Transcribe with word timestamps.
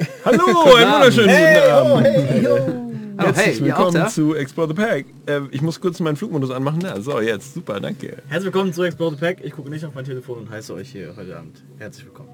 Hallo, 0.24 0.74
einen 0.76 0.92
wunderschönen 0.92 1.28
guten 1.28 1.72
Abend. 1.72 2.06
hey, 2.06 2.42
yo. 2.42 2.56
Oh, 2.56 3.22
Herzlich 3.22 3.46
hey, 3.46 3.64
willkommen 3.66 4.08
zu 4.08 4.34
Explore 4.34 4.68
the 4.68 4.74
Pack. 4.74 5.04
Äh, 5.26 5.40
ich 5.50 5.60
muss 5.60 5.78
kurz 5.80 6.00
meinen 6.00 6.16
Flugmodus 6.16 6.50
anmachen. 6.50 6.80
Ja, 6.80 6.98
so, 7.00 7.20
jetzt. 7.20 7.52
Super, 7.54 7.80
danke. 7.80 8.16
Herzlich 8.28 8.46
willkommen 8.46 8.72
zu 8.72 8.82
Explore 8.82 9.14
the 9.14 9.20
Pack. 9.20 9.44
Ich 9.44 9.52
gucke 9.52 9.68
nicht 9.68 9.84
auf 9.84 9.94
mein 9.94 10.04
Telefon 10.04 10.38
und 10.38 10.50
heiße 10.50 10.72
euch 10.72 10.90
hier 10.90 11.14
heute 11.16 11.36
Abend 11.36 11.62
herzlich 11.78 12.06
willkommen. 12.06 12.30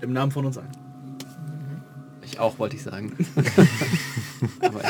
Im 0.00 0.12
Namen 0.12 0.32
von 0.32 0.46
uns 0.46 0.58
allen. 0.58 0.72
Ich 2.24 2.40
auch, 2.40 2.58
wollte 2.58 2.74
ich 2.76 2.82
sagen. 2.82 3.12
Aber 4.60 4.80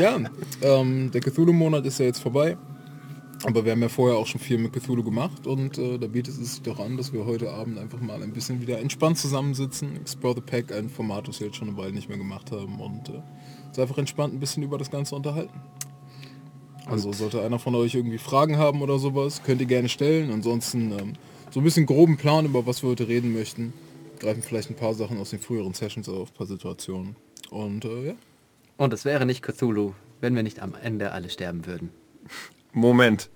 Ja, 0.00 0.18
ähm, 0.62 1.10
der 1.10 1.20
Cthulhu-Monat 1.20 1.84
ist 1.84 1.98
ja 1.98 2.06
jetzt 2.06 2.20
vorbei. 2.20 2.56
Aber 3.46 3.64
wir 3.64 3.72
haben 3.72 3.82
ja 3.82 3.90
vorher 3.90 4.16
auch 4.16 4.26
schon 4.26 4.40
viel 4.40 4.56
mit 4.56 4.72
Cthulhu 4.72 5.04
gemacht 5.04 5.46
und 5.46 5.76
äh, 5.76 5.98
da 5.98 6.06
bietet 6.06 6.34
es 6.40 6.54
sich 6.54 6.62
doch 6.62 6.80
an, 6.80 6.96
dass 6.96 7.12
wir 7.12 7.26
heute 7.26 7.52
Abend 7.52 7.78
einfach 7.78 8.00
mal 8.00 8.22
ein 8.22 8.32
bisschen 8.32 8.62
wieder 8.62 8.78
entspannt 8.78 9.18
zusammensitzen. 9.18 9.96
Explore 9.96 10.36
the 10.36 10.40
Pack, 10.40 10.72
ein 10.72 10.88
Format, 10.88 11.28
das 11.28 11.40
wir 11.40 11.48
jetzt 11.48 11.56
schon 11.56 11.68
eine 11.68 11.76
Weile 11.76 11.92
nicht 11.92 12.08
mehr 12.08 12.16
gemacht 12.16 12.50
haben 12.52 12.80
und 12.80 13.10
äh, 13.10 13.20
uns 13.68 13.78
einfach 13.78 13.98
entspannt 13.98 14.32
ein 14.32 14.40
bisschen 14.40 14.62
über 14.62 14.78
das 14.78 14.90
Ganze 14.90 15.14
unterhalten. 15.14 15.60
Also 16.86 17.12
sollte 17.12 17.42
einer 17.42 17.58
von 17.58 17.74
euch 17.74 17.94
irgendwie 17.94 18.18
Fragen 18.18 18.56
haben 18.56 18.80
oder 18.80 18.98
sowas, 18.98 19.42
könnt 19.42 19.60
ihr 19.60 19.66
gerne 19.66 19.90
stellen. 19.90 20.30
Ansonsten 20.30 20.92
ähm, 20.92 21.12
so 21.50 21.60
ein 21.60 21.64
bisschen 21.64 21.84
groben 21.84 22.16
Plan, 22.16 22.46
über 22.46 22.66
was 22.66 22.82
wir 22.82 22.90
heute 22.90 23.08
reden 23.08 23.34
möchten. 23.34 23.74
Greifen 24.20 24.42
vielleicht 24.42 24.70
ein 24.70 24.76
paar 24.76 24.94
Sachen 24.94 25.18
aus 25.18 25.30
den 25.30 25.40
früheren 25.40 25.74
Sessions 25.74 26.08
auf, 26.08 26.30
ein 26.30 26.34
paar 26.34 26.46
Situationen. 26.46 27.16
Und 27.50 27.84
äh, 27.84 28.08
ja. 28.08 28.14
Und 28.78 28.92
es 28.94 29.04
wäre 29.04 29.26
nicht 29.26 29.42
Cthulhu, 29.42 29.92
wenn 30.20 30.34
wir 30.34 30.42
nicht 30.42 30.60
am 30.60 30.74
Ende 30.74 31.12
alle 31.12 31.28
sterben 31.28 31.66
würden. 31.66 31.90
Moment. 32.74 33.30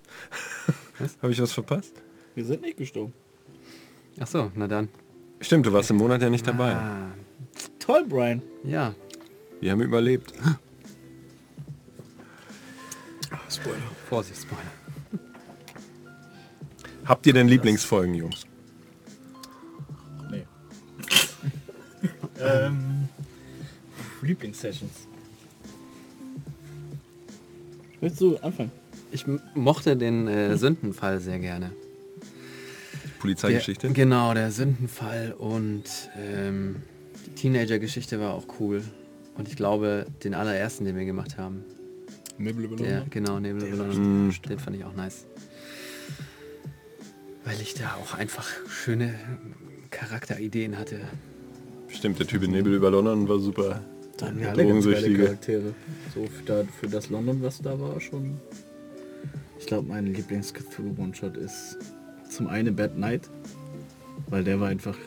Habe 1.21 1.31
ich 1.31 1.41
was 1.41 1.53
verpasst? 1.53 2.01
Wir 2.35 2.45
sind 2.45 2.61
nicht 2.61 2.77
gestorben. 2.77 3.13
Ach 4.19 4.27
so, 4.27 4.51
na 4.55 4.67
dann. 4.67 4.89
Stimmt, 5.39 5.65
du 5.65 5.73
warst 5.73 5.89
im 5.89 5.97
Monat 5.97 6.21
ja 6.21 6.29
nicht 6.29 6.45
dabei. 6.45 6.73
Ah, 6.75 7.11
Toll, 7.79 8.05
Brian. 8.07 8.41
ja. 8.63 8.93
Wir 9.61 9.71
haben 9.71 9.81
überlebt. 9.81 10.33
Spoiler. 13.49 13.75
Vorsicht, 14.07 14.41
Spoiler. 14.41 14.61
Habt 17.03 17.25
ihr 17.27 17.33
denn 17.33 17.47
Lieblingsfolgen, 17.49 18.13
Jungs? 18.15 18.45
Nee. 20.31 20.45
ähm, 22.39 23.09
Lieblingssessions. 24.21 25.07
Willst 27.99 28.21
du 28.21 28.37
anfangen? 28.37 28.71
Ich 29.11 29.25
mochte 29.55 29.97
den 29.97 30.27
äh, 30.27 30.57
Sündenfall 30.57 31.19
sehr 31.19 31.39
gerne. 31.39 31.71
Polizeigeschichte? 33.19 33.87
Der, 33.87 33.93
genau, 33.93 34.33
der 34.33 34.51
Sündenfall 34.51 35.33
und 35.37 35.83
ähm, 36.17 36.77
die 37.25 37.31
Teenager-Geschichte 37.31 38.19
war 38.19 38.33
auch 38.33 38.45
cool. 38.59 38.83
Und 39.35 39.47
ich 39.47 39.55
glaube, 39.55 40.05
den 40.23 40.33
allerersten, 40.33 40.85
den 40.85 40.95
wir 40.95 41.05
gemacht 41.05 41.37
haben, 41.37 41.63
Nebel 42.37 42.65
über 42.65 42.75
der, 42.77 42.89
London. 42.99 43.09
genau, 43.09 43.39
Nebel 43.39 43.63
über. 43.63 43.85
London, 43.87 44.33
den 44.47 44.59
fand 44.59 44.77
ich 44.77 44.85
auch 44.85 44.95
nice. 44.95 45.25
Weil 47.43 47.59
ich 47.61 47.73
da 47.73 47.95
auch 48.01 48.13
einfach 48.13 48.47
schöne 48.69 49.15
Charakterideen 49.91 50.77
hatte. 50.77 50.99
Stimmt, 51.87 52.19
der 52.19 52.27
Typ 52.27 52.43
in 52.43 52.51
Nebel 52.51 52.73
über 52.73 52.91
London 52.91 53.27
war 53.27 53.39
super. 53.39 53.81
Dann 54.17 54.39
Ja, 54.39 54.49
alle 54.49 54.67
ganz. 54.67 54.85
Charaktere. 54.85 55.73
So 56.13 56.25
für, 56.25 56.43
da, 56.45 56.63
für 56.79 56.87
das 56.87 57.09
London, 57.09 57.41
was 57.41 57.61
da 57.61 57.79
war, 57.79 57.99
schon. 57.99 58.39
Ich 59.59 59.65
glaube, 59.65 59.87
mein 59.87 60.07
lieblings 60.07 60.53
cthulhu 60.53 60.95
one-shot 60.97 61.37
ist 61.37 61.77
zum 62.29 62.47
einen 62.47 62.75
Bad 62.75 62.97
Night, 62.97 63.29
weil 64.29 64.43
der 64.43 64.59
war 64.59 64.69
einfach, 64.69 64.97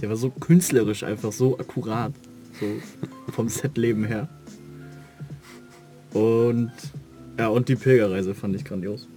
der 0.00 0.08
war 0.08 0.16
so 0.16 0.30
künstlerisch, 0.30 1.02
einfach 1.02 1.32
so 1.32 1.58
akkurat, 1.58 2.12
so 2.60 2.66
vom 3.32 3.48
Setleben 3.48 4.04
her. 4.04 4.28
Und 6.12 6.72
ja, 7.38 7.48
und 7.48 7.68
die 7.68 7.76
Pilgerreise 7.76 8.34
fand 8.34 8.54
ich 8.54 8.64
grandios. 8.64 9.08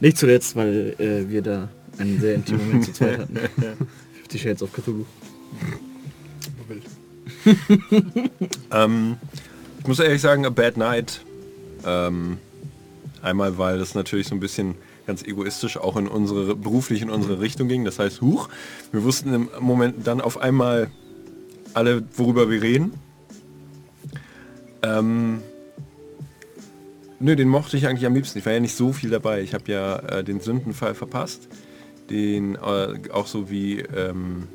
Nicht 0.00 0.16
zuletzt, 0.16 0.56
weil 0.56 0.94
äh, 0.98 1.28
wir 1.28 1.42
da 1.42 1.68
einen 1.98 2.20
sehr 2.20 2.34
intimen 2.34 2.66
Moment 2.66 2.84
zu 2.86 2.92
zweit 2.92 3.18
hatten. 3.18 3.36
Fifty 4.14 4.38
Shades 4.38 4.62
of 4.62 4.72
Cthulhu. 4.72 5.04
Ähm, 8.70 9.16
ich 9.80 9.86
muss 9.86 9.98
ehrlich 10.00 10.20
sagen, 10.20 10.44
A 10.46 10.50
Bad 10.50 10.76
Night. 10.76 11.20
Ähm, 11.84 12.38
einmal, 13.22 13.58
weil 13.58 13.78
das 13.78 13.94
natürlich 13.94 14.28
so 14.28 14.34
ein 14.34 14.40
bisschen 14.40 14.74
ganz 15.06 15.22
egoistisch 15.22 15.78
auch 15.78 15.96
in 15.96 16.06
unsere, 16.06 16.54
beruflich 16.54 17.02
in 17.02 17.10
unsere 17.10 17.40
Richtung 17.40 17.68
ging. 17.68 17.84
Das 17.84 17.98
heißt, 17.98 18.20
huch, 18.20 18.48
wir 18.92 19.02
wussten 19.04 19.32
im 19.32 19.48
Moment 19.60 20.06
dann 20.06 20.20
auf 20.20 20.38
einmal 20.38 20.90
alle, 21.74 22.04
worüber 22.16 22.50
wir 22.50 22.62
reden. 22.62 22.92
Ähm, 24.82 25.40
nö, 27.20 27.36
den 27.36 27.48
mochte 27.48 27.76
ich 27.76 27.86
eigentlich 27.86 28.06
am 28.06 28.14
liebsten. 28.14 28.38
Ich 28.38 28.46
war 28.46 28.52
ja 28.52 28.60
nicht 28.60 28.76
so 28.76 28.92
viel 28.92 29.10
dabei. 29.10 29.42
Ich 29.42 29.54
habe 29.54 29.64
ja 29.70 29.96
äh, 29.98 30.24
den 30.24 30.40
Sündenfall 30.40 30.94
verpasst. 30.94 31.48
Den 32.10 32.56
äh, 32.56 33.10
auch 33.10 33.26
so 33.26 33.50
wie, 33.50 33.80
ähm, 33.80 34.48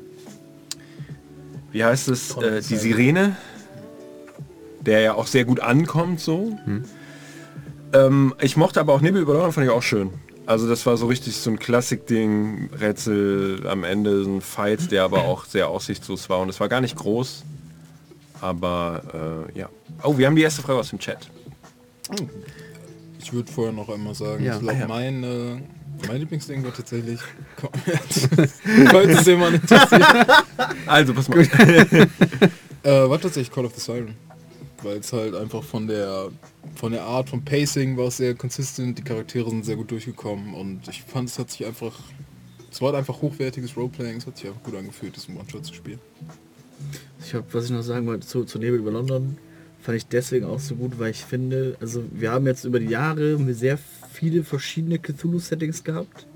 wie 1.72 1.84
heißt 1.84 2.08
es, 2.08 2.36
äh, 2.36 2.62
die 2.62 2.76
Sirene, 2.76 3.36
der 4.80 5.00
ja 5.00 5.14
auch 5.14 5.26
sehr 5.26 5.44
gut 5.44 5.60
ankommt 5.60 6.20
so. 6.20 6.58
Ähm, 7.94 8.34
ich 8.40 8.56
mochte 8.56 8.80
aber 8.80 8.92
auch 8.92 9.00
Nebel 9.00 9.22
über 9.22 9.32
London, 9.34 9.52
fand 9.52 9.66
ich 9.66 9.72
auch 9.72 9.82
schön. 9.82 10.10
Also 10.46 10.68
das 10.68 10.84
war 10.84 10.96
so 10.98 11.06
richtig 11.06 11.36
so 11.36 11.48
ein 11.50 11.58
Klassik-Ding, 11.58 12.68
Rätsel 12.78 13.66
am 13.66 13.82
Ende, 13.84 14.24
so 14.24 14.30
ein 14.30 14.40
Fight, 14.42 14.90
der 14.90 15.04
aber 15.04 15.22
auch 15.24 15.46
sehr 15.46 15.68
aussichtslos 15.68 16.28
war 16.28 16.40
und 16.40 16.50
es 16.50 16.60
war 16.60 16.68
gar 16.68 16.80
nicht 16.82 16.96
groß. 16.96 17.44
Aber 18.42 19.46
äh, 19.54 19.58
ja. 19.58 19.68
Oh, 20.02 20.18
wir 20.18 20.26
haben 20.26 20.36
die 20.36 20.42
erste 20.42 20.60
Frage 20.60 20.80
aus 20.80 20.90
dem 20.90 20.98
Chat. 20.98 21.30
Ich 23.20 23.32
würde 23.32 23.50
vorher 23.50 23.72
noch 23.72 23.88
einmal 23.88 24.14
sagen, 24.14 24.44
Ja. 24.44 24.54
ich 24.56 24.60
glaube, 24.60 24.76
Ah, 24.76 24.80
ja. 24.80 24.86
mein, 24.86 25.24
äh, 25.24 25.62
mein 26.08 26.18
Lieblingsding 26.18 26.62
war 26.62 26.74
tatsächlich... 26.74 27.20
Falls 28.90 29.18
es 29.20 29.26
jemand 29.26 29.54
interessiert. 29.54 30.04
Also, 30.86 31.14
pass 31.14 31.28
mal. 31.28 31.46
Äh, 32.82 33.08
war 33.08 33.18
tatsächlich 33.18 33.50
Call 33.50 33.64
of 33.64 33.72
the 33.74 33.80
Siren. 33.80 34.14
Weil 34.84 34.98
es 34.98 35.12
halt 35.12 35.34
einfach 35.34 35.62
von 35.62 35.86
der 35.86 36.30
von 36.74 36.92
der 36.92 37.02
Art 37.02 37.30
vom 37.30 37.44
Pacing 37.44 37.96
war 37.96 38.08
es 38.08 38.18
sehr 38.18 38.34
consistent, 38.34 38.98
die 38.98 39.02
Charaktere 39.02 39.48
sind 39.50 39.64
sehr 39.64 39.76
gut 39.76 39.90
durchgekommen 39.90 40.54
und 40.54 40.86
ich 40.88 41.02
fand 41.02 41.28
es 41.28 41.38
hat 41.38 41.50
sich 41.50 41.66
einfach 41.66 41.98
es 42.70 42.80
war 42.80 42.88
halt 42.88 42.98
einfach 42.98 43.22
hochwertiges 43.22 43.76
Roleplaying, 43.76 44.16
es 44.16 44.26
hat 44.26 44.36
sich 44.36 44.48
einfach 44.48 44.62
gut 44.64 44.74
angefühlt, 44.74 45.14
diesen 45.14 45.36
One-Shot 45.36 45.64
zu 45.64 45.74
spielen. 45.74 46.00
Ich 47.24 47.32
hab, 47.32 47.54
was 47.54 47.66
ich 47.66 47.70
noch 47.70 47.82
sagen 47.82 48.04
wollte 48.06 48.26
zu, 48.26 48.44
zu 48.44 48.58
Nebel 48.58 48.80
über 48.80 48.90
London, 48.90 49.38
fand 49.80 49.96
ich 49.96 50.06
deswegen 50.06 50.46
auch 50.46 50.58
so 50.58 50.74
gut, 50.74 50.98
weil 50.98 51.12
ich 51.12 51.24
finde, 51.24 51.76
also 51.80 52.02
wir 52.10 52.32
haben 52.32 52.46
jetzt 52.46 52.64
über 52.64 52.80
die 52.80 52.88
Jahre 52.88 53.38
sehr 53.54 53.78
viele 54.12 54.42
verschiedene 54.42 54.98
Cthulhu-Settings 54.98 55.84
gehabt. 55.84 56.26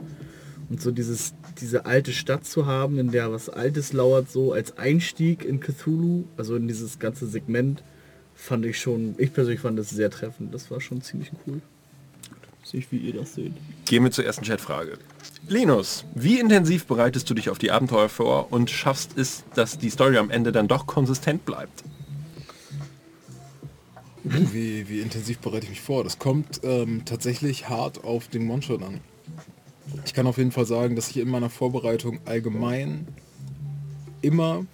Und 0.68 0.80
so 0.80 0.92
dieses, 0.92 1.34
diese 1.60 1.86
alte 1.86 2.12
Stadt 2.12 2.44
zu 2.44 2.66
haben, 2.66 2.98
in 2.98 3.10
der 3.10 3.32
was 3.32 3.48
Altes 3.48 3.92
lauert, 3.92 4.30
so 4.30 4.52
als 4.52 4.76
Einstieg 4.76 5.44
in 5.44 5.60
Cthulhu, 5.60 6.24
also 6.36 6.54
in 6.56 6.68
dieses 6.68 6.98
ganze 6.98 7.26
Segment, 7.26 7.82
fand 8.38 8.64
ich 8.64 8.78
schon, 8.78 9.14
ich 9.18 9.32
persönlich 9.32 9.60
fand 9.60 9.78
das 9.78 9.90
sehr 9.90 10.10
treffend. 10.10 10.54
Das 10.54 10.70
war 10.70 10.80
schon 10.80 11.02
ziemlich 11.02 11.32
cool. 11.46 11.60
Sehe 12.62 12.80
ich, 12.80 12.92
wie 12.92 12.98
ihr 12.98 13.14
das 13.14 13.34
seht. 13.34 13.52
Gehen 13.86 14.04
wir 14.04 14.10
zur 14.10 14.24
ersten 14.24 14.44
Chatfrage. 14.44 14.98
Linus, 15.48 16.04
wie 16.14 16.38
intensiv 16.38 16.86
bereitest 16.86 17.28
du 17.28 17.34
dich 17.34 17.50
auf 17.50 17.58
die 17.58 17.70
Abenteuer 17.70 18.08
vor 18.08 18.52
und 18.52 18.70
schaffst 18.70 19.16
es, 19.16 19.44
dass 19.54 19.78
die 19.78 19.90
Story 19.90 20.18
am 20.18 20.30
Ende 20.30 20.52
dann 20.52 20.68
doch 20.68 20.86
konsistent 20.86 21.44
bleibt? 21.44 21.82
Wie, 24.24 24.88
wie 24.88 25.00
intensiv 25.00 25.38
bereite 25.38 25.64
ich 25.64 25.70
mich 25.70 25.80
vor? 25.80 26.04
Das 26.04 26.18
kommt 26.18 26.60
ähm, 26.62 27.02
tatsächlich 27.04 27.68
hart 27.68 28.04
auf 28.04 28.28
den 28.28 28.50
One-Shot 28.50 28.82
an. 28.82 29.00
Ich 30.04 30.12
kann 30.12 30.26
auf 30.26 30.36
jeden 30.36 30.52
Fall 30.52 30.66
sagen, 30.66 30.96
dass 30.96 31.10
ich 31.10 31.16
in 31.16 31.30
meiner 31.30 31.48
Vorbereitung 31.48 32.20
allgemein 32.26 33.08
immer, 34.20 34.66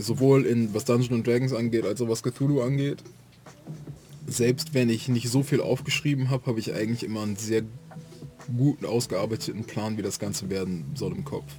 sowohl 0.00 0.46
in 0.46 0.74
was 0.74 0.84
Dungeons 0.84 1.12
and 1.12 1.26
Dragons 1.26 1.52
angeht, 1.52 1.84
als 1.84 2.00
auch 2.00 2.08
was 2.08 2.22
Cthulhu 2.22 2.60
angeht, 2.60 3.02
selbst 4.26 4.74
wenn 4.74 4.88
ich 4.88 5.08
nicht 5.08 5.28
so 5.28 5.42
viel 5.42 5.60
aufgeschrieben 5.60 6.30
habe, 6.30 6.46
habe 6.46 6.60
ich 6.60 6.72
eigentlich 6.72 7.04
immer 7.04 7.22
einen 7.22 7.36
sehr 7.36 7.62
guten, 8.56 8.86
ausgearbeiteten 8.86 9.64
Plan, 9.64 9.96
wie 9.96 10.02
das 10.02 10.18
Ganze 10.18 10.50
werden 10.50 10.84
soll 10.94 11.12
im 11.12 11.24
Kopf. 11.24 11.52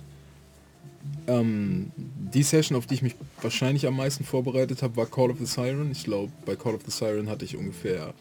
Ähm, 1.27 1.91
die 1.95 2.43
Session, 2.43 2.77
auf 2.77 2.85
die 2.85 2.95
ich 2.95 3.01
mich 3.01 3.15
wahrscheinlich 3.41 3.87
am 3.87 3.97
meisten 3.97 4.23
vorbereitet 4.23 4.81
habe, 4.81 4.97
war 4.97 5.05
Call 5.05 5.31
of 5.31 5.37
the 5.39 5.45
Siren. 5.45 5.91
Ich 5.91 6.03
glaube, 6.03 6.31
bei 6.45 6.55
Call 6.55 6.75
of 6.75 6.81
the 6.85 6.91
Siren 6.91 7.29
hatte 7.29 7.45
ich 7.45 7.57
ungefähr 7.57 8.13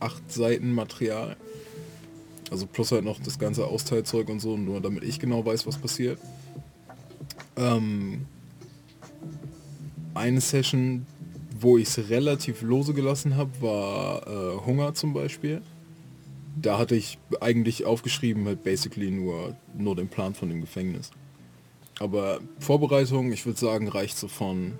acht 0.00 0.30
Seiten 0.30 0.72
Material. 0.72 1.36
Also 2.50 2.66
plus 2.66 2.92
halt 2.92 3.04
noch 3.04 3.18
das 3.20 3.38
ganze 3.38 3.66
Austeilzeug 3.66 4.28
und 4.28 4.40
so, 4.40 4.56
nur 4.56 4.80
damit 4.80 5.02
ich 5.02 5.18
genau 5.18 5.44
weiß, 5.44 5.66
was 5.66 5.78
passiert. 5.78 6.18
Ähm, 7.56 8.26
eine 10.16 10.40
Session, 10.40 11.06
wo 11.60 11.78
ich 11.78 11.88
es 11.88 12.10
relativ 12.10 12.62
lose 12.62 12.94
gelassen 12.94 13.36
habe, 13.36 13.50
war 13.60 14.26
äh, 14.26 14.66
Hunger 14.66 14.94
zum 14.94 15.12
Beispiel. 15.12 15.62
Da 16.60 16.78
hatte 16.78 16.96
ich 16.96 17.18
eigentlich 17.40 17.84
aufgeschrieben 17.84 18.46
halt 18.46 18.64
basically 18.64 19.10
nur, 19.10 19.56
nur 19.76 19.94
den 19.94 20.08
Plan 20.08 20.34
von 20.34 20.48
dem 20.48 20.60
Gefängnis. 20.60 21.10
Aber 21.98 22.40
Vorbereitung, 22.58 23.32
ich 23.32 23.46
würde 23.46 23.58
sagen, 23.58 23.88
reicht 23.88 24.16
so 24.16 24.28
von 24.28 24.72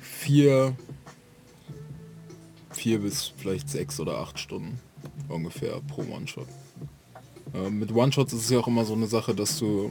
vier, 0.00 0.74
vier 2.70 3.00
bis 3.00 3.32
vielleicht 3.36 3.68
sechs 3.68 4.00
oder 4.00 4.18
acht 4.18 4.38
Stunden 4.38 4.78
ungefähr 5.28 5.80
pro 5.88 6.02
One-Shot. 6.02 6.46
Äh, 7.54 7.70
mit 7.70 7.92
One-Shots 7.92 8.32
ist 8.32 8.44
es 8.44 8.50
ja 8.50 8.58
auch 8.58 8.68
immer 8.68 8.84
so 8.84 8.94
eine 8.94 9.06
Sache, 9.06 9.34
dass 9.34 9.58
du 9.58 9.90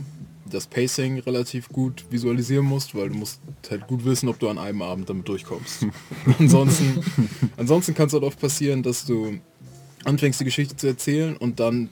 das 0.51 0.67
Pacing 0.67 1.19
relativ 1.19 1.69
gut 1.69 2.05
visualisieren 2.09 2.65
musst, 2.65 2.95
weil 2.95 3.09
du 3.09 3.15
musst 3.15 3.41
halt 3.69 3.87
gut 3.87 4.05
wissen, 4.05 4.29
ob 4.29 4.39
du 4.39 4.49
an 4.49 4.57
einem 4.57 4.81
Abend 4.81 5.09
damit 5.09 5.27
durchkommst. 5.27 5.85
ansonsten, 6.39 7.03
ansonsten 7.57 7.93
kann 7.93 8.07
es 8.07 8.13
halt 8.13 8.23
oft 8.23 8.39
passieren, 8.39 8.83
dass 8.83 9.05
du 9.05 9.39
anfängst 10.03 10.39
die 10.39 10.45
Geschichte 10.45 10.75
zu 10.75 10.87
erzählen 10.87 11.37
und 11.37 11.59
dann 11.59 11.89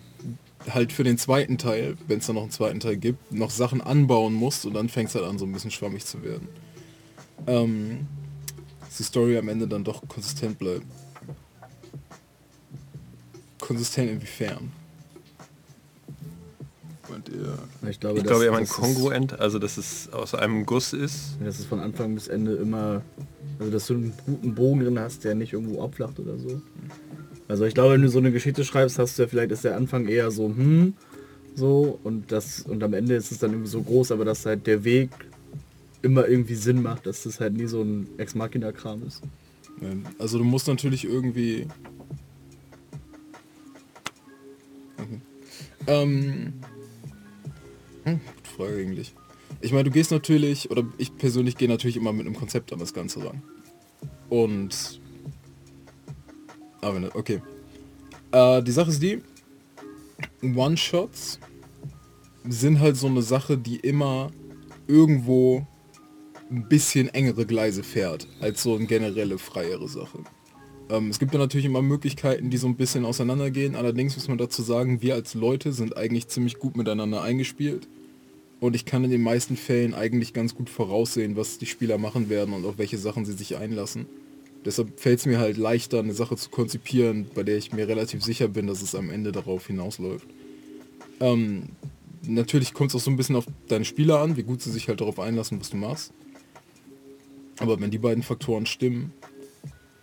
halt 0.70 0.92
für 0.92 1.04
den 1.04 1.18
zweiten 1.18 1.58
Teil, 1.58 1.98
wenn 2.08 2.20
es 2.20 2.28
da 2.28 2.34
noch 2.34 2.42
einen 2.42 2.52
zweiten 2.52 2.80
Teil 2.80 2.98
gibt, 2.98 3.32
noch 3.32 3.50
Sachen 3.50 3.82
anbauen 3.82 4.34
musst 4.34 4.66
und 4.66 4.74
dann 4.74 4.90
fängst 4.90 5.16
halt 5.16 5.26
an, 5.26 5.38
so 5.38 5.46
ein 5.46 5.52
bisschen 5.52 5.72
schwammig 5.72 6.06
zu 6.06 6.24
werden. 6.24 6.48
Ähm, 7.48 8.08
dass 8.82 8.98
die 8.98 9.04
Story 9.04 9.38
am 9.38 9.48
Ende 9.48 9.68
dann 9.68 9.84
doch 9.84 10.06
konsistent 10.08 10.58
bleibt. 10.60 10.86
Konsistent 13.60 14.12
inwiefern? 14.12 14.72
Und 17.14 17.30
ihr 17.30 17.58
Ich 17.90 18.00
glaube, 18.00 18.18
Ich 18.18 18.24
dass- 18.24 18.32
glaube, 18.32 18.46
er 18.46 18.52
meint 18.52 18.64
dass 18.64 18.70
es- 18.72 18.76
kongruent, 18.76 19.40
also 19.40 19.60
dass 19.60 19.78
es 19.78 20.10
aus 20.14 20.36
einem 20.36 20.66
Guss 20.66 20.94
ist. 20.94 21.38
Dass 21.44 21.60
es 21.60 21.66
von 21.66 21.80
Anfang 21.80 22.14
bis 22.16 22.28
Ende 22.28 22.54
immer, 22.56 23.02
also 23.60 23.72
dass 23.72 23.88
du 23.88 23.96
einen 23.96 24.14
guten 24.26 24.56
Bogen 24.56 24.82
drin 24.82 25.00
hast, 25.00 25.24
der 25.24 25.36
nicht 25.36 25.54
irgendwo 25.54 25.82
abflacht 25.84 26.20
oder 26.20 26.38
so. 26.38 26.62
Also 27.48 27.66
ich 27.66 27.74
glaube, 27.74 27.94
wenn 27.94 28.02
du 28.04 28.10
so 28.10 28.20
eine 28.20 28.32
Geschichte 28.32 28.64
schreibst, 28.64 29.00
hast 29.00 29.18
du 29.18 29.24
ja 29.24 29.28
vielleicht 29.28 29.52
ist 29.52 29.64
der 29.64 29.76
Anfang 29.76 30.08
eher 30.08 30.30
so, 30.30 30.46
hm, 30.48 30.94
so 31.56 32.00
und 32.04 32.32
das 32.32 32.62
und 32.62 32.84
am 32.84 32.94
Ende 32.94 33.16
ist 33.16 33.32
es 33.32 33.40
dann 33.40 33.52
irgendwie 33.52 33.70
so 33.72 33.82
groß, 33.82 34.12
aber 34.12 34.24
dass 34.24 34.46
halt 34.46 34.68
der 34.68 34.84
Weg 34.84 35.10
immer 36.04 36.28
irgendwie 36.28 36.56
Sinn 36.56 36.82
macht, 36.84 37.06
dass 37.08 37.24
das 37.24 37.40
halt 37.40 37.54
nie 37.58 37.66
so 37.66 37.82
ein 37.82 38.08
Ex 38.18 38.36
Machina 38.36 38.72
Kram 38.72 39.02
ist. 39.08 39.22
Also 40.20 40.38
du 40.38 40.44
musst 40.44 40.68
natürlich 40.68 41.06
irgendwie. 41.06 41.66
Mhm. 44.98 45.22
Ähm. 45.88 46.54
Hm, 48.12 48.22
gute 48.36 48.50
Frage 48.50 48.82
eigentlich. 48.82 49.14
Ich 49.62 49.72
meine, 49.72 49.86
du 49.86 49.92
gehst 49.92 50.12
natürlich, 50.12 50.70
oder 50.72 50.84
ich 50.98 51.16
persönlich 51.16 51.58
gehe 51.58 51.68
natürlich 51.68 51.98
immer 51.98 52.14
mit 52.14 52.26
einem 52.26 52.36
Konzept 52.36 52.72
an 52.74 52.80
das 52.80 52.94
Ganze 52.94 53.26
ran. 53.26 53.42
Und. 54.30 55.02
Aber 56.82 57.00
ne, 57.00 57.10
okay. 57.14 57.42
Äh, 58.32 58.64
die 58.64 58.72
Sache 58.72 58.92
ist 58.92 59.02
die, 59.02 59.22
One-Shots 60.42 61.40
sind 62.48 62.80
halt 62.80 62.96
so 62.96 63.08
eine 63.08 63.22
Sache, 63.22 63.58
die 63.58 63.78
immer 63.78 64.32
irgendwo 64.88 65.66
ein 66.50 66.68
bisschen 66.68 67.10
engere 67.10 67.46
Gleise 67.46 67.84
fährt, 67.84 68.28
als 68.40 68.64
so 68.64 68.76
eine 68.76 68.86
generelle 68.86 69.38
freiere 69.38 69.88
Sache. 69.88 70.20
Ähm, 70.90 71.10
es 71.10 71.20
gibt 71.20 71.34
ja 71.34 71.40
natürlich 71.40 71.66
immer 71.66 71.82
Möglichkeiten, 71.82 72.50
die 72.50 72.58
so 72.58 72.68
ein 72.68 72.76
bisschen 72.76 73.06
auseinandergehen. 73.06 73.76
Allerdings 73.76 74.16
muss 74.16 74.28
man 74.28 74.38
dazu 74.38 74.64
sagen, 74.64 75.02
wir 75.02 75.14
als 75.14 75.36
Leute 75.36 75.72
sind 75.74 75.96
eigentlich 75.96 76.28
ziemlich 76.28 76.58
gut 76.58 76.76
miteinander 76.76 77.22
eingespielt. 77.22 77.88
Und 78.60 78.76
ich 78.76 78.86
kann 78.86 79.04
in 79.04 79.10
den 79.10 79.22
meisten 79.22 79.56
Fällen 79.56 79.94
eigentlich 79.94 80.34
ganz 80.34 80.54
gut 80.54 80.70
voraussehen, 80.70 81.36
was 81.38 81.58
die 81.58 81.66
Spieler 81.66 81.98
machen 81.98 82.30
werden 82.30 82.54
und 82.54 82.66
auf 82.66 82.78
welche 82.78 82.98
Sachen 82.98 83.26
sie 83.26 83.34
sich 83.34 83.56
einlassen. 83.56 84.06
Deshalb 84.66 85.00
fällt 85.00 85.20
es 85.20 85.26
mir 85.26 85.40
halt 85.40 85.58
leichter, 85.58 86.00
eine 86.00 86.14
Sache 86.14 86.36
zu 86.36 86.50
konzipieren, 86.50 87.28
bei 87.34 87.44
der 87.44 87.58
ich 87.58 87.72
mir 87.72 87.88
relativ 87.88 88.24
sicher 88.24 88.50
bin, 88.50 88.68
dass 88.68 88.82
es 88.82 88.96
am 88.96 89.10
Ende 89.10 89.32
darauf 89.32 89.68
hinausläuft. 89.68 90.28
Ähm, 91.22 91.70
natürlich 92.24 92.74
kommt 92.74 92.92
es 92.92 92.96
auch 92.96 93.00
so 93.00 93.10
ein 93.10 93.16
bisschen 93.16 93.38
auf 93.38 93.46
deine 93.70 93.86
Spieler 93.86 94.20
an, 94.20 94.36
wie 94.36 94.44
gut 94.44 94.62
sie 94.62 94.72
sich 94.72 94.90
halt 94.90 95.00
darauf 95.00 95.20
einlassen, 95.20 95.60
was 95.62 95.70
du 95.70 95.78
machst. 95.78 96.12
Aber 97.60 97.80
wenn 97.80 97.92
die 97.92 97.98
beiden 97.98 98.24
Faktoren 98.24 98.66
stimmen, 98.66 99.14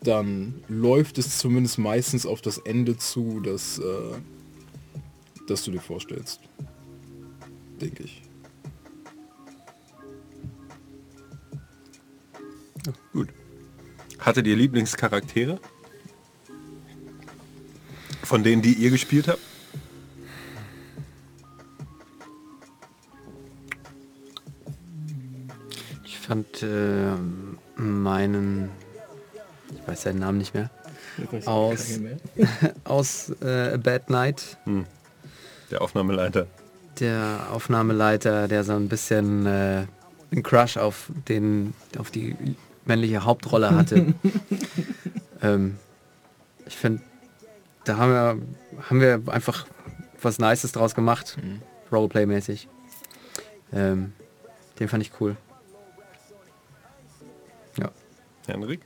dann 0.02 0.62
läuft 0.68 1.18
es 1.18 1.38
zumindest 1.38 1.78
meistens 1.78 2.24
auf 2.24 2.40
das 2.40 2.58
Ende 2.58 2.96
zu, 2.96 3.40
das, 3.40 3.78
äh, 3.78 3.82
das 5.48 5.64
du 5.64 5.70
dir 5.70 5.80
vorstellst. 5.80 6.40
Denke 7.80 8.04
ich. 8.04 8.25
Gut. 13.12 13.28
Hattet 14.18 14.46
ihr 14.46 14.56
Lieblingscharaktere? 14.56 15.58
Von 18.22 18.42
denen, 18.42 18.62
die 18.62 18.72
ihr 18.74 18.90
gespielt 18.90 19.28
habt? 19.28 19.40
Ich 26.04 26.18
fand 26.18 26.62
äh, 26.62 27.12
meinen, 27.80 28.70
ich 29.74 29.86
weiß 29.88 30.02
seinen 30.02 30.18
Namen 30.20 30.38
nicht 30.38 30.54
mehr, 30.54 30.70
Aus- 31.44 32.00
aus 32.84 33.32
äh, 33.42 33.74
A 33.74 33.76
Bad 33.76 34.10
Night, 34.10 34.56
Der 35.70 35.82
Aufnahmeleiter. 35.82 36.46
der 36.98 37.46
Aufnahmeleiter, 37.52 38.48
der 38.48 38.64
so 38.64 38.72
ein 38.74 38.88
bisschen 38.88 39.46
äh, 39.46 39.86
einen 40.32 40.42
Crush 40.42 40.76
auf 40.76 41.10
den, 41.28 41.74
auf 41.98 42.10
die 42.10 42.34
männliche 42.86 43.24
Hauptrolle 43.24 43.74
hatte. 43.74 44.14
ähm, 45.42 45.76
ich 46.66 46.76
finde, 46.76 47.02
da 47.84 47.96
haben 47.96 48.12
wir, 48.12 48.82
haben 48.88 49.00
wir 49.00 49.22
einfach 49.32 49.66
was 50.22 50.38
Nices 50.38 50.72
draus 50.72 50.94
gemacht, 50.94 51.36
Roleplay-mäßig. 51.92 52.68
Ähm, 53.72 54.12
den 54.78 54.88
fand 54.88 55.02
ich 55.02 55.12
cool. 55.20 55.36
Ja. 57.78 57.90
Henrik? 58.46 58.80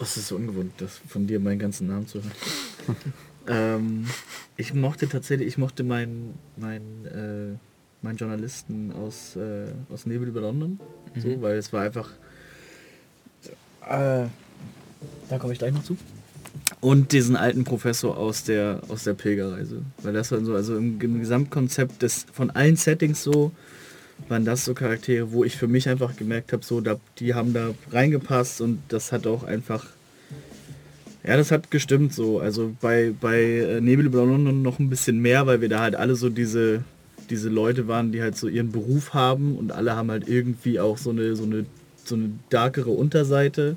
Es 0.00 0.16
ist 0.16 0.28
so 0.28 0.36
ungewohnt, 0.36 0.72
das 0.78 1.00
von 1.08 1.26
dir 1.26 1.38
meinen 1.38 1.58
ganzen 1.58 1.86
Namen 1.86 2.08
zu 2.08 2.20
hören. 2.22 2.32
ähm, 3.46 4.06
ich 4.56 4.74
mochte 4.74 5.08
tatsächlich, 5.08 5.48
ich 5.48 5.58
mochte 5.58 5.84
meinen 5.84 6.38
meinen 6.56 7.06
äh, 7.06 7.71
meinen 8.02 8.16
Journalisten 8.16 8.92
aus, 8.92 9.36
äh, 9.36 9.66
aus 9.92 10.06
Nebel 10.06 10.28
über 10.28 10.40
London, 10.40 10.80
so, 11.16 11.40
weil 11.42 11.56
es 11.56 11.72
war 11.72 11.82
einfach. 11.82 12.10
Äh, 13.88 14.26
da 15.28 15.38
komme 15.38 15.52
ich 15.52 15.58
gleich 15.58 15.72
noch 15.72 15.82
zu. 15.82 15.96
Und 16.80 17.12
diesen 17.12 17.36
alten 17.36 17.64
Professor 17.64 18.16
aus 18.16 18.44
der 18.44 18.80
aus 18.88 19.04
der 19.04 19.14
Pilgerreise, 19.14 19.82
weil 20.02 20.12
das 20.12 20.30
war 20.32 20.40
so 20.44 20.54
also 20.54 20.76
im, 20.76 21.00
im 21.00 21.20
Gesamtkonzept 21.20 22.02
des 22.02 22.26
von 22.32 22.50
allen 22.50 22.76
Settings 22.76 23.22
so 23.22 23.52
waren 24.28 24.44
das 24.44 24.64
so 24.64 24.74
Charaktere, 24.74 25.32
wo 25.32 25.44
ich 25.44 25.56
für 25.56 25.66
mich 25.66 25.88
einfach 25.88 26.16
gemerkt 26.16 26.52
habe, 26.52 26.64
so 26.64 26.80
da, 26.80 26.96
die 27.18 27.34
haben 27.34 27.54
da 27.54 27.74
reingepasst 27.90 28.60
und 28.60 28.80
das 28.88 29.10
hat 29.10 29.26
auch 29.26 29.42
einfach 29.42 29.86
ja, 31.24 31.36
das 31.36 31.52
hat 31.52 31.70
gestimmt 31.70 32.12
so. 32.12 32.40
Also 32.40 32.74
bei, 32.80 33.12
bei 33.20 33.40
äh, 33.40 33.80
Nebel 33.80 34.06
über 34.06 34.24
London 34.24 34.62
noch 34.62 34.78
ein 34.78 34.90
bisschen 34.90 35.20
mehr, 35.20 35.46
weil 35.46 35.60
wir 35.60 35.68
da 35.68 35.80
halt 35.80 35.94
alle 35.94 36.16
so 36.16 36.28
diese, 36.28 36.82
diese 37.32 37.48
Leute 37.48 37.88
waren, 37.88 38.12
die 38.12 38.20
halt 38.20 38.36
so 38.36 38.46
ihren 38.46 38.70
Beruf 38.70 39.14
haben 39.14 39.56
und 39.56 39.72
alle 39.72 39.96
haben 39.96 40.10
halt 40.10 40.28
irgendwie 40.28 40.78
auch 40.78 40.98
so 40.98 41.10
eine, 41.10 41.34
so 41.34 41.44
eine, 41.44 41.64
so 42.04 42.14
eine 42.14 42.30
darkere 42.50 42.90
Unterseite. 42.90 43.76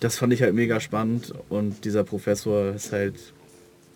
Das 0.00 0.16
fand 0.16 0.34
ich 0.34 0.42
halt 0.42 0.54
mega 0.54 0.78
spannend 0.78 1.32
und 1.48 1.86
dieser 1.86 2.04
Professor 2.04 2.74
ist 2.74 2.92
halt, 2.92 3.14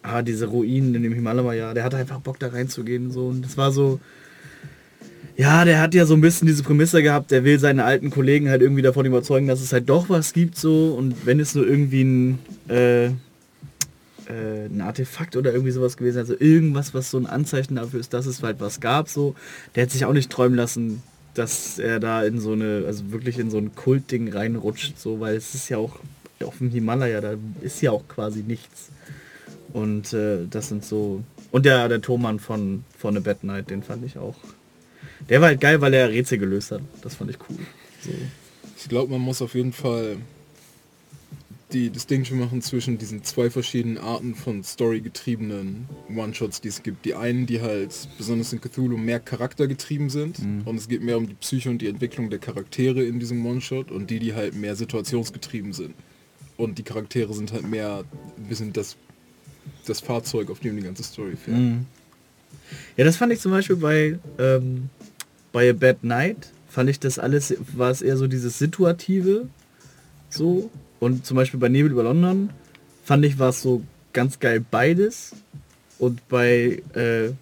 ah, 0.01 0.23
diese 0.23 0.47
Ruinen 0.47 0.95
in 0.95 1.03
dem 1.03 1.13
Himalaya, 1.13 1.75
der 1.75 1.85
hatte 1.85 1.99
einfach 1.99 2.21
Bock 2.21 2.39
da 2.39 2.49
reinzugehen 2.49 3.13
so 3.13 3.27
und 3.27 3.45
das 3.45 3.59
war 3.59 3.73
so, 3.73 4.01
ja, 5.37 5.67
der 5.67 5.81
hat 5.81 5.95
ja 5.95 6.07
so 6.07 6.15
ein 6.15 6.23
bisschen 6.23 6.49
diese 6.49 6.63
Prämisse 6.63 7.03
gehabt, 7.03 7.31
der 7.31 7.45
will 7.45 7.59
seine 7.59 7.85
alten 7.85 8.09
Kollegen 8.09 8.49
halt 8.49 8.63
irgendwie 8.63 8.83
davon 8.83 9.05
überzeugen, 9.05 9.49
dass 9.49 9.61
es 9.61 9.73
halt 9.73 9.91
doch 9.91 10.09
was 10.09 10.33
gibt 10.33 10.57
so 10.57 10.95
und 10.95 11.27
wenn 11.27 11.39
es 11.41 11.55
nur 11.55 11.69
irgendwie 11.69 12.05
ein, 12.05 12.39
äh, 12.69 13.11
äh, 14.33 14.67
ein 14.67 14.81
Artefakt 14.81 15.37
oder 15.37 15.53
irgendwie 15.53 15.73
sowas 15.73 15.97
gewesen, 15.97 16.19
also 16.19 16.35
irgendwas, 16.39 16.95
was 16.95 17.11
so 17.11 17.19
ein 17.19 17.27
Anzeichen 17.27 17.77
dafür 17.77 18.01
ist, 18.01 18.13
dass 18.15 18.27
es 18.27 18.43
halt 18.43 18.61
was 18.61 18.81
gab, 18.81 19.09
so, 19.09 19.35
der 19.75 19.85
hat 19.85 19.91
sich 19.91 20.05
auch 20.05 20.13
nicht 20.13 20.31
träumen 20.31 20.57
lassen, 20.57 21.03
dass 21.35 21.79
er 21.79 22.01
da 22.01 22.23
in 22.25 22.41
so 22.41 22.53
eine, 22.53 22.85
also 22.87 23.13
wirklich 23.13 23.39
in 23.39 23.51
so 23.51 23.59
ein 23.59 23.75
Kultding 23.75 24.33
reinrutscht, 24.33 24.99
so, 24.99 25.21
weil 25.21 25.37
es 25.37 25.55
ist 25.55 25.69
ja 25.69 25.79
auch 25.79 25.99
auf 26.45 26.59
dem 26.59 26.71
Himalaya, 26.71 27.21
da 27.21 27.35
ist 27.61 27.81
ja 27.83 27.93
auch 27.93 28.07
quasi 28.09 28.43
nichts. 28.43 28.89
Und 29.73 30.13
äh, 30.13 30.47
das 30.51 30.69
sind 30.69 30.85
so. 30.85 31.23
Und 31.51 31.65
der, 31.65 31.89
der 31.89 32.01
Thomann 32.01 32.39
von, 32.39 32.85
von 32.99 33.17
A 33.17 33.21
Bad 33.21 33.45
Night, 33.45 33.71
den 33.71 33.83
fand 33.83 34.05
ich 34.05 34.19
auch. 34.19 34.37
Der 35.29 35.41
war 35.41 35.49
halt 35.49 35.61
geil, 35.61 35.81
weil 35.81 35.95
er 35.95 36.11
Rätsel 36.11 36.39
gelöst 36.39 36.73
hat. 36.73 36.83
Das 37.03 37.15
fand 37.15 37.31
ich 37.31 37.39
cool. 37.49 37.59
So. 38.01 38.11
Ich 38.77 38.89
glaube, 38.89 39.13
man 39.13 39.21
muss 39.21 39.41
auf 39.41 39.55
jeden 39.55 39.73
Fall 39.73 40.17
die 41.73 41.91
Distinction 41.91 42.39
machen 42.39 42.63
zwischen 42.63 42.99
diesen 42.99 43.25
zwei 43.25 43.51
verschiedenen 43.51 43.99
Arten 43.99 44.35
von 44.35 44.63
storygetriebenen 44.63 45.89
One-Shots, 46.15 46.61
die 46.61 46.69
es 46.69 46.83
gibt. 46.83 47.05
Die 47.05 47.15
einen, 47.15 47.47
die 47.47 47.61
halt 47.61 48.09
besonders 48.19 48.53
in 48.53 48.61
Cthulhu 48.61 48.97
mehr 48.97 49.21
charaktergetrieben 49.21 50.11
sind 50.11 50.39
und 50.65 50.77
es 50.77 50.89
geht 50.89 51.03
mehr 51.03 51.17
um 51.19 51.29
die 51.29 51.35
Psyche 51.35 51.71
und 51.71 51.79
die 51.79 51.89
Entwicklung 51.89 52.31
der 52.31 52.39
Charaktere 52.39 53.03
in 53.03 53.19
diesem 53.21 53.45
One-Shot 53.45 53.91
und 53.91 54.11
die, 54.11 54.19
die 54.19 54.35
halt 54.35 54.55
mehr 54.55 54.77
situationsgetrieben 54.77 55.73
sind. 55.73 55.95
Und 56.57 56.79
die 56.79 56.83
Charaktere 56.83 57.33
sind 57.35 57.53
halt 57.53 57.69
mehr 57.69 58.05
ein 58.37 58.49
bisschen 58.49 58.73
das, 58.73 58.97
das 59.87 60.01
Fahrzeug, 60.01 60.51
auf 60.51 60.61
dem 60.61 60.77
die 60.77 60.83
ganze 60.83 61.03
Story 61.03 61.37
fährt. 61.37 61.59
Mhm. 61.59 61.87
Ja, 62.97 63.05
das 63.05 63.17
fand 63.17 63.33
ich 63.33 63.41
zum 63.41 63.53
Beispiel 63.53 63.77
bei, 63.77 64.19
ähm, 64.39 64.91
bei 65.51 65.71
A 65.71 65.73
Bad 65.73 66.05
Night, 66.05 66.53
fand 66.69 66.91
ich 66.91 67.01
das 67.01 67.19
alles, 67.19 67.55
war 67.75 67.91
es 67.91 68.03
eher 68.03 68.17
so 68.17 68.27
dieses 68.27 68.59
Situative, 68.59 69.49
so. 70.29 70.71
Und 71.03 71.27
zum 71.27 71.37
Beispiel 71.37 71.59
bei 71.59 71.69
Nebel 71.69 71.91
über 71.91 72.05
London 72.05 72.51
fand 73.03 73.25
ich, 73.25 73.37
war 73.41 73.49
es 73.49 73.61
so 73.61 73.83
ganz 74.13 74.39
geil 74.39 74.65
beides. 74.71 75.35
Und 75.99 76.29
bei, 76.29 76.81
äh, 76.95 77.33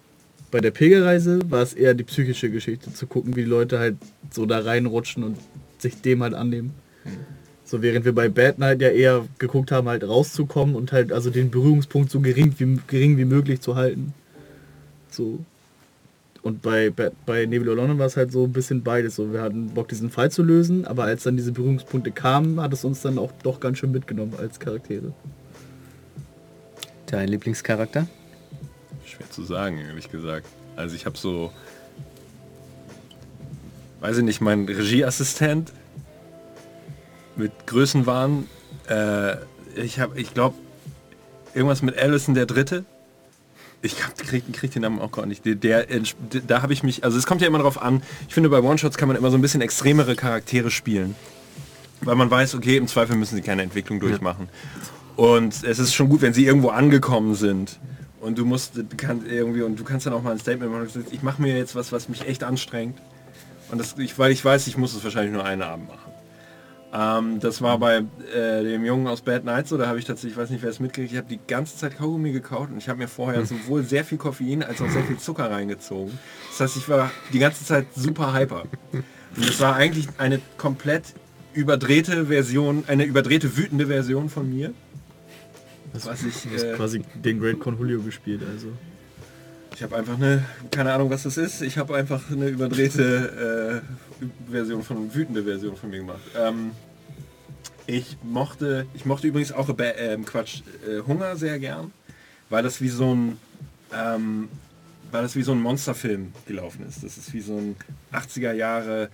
bei 0.49 0.61
der 0.61 0.71
Pilgerreise 0.71 1.41
war 1.47 1.61
es 1.61 1.75
eher 1.75 1.93
die 1.93 2.03
psychische 2.03 2.49
Geschichte, 2.49 2.91
zu 2.91 3.05
gucken, 3.05 3.35
wie 3.35 3.43
die 3.43 3.49
Leute 3.49 3.77
halt 3.77 3.97
so 4.31 4.47
da 4.47 4.57
reinrutschen 4.57 5.23
und 5.23 5.37
sich 5.77 6.01
dem 6.01 6.23
halt 6.23 6.33
annehmen. 6.33 6.73
So 7.63 7.83
während 7.83 8.03
wir 8.03 8.15
bei 8.15 8.29
Bad 8.29 8.57
Night 8.57 8.81
ja 8.81 8.89
eher 8.89 9.27
geguckt 9.37 9.71
haben, 9.71 9.87
halt 9.87 10.03
rauszukommen 10.07 10.73
und 10.73 10.91
halt 10.91 11.11
also 11.11 11.29
den 11.29 11.51
Berührungspunkt 11.51 12.09
so 12.09 12.19
gering 12.19 12.55
wie, 12.57 12.79
gering 12.87 13.19
wie 13.19 13.25
möglich 13.25 13.61
zu 13.61 13.75
halten. 13.75 14.15
So. 15.11 15.45
Und 16.43 16.63
bei, 16.63 16.91
bei 17.25 17.45
Nebel 17.45 17.69
of 17.69 17.75
London 17.75 17.99
war 17.99 18.07
es 18.07 18.17
halt 18.17 18.31
so 18.31 18.45
ein 18.45 18.51
bisschen 18.51 18.81
beides. 18.81 19.15
So, 19.15 19.31
wir 19.31 19.41
hatten 19.41 19.69
Bock, 19.69 19.87
diesen 19.89 20.09
Fall 20.09 20.31
zu 20.31 20.41
lösen, 20.41 20.85
aber 20.85 21.03
als 21.03 21.23
dann 21.23 21.37
diese 21.37 21.51
Berührungspunkte 21.51 22.11
kamen, 22.11 22.59
hat 22.59 22.73
es 22.73 22.83
uns 22.83 23.01
dann 23.01 23.19
auch 23.19 23.31
doch 23.43 23.59
ganz 23.59 23.77
schön 23.77 23.91
mitgenommen 23.91 24.33
als 24.39 24.59
Charaktere. 24.59 25.13
Dein 27.05 27.27
Lieblingscharakter? 27.27 28.07
Schwer 29.05 29.29
zu 29.29 29.43
sagen, 29.43 29.77
ehrlich 29.77 30.09
gesagt. 30.09 30.47
Also 30.75 30.95
ich 30.95 31.05
habe 31.05 31.17
so, 31.17 31.51
weiß 33.99 34.17
ich 34.17 34.23
nicht, 34.23 34.41
mein 34.41 34.65
Regieassistent 34.65 35.71
mit 37.35 37.51
Größenwahn. 37.67 38.47
Äh, 38.87 39.35
ich 39.75 39.99
habe, 39.99 40.19
ich 40.19 40.33
glaube, 40.33 40.55
irgendwas 41.53 41.81
mit 41.81 41.97
Allison 41.97 42.33
der 42.33 42.45
Dritte. 42.45 42.85
Ich 43.83 44.03
hab, 44.03 44.17
krieg, 44.17 44.43
krieg 44.53 44.71
den 44.71 44.83
Namen 44.83 44.99
auch 44.99 45.11
gar 45.11 45.25
nicht. 45.25 45.43
Der, 45.45 45.55
der, 45.55 45.87
da 46.47 46.61
habe 46.61 46.73
ich 46.73 46.83
mich, 46.83 47.03
also 47.03 47.17
es 47.17 47.25
kommt 47.25 47.41
ja 47.41 47.47
immer 47.47 47.59
drauf 47.59 47.81
an. 47.81 48.03
Ich 48.27 48.33
finde, 48.33 48.49
bei 48.49 48.61
One-Shots 48.61 48.97
kann 48.97 49.07
man 49.07 49.17
immer 49.17 49.31
so 49.31 49.37
ein 49.37 49.41
bisschen 49.41 49.61
extremere 49.61 50.15
Charaktere 50.15 50.69
spielen. 50.69 51.15
Weil 52.01 52.15
man 52.15 52.29
weiß, 52.29 52.55
okay, 52.55 52.77
im 52.77 52.87
Zweifel 52.87 53.15
müssen 53.15 53.35
sie 53.35 53.41
keine 53.41 53.63
Entwicklung 53.63 53.99
durchmachen. 53.99 54.49
Und 55.15 55.63
es 55.63 55.79
ist 55.79 55.93
schon 55.93 56.09
gut, 56.09 56.21
wenn 56.21 56.33
sie 56.33 56.45
irgendwo 56.45 56.69
angekommen 56.69 57.35
sind. 57.35 57.79
Und 58.19 58.37
du 58.37 58.45
musst, 58.45 58.73
kannst 58.97 59.27
irgendwie, 59.27 59.63
und 59.63 59.79
du 59.79 59.83
kannst 59.83 60.05
dann 60.05 60.13
auch 60.13 60.21
mal 60.21 60.31
ein 60.31 60.39
Statement 60.39 60.71
machen, 60.71 61.05
ich 61.11 61.23
mache 61.23 61.41
mir 61.41 61.57
jetzt 61.57 61.75
was, 61.75 61.91
was 61.91 62.07
mich 62.07 62.27
echt 62.27 62.43
anstrengt. 62.43 62.99
Und 63.71 63.79
das, 63.79 63.95
ich, 63.97 64.17
weil 64.19 64.31
ich 64.31 64.43
weiß, 64.43 64.67
ich 64.67 64.77
muss 64.77 64.93
es 64.93 65.03
wahrscheinlich 65.03 65.33
nur 65.33 65.43
einen 65.43 65.63
Abend 65.63 65.87
machen. 65.87 66.10
Ähm, 66.93 67.39
das 67.39 67.61
war 67.61 67.77
bei 67.79 68.03
äh, 68.35 68.63
dem 68.63 68.83
Jungen 68.83 69.07
aus 69.07 69.21
Bad 69.21 69.45
Nights 69.45 69.69
so, 69.69 69.77
da 69.77 69.87
habe 69.87 69.99
ich 69.99 70.05
tatsächlich, 70.05 70.33
ich 70.33 70.37
weiß 70.37 70.49
nicht, 70.49 70.61
wer 70.61 70.69
es 70.69 70.79
mitkriegt, 70.81 71.11
ich 71.11 71.17
habe 71.17 71.27
die 71.29 71.39
ganze 71.47 71.77
Zeit 71.77 71.97
Kaugummi 71.97 72.33
gekaut 72.33 72.69
und 72.69 72.77
ich 72.77 72.89
habe 72.89 72.99
mir 72.99 73.07
vorher 73.07 73.45
sowohl 73.45 73.83
sehr 73.83 74.03
viel 74.03 74.17
Koffein 74.17 74.61
als 74.61 74.81
auch 74.81 74.89
sehr 74.89 75.03
viel 75.03 75.17
Zucker 75.17 75.49
reingezogen. 75.49 76.17
Das 76.49 76.59
heißt, 76.59 76.77
ich 76.77 76.89
war 76.89 77.11
die 77.31 77.39
ganze 77.39 77.63
Zeit 77.63 77.87
super 77.95 78.33
hyper. 78.33 78.63
Und 78.91 79.45
es 79.47 79.59
war 79.61 79.75
eigentlich 79.75 80.07
eine 80.17 80.41
komplett 80.57 81.13
überdrehte 81.53 82.25
Version, 82.25 82.83
eine 82.87 83.05
überdrehte, 83.05 83.55
wütende 83.55 83.87
Version 83.87 84.29
von 84.29 84.49
mir. 84.49 84.73
Was 85.93 86.23
ich, 86.23 86.43
Du 86.43 86.49
hast 86.53 86.63
äh, 86.63 86.73
quasi 86.73 87.01
den 87.15 87.39
Great 87.39 87.59
Conjulio 87.59 88.01
gespielt, 88.01 88.41
also. 88.49 88.67
Ich 89.81 89.83
habe 89.83 89.95
einfach 89.95 90.13
eine, 90.13 90.45
keine 90.69 90.93
Ahnung 90.93 91.09
was 91.09 91.23
das 91.23 91.37
ist, 91.37 91.63
ich 91.63 91.79
habe 91.79 91.95
einfach 91.95 92.29
eine 92.29 92.49
überdrehte 92.49 93.81
äh, 94.21 94.51
Version 94.51 94.83
von, 94.83 95.11
wütende 95.11 95.43
Version 95.43 95.75
von 95.75 95.89
mir 95.89 95.97
gemacht. 95.97 96.21
Ähm, 96.37 96.69
ich 97.87 98.15
mochte, 98.21 98.85
ich 98.93 99.05
mochte 99.05 99.25
übrigens 99.25 99.51
auch 99.51 99.75
ähm, 99.79 100.23
Quatsch, 100.23 100.61
äh, 100.87 101.01
Hunger 101.07 101.35
sehr 101.35 101.57
gern, 101.57 101.91
weil 102.51 102.61
das 102.61 102.79
wie 102.79 102.89
so 102.89 103.15
ein, 103.15 103.39
ähm, 103.91 104.49
weil 105.09 105.23
das 105.23 105.35
wie 105.35 105.41
so 105.41 105.51
ein 105.51 105.59
Monsterfilm 105.59 106.31
gelaufen 106.45 106.85
ist. 106.87 107.03
Das 107.03 107.17
ist 107.17 107.33
wie 107.33 107.41
so 107.41 107.57
ein 107.57 107.75
80er 108.13 108.53
Jahre 108.53 109.09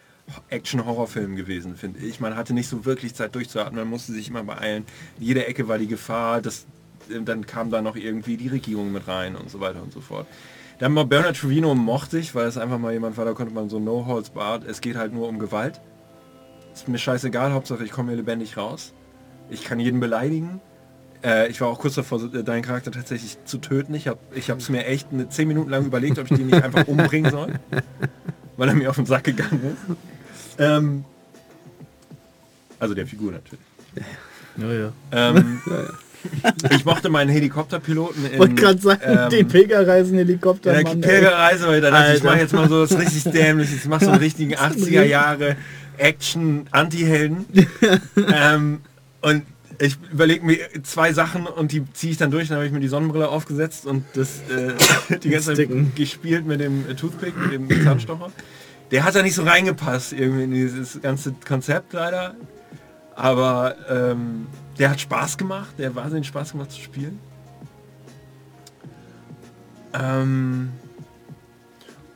Action-Horrorfilm 0.49 1.37
gewesen, 1.37 1.77
finde 1.77 2.01
ich. 2.01 2.19
Man 2.19 2.35
hatte 2.35 2.53
nicht 2.53 2.67
so 2.67 2.83
wirklich 2.83 3.15
Zeit 3.15 3.33
durchzuatmen, 3.35 3.75
man 3.83 3.89
musste 3.89 4.11
sich 4.11 4.27
immer 4.27 4.43
beeilen. 4.43 4.83
In 5.17 5.27
jeder 5.27 5.47
Ecke 5.47 5.69
war 5.69 5.77
die 5.77 5.87
Gefahr, 5.87 6.41
dass 6.41 6.65
äh, 7.09 7.21
dann 7.21 7.45
kam 7.45 7.71
da 7.71 7.81
noch 7.81 7.95
irgendwie 7.95 8.35
die 8.35 8.49
Regierung 8.49 8.91
mit 8.91 9.07
rein 9.07 9.37
und 9.37 9.49
so 9.49 9.61
weiter 9.61 9.81
und 9.81 9.93
so 9.93 10.01
fort. 10.01 10.27
Dann 10.79 10.93
mal 10.93 11.05
Bernard 11.05 11.37
Trevino 11.37 11.73
mochte 11.73 12.19
ich, 12.19 12.35
weil 12.35 12.47
es 12.47 12.57
einfach 12.57 12.77
mal 12.77 12.93
jemand 12.93 13.17
war, 13.17 13.25
da 13.25 13.33
konnte 13.33 13.53
man 13.53 13.69
so 13.69 13.79
no 13.79 14.05
holds 14.05 14.29
barred. 14.29 14.63
Es 14.65 14.81
geht 14.81 14.95
halt 14.95 15.13
nur 15.13 15.27
um 15.27 15.39
Gewalt. 15.39 15.81
Ist 16.73 16.87
mir 16.87 16.99
scheißegal, 16.99 17.53
Hauptsache 17.53 17.83
ich 17.83 17.91
komme 17.91 18.09
hier 18.09 18.17
lebendig 18.17 18.57
raus. 18.57 18.93
Ich 19.49 19.63
kann 19.63 19.79
jeden 19.79 19.99
beleidigen. 19.99 20.61
Äh, 21.23 21.49
ich 21.49 21.61
war 21.61 21.69
auch 21.69 21.79
kurz 21.79 21.95
davor, 21.95 22.21
äh, 22.31 22.43
deinen 22.43 22.61
Charakter 22.61 22.91
tatsächlich 22.91 23.37
zu 23.45 23.57
töten. 23.57 23.95
Ich 23.95 24.07
habe 24.07 24.19
ich 24.35 24.49
es 24.49 24.69
mir 24.69 24.85
echt 24.85 25.07
eine 25.11 25.27
10 25.27 25.47
Minuten 25.47 25.69
lang 25.69 25.85
überlegt, 25.85 26.19
ob 26.19 26.29
ich 26.29 26.37
den 26.37 26.47
nicht 26.47 26.63
einfach 26.63 26.87
umbringen 26.87 27.31
soll. 27.31 27.53
Weil 28.55 28.69
er 28.69 28.75
mir 28.75 28.89
auf 28.89 28.97
den 28.97 29.07
Sack 29.07 29.23
gegangen 29.23 29.61
ist. 29.63 29.97
Ähm, 30.59 31.05
also 32.79 32.93
der 32.93 33.07
Figur 33.07 33.31
natürlich. 33.31 33.65
Ja, 34.57 34.73
ja. 34.73 34.91
Ähm, 35.11 35.61
ich 36.71 36.85
mochte 36.85 37.09
meinen 37.09 37.29
Helikopterpiloten 37.29 38.31
in... 38.31 38.39
Wollte 38.39 38.55
gerade 38.55 38.79
sagen, 38.79 39.01
ähm, 39.03 39.29
die 39.29 39.43
Pilgerreisen-Helikopter, 39.43 40.81
ja. 40.81 40.95
Pilgerreise, 40.95 41.67
weil 41.67 41.81
dann 41.81 41.93
dachte 41.93 42.11
ich, 42.11 42.17
ich 42.17 42.23
mache 42.23 42.39
jetzt 42.39 42.53
mal 42.53 42.69
so 42.69 42.81
was 42.81 42.97
richtig 42.97 43.23
dämliches. 43.31 43.75
Ich 43.83 43.87
mache 43.87 44.05
so 44.05 44.11
einen 44.11 44.19
richtigen 44.19 44.55
80er 44.55 45.03
Jahre 45.03 45.55
Action-Anti-Helden. 45.97 47.45
ähm, 48.33 48.81
und 49.21 49.43
ich 49.79 49.97
überlege 50.11 50.45
mir 50.45 50.57
zwei 50.83 51.13
Sachen 51.13 51.45
und 51.45 51.71
die 51.71 51.83
ziehe 51.93 52.11
ich 52.11 52.17
dann 52.17 52.31
durch. 52.31 52.47
Dann 52.47 52.57
habe 52.57 52.65
ich 52.65 52.71
mir 52.71 52.79
die 52.79 52.87
Sonnenbrille 52.87 53.29
aufgesetzt 53.29 53.85
und 53.85 54.03
das 54.13 54.41
äh, 54.49 55.17
die 55.19 55.29
ganze 55.29 55.53
Zeit 55.53 55.69
gespielt 55.95 56.45
mit 56.45 56.59
dem 56.59 56.89
äh, 56.89 56.95
Toothpick, 56.95 57.33
mit 57.37 57.53
dem 57.53 57.83
Zahnstocher. 57.83 58.31
Der 58.91 59.03
hat 59.03 59.15
da 59.15 59.21
nicht 59.21 59.35
so 59.35 59.43
reingepasst 59.43 60.13
irgendwie 60.13 60.43
in 60.43 60.51
dieses 60.51 61.01
ganze 61.01 61.33
Konzept 61.45 61.93
leider. 61.93 62.35
Aber 63.17 63.75
ähm, 63.89 64.45
der 64.77 64.91
hat 64.91 65.01
Spaß 65.01 65.37
gemacht. 65.39 65.73
Der 65.79 65.89
hat 65.89 65.95
wahnsinnig 65.95 66.27
Spaß 66.27 66.51
gemacht 66.51 66.71
zu 66.71 66.79
spielen. 66.79 67.19
Ähm, 69.93 70.71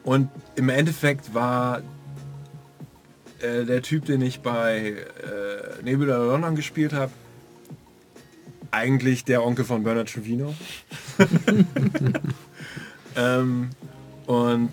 und 0.03 0.29
im 0.55 0.69
Endeffekt 0.69 1.33
war 1.33 1.81
äh, 3.39 3.65
der 3.65 3.81
Typ, 3.81 4.05
den 4.05 4.21
ich 4.21 4.41
bei 4.41 4.89
äh, 5.23 5.83
Nebel 5.83 6.07
oder 6.07 6.25
London 6.25 6.55
gespielt 6.55 6.93
habe, 6.93 7.11
eigentlich 8.69 9.25
der 9.25 9.43
Onkel 9.43 9.65
von 9.65 9.83
Bernard 9.83 10.13
Trevino. 10.13 10.53
ähm, 13.15 13.71
und 14.27 14.69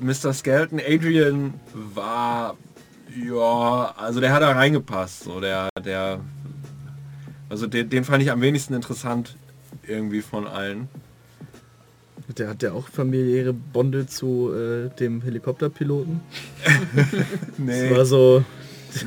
Mr. 0.00 0.32
Skelton, 0.32 0.80
Adrian, 0.80 1.54
war 1.74 2.56
ja, 3.26 3.94
also 3.96 4.20
der 4.20 4.32
hat 4.32 4.42
da 4.42 4.52
reingepasst. 4.52 5.24
So 5.24 5.40
der, 5.40 5.68
der, 5.84 6.20
also 7.48 7.66
den, 7.66 7.88
den 7.88 8.04
fand 8.04 8.22
ich 8.22 8.30
am 8.30 8.40
wenigsten 8.40 8.74
interessant 8.74 9.36
irgendwie 9.86 10.22
von 10.22 10.46
allen. 10.46 10.88
Der 12.38 12.48
hat 12.48 12.62
ja 12.62 12.72
auch 12.72 12.88
familiäre 12.88 13.52
Bonde 13.52 14.06
zu 14.06 14.52
äh, 14.54 14.88
dem 14.96 15.22
Helikopterpiloten. 15.22 16.20
Nee. 17.58 17.88
Das 17.88 17.98
war 17.98 18.04
so, 18.06 18.44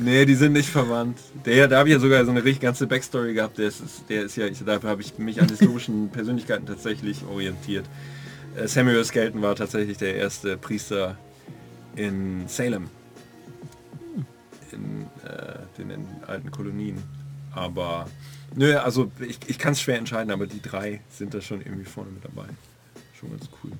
Nee, 0.02 0.24
die 0.26 0.34
sind 0.34 0.52
nicht 0.52 0.68
verwandt. 0.68 1.18
Der, 1.44 1.68
da 1.68 1.78
habe 1.78 1.88
ich 1.88 1.94
ja 1.94 2.00
sogar 2.00 2.24
so 2.24 2.30
eine 2.30 2.42
richtig 2.42 2.60
ganze 2.60 2.86
Backstory 2.86 3.34
gehabt. 3.34 3.58
Der 3.58 3.68
ist, 3.68 3.82
der 4.08 4.22
ist 4.22 4.36
ja, 4.36 4.46
ich, 4.46 4.62
dafür 4.64 4.90
habe 4.90 5.02
ich 5.02 5.16
mich 5.18 5.40
an 5.40 5.48
historischen 5.48 6.08
Persönlichkeiten 6.10 6.66
tatsächlich 6.66 7.24
orientiert. 7.30 7.84
Äh, 8.56 8.66
Samuel 8.66 9.04
Skelton 9.04 9.42
war 9.42 9.54
tatsächlich 9.54 9.98
der 9.98 10.16
erste 10.16 10.56
Priester 10.56 11.16
in 11.94 12.48
Salem. 12.48 12.88
In 14.76 15.06
äh, 15.28 15.58
den 15.78 15.90
in 15.90 16.06
alten 16.26 16.50
Kolonien. 16.50 17.02
Aber, 17.52 18.06
nö, 18.54 18.76
also 18.76 19.10
ich, 19.18 19.38
ich 19.46 19.58
kann 19.58 19.72
es 19.72 19.80
schwer 19.80 19.96
entscheiden, 19.96 20.30
aber 20.30 20.46
die 20.46 20.60
drei 20.60 21.00
sind 21.10 21.32
da 21.32 21.40
schon 21.40 21.62
irgendwie 21.62 21.86
vorne 21.86 22.10
mit 22.10 22.22
dabei. 22.22 22.46
Schon 23.18 23.30
ganz 23.30 23.48
cool. 23.64 23.72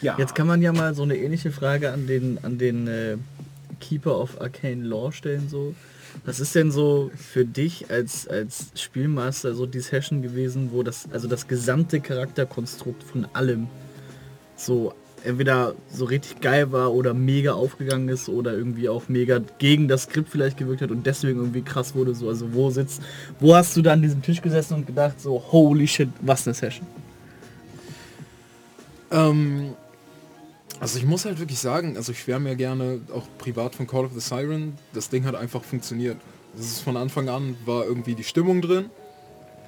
Ja. 0.00 0.16
Jetzt 0.18 0.34
kann 0.34 0.46
man 0.46 0.62
ja 0.62 0.72
mal 0.72 0.94
so 0.94 1.02
eine 1.02 1.16
ähnliche 1.16 1.50
Frage 1.52 1.92
an 1.92 2.06
den, 2.06 2.42
an 2.42 2.56
den 2.56 2.88
äh, 2.88 3.16
Keeper 3.80 4.18
of 4.18 4.40
Arcane 4.40 4.82
Law 4.82 5.12
stellen. 5.12 5.48
So. 5.50 5.74
Was 6.24 6.40
ist 6.40 6.54
denn 6.54 6.70
so 6.70 7.10
für 7.14 7.44
dich 7.44 7.90
als, 7.90 8.26
als 8.26 8.70
Spielmaster 8.76 9.54
so 9.54 9.66
die 9.66 9.80
Session 9.80 10.22
gewesen, 10.22 10.70
wo 10.72 10.82
das, 10.82 11.08
also 11.12 11.28
das 11.28 11.48
gesamte 11.48 12.00
Charakterkonstrukt 12.00 13.02
von 13.02 13.26
allem 13.34 13.68
so 14.56 14.94
entweder 15.24 15.74
so 15.90 16.04
richtig 16.04 16.40
geil 16.40 16.70
war 16.72 16.92
oder 16.92 17.14
mega 17.14 17.52
aufgegangen 17.52 18.08
ist 18.08 18.28
oder 18.28 18.52
irgendwie 18.52 18.88
auch 18.88 19.08
mega 19.08 19.40
gegen 19.58 19.88
das 19.88 20.04
Skript 20.04 20.28
vielleicht 20.28 20.56
gewirkt 20.56 20.82
hat 20.82 20.90
und 20.90 21.06
deswegen 21.06 21.38
irgendwie 21.38 21.62
krass 21.62 21.94
wurde. 21.94 22.14
So, 22.14 22.28
also 22.28 22.52
wo 22.52 22.70
sitzt, 22.70 23.02
wo 23.40 23.54
hast 23.54 23.76
du 23.76 23.82
da 23.82 23.92
an 23.92 24.02
diesem 24.02 24.22
Tisch 24.22 24.42
gesessen 24.42 24.74
und 24.74 24.86
gedacht 24.86 25.20
so, 25.20 25.42
holy 25.50 25.86
shit, 25.86 26.08
was 26.20 26.46
eine 26.46 26.54
Session? 26.54 26.86
Ähm, 29.10 29.74
also 30.80 30.98
ich 30.98 31.06
muss 31.06 31.24
halt 31.24 31.38
wirklich 31.38 31.58
sagen, 31.58 31.96
also 31.96 32.12
ich 32.12 32.20
schwärme 32.20 32.50
ja 32.50 32.54
gerne 32.54 33.00
auch 33.14 33.26
privat 33.38 33.74
von 33.74 33.86
Call 33.86 34.04
of 34.04 34.12
the 34.12 34.20
Siren. 34.20 34.76
Das 34.92 35.08
Ding 35.08 35.24
hat 35.24 35.34
einfach 35.34 35.62
funktioniert. 35.64 36.18
Das 36.56 36.66
ist 36.66 36.80
von 36.80 36.96
Anfang 36.96 37.28
an, 37.28 37.56
war 37.64 37.84
irgendwie 37.84 38.14
die 38.14 38.24
Stimmung 38.24 38.60
drin. 38.60 38.90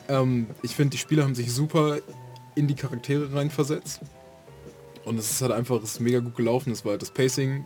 Ähm, 0.08 0.48
ich 0.62 0.74
finde, 0.74 0.90
die 0.90 0.98
Spieler 0.98 1.24
haben 1.24 1.34
sich 1.34 1.52
super 1.52 1.98
in 2.54 2.66
die 2.66 2.74
Charaktere 2.74 3.32
reinversetzt. 3.34 4.00
Und 5.06 5.18
es 5.18 5.30
ist 5.30 5.40
halt 5.40 5.52
einfach, 5.52 5.82
es 5.82 5.92
ist 5.92 6.00
mega 6.00 6.18
gut 6.18 6.36
gelaufen. 6.36 6.70
Es 6.72 6.84
war 6.84 6.92
halt 6.92 7.02
das 7.02 7.10
Pacing 7.10 7.64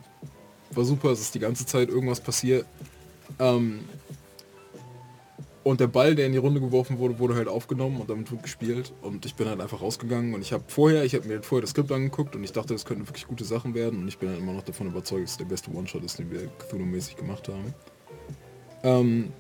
war 0.73 0.85
super, 0.85 1.11
es 1.11 1.21
ist 1.21 1.35
die 1.35 1.41
ganze 1.41 1.67
Zeit 1.67 1.89
irgendwas 1.89 2.21
passiert. 2.21 2.67
Ähm, 3.39 3.81
und 5.63 5.81
der 5.81 5.89
Ball, 5.89 6.15
der 6.15 6.27
in 6.27 6.33
die 6.33 6.39
Runde 6.39 6.61
geworfen 6.61 6.99
wurde, 6.99 7.19
wurde 7.19 7.35
halt 7.35 7.49
aufgenommen 7.49 8.01
und 8.01 8.09
damit 8.09 8.31
wird 8.31 8.43
gespielt. 8.43 8.93
Und 9.03 9.27
ich 9.27 9.35
bin 9.35 9.47
halt 9.49 9.61
einfach 9.61 9.83
rausgegangen 9.83 10.33
und 10.35 10.41
ich 10.41 10.53
habe 10.53 10.65
vorher, 10.69 11.05
ich 11.05 11.15
habe 11.15 11.29
mir 11.29 11.43
vorher 11.43 11.63
das 11.63 11.71
Skript 11.71 11.93
angeguckt 11.93 12.35
und 12.35 12.43
ich 12.45 12.53
dachte, 12.53 12.73
das 12.73 12.85
könnten 12.85 13.07
wirklich 13.07 13.27
gute 13.27 13.45
Sachen 13.45 13.75
werden. 13.75 14.01
Und 14.01 14.09
ich 14.09 14.19
bin 14.19 14.31
halt 14.31 14.39
immer 14.39 14.53
noch 14.53 14.63
davon 14.63 14.87
überzeugt, 14.87 15.25
dass 15.25 15.33
es 15.33 15.37
der 15.37 15.45
beste 15.45 15.71
One-Shot 15.71 16.03
ist, 16.05 16.19
den 16.19 16.31
wir 16.31 16.49
Cthulhu-mäßig 16.59 17.17
gemacht 17.17 17.49
haben. 17.49 17.75
Ähm, 18.83 19.33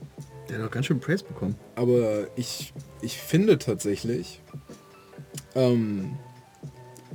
Der 0.49 0.59
hat 0.59 0.67
auch 0.67 0.71
ganz 0.71 0.87
schön 0.87 1.01
Praise 1.01 1.25
bekommen. 1.25 1.55
aber 1.75 2.27
ich, 2.37 2.75
ich 3.01 3.17
finde 3.17 3.59
tatsächlich, 3.59 4.43
ähm, 5.55 6.19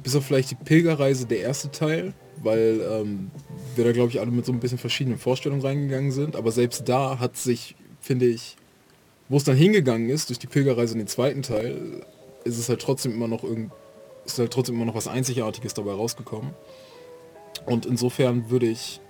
bis 0.06 0.16
auf 0.16 0.24
vielleicht 0.24 0.52
die 0.52 0.56
Pilgerreise 0.56 1.26
der 1.26 1.40
erste 1.40 1.72
Teil, 1.72 2.14
weil 2.44 2.80
ähm, 2.92 3.32
wir 3.76 3.86
da 3.86 3.92
glaube 3.92 4.12
ich 4.12 4.20
alle 4.20 4.30
mit 4.30 4.46
so 4.46 4.52
ein 4.52 4.60
bisschen 4.60 4.78
verschiedenen 4.78 5.18
Vorstellungen 5.18 5.64
reingegangen 5.64 6.12
sind, 6.12 6.36
aber 6.36 6.52
selbst 6.52 6.88
da 6.88 7.18
hat 7.18 7.36
sich, 7.38 7.76
finde 8.00 8.28
ich, 8.28 8.56
wo 9.30 9.38
es 9.38 9.44
dann 9.46 9.56
hingegangen 9.56 10.10
ist, 10.10 10.30
durch 10.30 10.38
die 10.38 10.46
Pilgerreise 10.46 10.94
in 10.94 11.00
den 11.00 11.08
zweiten 11.08 11.42
Teil, 11.42 12.06
ist 12.44 12.60
es 12.60 12.70
halt 12.70 12.84
trotzdem 12.84 13.14
immer 13.14 13.28
noch 13.28 13.44
irgend, 13.44 13.72
ist 14.26 14.38
halt 14.38 14.54
trotzdem 14.54 14.76
immer 14.76 14.86
noch 14.86 14.94
was 14.94 15.08
Einzigartiges 15.08 15.74
dabei 15.74 15.94
rausgekommen. 15.94 16.52
Und 17.66 17.88
insofern 17.88 18.52
würde 18.52 18.68
ich 18.68 19.02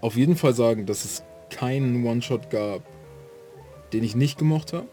auf 0.00 0.14
jeden 0.14 0.36
Fall 0.36 0.54
sagen, 0.54 0.86
dass 0.86 1.04
es 1.04 1.24
keinen 1.50 2.06
One-Shot 2.06 2.48
gab, 2.50 2.82
den 3.92 4.04
ich 4.04 4.14
nicht 4.14 4.38
gemocht 4.38 4.72
habe. 4.72 4.86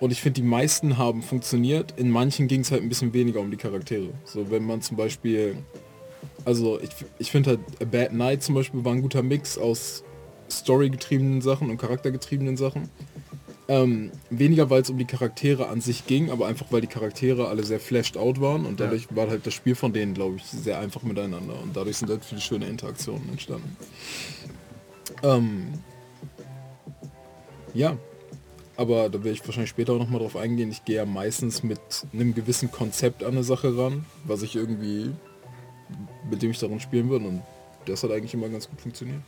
Und 0.00 0.10
ich 0.12 0.22
finde, 0.22 0.40
die 0.40 0.46
meisten 0.46 0.96
haben 0.96 1.22
funktioniert. 1.22 1.94
In 1.98 2.10
manchen 2.10 2.48
ging 2.48 2.62
es 2.62 2.70
halt 2.70 2.82
ein 2.82 2.88
bisschen 2.88 3.12
weniger 3.12 3.40
um 3.40 3.50
die 3.50 3.58
Charaktere. 3.58 4.08
So, 4.24 4.50
wenn 4.50 4.64
man 4.64 4.80
zum 4.80 4.96
Beispiel, 4.96 5.58
also 6.44 6.80
ich, 6.80 6.90
ich 7.18 7.30
finde 7.30 7.50
halt 7.50 7.60
A 7.80 7.84
Bad 7.84 8.12
Night 8.14 8.42
zum 8.42 8.54
Beispiel 8.54 8.82
war 8.84 8.92
ein 8.92 9.02
guter 9.02 9.22
Mix 9.22 9.58
aus 9.58 10.02
storygetriebenen 10.50 11.42
Sachen 11.42 11.70
und 11.70 11.76
charaktergetriebenen 11.76 12.56
Sachen. 12.56 12.88
Ähm, 13.68 14.10
weniger, 14.30 14.68
weil 14.68 14.82
es 14.82 14.90
um 14.90 14.98
die 14.98 15.04
Charaktere 15.04 15.68
an 15.68 15.80
sich 15.80 16.04
ging, 16.06 16.30
aber 16.30 16.48
einfach, 16.48 16.66
weil 16.70 16.80
die 16.80 16.88
Charaktere 16.88 17.46
alle 17.46 17.62
sehr 17.62 17.78
flashed 17.78 18.16
out 18.16 18.40
waren 18.40 18.66
und 18.66 18.80
dadurch 18.80 19.14
war 19.14 19.28
halt 19.28 19.46
das 19.46 19.54
Spiel 19.54 19.76
von 19.76 19.92
denen, 19.92 20.12
glaube 20.12 20.38
ich, 20.38 20.44
sehr 20.44 20.80
einfach 20.80 21.04
miteinander 21.04 21.54
und 21.62 21.76
dadurch 21.76 21.98
sind 21.98 22.10
halt 22.10 22.24
viele 22.24 22.40
schöne 22.40 22.66
Interaktionen 22.66 23.28
entstanden. 23.28 23.76
Ähm, 25.22 25.68
ja, 27.72 27.96
aber 28.80 29.10
da 29.10 29.18
werde 29.18 29.32
ich 29.32 29.46
wahrscheinlich 29.46 29.68
später 29.68 29.92
auch 29.92 29.98
noch 29.98 30.08
mal 30.08 30.20
drauf 30.20 30.36
eingehen. 30.36 30.70
Ich 30.70 30.86
gehe 30.86 30.96
ja 30.96 31.04
meistens 31.04 31.62
mit 31.62 31.80
einem 32.14 32.34
gewissen 32.34 32.70
Konzept 32.70 33.22
an 33.22 33.32
eine 33.32 33.44
Sache 33.44 33.76
ran, 33.76 34.06
was 34.24 34.40
ich 34.40 34.56
irgendwie, 34.56 35.10
mit 36.30 36.40
dem 36.40 36.52
ich 36.52 36.58
daran 36.58 36.80
spielen 36.80 37.10
würde 37.10 37.26
und 37.26 37.42
das 37.84 38.02
hat 38.02 38.10
eigentlich 38.10 38.32
immer 38.32 38.48
ganz 38.48 38.70
gut 38.70 38.80
funktioniert. 38.80 39.20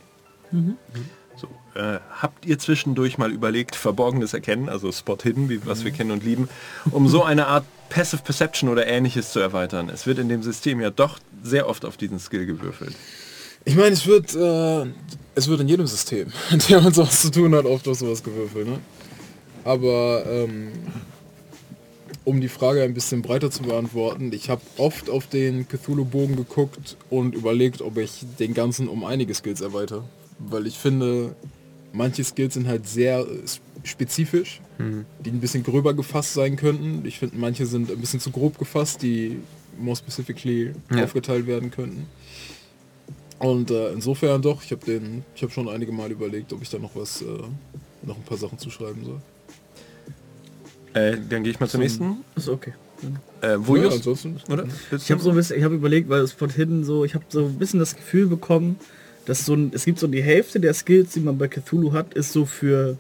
So, 1.37 1.49
äh, 1.79 1.99
habt 2.23 2.47
ihr 2.47 2.59
zwischendurch 2.59 3.19
mal 3.19 3.31
überlegt, 3.31 3.77
verborgenes 3.77 4.33
Erkennen, 4.33 4.71
also 4.71 4.91
Spot 4.91 5.19
Hidden, 5.23 5.51
wie, 5.51 5.67
was 5.67 5.85
wir 5.85 5.91
kennen 5.91 6.13
und 6.13 6.25
lieben, 6.25 6.49
um 6.91 7.07
so 7.07 7.23
eine 7.23 7.47
Art 7.47 7.67
Passive 7.91 8.23
Perception 8.23 8.71
oder 8.71 8.87
ähnliches 8.87 9.33
zu 9.33 9.41
erweitern? 9.41 9.91
Es 9.91 10.07
wird 10.07 10.19
in 10.19 10.31
dem 10.31 10.43
System 10.43 10.81
ja 10.81 10.89
doch 10.89 11.19
sehr 11.43 11.69
oft 11.69 11.85
auf 11.85 11.99
diesen 11.99 12.19
Skill 12.19 12.47
gewürfelt. 12.47 12.95
Ich 13.67 13.77
meine, 13.77 13.91
es 13.91 14.07
wird, 14.07 14.35
äh, 14.35 14.91
es 15.35 15.47
wird 15.49 15.61
in 15.61 15.69
jedem 15.69 15.87
System, 15.87 16.33
in 16.51 16.59
dem 16.59 16.85
man 16.85 16.95
sowas 16.95 17.21
zu 17.21 17.31
tun 17.31 17.55
hat, 17.55 17.67
oft 17.67 17.87
auf 17.87 17.99
sowas 17.99 18.23
gewürfelt, 18.23 18.67
ne? 18.67 18.79
Aber 19.65 20.25
ähm, 20.27 20.69
um 22.25 22.41
die 22.41 22.49
Frage 22.49 22.83
ein 22.83 22.95
bisschen 22.95 23.23
breiter 23.23 23.51
zu 23.51 23.63
beantworten, 23.63 24.33
ich 24.33 24.49
habe 24.51 24.63
oft 24.77 25.11
auf 25.11 25.27
den 25.27 25.67
Cthulhu-Bogen 25.69 26.37
geguckt 26.37 26.97
und 27.11 27.35
überlegt, 27.35 27.81
ob 27.83 27.99
ich 27.99 28.25
den 28.39 28.55
ganzen 28.55 28.89
um 28.89 29.05
einige 29.05 29.35
Skills 29.35 29.61
erweitere. 29.61 30.03
Weil 30.39 30.67
ich 30.67 30.79
finde, 30.79 31.35
manche 31.93 32.25
Skills 32.25 32.55
sind 32.55 32.67
halt 32.67 32.89
sehr 32.89 33.21
äh, 33.21 33.25
spezifisch, 33.85 34.61
die 35.25 35.31
ein 35.31 35.41
bisschen 35.41 35.63
gröber 35.63 35.95
gefasst 35.95 36.35
sein 36.35 36.57
könnten. 36.57 37.05
Ich 37.07 37.19
finde, 37.21 37.37
manche 37.37 37.67
sind 37.67 37.89
ein 37.91 37.99
bisschen 38.01 38.19
zu 38.21 38.31
grob 38.33 38.59
gefasst, 38.59 39.03
die 39.03 39.39
more 39.79 39.97
specifically 39.97 40.73
Ja. 40.93 41.05
aufgeteilt 41.05 41.47
werden 41.47 41.71
könnten. 41.71 42.07
Und 43.39 43.71
äh, 43.71 43.93
insofern 43.93 44.43
doch, 44.43 44.63
ich 44.65 44.71
habe 44.73 44.85
den, 44.85 45.25
ich 45.35 45.43
habe 45.43 45.53
schon 45.53 45.69
einige 45.69 45.93
Mal 45.93 46.11
überlegt, 46.11 46.53
ob 46.53 46.63
ich 46.63 46.71
da 46.71 46.79
noch 46.79 46.95
was, 46.95 47.23
äh, 47.23 47.25
noch 48.03 48.17
ein 48.17 48.23
paar 48.25 48.39
Sachen 48.39 48.59
zuschreiben 48.59 49.05
soll. 49.05 49.21
Äh, 50.95 51.17
dann 51.29 51.43
gehe 51.43 51.53
ich 51.53 51.61
mal 51.61 51.69
zum 51.69 51.81
nächsten. 51.81 52.19
Ist 52.37 52.49
okay. 52.49 52.73
Äh, 53.41 53.57
wo 53.59 53.77
ja, 53.77 53.89
ansonsten. 53.89 54.37
Oder? 54.49 54.67
Ich 54.97 55.11
habe 55.11 55.21
so 55.21 55.31
ein 55.31 55.37
bisschen, 55.37 55.59
ich 55.59 55.65
habe 55.65 55.75
überlegt, 55.75 56.09
weil 56.09 56.21
es 56.21 56.33
von 56.33 56.51
hinten 56.51 56.85
so, 56.85 57.05
ich 57.05 57.15
habe 57.15 57.25
so 57.29 57.47
ein 57.47 57.59
bisschen 57.59 57.81
das 57.81 57.97
Gefühl 57.97 58.27
bekommen, 58.27 58.77
dass 59.25 59.45
so 59.45 59.55
ein, 59.55 59.73
es 59.75 59.85
gibt 59.85 59.99
so 59.99 60.07
die 60.07 60.23
Hälfte 60.23 60.61
der 60.61 60.75
Skills, 60.75 61.13
die 61.13 61.21
man 61.21 61.39
bei 61.39 61.49
Cthulhu 61.49 61.93
hat, 61.93 62.15
ist 62.15 62.33
so 62.33 62.45
für, 62.45 62.97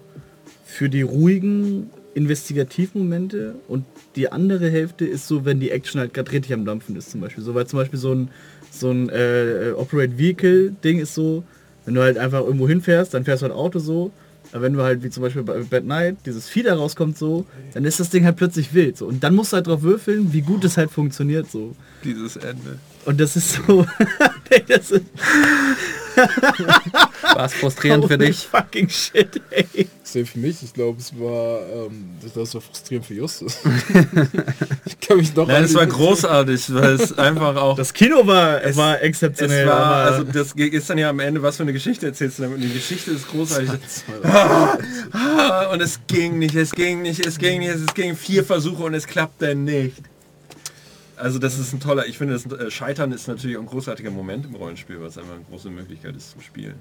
für 0.64 0.88
die 0.88 1.02
ruhigen 1.02 1.90
Investigativmomente 2.14 3.55
und 3.68 3.85
die 4.16 4.31
andere 4.31 4.68
Hälfte 4.68 5.07
ist 5.07 5.26
so, 5.26 5.44
wenn 5.44 5.61
die 5.61 5.70
Action 5.70 6.00
halt 6.00 6.12
gerade 6.12 6.31
richtig 6.33 6.52
am 6.52 6.64
Dampfen 6.64 6.96
ist 6.96 7.11
zum 7.11 7.20
Beispiel. 7.20 7.42
So, 7.42 7.55
weil 7.55 7.66
zum 7.66 7.78
Beispiel 7.78 7.98
so 7.98 8.12
ein, 8.12 8.28
so 8.70 8.90
ein 8.90 9.09
äh, 9.09 9.68
äh, 9.68 9.72
Operate 9.72 10.18
Vehicle 10.18 10.72
Ding 10.85 10.98
ist 10.98 11.14
so, 11.14 11.44
wenn 11.85 11.94
du 11.94 12.02
halt 12.02 12.18
einfach 12.18 12.40
irgendwo 12.40 12.68
hinfährst, 12.68 13.14
dann 13.14 13.24
fährst 13.24 13.42
du 13.42 13.46
halt 13.46 13.55
Auto 13.55 13.78
so, 13.78 14.12
aber 14.52 14.62
wenn 14.62 14.74
du 14.74 14.82
halt 14.82 15.02
wie 15.02 15.10
zum 15.10 15.22
Beispiel 15.22 15.42
bei 15.42 15.58
Bad 15.62 15.84
Night 15.84 16.18
dieses 16.26 16.50
da 16.54 16.74
rauskommt 16.74 17.16
so, 17.16 17.46
dann 17.72 17.84
ist 17.84 18.00
das 18.00 18.10
Ding 18.10 18.24
halt 18.24 18.36
plötzlich 18.36 18.74
wild 18.74 18.98
so. 18.98 19.06
Und 19.06 19.24
dann 19.24 19.34
musst 19.34 19.52
du 19.52 19.56
halt 19.56 19.66
drauf 19.66 19.82
würfeln, 19.82 20.32
wie 20.32 20.42
gut 20.42 20.64
es 20.64 20.76
halt 20.76 20.90
funktioniert 20.90 21.50
so. 21.50 21.74
Dieses 22.04 22.36
Ende. 22.36 22.78
Und 23.04 23.20
das 23.20 23.36
ist 23.36 23.52
so. 23.66 23.86
das 24.68 24.90
ist 24.90 25.04
War 27.22 27.46
es 27.46 27.54
frustrierend 27.54 28.04
für 28.06 28.14
holy 28.14 28.26
dich? 28.26 28.46
Fucking 28.46 28.88
shit, 28.88 29.40
ey. 29.50 29.88
Sehr 30.02 30.26
für 30.26 30.38
mich, 30.38 30.62
ich 30.62 30.72
glaube, 30.74 30.98
es 31.00 31.18
war, 31.18 31.60
ähm, 31.86 32.16
das 32.34 32.54
war 32.54 32.60
frustrierend 32.60 33.06
für 33.06 33.14
Justus. 33.14 33.58
ich 34.84 35.00
kann 35.00 35.16
mich 35.16 35.34
noch 35.34 35.46
Nein, 35.46 35.64
es 35.64 35.74
war 35.74 35.86
großartig, 35.86 36.74
weil 36.74 36.94
es 36.94 37.16
einfach 37.18 37.56
auch... 37.56 37.76
Das 37.76 37.92
Kino 37.94 38.26
war, 38.26 38.62
Es- 38.62 38.76
war 38.76 38.96
es 38.96 39.02
exzeptionell. 39.02 39.66
war, 39.66 39.76
aber 39.76 40.10
also 40.16 40.24
das 40.24 40.52
ist 40.52 40.90
dann 40.90 40.98
ja 40.98 41.08
am 41.08 41.20
Ende, 41.20 41.42
was 41.42 41.56
für 41.56 41.62
eine 41.62 41.72
Geschichte 41.72 42.06
erzählst 42.06 42.38
du 42.38 42.42
damit? 42.42 42.56
Und 42.58 42.62
die 42.64 42.72
Geschichte 42.74 43.10
ist 43.12 43.28
großartig. 43.28 43.70
Und 45.72 45.80
es 45.80 46.00
ging 46.06 46.38
nicht, 46.38 46.54
es 46.54 46.72
ging 46.72 47.02
nicht, 47.02 47.24
es 47.24 47.38
ging 47.38 47.60
nicht, 47.60 47.70
es 47.70 47.94
ging 47.94 48.16
vier 48.16 48.44
Versuche 48.44 48.82
und 48.82 48.94
es 48.94 49.06
klappte 49.06 49.54
nicht. 49.54 50.02
Also 51.22 51.38
das 51.38 51.58
ist 51.58 51.72
ein 51.72 51.80
toller, 51.80 52.06
ich 52.06 52.18
finde, 52.18 52.35
das 52.35 52.46
äh, 52.46 52.70
Scheitern 52.70 53.12
ist 53.12 53.28
natürlich 53.28 53.56
auch 53.56 53.61
ein 53.61 53.66
großartiger 53.66 54.11
Moment 54.11 54.44
im 54.46 54.54
Rollenspiel, 54.56 55.00
weil 55.00 55.06
es 55.08 55.16
einfach 55.18 55.35
eine 55.35 55.44
große 55.44 55.70
Möglichkeit 55.70 56.16
ist 56.16 56.32
zum 56.32 56.40
Spielen. 56.40 56.74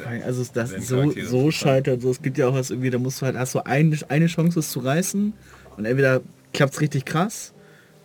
Ja- 0.00 0.24
also 0.24 0.44
das 0.52 0.70
so, 0.80 0.96
so 1.28 1.50
scheitert. 1.52 2.02
So, 2.02 2.10
es 2.10 2.20
gibt 2.20 2.36
ja 2.38 2.48
auch 2.48 2.54
was 2.54 2.70
irgendwie, 2.70 2.90
da 2.90 2.98
musst 2.98 3.22
du 3.22 3.26
halt, 3.26 3.36
hast 3.36 3.54
du 3.54 3.64
eine, 3.64 3.96
eine 4.08 4.26
Chance, 4.26 4.58
es 4.58 4.70
zu 4.70 4.80
reißen 4.80 5.32
und 5.76 5.84
entweder 5.84 6.20
klappt 6.52 6.74
es 6.74 6.80
richtig 6.80 7.04
krass 7.04 7.52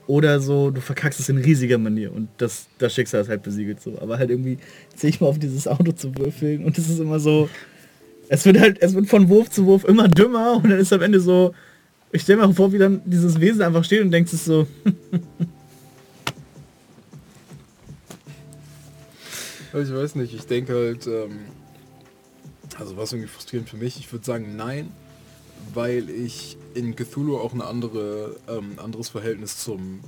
oder 0.08 0.40
so, 0.40 0.70
du 0.72 0.82
verkackst 0.82 1.20
es 1.20 1.30
in 1.30 1.38
riesiger 1.38 1.78
Manier 1.78 2.14
und 2.14 2.28
das, 2.38 2.68
das 2.78 2.94
Schicksal 2.94 3.22
ist 3.22 3.30
halt 3.30 3.42
besiegelt 3.44 3.82
so. 3.82 3.98
Aber 4.02 4.18
halt 4.20 4.30
irgendwie 4.30 4.60
sehe 4.96 5.10
ich 5.10 5.20
mal 5.22 5.28
auf 5.28 5.40
dieses 5.40 5.68
Auto 5.68 5.92
zu 5.94 6.16
würfeln 6.16 6.64
und 6.64 6.78
es 6.78 6.90
ist 6.90 7.00
immer 7.00 7.20
so, 7.20 7.50
es 8.30 8.46
wird 8.46 8.60
halt, 8.60 8.78
es 8.82 8.94
wird 8.94 9.08
von 9.08 9.30
Wurf 9.30 9.50
zu 9.50 9.66
Wurf 9.66 9.84
immer 9.86 10.08
dümmer 10.08 10.58
und 10.58 10.70
dann 10.70 10.80
ist 10.80 10.94
am 10.94 11.02
Ende 11.02 11.20
so, 11.20 11.54
ich 12.12 12.22
stelle 12.24 12.46
mir 12.46 12.54
vor, 12.54 12.72
wie 12.74 12.78
dann 12.78 13.02
dieses 13.06 13.40
Wesen 13.40 13.62
einfach 13.64 13.84
steht 13.84 14.02
und 14.02 14.12
denkst 14.12 14.34
es 14.34 14.46
so, 14.46 14.68
Ich 19.74 19.94
weiß 19.94 20.16
nicht, 20.16 20.34
ich 20.34 20.46
denke 20.46 20.74
halt, 20.74 21.08
ähm, 21.08 21.40
also 22.78 22.98
was 22.98 23.14
irgendwie 23.14 23.30
frustrierend 23.30 23.70
für 23.70 23.78
mich, 23.78 23.98
ich 23.98 24.12
würde 24.12 24.26
sagen 24.26 24.56
nein, 24.58 24.92
weil 25.74 26.10
ich 26.10 26.58
in 26.74 26.96
Cthulhu 26.96 27.38
auch 27.38 27.54
eine 27.54 27.66
andere, 27.66 28.36
ähm, 28.50 28.74
anderes 28.78 29.10
Verhältnis 29.10 29.58
zum, 29.58 30.02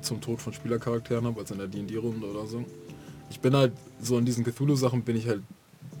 zum 0.00 0.20
Tod 0.20 0.40
von 0.40 0.52
Spielercharakteren 0.52 1.26
habe 1.26 1.40
als 1.40 1.50
in 1.50 1.58
der 1.58 1.68
D&D-Runde 1.68 2.26
oder 2.26 2.46
so. 2.46 2.64
Ich 3.30 3.40
bin 3.40 3.54
halt, 3.54 3.72
so 4.00 4.18
in 4.18 4.24
diesen 4.24 4.44
Cthulhu-Sachen 4.44 5.02
bin 5.02 5.16
ich 5.16 5.28
halt 5.28 5.42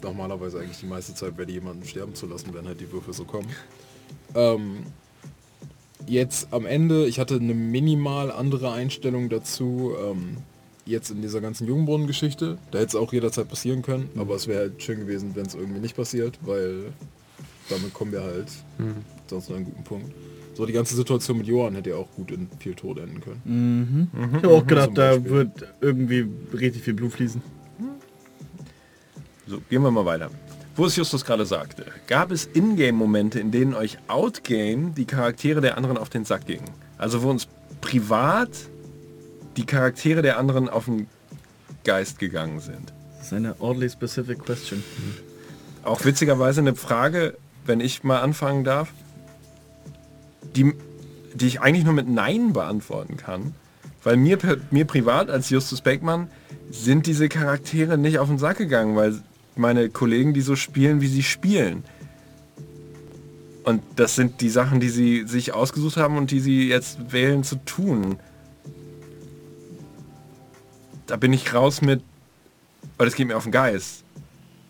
normalerweise 0.02 0.58
eigentlich 0.58 0.78
die 0.78 0.86
meiste 0.86 1.14
Zeit 1.14 1.38
ready, 1.38 1.52
jemanden 1.52 1.84
sterben 1.84 2.14
zu 2.14 2.26
lassen, 2.26 2.52
wenn 2.52 2.66
halt 2.66 2.80
die 2.80 2.90
Würfel 2.90 3.14
so 3.14 3.24
kommen. 3.24 3.48
Ähm, 4.34 4.86
jetzt 6.06 6.52
am 6.52 6.66
Ende, 6.66 7.06
ich 7.06 7.18
hatte 7.18 7.36
eine 7.36 7.54
minimal 7.54 8.30
andere 8.30 8.72
Einstellung 8.72 9.28
dazu, 9.28 9.92
ähm, 9.98 10.38
jetzt 10.86 11.10
in 11.10 11.22
dieser 11.22 11.40
ganzen 11.40 11.66
Jungbrunnen-Geschichte. 11.66 12.58
Da 12.70 12.78
hätte 12.78 12.88
es 12.88 12.94
auch 12.94 13.12
jederzeit 13.12 13.48
passieren 13.48 13.82
können, 13.82 14.10
aber 14.16 14.34
es 14.34 14.46
wäre 14.46 14.60
halt 14.60 14.82
schön 14.82 15.00
gewesen, 15.00 15.32
wenn 15.34 15.46
es 15.46 15.54
irgendwie 15.54 15.80
nicht 15.80 15.96
passiert, 15.96 16.38
weil 16.42 16.92
damit 17.68 17.92
kommen 17.94 18.12
wir 18.12 18.22
halt 18.22 18.48
sonst 19.26 19.46
zu 19.46 19.54
einem 19.54 19.64
guten 19.64 19.84
Punkt. 19.84 20.12
So, 20.54 20.66
die 20.66 20.72
ganze 20.72 20.94
Situation 20.94 21.38
mit 21.38 21.46
Johann 21.46 21.74
hätte 21.74 21.90
ja 21.90 21.96
auch 21.96 22.10
gut 22.12 22.30
in 22.30 22.48
viel 22.60 22.74
Tod 22.74 22.98
enden 22.98 23.20
können. 23.20 24.08
ich 24.36 24.42
habe 24.44 24.54
auch 24.54 24.66
gedacht, 24.66 24.90
da 24.94 25.24
wird 25.24 25.50
irgendwie 25.80 26.28
richtig 26.52 26.82
viel 26.82 26.94
Blut 26.94 27.12
fließen. 27.12 27.42
So, 29.46 29.60
gehen 29.68 29.82
wir 29.82 29.90
mal 29.90 30.06
weiter. 30.06 30.30
Wo 30.76 30.86
es 30.86 30.96
Justus 30.96 31.24
gerade 31.24 31.46
sagte, 31.46 31.86
gab 32.06 32.30
es 32.30 32.48
Ingame-Momente, 32.52 33.38
in 33.38 33.50
denen 33.50 33.74
euch 33.74 33.98
Outgame 34.08 34.92
die 34.96 35.04
Charaktere 35.04 35.60
der 35.60 35.76
anderen 35.76 35.98
auf 35.98 36.08
den 36.08 36.24
Sack 36.24 36.46
gingen? 36.46 36.64
Also 36.98 37.22
wo 37.22 37.30
uns 37.30 37.48
privat 37.80 38.50
die 39.56 39.66
Charaktere 39.66 40.22
der 40.22 40.38
anderen 40.38 40.68
auf 40.68 40.86
den 40.86 41.06
Geist 41.84 42.18
gegangen 42.18 42.60
sind? 42.60 42.92
Das 43.18 43.28
ist 43.28 43.32
eine 43.32 43.60
oddly 43.60 43.88
specific 43.88 44.38
question. 44.40 44.82
Auch 45.82 46.04
witzigerweise 46.04 46.60
eine 46.60 46.74
Frage, 46.74 47.36
wenn 47.66 47.80
ich 47.80 48.04
mal 48.04 48.20
anfangen 48.20 48.64
darf, 48.64 48.90
die, 50.56 50.74
die 51.34 51.46
ich 51.46 51.60
eigentlich 51.60 51.84
nur 51.84 51.94
mit 51.94 52.08
Nein 52.08 52.52
beantworten 52.52 53.16
kann. 53.16 53.54
Weil 54.02 54.16
mir, 54.16 54.38
mir 54.70 54.84
privat 54.84 55.30
als 55.30 55.48
Justus 55.48 55.80
Beckmann 55.80 56.28
sind 56.70 57.06
diese 57.06 57.28
Charaktere 57.28 57.96
nicht 57.96 58.18
auf 58.18 58.28
den 58.28 58.38
Sack 58.38 58.58
gegangen, 58.58 58.96
weil 58.96 59.22
meine 59.56 59.88
Kollegen 59.88 60.34
die 60.34 60.42
so 60.42 60.56
spielen, 60.56 61.00
wie 61.00 61.08
sie 61.08 61.22
spielen. 61.22 61.84
Und 63.64 63.82
das 63.96 64.14
sind 64.14 64.42
die 64.42 64.50
Sachen, 64.50 64.80
die 64.80 64.90
sie 64.90 65.26
sich 65.26 65.54
ausgesucht 65.54 65.96
haben 65.96 66.18
und 66.18 66.30
die 66.30 66.40
sie 66.40 66.68
jetzt 66.68 67.12
wählen 67.12 67.44
zu 67.44 67.56
tun. 67.64 68.18
Da 71.06 71.16
bin 71.16 71.32
ich 71.32 71.52
raus 71.52 71.82
mit, 71.82 72.02
weil 72.96 73.06
das 73.06 73.14
geht 73.14 73.26
mir 73.26 73.36
auf 73.36 73.44
den 73.44 73.52
Geist. 73.52 74.04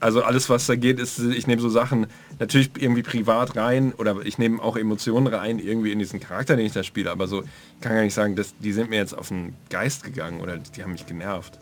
Also 0.00 0.22
alles, 0.22 0.50
was 0.50 0.66
da 0.66 0.74
geht, 0.74 0.98
ist, 0.98 1.18
ich 1.18 1.46
nehme 1.46 1.62
so 1.62 1.68
Sachen 1.68 2.06
natürlich 2.38 2.70
irgendwie 2.78 3.02
privat 3.02 3.56
rein 3.56 3.92
oder 3.94 4.16
ich 4.24 4.38
nehme 4.38 4.62
auch 4.62 4.76
Emotionen 4.76 5.28
rein, 5.28 5.58
irgendwie 5.58 5.92
in 5.92 5.98
diesen 5.98 6.20
Charakter, 6.20 6.56
den 6.56 6.66
ich 6.66 6.72
da 6.72 6.82
spiele. 6.82 7.10
Aber 7.10 7.26
so, 7.26 7.42
ich 7.42 7.80
kann 7.80 7.94
gar 7.94 8.02
nicht 8.02 8.12
sagen, 8.12 8.36
dass 8.36 8.54
die 8.58 8.72
sind 8.72 8.90
mir 8.90 8.96
jetzt 8.96 9.16
auf 9.16 9.28
den 9.28 9.54
Geist 9.70 10.02
gegangen 10.02 10.40
oder 10.40 10.58
die 10.58 10.82
haben 10.82 10.92
mich 10.92 11.06
genervt. 11.06 11.58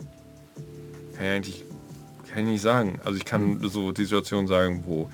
Kann 1.15 1.25
ich 1.25 1.31
eigentlich 1.31 1.65
kann 2.33 2.43
ich 2.43 2.49
nicht 2.53 2.61
sagen. 2.61 2.99
Also 3.05 3.17
ich 3.17 3.25
kann 3.25 3.59
so 3.69 3.91
die 3.91 4.03
Situation 4.03 4.47
sagen, 4.47 4.83
wo 4.85 5.09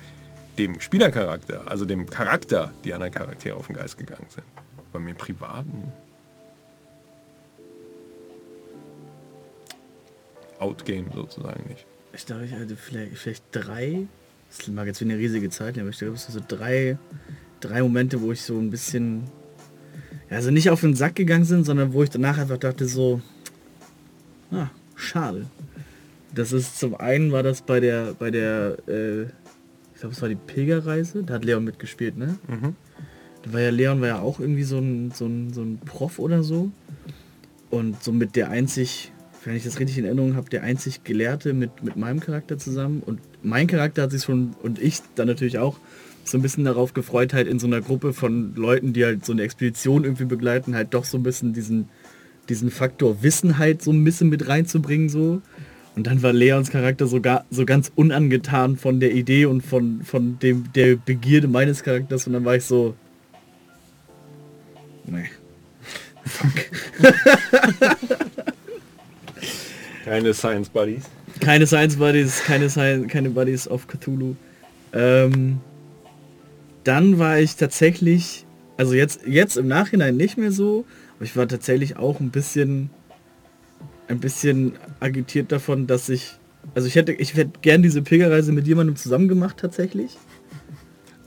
dem 0.58 0.80
Spielercharakter, 0.80 1.62
also 1.66 1.84
dem 1.84 2.08
Charakter, 2.08 2.72
die 2.84 2.94
anderen 2.94 3.12
Charaktere 3.12 3.56
auf 3.56 3.66
den 3.66 3.76
Geist 3.76 3.98
gegangen 3.98 4.26
sind. 4.28 4.44
Bei 4.92 4.98
mir 4.98 5.14
privaten. 5.14 5.92
Outgame 10.60 11.06
sozusagen 11.14 11.68
nicht. 11.68 11.86
Ich 12.12 12.26
glaube, 12.26 12.44
ich 12.44 12.52
hatte 12.52 12.76
vielleicht, 12.76 13.16
vielleicht 13.16 13.44
drei, 13.52 14.06
das 14.48 14.68
mag 14.68 14.86
jetzt 14.86 15.00
wie 15.00 15.04
eine 15.04 15.16
riesige 15.16 15.48
Zeit, 15.50 15.78
aber 15.78 15.90
ich 15.90 15.98
glaube, 15.98 16.14
es 16.14 16.24
sind 16.24 16.34
so 16.34 16.40
drei, 16.46 16.98
drei 17.60 17.82
Momente, 17.82 18.20
wo 18.20 18.32
ich 18.32 18.42
so 18.42 18.58
ein 18.58 18.70
bisschen, 18.70 19.24
also 20.28 20.50
nicht 20.50 20.70
auf 20.70 20.80
den 20.80 20.94
Sack 20.94 21.14
gegangen 21.14 21.44
sind, 21.44 21.64
sondern 21.64 21.92
wo 21.92 22.02
ich 22.02 22.10
danach 22.10 22.38
einfach 22.38 22.58
dachte 22.58 22.86
so, 22.86 23.20
ah, 24.50 24.70
schade. 24.96 25.46
Das 26.34 26.52
ist 26.52 26.78
zum 26.78 26.94
einen 26.94 27.32
war 27.32 27.42
das 27.42 27.62
bei 27.62 27.80
der, 27.80 28.14
bei 28.14 28.30
der, 28.30 28.76
äh, 28.88 29.22
ich 29.22 30.00
glaube 30.00 30.14
es 30.14 30.22
war 30.22 30.28
die 30.28 30.36
Pilgerreise, 30.36 31.22
da 31.22 31.34
hat 31.34 31.44
Leon 31.44 31.64
mitgespielt, 31.64 32.16
ne? 32.16 32.38
Da 33.42 33.52
war 33.52 33.60
ja 33.60 33.70
Leon 33.70 34.00
war 34.00 34.08
ja 34.08 34.18
auch 34.20 34.40
irgendwie 34.40 34.64
so 34.64 34.78
ein, 34.78 35.10
so 35.12 35.26
ein, 35.26 35.52
so 35.52 35.62
ein 35.62 35.78
Prof 35.78 36.18
oder 36.18 36.42
so. 36.42 36.70
Und 37.70 38.02
somit 38.02 38.36
der 38.36 38.50
einzig, 38.50 39.12
wenn 39.44 39.56
ich 39.56 39.64
das 39.64 39.80
richtig 39.80 39.98
in 39.98 40.04
Erinnerung 40.04 40.36
habe, 40.36 40.50
der 40.50 40.62
einzig 40.62 41.04
Gelehrte 41.04 41.52
mit, 41.52 41.82
mit 41.82 41.96
meinem 41.96 42.20
Charakter 42.20 42.58
zusammen. 42.58 43.02
Und 43.04 43.20
mein 43.42 43.66
Charakter 43.66 44.02
hat 44.02 44.10
sich 44.10 44.24
schon, 44.24 44.54
und 44.62 44.80
ich 44.80 45.00
dann 45.14 45.26
natürlich 45.26 45.58
auch, 45.58 45.78
so 46.24 46.36
ein 46.38 46.42
bisschen 46.42 46.64
darauf 46.64 46.92
gefreut, 46.92 47.32
halt 47.32 47.48
in 47.48 47.58
so 47.58 47.66
einer 47.66 47.80
Gruppe 47.80 48.12
von 48.12 48.54
Leuten, 48.54 48.92
die 48.92 49.04
halt 49.04 49.24
so 49.24 49.32
eine 49.32 49.42
Expedition 49.42 50.04
irgendwie 50.04 50.26
begleiten, 50.26 50.74
halt 50.74 50.92
doch 50.94 51.04
so 51.04 51.16
ein 51.16 51.22
bisschen 51.22 51.54
diesen, 51.54 51.88
diesen 52.48 52.70
Faktor 52.70 53.22
Wissen 53.22 53.58
halt 53.58 53.82
so 53.82 53.90
ein 53.90 54.04
bisschen 54.04 54.28
mit 54.28 54.46
reinzubringen 54.46 55.08
so. 55.08 55.40
Und 55.96 56.06
dann 56.06 56.22
war 56.22 56.32
Leons 56.32 56.70
Charakter 56.70 57.06
sogar 57.06 57.46
so 57.50 57.64
ganz 57.64 57.90
unangetan 57.94 58.76
von 58.76 59.00
der 59.00 59.12
Idee 59.12 59.46
und 59.46 59.62
von, 59.62 60.02
von 60.02 60.38
dem 60.38 60.72
der 60.74 60.96
Begierde 60.96 61.48
meines 61.48 61.82
Charakters 61.82 62.26
und 62.26 62.34
dann 62.34 62.44
war 62.44 62.56
ich 62.56 62.64
so. 62.64 62.94
Nee. 65.06 65.24
Keine 70.10 70.34
Science 70.34 70.68
Buddies. 70.68 71.04
Keine 71.38 71.68
Science 71.68 71.94
Buddies, 71.94 72.42
keine, 72.42 72.68
Sci 72.68 73.06
keine 73.06 73.30
Buddies 73.30 73.68
of 73.68 73.86
Cthulhu. 73.86 74.34
Ähm, 74.92 75.60
dann 76.82 77.20
war 77.20 77.38
ich 77.38 77.54
tatsächlich, 77.54 78.44
also 78.76 78.94
jetzt, 78.94 79.20
jetzt 79.24 79.56
im 79.56 79.68
Nachhinein 79.68 80.16
nicht 80.16 80.36
mehr 80.36 80.50
so, 80.50 80.84
aber 81.14 81.26
ich 81.26 81.36
war 81.36 81.46
tatsächlich 81.46 81.96
auch 81.96 82.18
ein 82.18 82.30
bisschen, 82.30 82.90
ein 84.08 84.18
bisschen 84.18 84.72
agitiert 84.98 85.52
davon, 85.52 85.86
dass 85.86 86.08
ich, 86.08 86.32
also 86.74 86.88
ich 86.88 86.96
hätte, 86.96 87.12
ich 87.12 87.34
hätte 87.34 87.52
gern 87.62 87.80
diese 87.80 88.02
Pilgerreise 88.02 88.50
mit 88.50 88.66
jemandem 88.66 88.96
zusammen 88.96 89.28
gemacht 89.28 89.58
tatsächlich. 89.58 90.18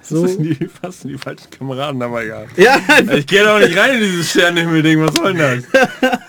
So. 0.01 0.27
So. 0.27 0.43
Die, 0.43 0.55
fast 0.55 1.03
sind 1.03 1.11
die 1.11 1.17
falschen 1.17 1.49
Kameraden 1.49 2.01
dabei 2.01 2.25
gehabt. 2.25 2.57
Ja, 2.57 2.81
Ich 3.15 3.27
gehe 3.27 3.45
doch 3.45 3.59
nicht 3.59 3.77
rein 3.77 3.93
in 3.93 4.01
dieses 4.01 4.29
Sternenhimmel-Ding, 4.31 4.99
was 4.99 5.15
soll 5.15 5.33
denn 5.33 5.63
das? 5.71 6.01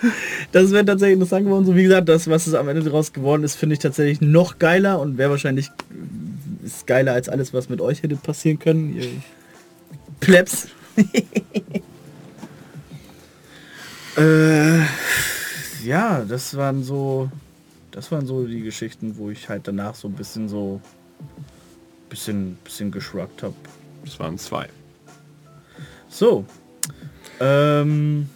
das 0.55 0.71
wäre 0.71 0.85
tatsächlich 0.85 1.15
interessant 1.15 1.45
geworden. 1.45 1.65
So 1.65 1.75
wie 1.75 1.83
gesagt, 1.83 2.07
das, 2.07 2.29
was 2.29 2.47
es 2.47 2.53
am 2.53 2.69
Ende 2.69 2.81
daraus 2.81 3.11
geworden 3.11 3.43
ist, 3.43 3.55
finde 3.55 3.73
ich 3.73 3.79
tatsächlich 3.79 4.21
noch 4.21 4.57
geiler 4.57 5.01
und 5.01 5.17
wäre 5.17 5.31
wahrscheinlich 5.31 5.69
ist 6.63 6.87
geiler 6.87 7.11
als 7.11 7.27
alles, 7.27 7.53
was 7.53 7.67
mit 7.67 7.81
euch 7.81 8.03
hätte 8.03 8.15
passieren 8.15 8.57
können. 8.57 8.95
Ihr 8.95 9.09
Plebs. 10.21 10.69
äh, 14.17 14.79
ja, 15.83 16.23
das 16.23 16.55
waren 16.55 16.85
so, 16.85 17.29
das 17.91 18.09
waren 18.13 18.25
so 18.25 18.45
die 18.45 18.61
Geschichten, 18.61 19.17
wo 19.17 19.29
ich 19.29 19.49
halt 19.49 19.67
danach 19.67 19.95
so 19.95 20.07
ein 20.07 20.13
bisschen 20.13 20.47
so, 20.47 20.79
bisschen, 22.07 22.57
bisschen 22.63 22.91
geschruckt 22.91 23.43
habe. 23.43 23.55
Das 24.05 24.17
waren 24.21 24.37
zwei. 24.37 24.69
So. 26.07 26.45
Ähm. 27.41 28.29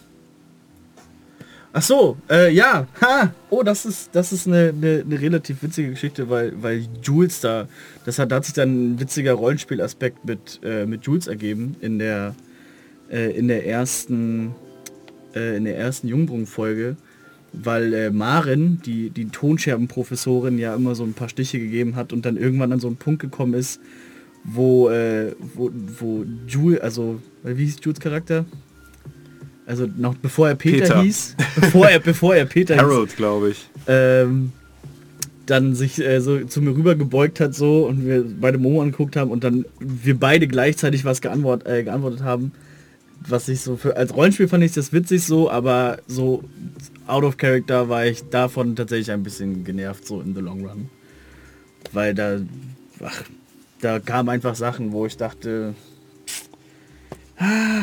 Ach 1.72 1.82
so, 1.82 2.16
äh, 2.28 2.52
ja, 2.52 2.88
ha, 3.00 3.32
oh, 3.48 3.62
das 3.62 3.86
ist, 3.86 4.10
das 4.12 4.32
ist 4.32 4.48
eine, 4.48 4.74
eine, 4.76 5.04
eine 5.06 5.20
relativ 5.20 5.62
witzige 5.62 5.90
Geschichte, 5.90 6.28
weil, 6.28 6.52
weil 6.60 6.88
Jules 7.00 7.40
da, 7.40 7.68
das 8.04 8.18
hat, 8.18 8.32
da 8.32 8.36
hat 8.36 8.44
sich 8.44 8.54
dann 8.54 8.94
ein 8.94 9.00
witziger 9.00 9.34
Rollenspielaspekt 9.34 10.24
mit, 10.24 10.58
äh, 10.64 10.84
mit 10.84 11.06
Jules 11.06 11.28
ergeben 11.28 11.76
in 11.80 12.00
der, 12.00 12.34
äh, 13.08 13.30
in 13.38 13.46
der 13.46 13.66
ersten, 13.66 14.52
äh, 15.32 15.56
in 15.58 15.64
der 15.64 15.78
ersten 15.78 16.08
Jungbrunnen-Folge, 16.08 16.96
weil 17.52 17.94
äh, 17.94 18.10
Maren, 18.10 18.82
die, 18.84 19.10
die 19.10 19.28
Tonscherbenprofessorin, 19.28 20.58
ja 20.58 20.74
immer 20.74 20.96
so 20.96 21.04
ein 21.04 21.14
paar 21.14 21.28
Stiche 21.28 21.60
gegeben 21.60 21.94
hat 21.94 22.12
und 22.12 22.26
dann 22.26 22.36
irgendwann 22.36 22.72
an 22.72 22.80
so 22.80 22.88
einen 22.88 22.96
Punkt 22.96 23.22
gekommen 23.22 23.54
ist, 23.54 23.80
wo, 24.42 24.88
äh, 24.88 25.36
wo, 25.54 25.70
wo 26.00 26.24
Jules, 26.48 26.80
also, 26.80 27.20
wie 27.44 27.64
hieß 27.64 27.76
Jules 27.80 28.00
Charakter? 28.00 28.44
Also 29.70 29.86
noch 29.96 30.16
bevor 30.16 30.48
er 30.48 30.56
Peter, 30.56 30.82
Peter. 30.82 31.02
hieß, 31.02 31.36
bevor 31.54 31.88
er, 31.88 32.00
bevor 32.00 32.34
er 32.34 32.44
Peter 32.44 32.74
hieß, 32.74 32.82
Harold, 32.82 33.16
glaube 33.16 33.50
ich. 33.50 33.70
ähm, 33.86 34.50
dann 35.46 35.76
sich 35.76 36.00
äh, 36.00 36.20
so 36.20 36.44
zu 36.44 36.60
mir 36.60 36.74
rüber 36.74 36.96
gebeugt 36.96 37.38
hat 37.38 37.54
so 37.54 37.86
und 37.86 38.04
wir 38.04 38.24
beide 38.40 38.58
Momo 38.58 38.82
angeguckt 38.82 39.14
haben 39.14 39.30
und 39.30 39.44
dann 39.44 39.64
wir 39.78 40.18
beide 40.18 40.48
gleichzeitig 40.48 41.04
was 41.04 41.20
geantwort, 41.20 41.68
äh, 41.68 41.84
geantwortet 41.84 42.22
haben. 42.24 42.50
Was 43.28 43.48
ich 43.48 43.60
so 43.60 43.76
für 43.76 43.96
als 43.96 44.12
Rollenspiel 44.12 44.48
fand 44.48 44.64
ich 44.64 44.72
das 44.72 44.92
witzig 44.92 45.22
so, 45.22 45.48
aber 45.48 45.98
so 46.08 46.42
out 47.06 47.22
of 47.22 47.36
character 47.36 47.88
war 47.88 48.06
ich 48.06 48.28
davon 48.28 48.74
tatsächlich 48.74 49.12
ein 49.12 49.22
bisschen 49.22 49.62
genervt 49.62 50.04
so 50.04 50.20
in 50.20 50.34
the 50.34 50.40
long 50.40 50.66
run. 50.66 50.88
Weil 51.92 52.12
da 52.12 52.40
ach, 53.04 53.22
da 53.80 54.00
kamen 54.00 54.30
einfach 54.30 54.56
Sachen, 54.56 54.90
wo 54.90 55.06
ich 55.06 55.16
dachte 55.16 55.74
ah. 57.38 57.82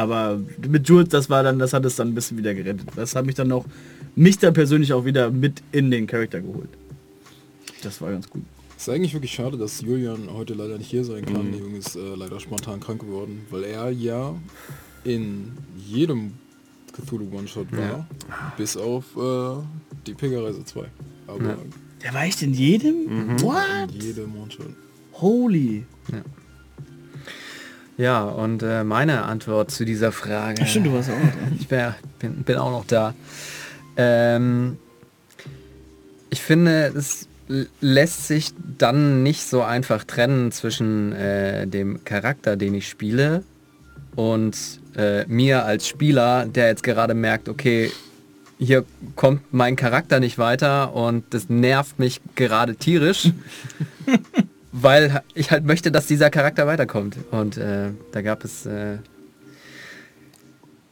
Aber 0.00 0.40
mit 0.68 0.88
Jules, 0.88 1.08
das 1.08 1.28
war 1.30 1.42
dann, 1.42 1.58
das 1.58 1.72
hat 1.72 1.84
es 1.84 1.96
dann 1.96 2.08
ein 2.08 2.14
bisschen 2.14 2.36
wieder 2.38 2.54
gerettet. 2.54 2.86
Das 2.96 3.14
hat 3.14 3.26
mich 3.26 3.34
dann 3.34 3.50
auch, 3.52 3.64
mich 4.16 4.38
da 4.38 4.50
persönlich 4.50 4.92
auch 4.92 5.04
wieder 5.04 5.30
mit 5.30 5.62
in 5.72 5.90
den 5.90 6.06
Charakter 6.06 6.40
geholt. 6.40 6.68
Das 7.82 8.00
war 8.00 8.10
ganz 8.10 8.28
gut. 8.28 8.42
Es 8.76 8.88
ist 8.88 8.94
eigentlich 8.94 9.12
wirklich 9.12 9.32
schade, 9.32 9.56
dass 9.58 9.80
Julian 9.82 10.28
heute 10.32 10.54
leider 10.54 10.78
nicht 10.78 10.90
hier 10.90 11.04
sein 11.04 11.22
Mhm. 11.22 11.34
kann. 11.34 11.52
Der 11.52 11.60
Junge 11.60 11.78
ist 11.78 11.96
äh, 11.96 12.14
leider 12.16 12.40
spontan 12.40 12.80
krank 12.80 13.00
geworden, 13.00 13.42
weil 13.50 13.64
er 13.64 13.90
ja 13.90 14.34
in 15.04 15.52
jedem 15.86 16.32
Cthulhu 16.92 17.26
One-Shot 17.36 17.68
war, 17.76 18.06
bis 18.56 18.76
auf 18.76 19.04
äh, 19.16 19.62
die 20.06 20.14
Pilgerreise 20.14 20.64
2. 20.64 20.84
Aber 21.26 21.44
Ja. 21.44 21.56
Der 22.02 22.14
war 22.14 22.24
echt 22.24 22.40
in 22.42 22.54
jedem? 22.54 23.38
What? 23.42 23.94
in 23.94 24.00
jedem 24.00 24.34
One-Shot. 24.34 24.66
Holy. 25.12 25.84
Ja, 26.10 26.22
und 28.22 28.62
äh, 28.62 28.82
meine 28.82 29.24
Antwort 29.24 29.70
zu 29.70 29.84
dieser 29.84 30.10
Frage. 30.10 30.64
Stimmt, 30.64 30.86
du 30.86 30.92
warst 30.94 31.10
auch 31.10 31.18
noch. 31.18 31.60
Ich 31.60 31.68
bin, 31.68 31.94
bin, 32.18 32.42
bin 32.44 32.56
auch 32.56 32.70
noch 32.70 32.86
da. 32.86 33.14
Ähm, 33.96 34.78
ich 36.30 36.40
finde, 36.40 36.92
es 36.96 37.28
lässt 37.80 38.26
sich 38.26 38.52
dann 38.78 39.22
nicht 39.22 39.42
so 39.42 39.62
einfach 39.62 40.04
trennen 40.04 40.52
zwischen 40.52 41.12
äh, 41.12 41.66
dem 41.66 42.04
Charakter, 42.04 42.56
den 42.56 42.74
ich 42.74 42.88
spiele 42.88 43.42
und 44.14 44.56
äh, 44.96 45.26
mir 45.26 45.64
als 45.64 45.86
Spieler, 45.86 46.46
der 46.46 46.68
jetzt 46.68 46.82
gerade 46.82 47.14
merkt, 47.14 47.48
okay, 47.48 47.90
hier 48.58 48.84
kommt 49.16 49.52
mein 49.52 49.74
Charakter 49.76 50.20
nicht 50.20 50.38
weiter 50.38 50.94
und 50.94 51.24
das 51.30 51.48
nervt 51.48 51.98
mich 51.98 52.20
gerade 52.34 52.76
tierisch, 52.76 53.30
weil 54.72 55.22
ich 55.34 55.50
halt 55.50 55.64
möchte, 55.64 55.90
dass 55.90 56.06
dieser 56.06 56.30
Charakter 56.30 56.66
weiterkommt. 56.66 57.16
Und 57.30 57.56
äh, 57.56 57.90
da 58.12 58.22
gab 58.22 58.44
es 58.44 58.66
äh, 58.66 58.98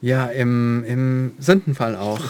ja 0.01 0.27
im, 0.27 0.83
im 0.85 1.31
Sündenfall 1.39 1.95
auch 1.95 2.21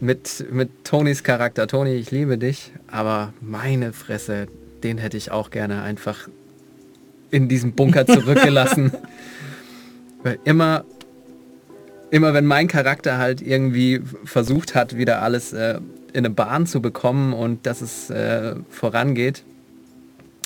mit, 0.00 0.46
mit 0.50 0.84
Tonys 0.84 1.22
Charakter. 1.22 1.66
Tony, 1.66 1.94
ich 1.94 2.10
liebe 2.10 2.38
dich, 2.38 2.72
aber 2.86 3.32
meine 3.40 3.92
Fresse, 3.92 4.46
den 4.82 4.98
hätte 4.98 5.16
ich 5.16 5.30
auch 5.30 5.50
gerne 5.50 5.82
einfach 5.82 6.28
in 7.30 7.48
diesem 7.48 7.72
Bunker 7.72 8.06
zurückgelassen. 8.06 8.92
Weil 10.22 10.38
immer, 10.44 10.84
immer 12.10 12.32
wenn 12.34 12.46
mein 12.46 12.68
Charakter 12.68 13.18
halt 13.18 13.42
irgendwie 13.42 14.00
versucht 14.24 14.74
hat, 14.74 14.96
wieder 14.96 15.22
alles 15.22 15.52
äh, 15.52 15.80
in 16.12 16.24
eine 16.24 16.30
Bahn 16.30 16.66
zu 16.66 16.80
bekommen 16.80 17.32
und 17.32 17.66
dass 17.66 17.80
es 17.82 18.08
äh, 18.10 18.54
vorangeht, 18.70 19.44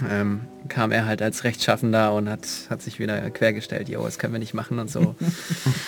ähm, 0.09 0.41
kam 0.69 0.93
er 0.93 1.07
halt 1.07 1.23
als 1.23 1.45
Rechtschaffender 1.45 2.15
und 2.15 2.29
hat, 2.29 2.47
hat 2.71 2.83
sich 2.83 2.99
wieder 2.99 3.31
quergestellt, 3.31 3.89
jo, 3.89 4.05
das 4.05 4.19
können 4.19 4.33
wir 4.33 4.39
nicht 4.39 4.55
machen 4.55 4.79
und 4.79 4.91
so. 4.91 5.15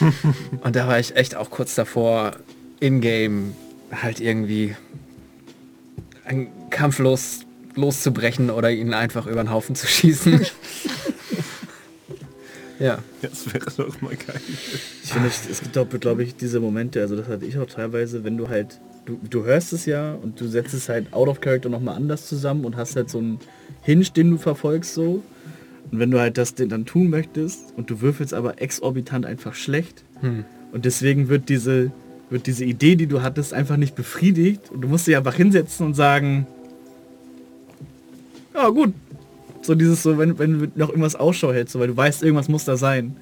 und 0.62 0.76
da 0.76 0.86
war 0.86 0.98
ich 0.98 1.16
echt 1.16 1.34
auch 1.34 1.50
kurz 1.50 1.74
davor, 1.74 2.32
in-game 2.80 3.54
halt 3.92 4.20
irgendwie 4.20 4.74
einen 6.24 6.48
Kampf 6.70 6.98
los, 6.98 7.40
loszubrechen 7.74 8.50
oder 8.50 8.70
ihn 8.70 8.94
einfach 8.94 9.26
über 9.26 9.42
den 9.42 9.50
Haufen 9.50 9.74
zu 9.74 9.86
schießen. 9.86 10.40
ja. 12.78 12.98
Das 13.20 13.52
wäre 13.52 13.66
doch 13.76 14.00
mal 14.00 14.16
geil. 14.16 14.40
Ich 15.04 15.12
finde, 15.12 15.28
es 15.28 15.60
gibt 15.60 15.78
auch, 15.78 15.88
glaube 15.88 16.24
ich, 16.24 16.36
diese 16.36 16.60
Momente, 16.60 17.00
also 17.00 17.16
das 17.16 17.28
hatte 17.28 17.44
ich 17.44 17.58
auch 17.58 17.66
teilweise, 17.66 18.24
wenn 18.24 18.36
du 18.36 18.48
halt, 18.48 18.80
du, 19.04 19.18
du 19.28 19.44
hörst 19.44 19.72
es 19.72 19.86
ja 19.86 20.14
und 20.14 20.40
du 20.40 20.48
setzt 20.48 20.74
es 20.74 20.88
halt 20.88 21.12
out 21.12 21.28
of 21.28 21.40
character 21.40 21.68
nochmal 21.68 21.96
anders 21.96 22.26
zusammen 22.26 22.64
und 22.64 22.76
hast 22.76 22.96
halt 22.96 23.10
so 23.10 23.18
einen 23.18 23.40
Hinge, 23.82 24.04
den 24.04 24.30
du 24.30 24.38
verfolgst 24.38 24.94
so. 24.94 25.22
Und 25.90 25.98
wenn 25.98 26.10
du 26.10 26.18
halt 26.18 26.38
das 26.38 26.54
dann 26.54 26.86
tun 26.86 27.10
möchtest 27.10 27.74
und 27.76 27.90
du 27.90 28.00
würfelst 28.00 28.32
aber 28.32 28.62
exorbitant 28.62 29.26
einfach 29.26 29.54
schlecht 29.54 30.04
Hm. 30.20 30.44
und 30.72 30.84
deswegen 30.84 31.28
wird 31.28 31.48
diese, 31.48 31.90
wird 32.30 32.46
diese 32.46 32.64
Idee, 32.64 32.94
die 32.96 33.06
du 33.08 33.22
hattest, 33.22 33.52
einfach 33.52 33.76
nicht 33.76 33.94
befriedigt 33.96 34.70
und 34.70 34.80
du 34.80 34.88
musst 34.88 35.06
dich 35.06 35.16
einfach 35.16 35.34
hinsetzen 35.34 35.84
und 35.84 35.94
sagen, 35.94 36.46
ja 38.54 38.68
gut. 38.68 38.94
So 39.62 39.74
dieses 39.74 40.02
so, 40.02 40.18
wenn, 40.18 40.38
wenn 40.38 40.58
du 40.60 40.68
noch 40.74 40.88
irgendwas 40.88 41.14
Ausschau 41.14 41.52
hältst, 41.52 41.72
so, 41.72 41.80
weil 41.80 41.88
du 41.88 41.96
weißt, 41.96 42.22
irgendwas 42.22 42.48
muss 42.48 42.64
da 42.64 42.76
sein. 42.76 43.16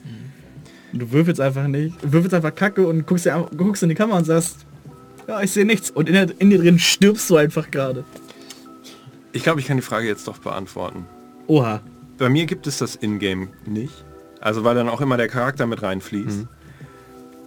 Und 0.92 0.98
du 1.02 1.12
würfelst 1.12 1.40
einfach 1.40 1.66
nicht. 1.68 1.94
Du 2.02 2.12
würfelst 2.12 2.34
einfach 2.34 2.54
Kacke 2.54 2.86
und 2.86 3.06
guckst, 3.06 3.26
dir, 3.26 3.48
guckst 3.56 3.82
in 3.82 3.88
die 3.90 3.94
Kamera 3.94 4.18
und 4.18 4.24
sagst, 4.24 4.56
ja, 5.28 5.40
ich 5.42 5.50
sehe 5.50 5.64
nichts. 5.66 5.90
Und 5.90 6.08
in, 6.08 6.14
der, 6.14 6.28
in 6.38 6.50
dir 6.50 6.58
drin 6.58 6.78
stirbst 6.78 7.28
du 7.30 7.36
einfach 7.36 7.70
gerade. 7.70 8.04
Ich 9.32 9.42
glaube, 9.42 9.60
ich 9.60 9.66
kann 9.66 9.76
die 9.76 9.82
Frage 9.82 10.06
jetzt 10.06 10.26
doch 10.26 10.38
beantworten. 10.38 11.06
Oha. 11.46 11.80
Bei 12.18 12.28
mir 12.28 12.46
gibt 12.46 12.66
es 12.66 12.78
das 12.78 12.96
Ingame 12.96 13.48
nicht. 13.66 14.04
Also 14.40 14.64
weil 14.64 14.74
dann 14.74 14.88
auch 14.88 15.00
immer 15.00 15.16
der 15.16 15.28
Charakter 15.28 15.66
mit 15.66 15.82
reinfließt. 15.82 16.46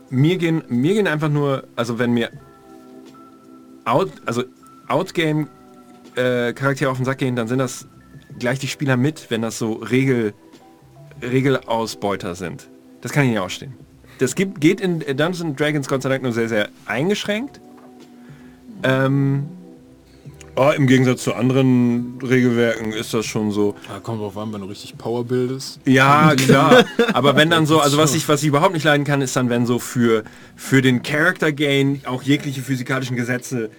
Mir 0.10 0.38
gehen, 0.38 0.63
mir 0.67 0.93
gehen 0.93 1.08
einfach 1.08 1.30
nur, 1.30 1.63
also 1.76 1.98
wenn 2.00 2.13
mir 2.13 2.30
out, 3.86 4.12
also 4.26 4.43
Outgame 4.88 5.48
äh, 6.15 6.54
Charaktere 6.54 6.91
auf 6.91 6.98
den 6.98 7.06
Sack 7.06 7.17
gehen, 7.17 7.36
dann 7.36 7.48
sind 7.48 7.58
das 7.60 7.88
gleich 8.38 8.60
die 8.60 8.67
Spieler 8.67 8.98
mit, 8.98 9.30
wenn 9.30 9.41
das 9.41 9.58
so 9.58 9.74
Regel, 9.74 10.34
Regelausbeuter 11.22 12.36
sind. 12.36 12.69
Das 13.02 13.12
kann 13.12 13.24
ich 13.24 13.32
nicht 13.32 13.39
ausstehen. 13.39 13.74
Das 14.19 14.36
gibt, 14.36 14.62
geht 14.62 14.82
in 14.82 15.00
Dungeons 15.00 15.41
and 15.41 15.60
Dragons 15.60 15.88
Gott 15.88 16.04
sei 16.04 16.10
Dank 16.10 16.24
nur 16.24 16.32
sehr, 16.32 16.48
sehr 16.48 16.69
eingeschränkt. 16.86 17.60
Ähm, 18.84 19.48
oh, 20.56 20.72
Im 20.76 20.88
Gegensatz 20.88 21.24
zu 21.24 21.34
anderen 21.34 22.20
Regelwerken 22.22 22.92
ist 22.92 23.13
das 23.13 23.26
schon 23.26 23.52
so. 23.52 23.76
Ja, 23.89 24.00
kommt 24.00 24.22
drauf 24.22 24.38
an, 24.38 24.54
wenn 24.54 24.62
du 24.62 24.68
richtig 24.68 24.98
Power 24.98 25.24
bildest. 25.24 25.80
Ja, 25.86 26.36
klar. 26.38 26.86
Aber 27.13 27.36
wenn 27.36 27.50
dann 27.50 27.66
so, 27.66 27.80
also 27.80 27.98
was 27.98 28.16
ich, 28.16 28.28
was 28.28 28.42
ich 28.42 28.48
überhaupt 28.50 28.74
nicht 28.74 28.84
leiden 28.84 29.06
kann, 29.06 29.22
ist 29.22 29.36
dann, 29.36 29.50
wenn 29.50 29.66
so 29.66 29.80
für, 29.80 30.24
für 30.56 30.82
den 30.82 31.04
Character 31.04 31.52
Gain 31.52 32.02
auch 32.06 32.24
jegliche 32.24 32.62
physikalischen 32.62 33.16
Gesetze, 33.16 33.70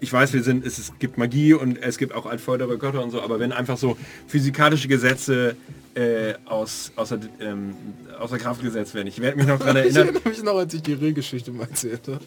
ich 0.00 0.12
weiß, 0.12 0.32
wir 0.32 0.42
sind, 0.42 0.66
es, 0.66 0.78
es 0.78 0.92
gibt 0.98 1.18
Magie 1.18 1.54
und 1.54 1.80
es 1.82 1.98
gibt 1.98 2.14
auch 2.14 2.26
altfeudere 2.26 2.76
Götter 2.78 3.02
und 3.02 3.10
so, 3.10 3.22
aber 3.22 3.40
wenn 3.40 3.52
einfach 3.52 3.78
so 3.78 3.96
physikalische 4.26 4.88
Gesetze 4.88 5.56
äh, 5.94 6.34
aus, 6.44 6.92
außer, 6.96 7.18
ähm, 7.40 7.74
außer 8.18 8.38
Kraft 8.38 8.62
gesetzt 8.62 8.94
werden. 8.94 9.06
Ich 9.06 9.20
werde 9.20 9.36
mich 9.36 9.46
noch 9.46 9.58
daran 9.58 9.76
Ich 9.78 9.82
erinnern, 9.84 10.08
erinnere 10.08 10.28
mich 10.28 10.42
noch, 10.42 10.56
als 10.56 10.74
ich 10.74 10.82
die 10.82 10.94
Rehgeschichte 10.94 11.52
mal 11.52 11.68
erzählte. 11.68 12.18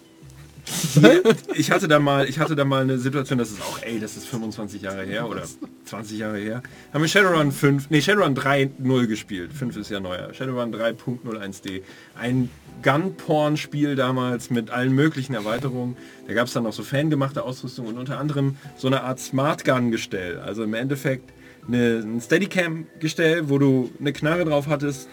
Ich 1.55 1.71
hatte 1.71 1.87
da 1.87 1.99
mal, 1.99 2.27
ich 2.27 2.39
hatte 2.39 2.55
da 2.55 2.65
mal 2.65 2.81
eine 2.81 2.97
Situation, 2.97 3.39
das 3.39 3.51
ist 3.51 3.61
auch, 3.61 3.81
ey, 3.81 3.99
das 3.99 4.17
ist 4.17 4.27
25 4.27 4.81
Jahre 4.81 5.03
her 5.05 5.27
oder 5.29 5.43
20 5.85 6.19
Jahre 6.19 6.37
her. 6.37 6.61
Haben 6.93 7.01
wir 7.01 7.07
Shadowrun 7.07 7.51
5, 7.51 7.89
nee, 7.89 8.01
Shadowrun 8.01 8.35
3.0 8.35 9.07
gespielt. 9.07 9.53
5 9.53 9.77
ist 9.77 9.89
ja 9.89 9.99
neuer. 9.99 10.33
Shadowrun 10.33 10.73
3.01d. 10.73 11.81
Ein 12.15 12.49
Gun-Porn-Spiel 12.83 13.95
damals 13.95 14.49
mit 14.49 14.69
allen 14.69 14.93
möglichen 14.93 15.33
Erweiterungen. 15.33 15.97
Da 16.27 16.33
gab 16.33 16.47
es 16.47 16.53
dann 16.53 16.63
noch 16.63 16.73
so 16.73 16.83
fangemachte 16.83 17.43
Ausrüstung 17.43 17.87
und 17.87 17.97
unter 17.97 18.19
anderem 18.19 18.57
so 18.75 18.87
eine 18.87 19.03
Art 19.03 19.19
Smart 19.19 19.63
Gun-Gestell. 19.65 20.39
Also 20.39 20.63
im 20.63 20.73
Endeffekt 20.73 21.31
eine, 21.67 21.99
ein 21.99 22.21
Steadicam-Gestell, 22.21 23.49
wo 23.49 23.57
du 23.57 23.91
eine 23.99 24.13
Knarre 24.13 24.45
drauf 24.45 24.67
hattest 24.67 25.09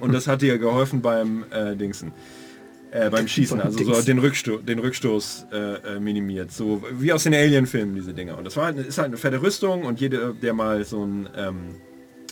und 0.00 0.12
das 0.12 0.26
hat 0.26 0.42
dir 0.42 0.58
geholfen 0.58 1.02
beim 1.02 1.44
äh, 1.50 1.76
Dingsen. 1.76 2.12
Äh, 2.90 3.10
beim 3.10 3.28
Schießen, 3.28 3.60
also 3.60 3.84
so 3.84 4.02
den, 4.02 4.18
Rücksto 4.18 4.56
den 4.56 4.78
Rückstoß 4.78 5.46
äh, 5.52 5.56
äh, 5.96 6.00
minimiert. 6.00 6.52
So 6.52 6.82
wie 6.92 7.12
aus 7.12 7.24
den 7.24 7.34
Alien-Filmen, 7.34 7.94
diese 7.94 8.14
Dinger. 8.14 8.38
Und 8.38 8.44
das 8.44 8.56
war 8.56 8.66
halt, 8.66 8.78
ist 8.78 8.96
halt 8.96 9.08
eine 9.08 9.18
fette 9.18 9.42
Rüstung 9.42 9.82
und 9.84 10.00
jeder, 10.00 10.32
der 10.32 10.54
mal 10.54 10.82
so, 10.84 11.04
ein, 11.04 11.28
ähm, 11.36 11.56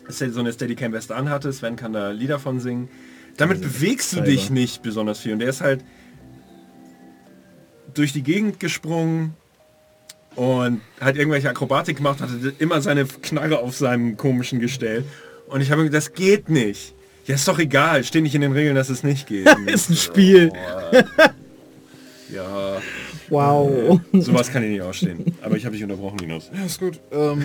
so 0.09 0.41
eine 0.41 0.53
Steadicam-Weste 0.53 1.15
anhatte, 1.15 1.53
Sven 1.53 1.77
kann 1.77 1.93
da 1.93 2.11
Lieder 2.11 2.39
von 2.39 2.59
singen. 2.59 2.89
Damit 3.37 3.61
bewegst 3.61 4.15
du 4.15 4.23
dich 4.23 4.49
nicht 4.49 4.83
besonders 4.83 5.21
viel. 5.21 5.35
Und 5.35 5.41
der 5.41 5.51
ist 5.51 5.61
halt 5.61 5.85
durch 7.93 8.15
die 8.15 8.23
Gegend 8.23 8.59
gesprungen 8.59 9.35
und 10.37 10.81
hat 11.01 11.17
irgendwelche 11.17 11.51
Akrobatik 11.51 11.99
gemacht, 11.99 12.23
hatte 12.23 12.55
immer 12.59 12.81
seine 12.81 13.05
Knarre 13.05 13.59
auf 13.59 13.77
seinem 13.77 14.17
komischen 14.17 14.61
Gestell. 14.61 15.05
Und 15.49 15.61
ich 15.61 15.71
habe 15.71 15.83
mir 15.83 15.91
das 15.91 16.15
geht 16.15 16.49
nicht. 16.49 16.95
Ja, 17.27 17.35
ist 17.35 17.49
doch 17.49 17.59
egal, 17.59 18.05
steht 18.05 18.23
nicht 18.23 18.35
in 18.35 18.41
den 18.41 18.53
Regeln, 18.53 18.75
dass 18.77 18.89
es 18.89 19.03
nicht 19.03 19.27
geht. 19.27 19.47
Ist 19.67 19.91
ein 19.91 19.97
Spiel. 19.97 20.53
Ja, 22.33 22.81
Wow. 23.29 24.01
sowas 24.13 24.53
kann 24.53 24.63
ich 24.63 24.71
nicht 24.71 24.83
ausstehen. 24.83 25.37
Aber 25.43 25.57
ich 25.57 25.65
habe 25.65 25.75
dich 25.75 25.83
unterbrochen, 25.83 26.19
Linus. 26.19 26.51
Ja, 26.55 26.65
ist 26.65 26.79
gut. 26.79 27.01
Ähm, 27.11 27.43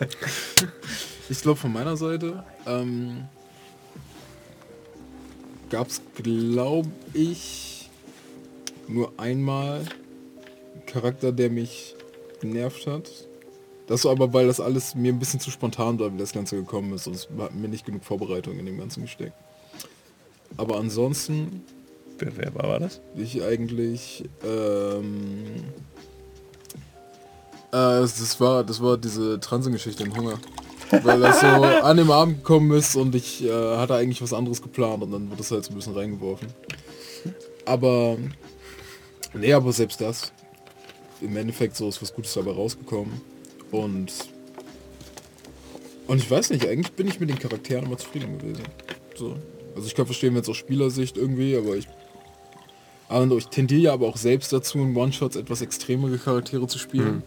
ich 1.28 1.40
glaube 1.42 1.58
von 1.60 1.72
meiner 1.72 1.96
Seite 1.98 2.42
ähm, 2.66 3.24
gab 5.68 5.88
es, 5.88 6.00
glaube 6.22 6.88
ich, 7.12 7.90
nur 8.86 9.12
einmal 9.18 9.80
einen 9.80 10.86
Charakter, 10.86 11.30
der 11.32 11.50
mich 11.50 11.94
genervt 12.40 12.86
hat. 12.86 13.10
Das 13.88 14.04
war 14.04 14.12
aber, 14.12 14.32
weil 14.34 14.46
das 14.46 14.60
alles 14.60 14.94
mir 14.94 15.12
ein 15.12 15.18
bisschen 15.18 15.40
zu 15.40 15.50
spontan 15.50 15.98
war, 15.98 16.12
wie 16.12 16.18
das 16.18 16.32
Ganze 16.32 16.56
gekommen 16.56 16.92
ist. 16.92 17.06
Und 17.06 17.14
es 17.14 17.28
hat 17.38 17.54
mir 17.54 17.68
nicht 17.68 17.86
genug 17.86 18.04
Vorbereitung 18.04 18.58
in 18.58 18.66
dem 18.66 18.78
Ganzen 18.78 19.02
gesteckt. 19.02 19.32
Aber 20.56 20.76
ansonsten 20.76 21.62
Wer, 22.18 22.36
wer 22.36 22.54
war 22.54 22.80
das? 22.80 23.00
ich 23.16 23.42
eigentlich 23.42 24.24
ähm, 24.44 25.44
äh, 27.70 28.00
das 28.00 28.40
war 28.40 28.64
das 28.64 28.82
war 28.82 28.96
diese 28.96 29.38
Transengeschichte 29.38 30.02
im 30.02 30.16
Hunger 30.16 30.38
weil 31.02 31.20
das 31.20 31.40
so 31.40 31.46
an 31.46 31.96
dem 31.96 32.10
Abend 32.10 32.38
gekommen 32.38 32.72
ist 32.72 32.96
und 32.96 33.14
ich 33.14 33.44
äh, 33.44 33.76
hatte 33.76 33.94
eigentlich 33.94 34.20
was 34.20 34.32
anderes 34.32 34.62
geplant 34.62 35.02
und 35.04 35.12
dann 35.12 35.30
wird 35.30 35.38
das 35.38 35.50
halt 35.50 35.64
so 35.64 35.70
ein 35.70 35.76
bisschen 35.76 35.94
reingeworfen 35.94 36.48
aber 37.64 38.16
nee 39.34 39.52
aber 39.52 39.72
selbst 39.72 40.00
das 40.00 40.32
im 41.20 41.36
Endeffekt 41.36 41.76
so 41.76 41.88
ist 41.88 42.02
was 42.02 42.12
Gutes 42.12 42.34
dabei 42.34 42.52
rausgekommen 42.52 43.20
und 43.70 44.12
und 46.06 46.18
ich 46.18 46.30
weiß 46.30 46.50
nicht 46.50 46.66
eigentlich 46.66 46.92
bin 46.92 47.06
ich 47.08 47.20
mit 47.20 47.28
den 47.30 47.38
Charakteren 47.38 47.86
immer 47.86 47.98
zufrieden 47.98 48.38
gewesen 48.38 48.62
so 49.14 49.36
also 49.74 49.86
ich 49.86 49.94
kann 49.94 50.06
verstehen 50.06 50.34
wenn 50.34 50.42
es 50.42 50.48
aus 50.48 50.56
Spielersicht 50.56 51.16
irgendwie 51.16 51.56
aber 51.56 51.76
ich 51.76 51.86
ich 53.10 53.46
tendiere 53.46 53.80
ja 53.80 53.92
aber 53.94 54.06
auch 54.06 54.18
selbst 54.18 54.52
dazu, 54.52 54.78
in 54.80 54.94
One-Shots 54.94 55.36
etwas 55.36 55.62
extremere 55.62 56.18
Charaktere 56.18 56.66
zu 56.66 56.78
spielen. 56.78 57.22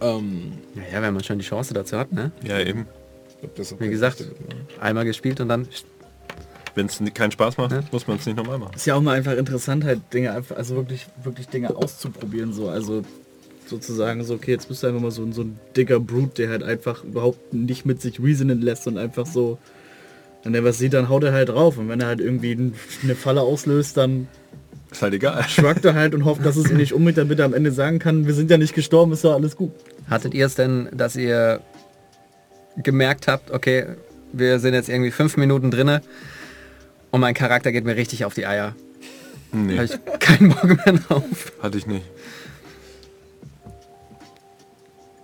Ähm, 0.00 0.52
Naja, 0.74 1.02
wenn 1.02 1.14
man 1.14 1.22
schon 1.22 1.38
die 1.38 1.44
Chance 1.44 1.74
dazu 1.74 1.98
hat, 1.98 2.12
ne? 2.12 2.32
Ja, 2.42 2.58
eben. 2.60 2.86
ich 3.28 3.54
glaub, 3.54 3.80
Wie 3.80 3.88
gesagt, 3.90 4.24
einmal 4.80 5.04
gespielt 5.04 5.40
und 5.40 5.48
dann 5.48 5.68
Wenn 6.74 6.86
es 6.86 7.00
keinen 7.14 7.30
Spaß 7.30 7.56
macht, 7.58 7.72
Ja. 7.72 7.82
muss 7.92 8.06
man 8.06 8.16
es 8.16 8.26
nicht 8.26 8.36
nochmal 8.36 8.58
machen. 8.58 8.74
Ist 8.74 8.86
ja 8.86 8.94
auch 8.94 9.02
mal 9.02 9.16
einfach 9.16 9.32
interessant, 9.34 9.84
halt 9.84 10.00
Dinge 10.12 10.32
einfach, 10.32 10.56
also 10.56 10.76
wirklich, 10.76 11.06
wirklich 11.22 11.48
Dinge 11.48 11.74
auszuprobieren, 11.76 12.52
so, 12.52 12.68
also 12.68 13.02
sozusagen 13.66 14.22
so, 14.24 14.34
okay, 14.34 14.52
jetzt 14.52 14.68
bist 14.68 14.82
du 14.82 14.86
einfach 14.86 15.00
mal 15.00 15.10
so, 15.10 15.22
ein- 15.22 15.32
so 15.32 15.42
ein 15.42 15.58
dicker 15.76 16.00
Brute, 16.00 16.42
der 16.42 16.48
halt 16.50 16.62
einfach 16.62 17.04
überhaupt 17.04 17.52
nicht 17.52 17.84
mit 17.86 18.00
sich 18.00 18.20
reasonen 18.22 18.60
lässt 18.62 18.86
und 18.86 18.96
einfach 18.98 19.26
so, 19.26 19.58
wenn 20.44 20.54
er 20.54 20.62
was 20.64 20.78
sieht, 20.78 20.92
dann 20.92 21.08
haut 21.08 21.24
er 21.24 21.32
halt 21.32 21.48
drauf 21.48 21.76
und 21.78 21.88
wenn 21.88 22.00
er 22.00 22.06
halt 22.06 22.20
irgendwie 22.20 22.72
eine 23.02 23.14
Falle 23.16 23.40
auslöst, 23.40 23.96
dann 23.96 24.28
Ist 24.92 25.02
halt 25.02 25.14
egal. 25.14 25.42
schwagt 25.48 25.84
er 25.84 25.94
halt 25.94 26.14
und 26.14 26.24
hofft, 26.24 26.44
dass 26.46 26.56
es 26.56 26.70
ihn 26.70 26.76
nicht 26.76 26.92
umbringt, 26.92 27.18
damit 27.18 27.38
er 27.40 27.44
am 27.46 27.54
Ende 27.54 27.72
sagen 27.72 27.98
kann, 27.98 28.26
wir 28.26 28.34
sind 28.34 28.50
ja 28.50 28.56
nicht 28.58 28.74
gestorben, 28.74 29.12
ist 29.12 29.24
doch 29.24 29.34
alles 29.34 29.56
gut. 29.56 29.72
hattet 30.08 30.34
ihr 30.34 30.46
es 30.46 30.54
denn, 30.54 30.88
dass 30.92 31.16
ihr 31.16 31.60
gemerkt 32.76 33.26
habt, 33.26 33.50
okay, 33.50 33.86
wir 34.32 34.58
sind 34.60 34.74
jetzt 34.74 34.88
irgendwie 34.88 35.10
fünf 35.10 35.36
Minuten 35.36 35.70
drinne 35.70 36.02
und 37.10 37.20
mein 37.20 37.34
Charakter 37.34 37.72
geht 37.72 37.84
mir 37.84 37.96
richtig 37.96 38.24
auf 38.24 38.34
die 38.34 38.46
Eier. 38.46 38.74
Nee, 39.52 39.74
Habe 39.78 39.84
ich 39.86 40.20
keinen 40.20 40.50
Bock 40.50 40.64
mehr 40.64 40.94
drauf. 41.08 41.52
hatte 41.62 41.78
ich 41.78 41.86
nicht. 41.86 42.04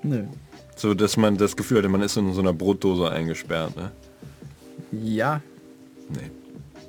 Nö. 0.02 0.24
So, 0.76 0.94
dass 0.94 1.16
man 1.16 1.36
das 1.36 1.56
Gefühl 1.56 1.78
hatte, 1.78 1.88
man 1.88 2.02
ist 2.02 2.16
in 2.16 2.32
so 2.32 2.40
einer 2.40 2.52
Brotdose 2.52 3.10
eingesperrt, 3.10 3.76
ne? 3.76 3.92
Ja, 4.90 5.42
Nee. 6.12 6.30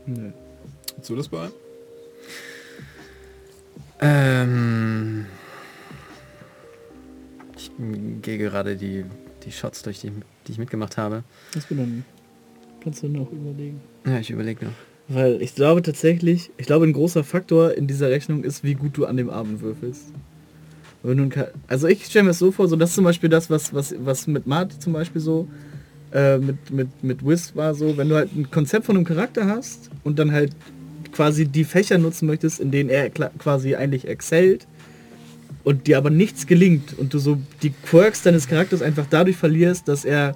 Nö. 0.06 0.32
Hast 0.98 1.10
du 1.10 1.16
das 1.16 1.28
bei? 1.28 1.50
Ähm, 4.02 5.26
ich 7.56 7.72
gehe 8.22 8.38
gerade 8.38 8.76
die, 8.76 9.06
die 9.46 9.52
Shots 9.52 9.84
durch, 9.84 10.02
die, 10.02 10.12
die 10.48 10.52
ich 10.52 10.58
mitgemacht 10.58 10.98
habe. 10.98 11.24
Das 11.54 11.66
bin 11.66 11.78
dann. 11.78 12.06
Kannst 12.82 13.02
du 13.04 13.08
noch 13.08 13.32
überlegen. 13.32 13.80
Ja, 14.06 14.20
ich 14.20 14.30
überlege 14.30 14.66
noch. 14.66 14.74
Weil 15.08 15.42
ich 15.42 15.56
glaube 15.56 15.82
tatsächlich, 15.82 16.52
ich 16.58 16.66
glaube 16.66 16.86
ein 16.86 16.94
großer 16.94 17.24
Faktor 17.24 17.74
in 17.76 17.88
dieser 17.88 18.10
Rechnung 18.10 18.44
ist, 18.44 18.64
wie 18.64 18.74
gut 18.74 18.98
du 18.98 19.06
an 19.06 19.16
dem 19.16 19.30
Abend 19.30 19.62
würfelst. 19.62 20.12
Wenn 21.04 21.18
du 21.18 21.24
ein 21.24 21.30
Cha- 21.32 21.50
also 21.68 21.88
ich 21.88 22.06
stelle 22.06 22.24
mir 22.24 22.30
das 22.30 22.40
so 22.40 22.52
vor, 22.52 22.68
so 22.68 22.76
das 22.76 22.90
ist 22.92 22.96
zum 22.96 23.04
Beispiel 23.04 23.30
das, 23.30 23.50
was, 23.50 23.74
was, 23.74 23.94
was 24.00 24.26
mit 24.28 24.48
Marty 24.48 24.80
zum 24.80 24.94
Beispiel 24.94 25.22
so, 25.22 25.48
äh, 26.14 26.38
mit, 26.38 26.72
mit, 26.72 27.04
mit 27.04 27.26
Wiz 27.26 27.52
war 27.56 27.76
so, 27.76 27.98
wenn 27.98 28.08
du 28.10 28.16
halt 28.16 28.34
ein 28.36 28.50
Konzept 28.50 28.86
von 28.86 28.96
einem 28.96 29.06
Charakter 29.06 29.48
hast 29.48 29.90
und 30.04 30.18
dann 30.18 30.32
halt 30.32 30.56
quasi 31.12 31.46
die 31.46 31.64
Fächer 31.66 31.98
nutzen 31.98 32.26
möchtest, 32.26 32.60
in 32.60 32.72
denen 32.72 32.90
er 32.90 33.10
quasi 33.10 33.76
eigentlich 33.76 34.08
excellt 34.08 34.66
und 35.64 35.88
dir 35.88 35.98
aber 35.98 36.10
nichts 36.10 36.48
gelingt 36.48 36.98
und 36.98 37.14
du 37.14 37.20
so 37.20 37.38
die 37.62 37.72
Quirks 37.72 38.24
deines 38.24 38.48
Charakters 38.48 38.82
einfach 38.82 39.06
dadurch 39.10 39.36
verlierst, 39.38 39.88
dass 39.88 40.06
er 40.06 40.36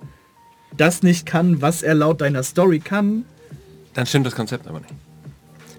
das 0.76 1.02
nicht 1.02 1.26
kann, 1.26 1.62
was 1.62 1.82
er 1.82 1.96
laut 1.96 2.22
deiner 2.22 2.44
Story 2.44 2.80
kann, 2.80 3.24
Dann 3.94 4.06
stimmt 4.06 4.26
das 4.28 4.36
Konzept 4.36 4.68
aber 4.68 4.82
nicht. 4.82 4.94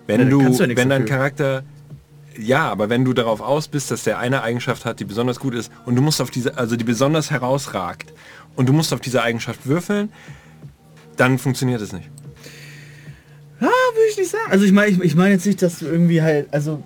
Wenn 0.07 0.31
du, 0.31 0.38
du 0.38 0.53
ja 0.53 0.66
nichts 0.66 0.83
wenn 0.83 0.88
dein. 0.88 1.05
Charakter, 1.05 1.62
ja, 2.38 2.70
aber 2.70 2.88
wenn 2.88 3.05
du 3.05 3.12
darauf 3.12 3.40
aus 3.40 3.68
bist, 3.68 3.90
dass 3.90 4.05
der 4.05 4.18
eine 4.18 4.42
Eigenschaft 4.42 4.85
hat, 4.85 5.01
die 5.01 5.05
besonders 5.05 5.40
gut 5.40 5.55
ist 5.55 5.72
und 5.87 5.96
du 5.96 6.03
musst 6.03 6.20
auf 6.20 6.31
diese, 6.31 6.57
also 6.57 6.77
die 6.77 6.85
besonders 6.85 7.31
herausragt 7.31 8.12
und 8.57 8.68
du 8.68 8.72
musst 8.72 8.92
auf 8.92 9.01
diese 9.01 9.22
Eigenschaft 9.22 9.66
würfeln, 9.66 10.11
dann 11.16 11.38
funktioniert 11.38 11.81
es 11.81 11.92
nicht. 11.92 12.09
Ah, 13.61 13.64
würde 13.64 14.11
ich 14.11 14.16
nicht 14.16 14.31
sagen. 14.31 14.51
Also 14.51 14.64
ich 14.64 14.72
meine, 14.72 14.92
ich, 14.92 15.01
ich 15.01 15.16
meine 15.16 15.35
jetzt 15.35 15.46
nicht, 15.46 15.61
dass 15.62 15.81
du 15.81 15.87
irgendwie 15.87 16.22
halt, 16.22 16.53
also 16.53 16.83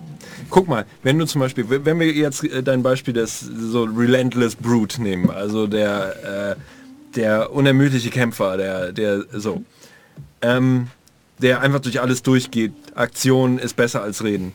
Guck 0.49 0.67
mal, 0.67 0.85
wenn 1.03 1.17
du 1.17 1.25
zum 1.25 1.41
Beispiel, 1.41 1.65
wenn 1.67 1.99
wir 1.99 2.11
jetzt 2.11 2.43
äh, 2.43 2.63
dein 2.63 2.83
Beispiel 2.83 3.13
des 3.13 3.39
so 3.39 3.83
Relentless 3.83 4.55
Brute 4.55 5.01
nehmen, 5.01 5.29
also 5.29 5.67
der, 5.67 6.55
äh, 6.55 7.15
der 7.15 7.53
unermüdliche 7.53 8.09
Kämpfer, 8.09 8.57
der, 8.57 8.91
der 8.91 9.25
so, 9.31 9.63
ähm, 10.41 10.87
der 11.39 11.61
einfach 11.61 11.79
durch 11.79 12.01
alles 12.01 12.23
durchgeht, 12.23 12.73
Aktion 12.95 13.57
ist 13.59 13.75
besser 13.75 14.01
als 14.01 14.23
Reden. 14.23 14.53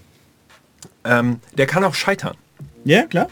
Ähm, 1.08 1.40
der 1.56 1.66
kann 1.66 1.82
auch 1.84 1.94
scheitern. 1.94 2.36
ja 2.84 3.02
klar. 3.02 3.28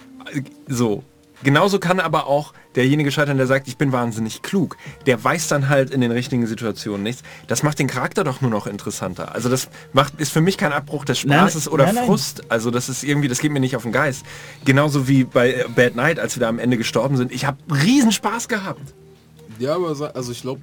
So. 0.66 1.04
Genauso 1.42 1.78
kann 1.78 2.00
aber 2.00 2.26
auch 2.26 2.54
derjenige 2.76 3.12
scheitern, 3.12 3.36
der 3.36 3.46
sagt, 3.46 3.68
ich 3.68 3.76
bin 3.76 3.92
wahnsinnig 3.92 4.40
klug. 4.42 4.76
Der 5.04 5.22
weiß 5.22 5.48
dann 5.48 5.68
halt 5.68 5.90
in 5.90 6.00
den 6.00 6.10
richtigen 6.10 6.46
Situationen 6.46 7.02
nichts. 7.02 7.22
Das 7.46 7.62
macht 7.62 7.78
den 7.78 7.86
Charakter 7.88 8.24
doch 8.24 8.40
nur 8.40 8.50
noch 8.50 8.66
interessanter. 8.66 9.34
Also 9.34 9.48
das 9.50 9.68
macht, 9.92 10.18
ist 10.18 10.32
für 10.32 10.40
mich 10.40 10.56
kein 10.56 10.72
Abbruch 10.72 11.04
des 11.04 11.24
Nein, 11.24 11.40
Spaßes 11.40 11.68
oder 11.68 11.86
nein, 11.86 11.96
nein. 11.96 12.06
Frust. 12.06 12.50
Also 12.50 12.70
das 12.70 12.88
ist 12.88 13.04
irgendwie, 13.04 13.28
das 13.28 13.40
geht 13.40 13.52
mir 13.52 13.60
nicht 13.60 13.76
auf 13.76 13.82
den 13.82 13.92
Geist. 13.92 14.24
Genauso 14.64 15.08
wie 15.08 15.24
bei 15.24 15.52
äh, 15.52 15.64
Bad 15.74 15.94
Night, 15.94 16.18
als 16.18 16.36
wir 16.36 16.40
da 16.40 16.48
am 16.48 16.58
Ende 16.58 16.78
gestorben 16.78 17.16
sind. 17.16 17.30
Ich 17.32 17.44
habe 17.44 17.58
riesen 17.70 18.12
Spaß 18.12 18.48
gehabt. 18.48 18.94
Ja, 19.58 19.74
aber 19.76 19.88
also 20.14 20.32
ich 20.32 20.40
glaube, 20.40 20.60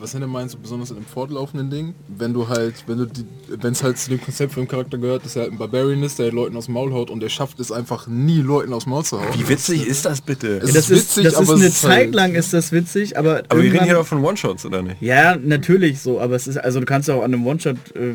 was 0.00 0.14
Henne 0.14 0.26
meinst 0.26 0.54
du 0.54 0.58
besonders 0.58 0.90
in 0.90 0.96
einem 0.96 1.06
fortlaufenden 1.06 1.70
Ding, 1.70 1.94
wenn 2.08 2.32
du 2.32 2.48
halt, 2.48 2.74
wenn 2.86 2.98
du 2.98 3.06
die, 3.06 3.24
wenn 3.60 3.72
es 3.72 3.82
halt 3.82 3.98
zu 3.98 4.10
dem 4.10 4.20
Konzept 4.20 4.52
von 4.52 4.64
dem 4.64 4.68
Charakter 4.68 4.98
gehört, 4.98 5.24
dass 5.24 5.36
er 5.36 5.42
halt 5.42 5.52
ein 5.52 5.58
Barbarian 5.58 6.02
ist, 6.02 6.18
der 6.18 6.32
Leuten 6.32 6.56
aus 6.56 6.66
dem 6.66 6.74
Maul 6.74 6.92
haut 6.92 7.10
und 7.10 7.22
er 7.22 7.28
schafft 7.28 7.60
es 7.60 7.72
einfach 7.72 8.06
nie 8.06 8.40
Leuten 8.40 8.72
aus 8.72 8.84
dem 8.84 8.90
Maul 8.90 9.04
zu 9.04 9.20
hauen. 9.20 9.28
Wie 9.34 9.48
witzig 9.48 9.86
ist 9.86 10.04
das 10.04 10.20
bitte? 10.20 10.58
Es 10.58 10.72
das 10.72 10.90
ist 10.90 11.18
witzig, 11.18 11.24
das 11.24 11.40
ist 11.40 11.50
eine 11.50 11.64
ist 11.66 11.80
Zeit 11.80 11.90
halt- 11.92 12.14
lang 12.14 12.34
ist 12.34 12.52
das 12.52 12.72
witzig, 12.72 13.18
aber 13.18 13.42
aber 13.48 13.62
wir 13.62 13.72
reden 13.72 13.84
hier 13.84 13.94
doch 13.94 14.06
von 14.06 14.24
One-Shots, 14.24 14.66
oder 14.66 14.82
nicht? 14.82 15.00
Ja, 15.00 15.36
natürlich 15.36 16.00
so, 16.00 16.20
aber 16.20 16.36
es 16.36 16.46
ist, 16.46 16.56
also 16.56 16.80
du 16.80 16.86
kannst 16.86 17.08
ja 17.08 17.14
auch 17.14 17.22
an 17.22 17.32
einem 17.34 17.46
One-Shot 17.46 17.76
äh, 17.94 18.14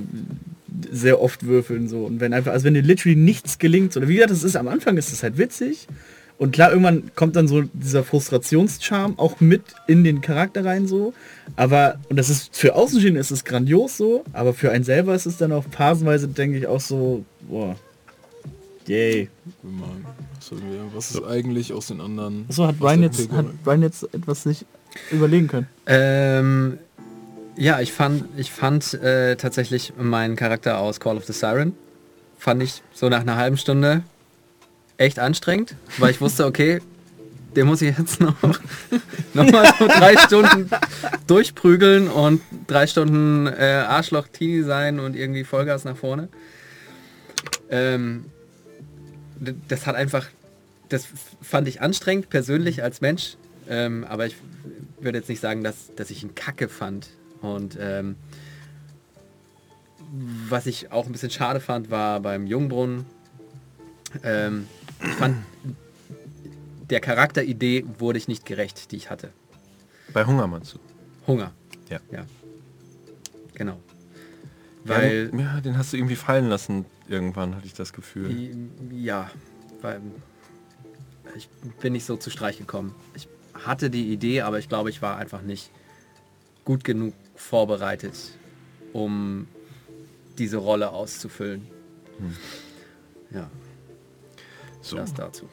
sehr 0.92 1.22
oft 1.22 1.46
würfeln 1.46 1.88
so. 1.88 2.06
Und 2.06 2.20
wenn 2.20 2.34
einfach, 2.34 2.52
also 2.52 2.66
wenn 2.66 2.74
dir 2.74 2.82
literally 2.82 3.16
nichts 3.16 3.58
gelingt, 3.60 3.96
oder 3.96 4.08
wie 4.08 4.16
gesagt, 4.16 4.32
das 4.32 4.44
ist 4.44 4.56
am 4.56 4.68
Anfang 4.68 4.98
ist 4.98 5.12
es 5.14 5.24
halt 5.24 5.38
witzig. 5.38 5.88
Und 6.44 6.52
klar, 6.52 6.72
irgendwann 6.72 7.10
kommt 7.16 7.38
dann 7.38 7.48
so 7.48 7.62
dieser 7.62 8.04
Frustrationscharme 8.04 9.14
auch 9.16 9.40
mit 9.40 9.62
in 9.88 10.04
den 10.04 10.20
Charakter 10.20 10.66
rein 10.66 10.88
so. 10.88 11.14
Aber, 11.56 12.00
und 12.10 12.18
das 12.18 12.30
ist 12.30 12.54
für 12.54 12.76
Außenstehende 12.76 13.18
ist 13.18 13.32
es 13.32 13.46
grandios 13.46 13.96
so, 13.96 14.26
aber 14.34 14.54
für 14.54 14.70
einen 14.70 14.84
selber 14.84 15.16
ist 15.16 15.26
es 15.26 15.38
dann 15.38 15.54
auch 15.54 15.64
phasenweise, 15.72 16.28
denke 16.28 16.58
ich, 16.58 16.68
auch 16.68 16.82
so, 16.82 17.24
boah, 17.48 17.78
yay. 18.88 19.30
Was, 20.94 21.12
ist 21.12 21.24
eigentlich 21.24 21.72
aus 21.72 21.88
den 21.88 22.02
anderen? 22.02 22.44
So 22.50 22.68
hat 22.68 22.78
Brian 22.78 23.04
jetzt, 23.04 23.32
hat 23.32 23.46
Brian 23.64 23.82
jetzt 23.82 24.14
etwas 24.14 24.46
nicht 24.46 24.66
überlegen 25.12 25.48
können. 25.48 25.68
Ähm, 25.86 26.78
ja, 27.56 27.80
ich 27.80 27.94
fand, 27.94 28.26
ich 28.36 28.52
fand 28.52 28.96
äh, 28.96 29.38
tatsächlich 29.38 29.94
meinen 29.98 30.36
Charakter 30.36 30.80
aus 30.80 31.00
Call 31.00 31.16
of 31.16 31.24
the 31.24 31.32
Siren, 31.32 31.72
fand 32.38 32.62
ich 32.62 32.84
so 32.94 33.08
nach 33.08 33.22
einer 33.22 33.38
halben 33.38 33.56
Stunde 33.56 34.04
echt 34.98 35.20
anstrengend, 35.20 35.76
weil 35.98 36.12
ich 36.12 36.22
wusste, 36.22 36.46
okay, 36.46 36.82
den 37.56 37.68
muss 37.68 37.82
ich 37.82 37.98
jetzt 37.98 38.20
noch, 38.20 38.36
noch 39.34 39.52
mal 39.52 39.74
so 39.78 39.88
drei 39.88 40.18
Stunden 40.18 40.70
durchprügeln 41.28 42.08
und 42.08 42.42
drei 42.68 42.88
Stunden 42.88 43.48
äh, 43.48 43.86
Arschloch-Teenie 43.88 44.64
sein 44.64 45.00
und 45.00 45.16
irgendwie 45.16 45.44
Vollgas 45.44 45.84
nach 45.84 45.98
vorne. 45.98 46.30
Ähm, 47.70 48.26
das 49.68 49.88
hat 49.88 49.96
einfach, 49.96 50.28
das 50.90 51.08
fand 51.42 51.68
ich 51.68 51.82
anstrengend 51.82 52.30
persönlich 52.30 52.84
als 52.84 53.02
Mensch, 53.02 53.36
ähm, 53.70 54.06
aber 54.08 54.26
ich 54.26 54.36
würde 55.00 55.18
jetzt 55.18 55.30
nicht 55.30 55.42
sagen, 55.42 55.64
dass, 55.64 55.94
dass 55.96 56.10
ich 56.10 56.24
ihn 56.24 56.36
kacke 56.36 56.70
fand. 56.70 57.10
Und 57.42 57.78
ähm, 57.80 58.16
was 60.48 60.66
ich 60.66 60.92
auch 60.92 61.06
ein 61.06 61.12
bisschen 61.12 61.32
schade 61.32 61.60
fand, 61.60 61.92
war 61.92 62.20
beim 62.20 62.48
Jungbrunnen. 62.48 63.06
Ähm, 64.24 64.68
ich 65.02 65.14
fand, 65.14 65.38
der 66.90 67.00
Charakteridee 67.00 67.86
wurde 67.98 68.18
ich 68.18 68.28
nicht 68.28 68.46
gerecht, 68.46 68.92
die 68.92 68.98
ich 68.98 69.10
hatte. 69.10 69.32
Bei 70.14 70.26
Hunger 70.26 70.48
meinst 70.48 70.74
du? 70.76 70.80
Hunger. 71.28 71.52
Ja. 71.90 72.00
Ja. 72.12 72.26
Genau. 73.54 73.80
Weil, 74.84 75.32
Weil, 75.32 75.40
ja, 75.40 75.62
den 75.62 75.78
hast 75.78 75.94
du 75.94 75.98
irgendwie 75.98 76.16
fallen 76.16 76.50
lassen 76.50 76.86
irgendwann, 77.08 77.56
hatte 77.56 77.66
ich 77.66 77.74
das 77.74 77.94
Gefühl. 77.94 78.70
ja, 78.92 79.30
weil 79.82 80.02
ich 81.36 81.48
bin 81.82 81.94
nicht 81.94 82.06
so 82.06 82.18
zu 82.18 82.30
Streich 82.30 82.58
gekommen. 82.58 82.94
Ich 83.16 83.28
hatte 83.54 83.90
die 83.90 84.12
Idee, 84.12 84.42
aber 84.42 84.60
ich 84.60 84.68
glaube, 84.70 84.90
ich 84.90 85.02
war 85.02 85.18
einfach 85.18 85.42
nicht 85.42 85.72
gut 86.66 86.84
genug 86.84 87.14
vorbereitet, 87.36 88.14
um 88.92 89.48
diese 90.38 90.58
Rolle 90.58 90.92
auszufüllen. 90.92 91.68
Ja, 93.32 93.50
So. 94.84 94.98
das 94.98 95.14
dazu. 95.14 95.46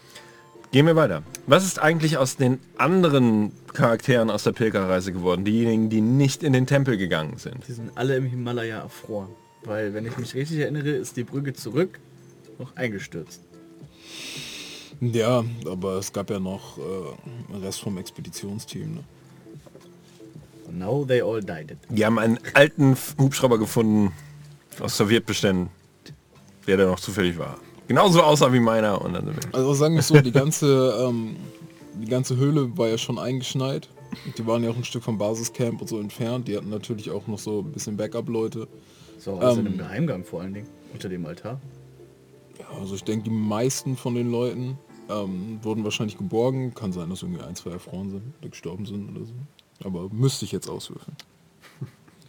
Gehen 0.72 0.86
wir 0.86 0.94
weiter. 0.94 1.22
Was 1.46 1.64
ist 1.64 1.80
eigentlich 1.80 2.16
aus 2.16 2.36
den 2.36 2.60
anderen 2.78 3.52
Charakteren 3.72 4.30
aus 4.30 4.44
der 4.44 4.52
Pilgerreise 4.52 5.12
geworden? 5.12 5.44
Diejenigen, 5.44 5.88
die 5.88 6.00
nicht 6.00 6.42
in 6.42 6.52
den 6.52 6.66
Tempel 6.66 6.96
gegangen 6.96 7.38
sind. 7.38 7.66
Die 7.66 7.72
sind 7.72 7.90
alle 7.96 8.16
im 8.16 8.26
Himalaya 8.26 8.80
erfroren. 8.80 9.30
Weil, 9.64 9.94
wenn 9.94 10.06
ich 10.06 10.16
mich 10.16 10.34
richtig 10.34 10.58
erinnere, 10.58 10.90
ist 10.90 11.16
die 11.16 11.24
Brücke 11.24 11.54
zurück 11.54 11.98
noch 12.58 12.76
eingestürzt. 12.76 13.40
Ja, 15.00 15.44
aber 15.64 15.94
es 15.94 16.12
gab 16.12 16.30
ja 16.30 16.38
noch 16.38 16.78
äh, 16.78 17.52
einen 17.52 17.64
Rest 17.64 17.80
vom 17.80 17.96
Expeditionsteam. 17.98 18.94
Ne? 18.96 19.04
Now 20.72 21.04
they 21.04 21.22
all 21.22 21.42
died. 21.42 21.76
Die 21.88 22.04
haben 22.04 22.18
einen 22.18 22.38
alten 22.54 22.96
Hubschrauber 23.18 23.58
gefunden 23.58 24.12
aus 24.78 24.96
Sowjetbeständen, 24.96 25.68
der 26.66 26.76
da 26.76 26.86
noch 26.86 27.00
zufällig 27.00 27.38
war. 27.38 27.58
Genauso 27.90 28.22
aussah 28.22 28.52
wie 28.52 28.60
meiner 28.60 29.02
und 29.02 29.14
dann. 29.14 29.34
Also 29.50 29.74
sagen 29.74 29.94
wir 29.94 29.98
es 29.98 30.06
so, 30.06 30.20
die 30.20 30.30
ganze, 30.30 30.94
ähm, 31.08 31.34
die 32.00 32.06
ganze 32.06 32.36
Höhle 32.36 32.78
war 32.78 32.86
ja 32.86 32.96
schon 32.96 33.18
eingeschneit. 33.18 33.88
Die 34.38 34.46
waren 34.46 34.62
ja 34.62 34.70
auch 34.70 34.76
ein 34.76 34.84
Stück 34.84 35.02
vom 35.02 35.18
Basiscamp 35.18 35.80
und 35.80 35.88
so 35.88 35.98
entfernt. 35.98 36.46
Die 36.46 36.56
hatten 36.56 36.70
natürlich 36.70 37.10
auch 37.10 37.26
noch 37.26 37.40
so 37.40 37.62
ein 37.62 37.72
bisschen 37.72 37.96
Backup-Leute. 37.96 38.68
So, 39.18 39.38
also 39.38 39.58
Ähm. 39.58 39.66
in 39.66 39.72
einem 39.72 39.78
Geheimgang 39.78 40.24
vor 40.24 40.40
allen 40.40 40.54
Dingen. 40.54 40.68
Unter 40.92 41.08
dem 41.08 41.26
Altar. 41.26 41.60
Ja, 42.60 42.66
also 42.78 42.94
ich 42.94 43.02
denke, 43.02 43.24
die 43.24 43.34
meisten 43.34 43.96
von 43.96 44.14
den 44.14 44.30
Leuten 44.30 44.78
ähm, 45.08 45.58
wurden 45.62 45.82
wahrscheinlich 45.82 46.16
geborgen. 46.16 46.72
Kann 46.74 46.92
sein, 46.92 47.10
dass 47.10 47.22
irgendwie 47.24 47.42
ein, 47.42 47.56
zwei 47.56 47.70
erfroren 47.72 48.10
sind, 48.10 48.22
oder 48.40 48.50
gestorben 48.50 48.86
sind 48.86 49.16
oder 49.16 49.26
so. 49.26 49.32
Aber 49.82 50.08
müsste 50.12 50.44
ich 50.44 50.52
jetzt 50.52 50.68
auswürfeln. 50.68 51.16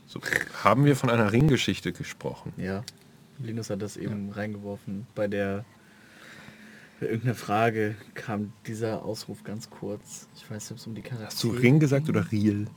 So, 0.08 0.20
haben 0.64 0.86
wir 0.86 0.96
von 0.96 1.12
einer 1.12 1.32
Ringgeschichte 1.32 1.94
gesprochen? 1.94 2.52
Ja. 2.58 2.84
Linus 3.44 3.70
hat 3.70 3.82
das 3.82 3.98
eben 3.98 4.30
reingeworfen. 4.30 5.08
Bei 5.16 5.28
der 5.28 5.66
bei 7.00 7.08
irgendeiner 7.08 7.36
Frage 7.36 7.96
kam 8.14 8.54
dieser 8.68 9.04
Ausruf 9.04 9.44
ganz 9.44 9.72
kurz. 9.72 10.28
Ich 10.36 10.44
weiß 10.44 10.64
nicht, 10.64 10.72
ob 10.72 10.78
es 10.78 10.88
um 10.88 10.94
die 10.94 11.02
Charaktere 11.02 11.32
Hast 11.32 11.44
du 11.44 11.50
Ring 11.50 11.80
gesagt 11.80 12.08
oder 12.10 12.32
Riel? 12.32 12.68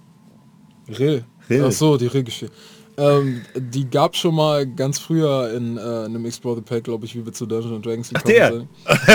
Rill. 0.88 1.24
Rill. 1.50 1.64
Ach 1.66 1.72
so, 1.72 1.98
die 1.98 2.06
Rill-Geschichte. 2.06 2.54
Ähm, 2.96 3.42
die 3.54 3.90
gab 3.90 4.16
schon 4.16 4.34
mal 4.34 4.66
ganz 4.66 4.98
früher 4.98 5.52
in 5.52 5.76
äh, 5.76 5.80
einem 5.80 6.24
Explore 6.24 6.56
the 6.56 6.62
Pack, 6.62 6.84
glaube 6.84 7.04
ich, 7.04 7.14
wie 7.14 7.24
wir 7.24 7.32
zu 7.32 7.44
Dungeons 7.44 7.74
and 7.74 7.84
Dragons 7.84 8.08
gekommen 8.08 8.34
der. 8.34 8.52
sind. 8.52 8.68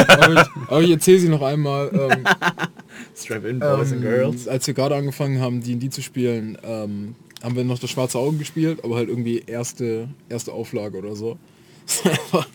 aber, 0.10 0.34
ich, 0.34 0.50
aber 0.68 0.82
ich 0.82 0.92
erzähle 0.92 1.20
sie 1.20 1.30
noch 1.30 1.42
einmal. 1.42 1.90
Ähm, 1.94 2.26
Strap 3.16 3.46
in, 3.46 3.60
Boys 3.60 3.92
and 3.92 3.94
ähm, 3.94 4.02
Girls. 4.02 4.48
Als 4.48 4.68
wir 4.68 4.74
gerade 4.74 4.96
angefangen 4.96 5.40
haben, 5.40 5.62
D&D 5.62 5.90
zu 5.90 6.02
spielen, 6.02 6.58
ähm, 6.64 7.16
haben 7.44 7.56
wir 7.56 7.64
noch 7.64 7.80
das 7.80 7.90
Schwarze 7.90 8.18
Auge 8.20 8.38
gespielt, 8.38 8.84
aber 8.84 8.96
halt 8.96 9.10
irgendwie 9.10 9.44
erste, 9.46 10.10
erste 10.30 10.52
Auflage 10.54 10.98
oder 10.98 11.16
so. 11.16 11.38
Das 11.86 12.06
war 12.06 12.12
einfach 12.12 12.48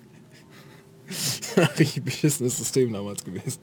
ein 1.56 1.64
richtig 1.78 2.04
beschissenes 2.04 2.58
System 2.58 2.92
damals 2.92 3.24
gewesen. 3.24 3.60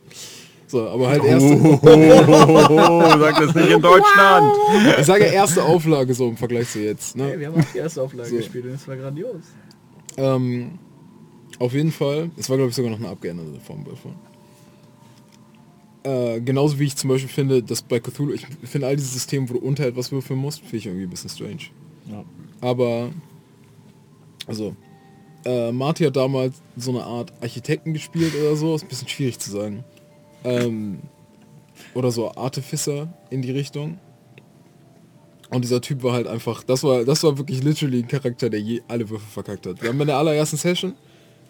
So, 0.67 0.87
aber 0.87 1.09
halt 1.09 1.23
erste, 1.25 1.53
Oh, 1.53 3.01
sag 3.19 3.35
das 3.39 3.55
nicht 3.55 3.69
in 3.71 3.81
Deutschland. 3.81 4.53
ich 4.99 5.05
sage 5.05 5.25
erste 5.25 5.63
Auflage 5.63 6.13
so 6.13 6.29
im 6.29 6.37
Vergleich 6.37 6.69
zu 6.69 6.79
jetzt. 6.79 7.17
Ne? 7.17 7.25
Hey, 7.25 7.39
wir 7.39 7.47
haben 7.47 7.59
auch 7.61 7.71
die 7.73 7.79
erste 7.79 8.01
Auflage 8.01 8.29
So. 8.29 8.37
gespielt 8.37 8.65
und 8.65 8.71
es 8.71 8.87
war 8.87 8.95
grandios. 8.95 9.43
Ähm, 10.17 10.79
auf 11.59 11.73
jeden 11.73 11.91
Fall, 11.91 12.31
es 12.37 12.49
war 12.49 12.55
glaube 12.57 12.69
ich 12.69 12.75
sogar 12.75 12.89
noch 12.91 12.99
eine 12.99 13.09
abgeänderte 13.09 13.59
Form 13.59 13.83
davon. 13.83 14.15
Äh, 16.03 16.41
genauso 16.41 16.79
wie 16.79 16.85
ich 16.85 16.95
zum 16.95 17.09
Beispiel 17.09 17.29
finde, 17.29 17.61
dass 17.61 17.81
bei 17.83 17.99
Cthulhu, 17.99 18.33
ich 18.33 18.47
finde 18.63 18.87
all 18.87 18.95
diese 18.95 19.09
Systeme, 19.09 19.47
wo 19.49 19.53
du 19.53 19.59
unter 19.59 19.85
etwas 19.85 20.11
würfeln 20.11 20.39
musst, 20.39 20.61
finde 20.61 20.77
ich 20.77 20.85
irgendwie 20.87 21.05
ein 21.05 21.09
bisschen 21.09 21.29
strange. 21.29 21.69
Ja. 22.09 22.25
Aber, 22.59 23.11
also, 24.47 24.75
äh, 25.45 25.71
Marty 25.71 26.05
hat 26.05 26.15
damals 26.15 26.61
so 26.75 26.91
eine 26.91 27.03
Art 27.03 27.31
Architekten 27.41 27.93
gespielt 27.93 28.33
oder 28.35 28.55
so, 28.55 28.75
ist 28.75 28.83
ein 28.83 28.87
bisschen 28.87 29.07
schwierig 29.07 29.39
zu 29.39 29.51
sagen. 29.51 29.83
Ähm, 30.43 30.99
oder 31.93 32.11
so 32.11 32.31
Artificer 32.31 33.13
in 33.29 33.41
die 33.41 33.51
Richtung. 33.51 33.99
Und 35.49 35.63
dieser 35.63 35.81
Typ 35.81 36.01
war 36.03 36.13
halt 36.13 36.27
einfach, 36.27 36.63
das 36.63 36.83
war, 36.83 37.03
das 37.03 37.23
war 37.23 37.37
wirklich 37.37 37.61
literally 37.63 37.99
ein 37.99 38.07
Charakter, 38.07 38.49
der 38.49 38.61
je 38.61 38.81
alle 38.87 39.09
Würfel 39.09 39.27
verkackt 39.27 39.65
hat. 39.67 39.81
Wir 39.81 39.89
haben 39.89 39.99
in 39.99 40.07
der 40.07 40.17
allerersten 40.17 40.57
Session, 40.57 40.93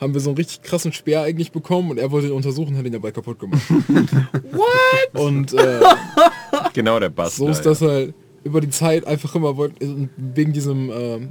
haben 0.02 0.14
wir 0.16 0.20
so 0.20 0.32
einen 0.32 0.38
richtig 0.38 0.64
krassen 0.64 0.92
Speer 0.92 1.22
eigentlich 1.22 1.52
bekommen 1.52 1.92
und 1.92 2.00
er 2.00 2.12
wollte 2.12 2.28
ihn 2.28 2.34
untersuchen, 2.34 2.76
hat 2.76 2.86
ihn 2.86 2.92
dabei 2.92 3.12
kaputt 3.12 3.40
gemacht. 3.40 3.62
What? 4.52 5.22
Und 5.22 5.54
äh, 5.54 5.80
Genau 6.74 7.00
der 7.00 7.10
Bass. 7.10 7.36
so 7.36 7.48
ist 7.48 7.62
das 7.62 7.82
halt 7.82 8.16
über 8.44 8.60
die 8.60 8.70
Zeit 8.70 9.06
einfach 9.06 9.36
immer 9.36 9.58
und 9.58 10.10
wegen 10.18 10.52
diesem, 10.54 10.90
ähm, 10.90 11.30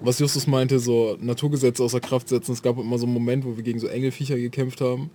was 0.00 0.20
Justus 0.20 0.46
meinte, 0.46 0.78
so 0.78 1.16
Naturgesetze 1.20 1.82
außer 1.82 2.00
Kraft 2.00 2.28
setzen. 2.28 2.52
Es 2.52 2.62
gab 2.62 2.78
immer 2.78 2.98
so 2.98 3.06
einen 3.06 3.14
Moment, 3.14 3.44
wo 3.44 3.56
wir 3.56 3.64
gegen 3.64 3.80
so 3.80 3.88
Engelviecher 3.88 4.36
gekämpft 4.36 4.80
haben. 4.80 5.10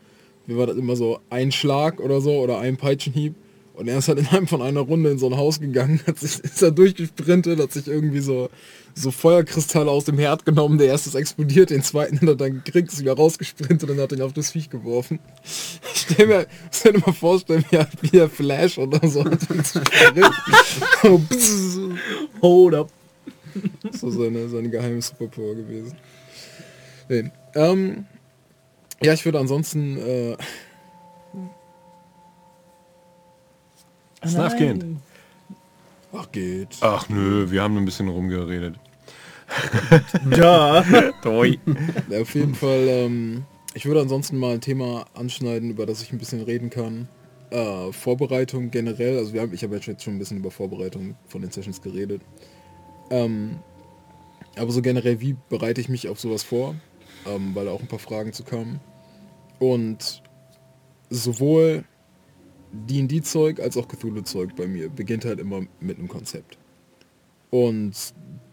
Mir 0.45 0.57
war 0.57 0.67
das 0.67 0.75
immer 0.75 0.97
so 0.97 1.19
ein 1.29 1.53
Schlag 1.53 2.01
oder 2.01 2.19
so 2.19 2.31
oder 2.39 2.59
ein 2.59 2.75
Peitschenhieb. 2.75 3.35
Und 3.77 3.87
er 3.87 3.99
ist 3.99 4.07
halt 4.07 4.17
innerhalb 4.19 4.49
von 4.49 4.61
einer 4.61 4.79
Runde 4.81 5.11
in 5.11 5.19
so 5.19 5.27
ein 5.27 5.37
Haus 5.37 5.59
gegangen, 5.59 5.99
hat 6.07 6.17
sich, 6.19 6.39
ist 6.39 6.61
da 6.61 6.71
durchgesprintet, 6.71 7.59
hat 7.59 7.71
sich 7.71 7.87
irgendwie 7.87 8.19
so, 8.21 8.49
so 8.95 9.11
Feuerkristalle 9.11 9.91
aus 9.91 10.05
dem 10.05 10.17
Herd 10.17 10.45
genommen, 10.45 10.79
der 10.79 10.87
erste 10.87 11.09
ist 11.09 11.15
explodiert, 11.15 11.69
den 11.69 11.83
zweiten 11.83 12.19
hat 12.19 12.27
er 12.27 12.35
dann 12.35 12.63
gekriegt, 12.63 12.91
ist 12.91 13.01
wieder 13.01 13.13
rausgesprintet 13.15 13.87
und 13.89 13.99
hat 13.99 14.11
ihn 14.11 14.21
auf 14.21 14.33
das 14.33 14.51
Viech 14.51 14.69
geworfen. 14.71 15.19
Ich 15.43 16.01
stell 16.11 16.27
mir, 16.27 16.47
stell 16.71 16.93
dir 16.93 16.99
mal 17.05 17.13
vorstellen, 17.13 17.63
wie, 17.69 17.75
er- 17.75 17.87
wie 18.01 18.09
der 18.09 18.29
Flash 18.29 18.77
oder 18.79 19.07
so. 19.07 19.23
Hold 22.41 22.75
up. 22.75 22.89
so 23.91 24.09
seine, 24.09 24.49
seine 24.49 24.69
geheime 24.69 25.01
Superpower 25.01 25.55
gewesen. 25.55 25.93
Nee. 27.09 27.31
Ähm, 27.55 28.05
ja, 29.01 29.13
ich 29.13 29.25
würde 29.25 29.39
ansonsten 29.39 29.97
äh, 29.97 30.37
Schlafkind. 34.25 34.85
ach 36.13 36.31
geht. 36.31 36.77
Ach 36.81 37.09
nö, 37.09 37.49
wir 37.51 37.61
haben 37.61 37.73
nur 37.73 37.81
ein 37.83 37.85
bisschen 37.85 38.09
rumgeredet. 38.09 38.75
Ja. 40.35 40.83
Toi. 41.21 41.57
Ja, 42.09 42.21
auf 42.21 42.35
jeden 42.35 42.53
Fall, 42.53 42.85
ähm, 42.87 43.45
ich 43.73 43.85
würde 43.85 44.01
ansonsten 44.01 44.37
mal 44.37 44.55
ein 44.55 44.61
Thema 44.61 45.05
anschneiden, 45.13 45.69
über 45.69 45.85
das 45.85 46.01
ich 46.01 46.11
ein 46.11 46.17
bisschen 46.17 46.41
reden 46.41 46.69
kann. 46.69 47.07
Äh, 47.49 47.93
Vorbereitung 47.93 48.71
generell, 48.71 49.17
also 49.17 49.33
wir 49.33 49.41
haben, 49.41 49.53
ich 49.53 49.63
habe 49.63 49.77
jetzt 49.77 50.03
schon 50.03 50.15
ein 50.15 50.19
bisschen 50.19 50.37
über 50.37 50.51
Vorbereitung 50.51 51.15
von 51.27 51.41
den 51.41 51.51
Sessions 51.51 51.81
geredet. 51.81 52.21
Ähm, 53.09 53.59
aber 54.57 54.71
so 54.71 54.81
generell, 54.81 55.21
wie 55.21 55.35
bereite 55.49 55.79
ich 55.79 55.87
mich 55.87 56.09
auf 56.09 56.19
sowas 56.19 56.43
vor? 56.43 56.75
Ähm, 57.25 57.55
weil 57.55 57.65
da 57.65 57.71
auch 57.71 57.79
ein 57.79 57.87
paar 57.87 57.99
Fragen 57.99 58.33
zu 58.33 58.43
kamen. 58.43 58.81
Und 59.59 60.21
sowohl 61.09 61.85
D&D-Zeug 62.71 63.59
als 63.59 63.77
auch 63.77 63.87
Cthulhu-Zeug 63.87 64.55
bei 64.55 64.67
mir 64.67 64.89
beginnt 64.89 65.25
halt 65.25 65.39
immer 65.39 65.61
mit 65.79 65.97
einem 65.97 66.07
Konzept. 66.07 66.57
Und 67.49 67.93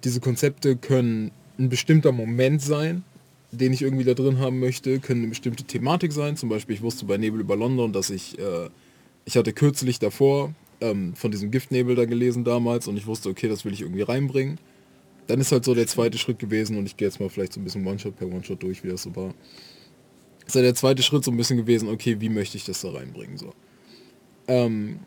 diese 0.04 0.20
Konzepte 0.20 0.76
können 0.76 1.32
ein 1.58 1.68
bestimmter 1.68 2.12
Moment 2.12 2.62
sein, 2.62 3.04
den 3.50 3.72
ich 3.72 3.82
irgendwie 3.82 4.04
da 4.04 4.14
drin 4.14 4.38
haben 4.38 4.58
möchte, 4.60 4.98
können 4.98 5.20
eine 5.20 5.28
bestimmte 5.28 5.64
Thematik 5.64 6.12
sein. 6.12 6.36
Zum 6.36 6.48
Beispiel, 6.48 6.74
ich 6.74 6.82
wusste 6.82 7.04
bei 7.04 7.16
Nebel 7.16 7.40
über 7.40 7.56
London, 7.56 7.92
dass 7.92 8.10
ich, 8.10 8.38
äh, 8.38 8.68
ich 9.24 9.36
hatte 9.36 9.52
kürzlich 9.52 9.98
davor 9.98 10.52
ähm, 10.80 11.14
von 11.14 11.30
diesem 11.30 11.50
Giftnebel 11.50 11.94
da 11.94 12.04
gelesen 12.04 12.44
damals 12.44 12.88
und 12.88 12.96
ich 12.96 13.06
wusste, 13.06 13.28
okay, 13.28 13.48
das 13.48 13.64
will 13.64 13.72
ich 13.72 13.82
irgendwie 13.82 14.02
reinbringen. 14.02 14.58
Dann 15.26 15.40
ist 15.40 15.52
halt 15.52 15.64
so 15.64 15.74
der 15.74 15.86
zweite 15.86 16.18
Schritt 16.18 16.38
gewesen 16.38 16.76
und 16.76 16.86
ich 16.86 16.96
gehe 16.96 17.08
jetzt 17.08 17.20
mal 17.20 17.30
vielleicht 17.30 17.54
so 17.54 17.60
ein 17.60 17.64
bisschen 17.64 17.86
One-Shot 17.86 18.16
per 18.16 18.28
One-Shot 18.28 18.62
durch, 18.62 18.84
wie 18.84 18.88
das 18.88 19.02
so 19.02 19.16
war. 19.16 19.32
Ist 20.46 20.54
ja 20.54 20.62
der 20.62 20.74
zweite 20.74 21.02
Schritt 21.02 21.24
so 21.24 21.30
ein 21.30 21.36
bisschen 21.36 21.56
gewesen, 21.56 21.88
okay, 21.88 22.20
wie 22.20 22.28
möchte 22.28 22.58
ich 22.58 22.64
das 22.64 22.82
da 22.82 22.90
reinbringen, 22.90 23.38
so. 23.38 23.54
Ähm, 24.48 25.00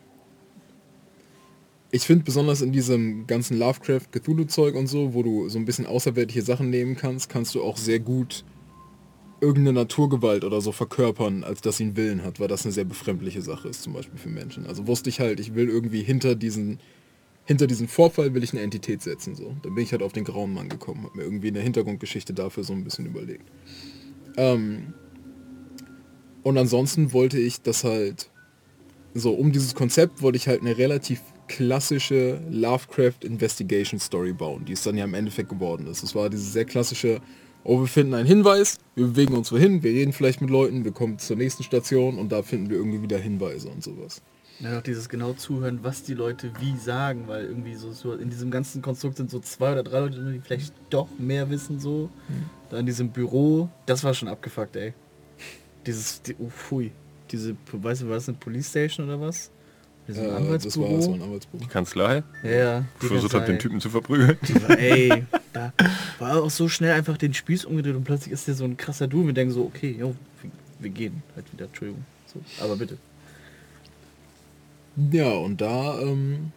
ich 1.90 2.02
finde 2.02 2.24
besonders 2.24 2.60
in 2.60 2.72
diesem 2.72 3.26
ganzen 3.26 3.58
Lovecraft 3.58 4.12
Cthulhu 4.12 4.44
Zeug 4.44 4.74
und 4.74 4.86
so, 4.86 5.14
wo 5.14 5.22
du 5.22 5.48
so 5.48 5.58
ein 5.58 5.64
bisschen 5.64 5.86
außerweltliche 5.86 6.42
Sachen 6.42 6.70
nehmen 6.70 6.96
kannst, 6.96 7.30
kannst 7.30 7.54
du 7.54 7.62
auch 7.62 7.76
sehr 7.76 8.00
gut 8.00 8.44
irgendeine 9.40 9.72
Naturgewalt 9.72 10.44
oder 10.44 10.60
so 10.60 10.72
verkörpern, 10.72 11.44
als 11.44 11.60
dass 11.60 11.76
sie 11.76 11.84
einen 11.84 11.96
Willen 11.96 12.24
hat, 12.24 12.40
weil 12.40 12.48
das 12.48 12.64
eine 12.64 12.72
sehr 12.72 12.84
befremdliche 12.84 13.40
Sache 13.40 13.68
ist, 13.68 13.82
zum 13.82 13.92
Beispiel 13.92 14.18
für 14.18 14.28
Menschen. 14.28 14.66
Also 14.66 14.86
wusste 14.86 15.08
ich 15.08 15.20
halt, 15.20 15.40
ich 15.40 15.54
will 15.54 15.68
irgendwie 15.68 16.02
hinter 16.02 16.34
diesen 16.34 16.78
hinter 17.48 17.66
diesen 17.66 17.88
Vorfall 17.88 18.34
will 18.34 18.44
ich 18.44 18.52
eine 18.52 18.60
Entität 18.60 19.00
setzen. 19.00 19.34
So. 19.34 19.56
Dann 19.62 19.74
bin 19.74 19.82
ich 19.82 19.92
halt 19.92 20.02
auf 20.02 20.12
den 20.12 20.24
grauen 20.24 20.52
Mann 20.52 20.68
gekommen, 20.68 21.04
habe 21.04 21.16
mir 21.16 21.22
irgendwie 21.22 21.48
eine 21.48 21.60
Hintergrundgeschichte 21.60 22.34
dafür 22.34 22.62
so 22.62 22.74
ein 22.74 22.84
bisschen 22.84 23.06
überlegt. 23.06 23.50
Ähm, 24.36 24.92
und 26.42 26.58
ansonsten 26.58 27.14
wollte 27.14 27.38
ich 27.38 27.62
das 27.62 27.84
halt, 27.84 28.30
so 29.14 29.32
um 29.32 29.52
dieses 29.52 29.74
Konzept 29.74 30.22
wollte 30.22 30.36
ich 30.36 30.48
halt 30.48 30.60
eine 30.60 30.76
relativ 30.76 31.20
klassische 31.48 32.40
Lovecraft 32.50 33.24
Investigation 33.24 33.98
Story 33.98 34.32
bauen, 34.32 34.64
die 34.64 34.72
es 34.72 34.82
dann 34.82 34.96
ja 34.96 35.04
im 35.04 35.14
Endeffekt 35.14 35.48
geworden 35.48 35.86
ist. 35.86 36.02
Es 36.02 36.14
war 36.14 36.28
diese 36.28 36.44
sehr 36.44 36.64
klassische, 36.64 37.20
oh 37.64 37.80
wir 37.80 37.86
finden 37.86 38.14
einen 38.14 38.26
Hinweis, 38.26 38.78
wir 38.94 39.06
bewegen 39.06 39.34
uns 39.34 39.50
wohin, 39.50 39.82
wir 39.82 39.90
reden 39.90 40.12
vielleicht 40.12 40.40
mit 40.40 40.50
Leuten, 40.50 40.84
wir 40.84 40.92
kommen 40.92 41.18
zur 41.18 41.36
nächsten 41.36 41.62
Station 41.62 42.18
und 42.18 42.30
da 42.30 42.42
finden 42.42 42.70
wir 42.70 42.76
irgendwie 42.76 43.02
wieder 43.02 43.18
Hinweise 43.18 43.68
und 43.68 43.82
sowas. 43.82 44.22
Ja, 44.60 44.78
auch 44.78 44.82
dieses 44.82 45.08
genau 45.08 45.34
zuhören, 45.34 45.80
was 45.82 46.02
die 46.02 46.14
Leute 46.14 46.50
wie 46.58 46.76
sagen, 46.76 47.28
weil 47.28 47.44
irgendwie 47.44 47.76
so, 47.76 47.92
so 47.92 48.12
in 48.14 48.28
diesem 48.28 48.50
ganzen 48.50 48.82
Konstrukt 48.82 49.16
sind 49.16 49.30
so 49.30 49.38
zwei 49.38 49.72
oder 49.72 49.84
drei 49.84 50.00
Leute, 50.00 50.32
die 50.32 50.40
vielleicht 50.40 50.74
doch 50.90 51.06
mehr 51.16 51.48
wissen 51.48 51.78
so. 51.78 52.10
Da 52.68 52.78
in 52.78 52.86
diesem 52.86 53.10
Büro, 53.10 53.68
das 53.86 54.02
war 54.02 54.14
schon 54.14 54.26
abgefuckt, 54.26 54.74
ey. 54.74 54.94
Dieses, 55.86 56.22
die, 56.22 56.34
oh, 56.40 56.48
pfui. 56.48 56.90
Diese, 57.30 57.56
weißt 57.72 58.02
du, 58.02 58.08
war 58.08 58.14
das 58.14 58.28
eine 58.28 58.38
Police 58.38 58.68
Station 58.70 59.06
oder 59.06 59.20
was? 59.20 59.50
Diesem 60.06 60.24
Äh, 60.24 60.58
das 60.58 60.78
war 60.78 60.88
war 60.88 61.14
ein 61.14 61.22
Anwaltsbüro. 61.22 61.66
Kanzlei. 61.68 62.22
ja, 62.42 62.80
die 63.02 63.06
Versucht 63.06 63.32
ganze 63.32 63.36
habe, 63.40 63.46
den. 63.52 63.58
Typen 63.58 63.80
zu 63.80 63.90
verprügeln. 63.90 64.38
Die 64.48 64.54
war, 64.62 64.78
ey, 64.78 65.26
da 65.52 65.72
war 66.18 66.42
auch 66.42 66.50
so 66.50 66.68
schnell 66.68 66.92
einfach 66.92 67.18
den 67.18 67.34
Spieß 67.34 67.66
umgedreht 67.66 67.94
und 67.94 68.04
plötzlich 68.04 68.32
ist 68.32 68.48
der 68.48 68.54
so 68.54 68.64
ein 68.64 68.76
krasser 68.78 69.06
Du. 69.06 69.26
Wir 69.26 69.34
denken 69.34 69.52
so, 69.52 69.64
okay, 69.64 69.94
jo, 69.98 70.14
wir, 70.40 70.50
wir 70.78 70.90
gehen 70.90 71.22
halt 71.36 71.52
wieder, 71.52 71.66
Entschuldigung. 71.66 72.04
So, 72.26 72.40
aber 72.64 72.76
bitte. 72.76 72.96
Ja, 75.12 75.30
und 75.30 75.60
da, 75.60 76.00
ähm, 76.00 76.52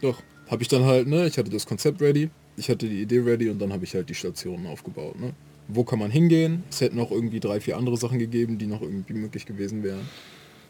doch, 0.00 0.22
habe 0.50 0.62
ich 0.62 0.68
dann 0.68 0.84
halt, 0.84 1.06
ne, 1.06 1.26
ich 1.26 1.38
hatte 1.38 1.50
das 1.50 1.66
Konzept 1.66 2.00
ready, 2.00 2.30
ich 2.56 2.68
hatte 2.70 2.88
die 2.88 3.02
Idee 3.02 3.20
ready 3.20 3.50
und 3.50 3.60
dann 3.60 3.72
habe 3.72 3.84
ich 3.84 3.94
halt 3.94 4.08
die 4.08 4.14
Stationen 4.14 4.66
aufgebaut, 4.66 5.20
ne. 5.20 5.32
Wo 5.72 5.84
kann 5.84 5.98
man 5.98 6.10
hingehen? 6.10 6.64
Es 6.70 6.80
hätten 6.80 6.96
noch 6.96 7.10
irgendwie 7.10 7.40
drei, 7.40 7.60
vier 7.60 7.76
andere 7.76 7.96
Sachen 7.96 8.18
gegeben, 8.18 8.58
die 8.58 8.66
noch 8.66 8.82
irgendwie 8.82 9.14
möglich 9.14 9.46
gewesen 9.46 9.82
wären. 9.82 10.08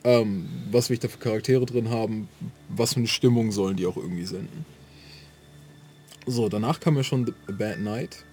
Ähm, 0.02 0.48
was 0.70 0.88
will 0.88 0.94
ich 0.94 1.00
da 1.00 1.08
für 1.08 1.18
Charaktere 1.18 1.66
drin 1.66 1.90
haben? 1.90 2.28
Was 2.68 2.94
für 2.94 3.00
eine 3.00 3.06
Stimmung 3.06 3.52
sollen 3.52 3.76
die 3.76 3.86
auch 3.86 3.96
irgendwie 3.96 4.24
senden? 4.24 4.64
So, 6.26 6.48
danach 6.48 6.80
kam 6.80 6.96
ja 6.96 7.02
schon 7.02 7.26
The 7.26 7.52
Bad 7.52 7.80
Night. 7.80 8.24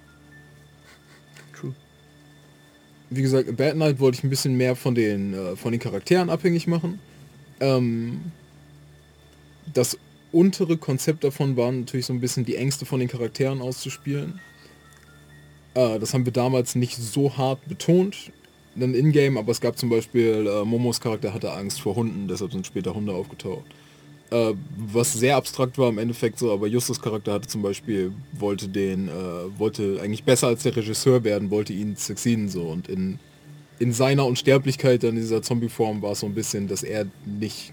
True. 1.55 1.73
Wie 3.09 3.21
gesagt, 3.21 3.49
A 3.49 3.51
Bad 3.51 3.75
Night 3.75 3.99
wollte 3.99 4.17
ich 4.17 4.23
ein 4.23 4.29
bisschen 4.29 4.55
mehr 4.55 4.75
von 4.75 4.95
den, 4.95 5.33
äh, 5.33 5.55
von 5.55 5.71
den 5.71 5.79
Charakteren 5.79 6.29
abhängig 6.29 6.67
machen. 6.67 6.99
Ähm, 7.59 8.31
das 9.73 9.97
untere 10.31 10.77
Konzept 10.77 11.23
davon 11.23 11.57
war 11.57 11.71
natürlich 11.71 12.05
so 12.05 12.13
ein 12.13 12.19
bisschen 12.19 12.45
die 12.45 12.55
Ängste 12.55 12.85
von 12.85 12.99
den 12.99 13.09
Charakteren 13.09 13.61
auszuspielen. 13.61 14.39
Äh, 15.77 15.99
das 15.99 16.13
haben 16.13 16.25
wir 16.25 16.33
damals 16.33 16.75
nicht 16.75 16.97
so 16.97 17.37
hart 17.37 17.59
betont, 17.67 18.31
dann 18.75 18.95
in-game, 18.95 19.37
aber 19.37 19.51
es 19.51 19.61
gab 19.61 19.77
zum 19.77 19.89
Beispiel, 19.89 20.47
äh, 20.47 20.65
Momos 20.65 20.99
Charakter 20.99 21.33
hatte 21.33 21.51
Angst 21.51 21.81
vor 21.81 21.95
Hunden, 21.95 22.27
deshalb 22.27 22.51
sind 22.51 22.65
später 22.65 22.95
Hunde 22.95 23.13
aufgetaucht. 23.13 23.65
Äh, 24.31 24.53
was 24.75 25.13
sehr 25.13 25.35
abstrakt 25.35 25.77
war 25.77 25.89
im 25.89 25.99
Endeffekt 25.99 26.39
so, 26.39 26.51
aber 26.51 26.67
Justus 26.67 26.99
Charakter 26.99 27.33
hatte 27.33 27.47
zum 27.47 27.61
Beispiel, 27.61 28.11
wollte 28.33 28.67
den, 28.67 29.07
äh, 29.07 29.11
wollte 29.59 29.99
eigentlich 30.01 30.23
besser 30.23 30.47
als 30.47 30.63
der 30.63 30.75
Regisseur 30.75 31.23
werden, 31.23 31.51
wollte 31.51 31.73
ihn 31.73 31.95
succeeden 31.95 32.49
so 32.49 32.63
und 32.63 32.89
in, 32.89 33.19
in 33.77 33.93
seiner 33.93 34.25
Unsterblichkeit 34.25 35.03
dann 35.03 35.11
in 35.11 35.17
dieser 35.17 35.43
Zombie-Form 35.43 36.01
war 36.01 36.13
es 36.13 36.21
so 36.21 36.25
ein 36.25 36.33
bisschen, 36.33 36.67
dass 36.67 36.81
er 36.81 37.05
nicht 37.25 37.71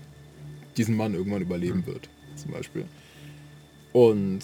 diesen 0.77 0.95
Mann 0.97 1.15
irgendwann 1.15 1.43
überleben 1.43 1.87
wird, 1.87 2.11
zum 2.37 2.53
Beispiel. 2.53 2.85
Und 3.93 4.43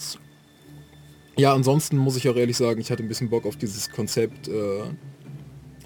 ja, 1.41 1.55
ansonsten 1.55 1.97
muss 1.97 2.17
ich 2.17 2.29
auch 2.29 2.37
ehrlich 2.37 2.57
sagen, 2.57 2.81
ich 2.81 2.91
hatte 2.91 3.03
ein 3.03 3.09
bisschen 3.09 3.31
Bock 3.31 3.47
auf 3.47 3.57
dieses 3.57 3.91
Konzept, 3.91 4.49
äh, 4.49 4.83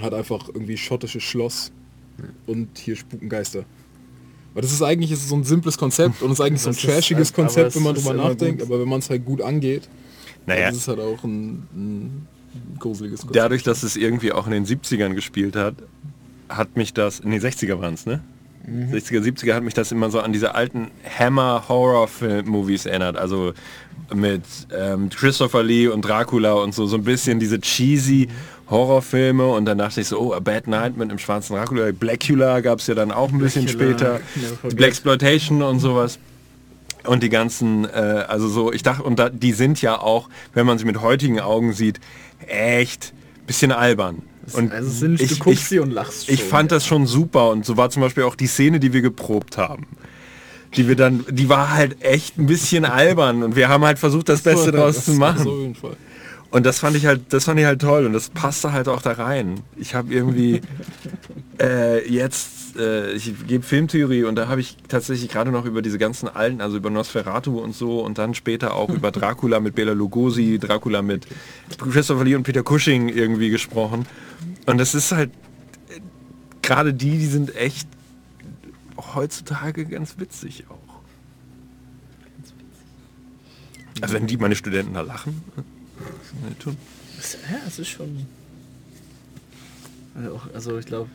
hat 0.01 0.13
einfach 0.13 0.49
irgendwie 0.49 0.77
schottisches 0.77 1.23
Schloss 1.23 1.73
und 2.47 2.79
hier 2.79 2.97
spuken 2.97 3.29
Geister. 3.29 3.65
Weil 4.53 4.63
das 4.63 4.73
ist 4.73 4.83
eigentlich 4.83 5.11
ist 5.11 5.29
so 5.29 5.35
ein 5.37 5.45
simples 5.45 5.79
Konzept 5.79 6.23
und 6.23 6.31
es 6.31 6.39
ist 6.39 6.45
eigentlich 6.45 6.63
so 6.63 6.71
ein 6.71 6.77
trashiges 6.77 7.33
aber 7.33 7.43
Konzept, 7.43 7.75
wenn 7.75 7.83
man 7.83 7.95
drüber 7.95 8.15
nachdenkt, 8.15 8.61
gut. 8.61 8.69
aber 8.71 8.81
wenn 8.81 8.89
man 8.89 9.01
es 9.01 9.11
halt 9.11 9.25
gut 9.25 9.41
angeht, 9.43 9.89
Naja, 10.47 10.67
dann 10.67 10.75
ist 10.75 10.81
es 10.83 10.89
halt 10.89 11.01
auch 11.01 11.25
ein, 11.25 11.67
ein 11.75 12.29
gruseliges 12.79 13.21
Konzept. 13.21 13.37
dadurch, 13.37 13.63
dass 13.63 13.83
es 13.83 13.97
irgendwie 13.97 14.33
auch 14.33 14.47
in 14.47 14.53
den 14.53 14.65
70ern 14.65 15.15
gespielt 15.15 15.57
hat, 15.57 15.75
hat 16.49 16.77
mich 16.77 16.93
das, 16.95 17.21
in 17.21 17.31
den 17.31 17.41
60er 17.41 17.81
waren 17.81 17.95
es, 17.95 18.07
ne? 18.07 18.23
60er, 18.67 19.21
70er 19.21 19.55
hat 19.55 19.63
mich 19.63 19.75
das 19.75 19.93
immer 19.93 20.11
so 20.11 20.21
an 20.21 20.33
diese 20.33 20.55
alten 20.55 20.91
Hammer-Horror-Film-Movies 21.19 22.87
erinnert. 22.87 23.17
Also 23.17 23.53
mit 24.15 24.43
ähm, 24.75 25.11
Christopher 25.11 25.63
Lee 25.63 25.89
und 25.89 26.03
Dracula 26.03 26.55
und 26.55 26.75
so, 26.75 26.87
so 26.87 26.97
ein 26.97 27.05
bisschen 27.05 27.41
diese 27.41 27.61
cheesy 27.61 28.29
Horrorfilme 28.71 29.47
und 29.47 29.67
dann 29.67 29.79
dachte 29.79 30.01
ich 30.01 30.09
so, 30.09 30.19
oh, 30.19 30.33
A 30.33 30.41
Bad 30.41 30.67
Night 30.67 30.97
mit 30.97 31.11
einem 31.11 31.19
schwarzen 31.19 31.55
Dracula. 31.55 31.93
Blackula 31.93 32.61
gab 32.61 32.79
es 32.79 32.87
ja 32.87 32.95
dann 32.95 33.13
auch 33.13 33.31
ein 33.31 33.39
bisschen 33.39 33.67
Blackula, 33.67 34.21
später. 34.63 34.83
Exploitation 34.87 35.63
und 35.63 35.81
sowas. 35.81 36.19
Und 37.05 37.23
die 37.23 37.29
ganzen, 37.29 37.85
äh, 37.85 38.25
also 38.29 38.49
so, 38.49 38.73
ich 38.73 38.83
dachte, 38.83 39.03
und 39.03 39.19
da, 39.19 39.29
die 39.29 39.53
sind 39.53 39.83
ja 39.83 40.01
auch, 40.01 40.31
wenn 40.55 40.65
man 40.65 40.79
sie 40.79 40.87
mit 40.87 41.03
heutigen 41.03 41.39
Augen 41.41 41.75
sieht, 41.75 42.01
echt 42.47 43.13
bisschen 43.47 43.73
albern. 43.73 44.23
Und 44.53 44.73
also 44.73 44.91
sind, 44.91 45.21
ich, 45.21 45.31
du 45.31 45.37
guckst 45.39 45.63
ich, 45.63 45.69
sie 45.69 45.79
und 45.79 45.91
lachst 45.91 46.29
ich 46.29 46.41
schon. 46.41 46.49
fand 46.49 46.73
das 46.73 46.87
schon 46.87 47.07
super 47.07 47.51
und 47.51 47.65
so 47.65 47.77
war 47.77 47.91
zum 47.91 48.03
Beispiel 48.03 48.25
auch 48.25 48.35
die 48.37 48.47
Szene, 48.47 48.79
die 48.81 48.93
wir 48.93 49.03
geprobt 49.03 49.57
haben. 49.57 49.87
Die 50.77 50.89
wir 50.89 50.97
dann, 50.97 51.25
die 51.31 51.49
war 51.49 51.73
halt 51.73 52.03
echt 52.03 52.37
ein 52.37 52.47
bisschen 52.47 52.85
albern 52.85 53.43
und 53.43 53.57
wir 53.57 53.69
haben 53.69 53.85
halt 53.85 53.99
versucht, 53.99 54.29
das 54.29 54.43
Beste 54.43 54.73
draus 54.73 54.97
Das- 54.97 55.05
zu 55.07 55.13
machen. 55.13 55.77
Und 56.51 56.67
das 56.67 56.79
fand 56.79 56.97
ich 56.97 57.07
halt, 57.07 57.33
das 57.33 57.45
fand 57.45 57.59
ich 57.59 57.67
halt 57.67 57.81
toll 57.81 58.07
und 58.07 58.13
das 58.13 58.29
passte 58.29 58.73
halt 58.73 58.87
auch 58.89 59.03
da 59.03 59.13
rein. 59.13 59.61
Ich 59.77 59.95
habe 59.95 60.13
irgendwie 60.15 60.61
äh, 61.61 62.09
jetzt, 62.09 62.49
äh, 62.77 63.13
ich 63.13 63.33
gebe 63.47 63.63
Filmtheorie 63.65 64.25
und 64.25 64.37
da 64.37 64.49
habe 64.49 64.61
ich 64.61 64.77
tatsächlich 64.89 65.31
gerade 65.31 65.51
noch 65.51 65.65
über 65.65 65.83
diese 65.83 65.99
ganzen 65.99 66.29
alten, 66.29 66.61
also 66.61 66.77
über 66.77 66.91
Nosferatu 66.91 67.59
und 67.59 67.75
so 67.75 68.01
und 68.05 68.19
dann 68.19 68.35
später 68.35 68.75
auch 68.75 68.89
über 68.91 69.11
Dracula 69.13 69.61
mit 69.61 69.75
Bela 69.75 69.93
Lugosi, 69.93 70.59
Dracula 70.59 71.03
mit 71.03 71.27
Christopher 71.79 72.25
Lee 72.25 72.35
und 72.35 72.43
Peter 72.45 72.63
Cushing 72.63 73.09
irgendwie 73.09 73.51
gesprochen. 73.51 74.07
Und 74.67 74.79
das 74.79 74.95
ist 74.95 75.13
halt, 75.13 75.31
äh, 75.91 76.01
gerade 76.63 76.95
die, 76.95 77.19
die 77.19 77.27
sind 77.27 77.55
echt 77.57 77.89
heutzutage 79.15 79.85
ganz 79.87 80.17
witzig 80.19 80.65
auch. 80.69 80.79
Also 84.01 84.15
wenn 84.15 84.27
die 84.27 84.37
meine 84.37 84.57
Studenten 84.57 84.95
da 84.95 85.01
lachen, 85.03 85.43
was 85.57 86.51
die 86.51 86.59
tun? 86.59 86.77
Ja, 87.51 87.59
es 87.67 87.79
ist 87.79 87.89
schon. 87.89 88.27
Also, 90.15 90.35
auch- 90.37 90.55
also 90.55 90.79
ich 90.79 90.87
glaube, 90.87 91.09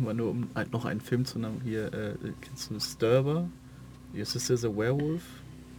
mal 0.00 0.14
nur 0.14 0.30
um 0.30 0.48
ein- 0.54 0.68
noch 0.72 0.84
einen 0.84 1.00
Film 1.00 1.24
zu 1.24 1.38
nennen, 1.38 1.60
hier, 1.64 1.92
äh, 1.92 2.14
kennst 2.40 2.70
du 2.70 2.80
Sturber? 2.80 3.48
Your 4.14 4.24
Sister 4.24 4.54
is 4.54 4.64
a 4.64 4.68
Werewolf? 4.68 5.22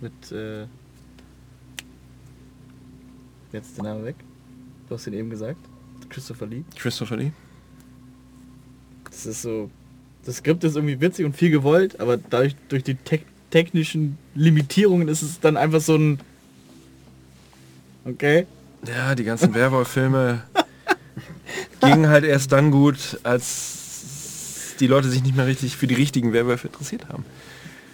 Mit, 0.01 0.31
äh, 0.31 0.63
jetzt 3.51 3.69
ist 3.69 3.77
der 3.77 3.83
Name 3.85 4.05
weg. 4.05 4.15
Du 4.89 4.95
hast 4.95 5.07
ihn 5.07 5.13
eben 5.13 5.29
gesagt. 5.29 5.59
Christopher 6.09 6.45
Lee. 6.47 6.63
Christopher 6.75 7.17
Lee? 7.17 7.31
Das 9.05 9.25
ist 9.25 9.41
so. 9.41 9.69
Das 10.25 10.37
Skript 10.37 10.63
ist 10.63 10.75
irgendwie 10.75 10.99
witzig 11.01 11.25
und 11.25 11.35
viel 11.35 11.51
gewollt, 11.51 11.99
aber 11.99 12.17
dadurch 12.17 12.55
durch 12.69 12.83
die 12.83 12.95
te 12.95 13.19
technischen 13.49 14.17
Limitierungen 14.33 15.07
ist 15.07 15.21
es 15.21 15.39
dann 15.39 15.57
einfach 15.57 15.81
so 15.81 15.95
ein. 15.95 16.19
Okay. 18.05 18.47
Ja, 18.87 19.13
die 19.15 19.23
ganzen 19.23 19.53
Werwolf-Filme 19.53 20.43
gingen 21.81 22.07
halt 22.07 22.23
erst 22.25 22.51
dann 22.51 22.71
gut, 22.71 23.19
als 23.23 23.82
die 24.83 24.87
Leute 24.87 25.07
sich 25.07 25.23
nicht 25.23 25.37
mehr 25.37 25.47
richtig 25.47 25.77
für 25.77 25.87
die 25.87 25.95
richtigen 25.95 26.33
Werwölfe 26.33 26.67
interessiert 26.67 27.07
haben. 27.07 27.23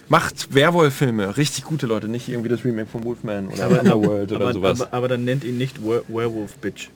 Macht 0.07 0.55
Werwolf-Filme, 0.55 1.37
richtig 1.37 1.65
gute 1.65 1.85
Leute, 1.85 2.07
nicht 2.07 2.27
irgendwie 2.27 2.49
das 2.49 2.65
Remake 2.65 2.87
von 2.89 3.03
Wolfman 3.03 3.47
oder 3.49 3.69
Underworld 3.69 4.31
oder 4.31 4.41
aber, 4.45 4.53
sowas. 4.53 4.81
Aber, 4.81 4.93
aber 4.93 5.07
dann 5.07 5.23
nennt 5.23 5.43
ihn 5.43 5.59
nicht 5.59 5.77
Wer 5.83 6.01
Werewolf 6.07 6.57
Bitch. 6.57 6.89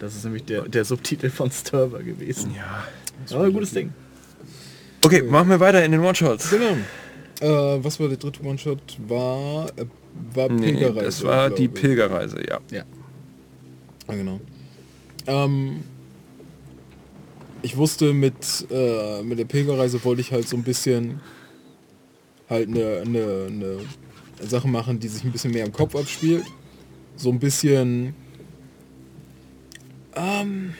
Das 0.00 0.16
ist 0.16 0.24
nämlich 0.24 0.44
der, 0.46 0.62
der 0.62 0.84
Subtitel 0.84 1.30
von 1.30 1.48
Sturber 1.52 2.02
gewesen. 2.02 2.54
ja. 2.56 2.84
Aber 3.34 3.44
ein 3.44 3.52
gutes 3.52 3.70
Ding. 3.72 3.92
Okay, 5.04 5.22
machen 5.22 5.48
wir 5.48 5.60
weiter 5.60 5.84
in 5.84 5.92
den 5.92 6.00
One-Shots. 6.00 6.50
Genau. 6.50 6.76
Äh, 7.40 7.84
was 7.84 8.00
war 8.00 8.08
der 8.08 8.16
dritte 8.16 8.42
One-Shot? 8.42 8.80
War, 9.06 9.66
äh, 9.76 9.84
war 10.34 10.50
Nee, 10.50 10.72
Pilgerreise. 10.72 11.04
das 11.04 11.22
war 11.22 11.50
die. 11.50 11.68
Pilgerreise, 11.68 12.38
ja. 12.48 12.58
Ja. 12.72 12.82
Ah, 14.08 14.14
genau. 14.14 14.40
Ähm, 15.28 15.84
ich 17.62 17.76
wusste 17.76 18.12
mit, 18.12 18.66
äh, 18.70 19.22
mit 19.22 19.38
der 19.38 19.44
Pilgerreise 19.44 20.02
wollte 20.04 20.20
ich 20.20 20.32
halt 20.32 20.48
so 20.48 20.56
ein 20.56 20.62
bisschen 20.62 21.20
halt 22.48 22.68
eine, 22.68 23.02
eine, 23.04 23.46
eine 23.48 23.78
Sache 24.48 24.68
machen, 24.68 24.98
die 24.98 25.08
sich 25.08 25.24
ein 25.24 25.32
bisschen 25.32 25.52
mehr 25.52 25.66
im 25.66 25.72
Kopf 25.72 25.94
abspielt. 25.94 26.44
So 27.16 27.30
ein 27.30 27.38
bisschen 27.38 28.14
ähm, 30.14 30.74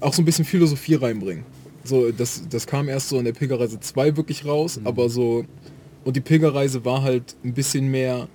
auch 0.00 0.12
so 0.12 0.22
ein 0.22 0.24
bisschen 0.24 0.44
Philosophie 0.44 0.94
reinbringen. 0.94 1.44
So, 1.82 2.10
das, 2.10 2.42
das 2.48 2.66
kam 2.66 2.88
erst 2.88 3.08
so 3.08 3.18
in 3.18 3.24
der 3.24 3.32
Pilgerreise 3.32 3.80
2 3.80 4.16
wirklich 4.16 4.44
raus, 4.44 4.80
aber 4.84 5.08
so 5.08 5.44
und 6.04 6.16
die 6.16 6.20
Pilgerreise 6.20 6.84
war 6.84 7.02
halt 7.02 7.34
ein 7.42 7.54
bisschen 7.54 7.90
mehr 7.90 8.28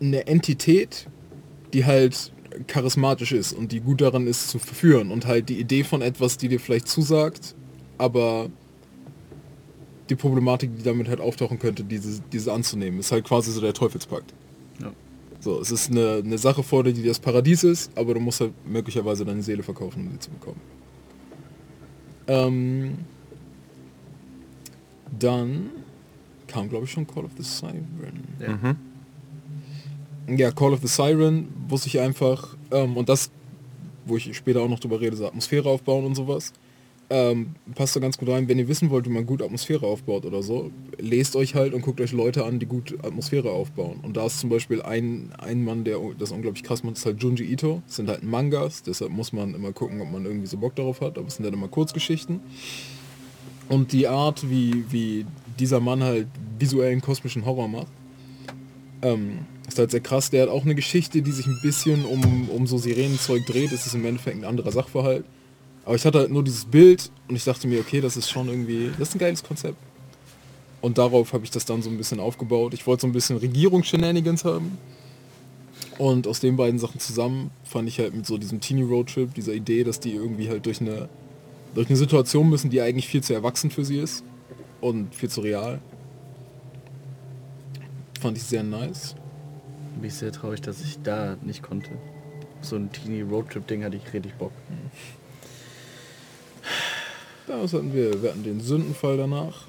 eine 0.00 0.26
Entität, 0.26 1.06
die 1.72 1.84
halt 1.84 2.32
charismatisch 2.66 3.32
ist 3.32 3.52
und 3.52 3.72
die 3.72 3.80
gut 3.80 4.00
daran 4.00 4.26
ist 4.26 4.48
zu 4.48 4.58
verführen 4.58 5.10
und 5.10 5.26
halt 5.26 5.48
die 5.48 5.60
Idee 5.60 5.84
von 5.84 6.02
etwas, 6.02 6.36
die 6.36 6.48
dir 6.48 6.60
vielleicht 6.60 6.88
zusagt, 6.88 7.54
aber 7.98 8.50
die 10.08 10.16
Problematik, 10.16 10.76
die 10.76 10.82
damit 10.82 11.08
halt 11.08 11.20
auftauchen 11.20 11.58
könnte, 11.58 11.84
diese, 11.84 12.20
diese 12.32 12.52
anzunehmen, 12.52 12.98
ist 12.98 13.12
halt 13.12 13.24
quasi 13.24 13.52
so 13.52 13.60
der 13.60 13.72
Teufelspakt. 13.72 14.34
Ja. 14.80 14.92
So, 15.38 15.60
es 15.60 15.70
ist 15.70 15.90
eine, 15.90 16.22
eine 16.24 16.38
Sache 16.38 16.62
vor 16.62 16.82
dir, 16.82 16.92
die 16.92 17.04
das 17.04 17.20
Paradies 17.20 17.62
ist, 17.64 17.96
aber 17.96 18.14
du 18.14 18.20
musst 18.20 18.40
halt 18.40 18.52
möglicherweise 18.66 19.24
deine 19.24 19.42
Seele 19.42 19.62
verkaufen, 19.62 20.06
um 20.06 20.12
sie 20.12 20.18
zu 20.18 20.30
bekommen. 20.30 20.60
Ähm, 22.26 22.98
dann 25.18 25.70
kam, 26.46 26.68
glaube 26.68 26.84
ich, 26.84 26.90
schon 26.90 27.06
Call 27.06 27.24
of 27.24 27.30
the 27.36 27.42
Siren. 27.42 27.86
Ja. 28.40 28.48
Mhm. 28.48 28.76
Ja, 30.36 30.52
Call 30.52 30.72
of 30.72 30.80
the 30.80 30.86
Siren 30.86 31.48
wusste 31.68 31.88
ich 31.88 31.98
einfach, 31.98 32.56
ähm, 32.70 32.96
und 32.96 33.08
das, 33.08 33.30
wo 34.06 34.16
ich 34.16 34.36
später 34.36 34.62
auch 34.62 34.68
noch 34.68 34.78
drüber 34.78 35.00
rede, 35.00 35.16
so 35.16 35.26
Atmosphäre 35.26 35.68
aufbauen 35.68 36.04
und 36.04 36.14
sowas, 36.14 36.52
ähm, 37.12 37.56
passt 37.74 37.96
da 37.96 38.00
ganz 38.00 38.16
gut 38.16 38.28
rein. 38.28 38.46
Wenn 38.48 38.58
ihr 38.60 38.68
wissen 38.68 38.88
wollt, 38.90 39.04
wie 39.06 39.10
man 39.10 39.26
gut 39.26 39.42
Atmosphäre 39.42 39.84
aufbaut 39.84 40.24
oder 40.24 40.44
so, 40.44 40.70
lest 40.98 41.34
euch 41.34 41.56
halt 41.56 41.74
und 41.74 41.82
guckt 41.82 42.00
euch 42.00 42.12
Leute 42.12 42.44
an, 42.44 42.60
die 42.60 42.66
gut 42.66 42.96
Atmosphäre 43.02 43.50
aufbauen. 43.50 43.98
Und 44.02 44.16
da 44.16 44.26
ist 44.26 44.38
zum 44.38 44.48
Beispiel 44.50 44.80
ein, 44.82 45.32
ein 45.38 45.64
Mann, 45.64 45.82
der 45.82 45.98
das 46.16 46.30
unglaublich 46.30 46.62
krass 46.62 46.84
macht, 46.84 46.96
ist 46.96 47.06
halt 47.06 47.20
Junji 47.20 47.44
Ito. 47.52 47.82
Das 47.86 47.96
sind 47.96 48.08
halt 48.08 48.22
Mangas, 48.22 48.84
deshalb 48.84 49.10
muss 49.10 49.32
man 49.32 49.54
immer 49.54 49.72
gucken, 49.72 50.00
ob 50.00 50.12
man 50.12 50.24
irgendwie 50.24 50.46
so 50.46 50.56
Bock 50.56 50.76
darauf 50.76 51.00
hat, 51.00 51.18
aber 51.18 51.26
es 51.26 51.34
sind 51.34 51.44
halt 51.44 51.54
immer 51.54 51.68
Kurzgeschichten. 51.68 52.38
Und 53.68 53.92
die 53.92 54.06
Art, 54.06 54.48
wie, 54.48 54.84
wie 54.90 55.26
dieser 55.58 55.80
Mann 55.80 56.04
halt 56.04 56.28
visuellen 56.60 57.00
kosmischen 57.00 57.44
Horror 57.44 57.66
macht, 57.66 57.92
ähm, 59.02 59.40
ist 59.72 59.78
halt 59.78 59.90
sehr 59.90 60.00
krass. 60.00 60.30
Der 60.30 60.42
hat 60.42 60.48
auch 60.48 60.64
eine 60.64 60.74
Geschichte, 60.74 61.22
die 61.22 61.32
sich 61.32 61.46
ein 61.46 61.58
bisschen 61.62 62.04
um, 62.04 62.48
um 62.50 62.66
so 62.66 62.78
Sirenenzeug 62.78 63.46
dreht. 63.46 63.72
Das 63.72 63.86
ist 63.86 63.94
im 63.94 64.04
Endeffekt 64.04 64.36
ein 64.36 64.44
anderer 64.44 64.72
Sachverhalt. 64.72 65.24
Aber 65.84 65.94
ich 65.94 66.04
hatte 66.04 66.18
halt 66.18 66.30
nur 66.30 66.44
dieses 66.44 66.64
Bild 66.64 67.10
und 67.28 67.36
ich 67.36 67.44
dachte 67.44 67.66
mir, 67.66 67.80
okay, 67.80 68.00
das 68.00 68.16
ist 68.16 68.30
schon 68.30 68.48
irgendwie, 68.48 68.90
das 68.98 69.08
ist 69.08 69.14
ein 69.14 69.18
geiles 69.18 69.42
Konzept. 69.42 69.76
Und 70.80 70.98
darauf 70.98 71.32
habe 71.32 71.44
ich 71.44 71.50
das 71.50 71.64
dann 71.64 71.82
so 71.82 71.90
ein 71.90 71.96
bisschen 71.96 72.20
aufgebaut. 72.20 72.74
Ich 72.74 72.86
wollte 72.86 73.02
so 73.02 73.06
ein 73.06 73.12
bisschen 73.12 73.36
Regierungs-Shenanigans 73.36 74.44
haben. 74.44 74.78
Und 75.98 76.26
aus 76.26 76.40
den 76.40 76.56
beiden 76.56 76.78
Sachen 76.78 76.98
zusammen 76.98 77.50
fand 77.64 77.88
ich 77.88 77.98
halt 77.98 78.14
mit 78.14 78.26
so 78.26 78.38
diesem 78.38 78.60
Teenie 78.60 78.82
Roadtrip, 78.82 79.34
dieser 79.34 79.52
Idee, 79.52 79.84
dass 79.84 80.00
die 80.00 80.12
irgendwie 80.12 80.48
halt 80.48 80.64
durch 80.64 80.80
eine, 80.80 81.08
durch 81.74 81.88
eine 81.88 81.96
Situation 81.96 82.48
müssen, 82.48 82.70
die 82.70 82.80
eigentlich 82.80 83.06
viel 83.06 83.22
zu 83.22 83.34
erwachsen 83.34 83.70
für 83.70 83.84
sie 83.84 83.98
ist 83.98 84.24
und 84.80 85.14
viel 85.14 85.28
zu 85.28 85.42
real. 85.42 85.80
Fand 88.20 88.36
ich 88.38 88.44
sehr 88.44 88.62
nice. 88.62 89.14
Bin 89.94 90.04
ich 90.04 90.14
sehr 90.14 90.32
traurig, 90.32 90.60
dass 90.60 90.80
ich 90.82 91.00
da 91.02 91.36
nicht 91.42 91.62
konnte. 91.62 91.90
So 92.62 92.76
ein 92.76 92.90
Teenie 92.92 93.22
Roadtrip 93.22 93.66
Ding 93.66 93.84
hatte 93.84 93.96
ich 93.96 94.12
richtig 94.12 94.34
Bock. 94.34 94.52
Da 97.46 97.58
hatten 97.58 97.92
wir, 97.92 98.22
wir 98.22 98.30
hatten 98.30 98.44
den 98.44 98.60
Sündenfall 98.60 99.16
danach. 99.16 99.66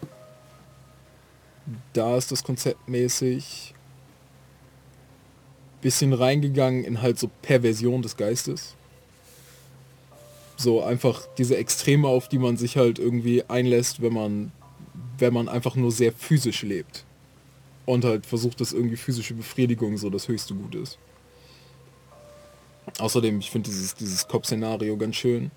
Da 1.93 2.17
ist 2.17 2.31
das 2.31 2.43
Konzept 2.43 2.87
mäßig 2.87 3.73
bisschen 5.81 6.13
reingegangen 6.13 6.83
in 6.83 7.01
halt 7.01 7.19
so 7.19 7.29
Perversion 7.41 8.01
des 8.01 8.15
Geistes. 8.15 8.75
So 10.57 10.83
einfach 10.83 11.27
diese 11.37 11.57
Extreme, 11.57 12.07
auf 12.07 12.29
die 12.29 12.37
man 12.37 12.55
sich 12.55 12.77
halt 12.77 12.99
irgendwie 12.99 13.43
einlässt, 13.49 14.01
wenn 14.01 14.13
man, 14.13 14.51
wenn 15.17 15.33
man 15.33 15.49
einfach 15.49 15.75
nur 15.75 15.91
sehr 15.91 16.13
physisch 16.13 16.61
lebt. 16.61 17.03
Und 17.91 18.05
halt 18.05 18.25
versucht, 18.25 18.61
dass 18.61 18.71
irgendwie 18.71 18.95
physische 18.95 19.33
Befriedigung 19.33 19.97
so 19.97 20.09
das 20.09 20.29
höchste 20.29 20.53
Gut 20.53 20.75
ist. 20.75 20.97
Außerdem, 22.99 23.39
ich 23.39 23.51
finde 23.51 23.69
dieses, 23.69 23.95
dieses 23.95 24.29
Cop-Szenario 24.29 24.95
ganz 24.95 25.17
schön, 25.17 25.51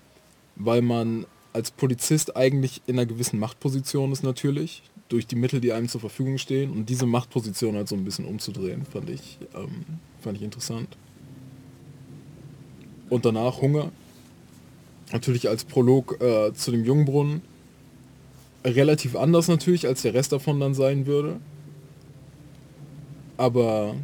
weil 0.57 0.81
man 0.81 1.25
als 1.53 1.71
Polizist 1.71 2.35
eigentlich 2.35 2.81
in 2.87 2.99
einer 2.99 3.05
gewissen 3.05 3.39
Machtposition 3.39 4.11
ist 4.11 4.21
natürlich, 4.21 4.83
durch 5.07 5.27
die 5.27 5.37
Mittel, 5.37 5.61
die 5.61 5.71
einem 5.71 5.87
zur 5.87 6.01
Verfügung 6.01 6.37
stehen 6.37 6.71
und 6.71 6.89
diese 6.89 7.05
Machtposition 7.05 7.77
halt 7.77 7.87
so 7.87 7.95
ein 7.95 8.03
bisschen 8.03 8.25
umzudrehen, 8.25 8.85
fand 8.85 9.09
ich, 9.09 9.37
ähm, 9.55 9.85
fand 10.19 10.35
ich 10.35 10.43
interessant. 10.43 10.89
Und 13.09 13.23
danach 13.23 13.61
Hunger, 13.61 13.93
natürlich 15.13 15.47
als 15.47 15.63
Prolog 15.63 16.21
äh, 16.21 16.53
zu 16.53 16.71
dem 16.71 16.83
Jungbrunnen, 16.83 17.43
relativ 18.65 19.15
anders 19.15 19.47
natürlich, 19.47 19.87
als 19.87 20.01
der 20.01 20.13
Rest 20.13 20.33
davon 20.33 20.59
dann 20.59 20.73
sein 20.73 21.05
würde. 21.05 21.39
Aber, 23.37 23.95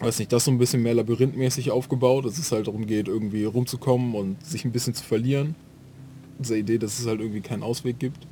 weiß 0.00 0.18
nicht, 0.18 0.32
das 0.32 0.44
so 0.44 0.50
ein 0.50 0.58
bisschen 0.58 0.82
mehr 0.82 0.94
labyrinthmäßig 0.94 1.70
aufgebaut, 1.70 2.24
dass 2.24 2.38
es 2.38 2.52
halt 2.52 2.66
darum 2.66 2.86
geht, 2.86 3.08
irgendwie 3.08 3.44
rumzukommen 3.44 4.14
und 4.14 4.44
sich 4.44 4.64
ein 4.64 4.72
bisschen 4.72 4.94
zu 4.94 5.04
verlieren. 5.04 5.54
Diese 6.38 6.56
Idee, 6.56 6.78
dass 6.78 6.98
es 6.98 7.06
halt 7.06 7.20
irgendwie 7.20 7.40
keinen 7.40 7.62
Ausweg 7.62 7.98
gibt. 7.98 8.26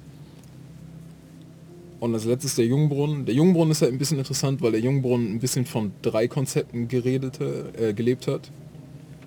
Und 2.01 2.15
als 2.15 2.25
letztes 2.25 2.57
der 2.57 2.65
Jungbrunnen. 2.65 3.27
Der 3.27 3.35
Jungbrunnen 3.35 3.73
ist 3.73 3.83
halt 3.83 3.93
ein 3.93 3.99
bisschen 3.99 4.19
interessant, 4.19 4.63
weil 4.63 4.73
der 4.73 4.81
Jungbrunnen 4.81 5.35
ein 5.35 5.39
bisschen 5.39 5.67
von 5.67 5.93
drei 6.01 6.29
Konzepten 6.29 6.89
geredete, 6.89 7.73
äh, 7.79 7.93
gelebt 7.93 8.27
hat. 8.27 8.51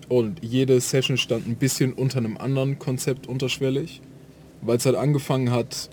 Und 0.09 0.43
jede 0.43 0.81
Session 0.81 1.17
stand 1.17 1.47
ein 1.47 1.55
bisschen 1.55 1.93
unter 1.93 2.17
einem 2.17 2.35
anderen 2.37 2.79
Konzept 2.79 3.27
unterschwellig. 3.27 4.01
Weil 4.61 4.77
es 4.77 4.85
halt 4.85 4.95
angefangen 4.95 5.51
hat, 5.51 5.89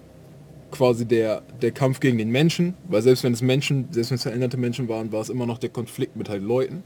quasi 0.70 1.06
der, 1.06 1.42
der 1.60 1.72
Kampf 1.72 2.00
gegen 2.00 2.18
den 2.18 2.30
Menschen, 2.30 2.74
weil 2.88 3.02
selbst 3.02 3.24
wenn 3.24 3.32
es 3.32 3.42
Menschen, 3.42 3.88
selbst 3.90 4.10
wenn 4.10 4.16
es 4.16 4.22
veränderte 4.22 4.56
Menschen 4.56 4.88
waren, 4.88 5.12
war 5.12 5.20
es 5.20 5.28
immer 5.28 5.46
noch 5.46 5.58
der 5.58 5.70
Konflikt 5.70 6.16
mit 6.16 6.28
halt 6.28 6.42
Leuten. 6.42 6.82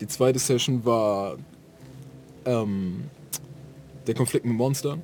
Die 0.00 0.06
zweite 0.06 0.38
Session 0.38 0.84
war 0.84 1.36
ähm, 2.44 3.04
der 4.06 4.14
Konflikt 4.14 4.44
mit 4.44 4.54
Monstern. 4.54 5.02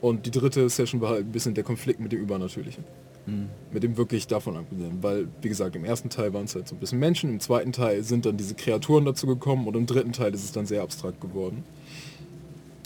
Und 0.00 0.24
die 0.24 0.30
dritte 0.30 0.68
Session 0.68 1.00
war 1.00 1.10
halt 1.10 1.26
ein 1.26 1.32
bisschen 1.32 1.54
der 1.54 1.64
Konflikt 1.64 2.00
mit 2.00 2.12
dem 2.12 2.20
Übernatürlichen. 2.20 2.84
Mhm. 3.26 3.48
Mit 3.70 3.82
dem 3.82 3.96
wirklich 3.96 4.26
davon 4.26 4.56
abgesehen. 4.56 5.02
Weil, 5.02 5.28
wie 5.42 5.48
gesagt, 5.48 5.76
im 5.76 5.84
ersten 5.84 6.08
Teil 6.08 6.32
waren 6.32 6.44
es 6.44 6.54
halt 6.54 6.68
so 6.68 6.74
ein 6.74 6.78
bisschen 6.78 6.98
Menschen, 6.98 7.30
im 7.30 7.40
zweiten 7.40 7.72
Teil 7.72 8.02
sind 8.02 8.24
dann 8.24 8.36
diese 8.36 8.54
Kreaturen 8.54 9.04
dazu 9.04 9.26
gekommen 9.26 9.66
und 9.66 9.76
im 9.76 9.86
dritten 9.86 10.12
Teil 10.12 10.32
ist 10.32 10.44
es 10.44 10.52
dann 10.52 10.66
sehr 10.66 10.82
abstrakt 10.82 11.20
geworden. 11.20 11.64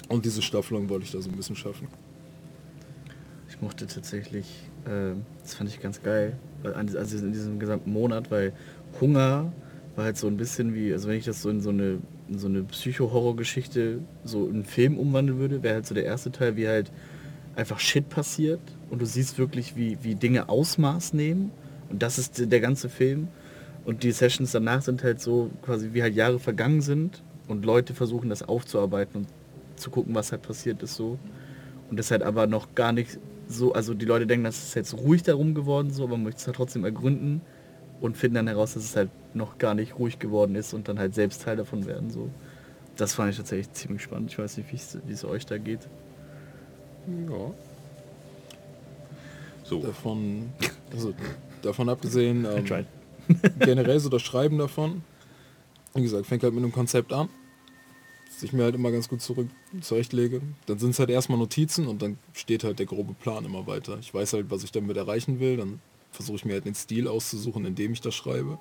Und 0.09 0.25
diese 0.25 0.43
Staffelung 0.43 0.89
wollte 0.89 1.05
ich 1.05 1.13
da 1.13 1.21
so 1.21 1.31
ein 1.31 1.37
bisschen 1.37 1.57
schaffen. 1.57 1.89
Ich 3.55 3.63
mochte 3.63 3.87
tatsächlich, 3.87 4.69
äh, 4.85 5.15
das 5.43 5.55
fand 5.55 5.71
ich 5.71 5.81
ganz 5.81 6.03
geil, 6.03 6.37
also 6.65 7.19
in 7.19 7.33
diesem 7.33 7.61
gesamten 7.61 7.93
Monat, 7.93 8.33
weil 8.33 8.53
Hunger 9.01 9.53
war 9.95 10.05
halt 10.07 10.17
so 10.17 10.27
ein 10.27 10.37
bisschen 10.37 10.75
wie, 10.75 10.93
also 10.93 11.09
wenn 11.09 11.17
ich 11.17 11.25
das 11.25 11.41
so 11.41 11.51
in 11.51 11.61
so 11.61 11.71
eine, 11.71 11.99
in 12.29 12.39
so 12.39 12.49
eine 12.49 12.65
Psycho-Horror-Geschichte 12.65 14.01
so 14.25 14.49
in 14.49 14.65
Film 14.65 14.99
umwandeln 14.99 15.39
würde, 15.39 15.63
wäre 15.63 15.75
halt 15.75 15.87
so 15.87 15.95
der 15.95 16.05
erste 16.05 16.33
Teil, 16.33 16.57
wie 16.57 16.67
halt 16.67 16.91
einfach 17.55 17.79
Shit 17.79 18.09
passiert 18.09 18.59
und 18.91 19.01
du 19.01 19.07
siehst 19.07 19.39
wirklich, 19.39 19.77
wie, 19.77 19.99
wie 20.03 20.17
Dinge 20.17 20.49
Ausmaß 20.49 21.13
nehmen. 21.13 21.53
Und 21.91 22.03
das 22.03 22.19
ist 22.19 22.51
der 22.51 22.61
ganze 22.61 22.89
Film. 22.89 23.29
Und 23.85 24.03
die 24.03 24.11
Sessions 24.11 24.51
danach 24.51 24.83
sind 24.83 25.05
halt 25.05 25.21
so 25.21 25.51
quasi 25.63 25.91
wie 25.93 26.03
halt 26.03 26.17
Jahre 26.17 26.41
vergangen 26.41 26.81
sind 26.81 27.23
und 27.47 27.65
Leute 27.65 27.95
versuchen 27.95 28.31
das 28.31 28.43
aufzuarbeiten 28.43 29.19
und 29.21 29.29
zu 29.77 29.91
gucken, 29.91 30.13
was 30.13 30.33
halt 30.33 30.43
passiert 30.43 30.83
ist 30.83 30.97
so. 30.97 31.21
Und 31.89 32.01
das 32.01 32.11
halt 32.11 32.25
aber 32.25 32.49
noch 32.49 32.75
gar 32.75 32.93
nicht 32.93 33.21
so, 33.49 33.73
also 33.73 33.95
die 33.95 34.05
Leute 34.05 34.27
denken, 34.27 34.45
das 34.45 34.63
ist 34.63 34.75
jetzt 34.75 34.95
ruhig 34.95 35.23
darum 35.23 35.55
geworden, 35.55 35.91
so, 35.91 36.05
aber 36.05 36.13
man 36.13 36.25
möchte 36.25 36.41
es 36.41 36.47
halt 36.47 36.57
trotzdem 36.57 36.85
ergründen 36.85 37.41
und 38.01 38.17
finden 38.17 38.37
dann 38.37 38.49
heraus, 38.49 38.75
dass 38.75 38.85
es 38.85 38.97
halt 38.97 39.11
noch 39.35 39.59
gar 39.59 39.75
nicht 39.75 39.99
ruhig 39.99 40.19
geworden 40.19 40.55
ist 40.55 40.75
und 40.75 40.89
dann 40.89 40.99
halt 40.99 41.15
selbst 41.15 41.43
Teil 41.43 41.57
davon 41.57 41.87
werden. 41.87 42.11
So. 42.11 42.31
Das 42.97 43.15
fand 43.15 43.31
ich 43.31 43.37
tatsächlich 43.37 43.73
ziemlich 43.73 44.03
spannend. 44.03 44.31
Ich 44.31 44.39
weiß 44.39 44.57
nicht, 44.59 44.69
wie 44.73 45.13
es 45.13 45.25
euch 45.25 45.47
da 45.47 45.59
geht. 45.59 45.89
Ja. 47.29 47.51
So. 49.65 49.81
Davon, 49.81 50.53
also 50.93 51.15
davon 51.63 51.89
abgesehen, 51.89 52.47
ähm, 52.55 52.87
generell 53.59 53.99
so 53.99 54.09
das 54.09 54.23
Schreiben 54.23 54.59
davon, 54.59 55.03
wie 55.95 56.03
gesagt, 56.03 56.27
fängt 56.27 56.43
halt 56.43 56.53
mit 56.55 56.63
einem 56.63 56.73
Konzept 56.73 57.13
an, 57.13 57.29
das 58.35 58.43
ich 58.43 58.53
mir 58.53 58.65
halt 58.65 58.75
immer 58.75 58.91
ganz 58.91 59.09
gut 59.09 59.23
zurück 59.23 59.49
zurechtlege. 59.81 60.43
Dann 60.67 60.79
sind 60.79 60.91
es 60.91 60.99
halt 60.99 61.11
erstmal 61.11 61.39
Notizen 61.39 61.87
und 61.87 62.03
dann 62.03 62.19
steht 62.33 62.65
halt 62.65 62.79
der 62.79 62.87
grobe 62.87 63.15
Plan 63.15 63.45
immer 63.45 63.67
weiter. 63.67 63.99
Ich 64.01 64.13
weiß 64.13 64.33
halt, 64.35 64.51
was 64.51 64.65
ich 64.65 64.73
damit 64.73 64.97
erreichen 64.97 65.41
will, 65.41 65.57
dann 65.57 65.81
versuche 66.11 66.37
ich 66.37 66.45
mir 66.45 66.55
halt 66.55 66.65
den 66.65 66.75
Stil 66.75 67.09
auszusuchen, 67.09 67.65
in 67.65 67.75
dem 67.75 67.93
ich 67.93 68.01
das 68.01 68.15
schreibe. 68.15 68.59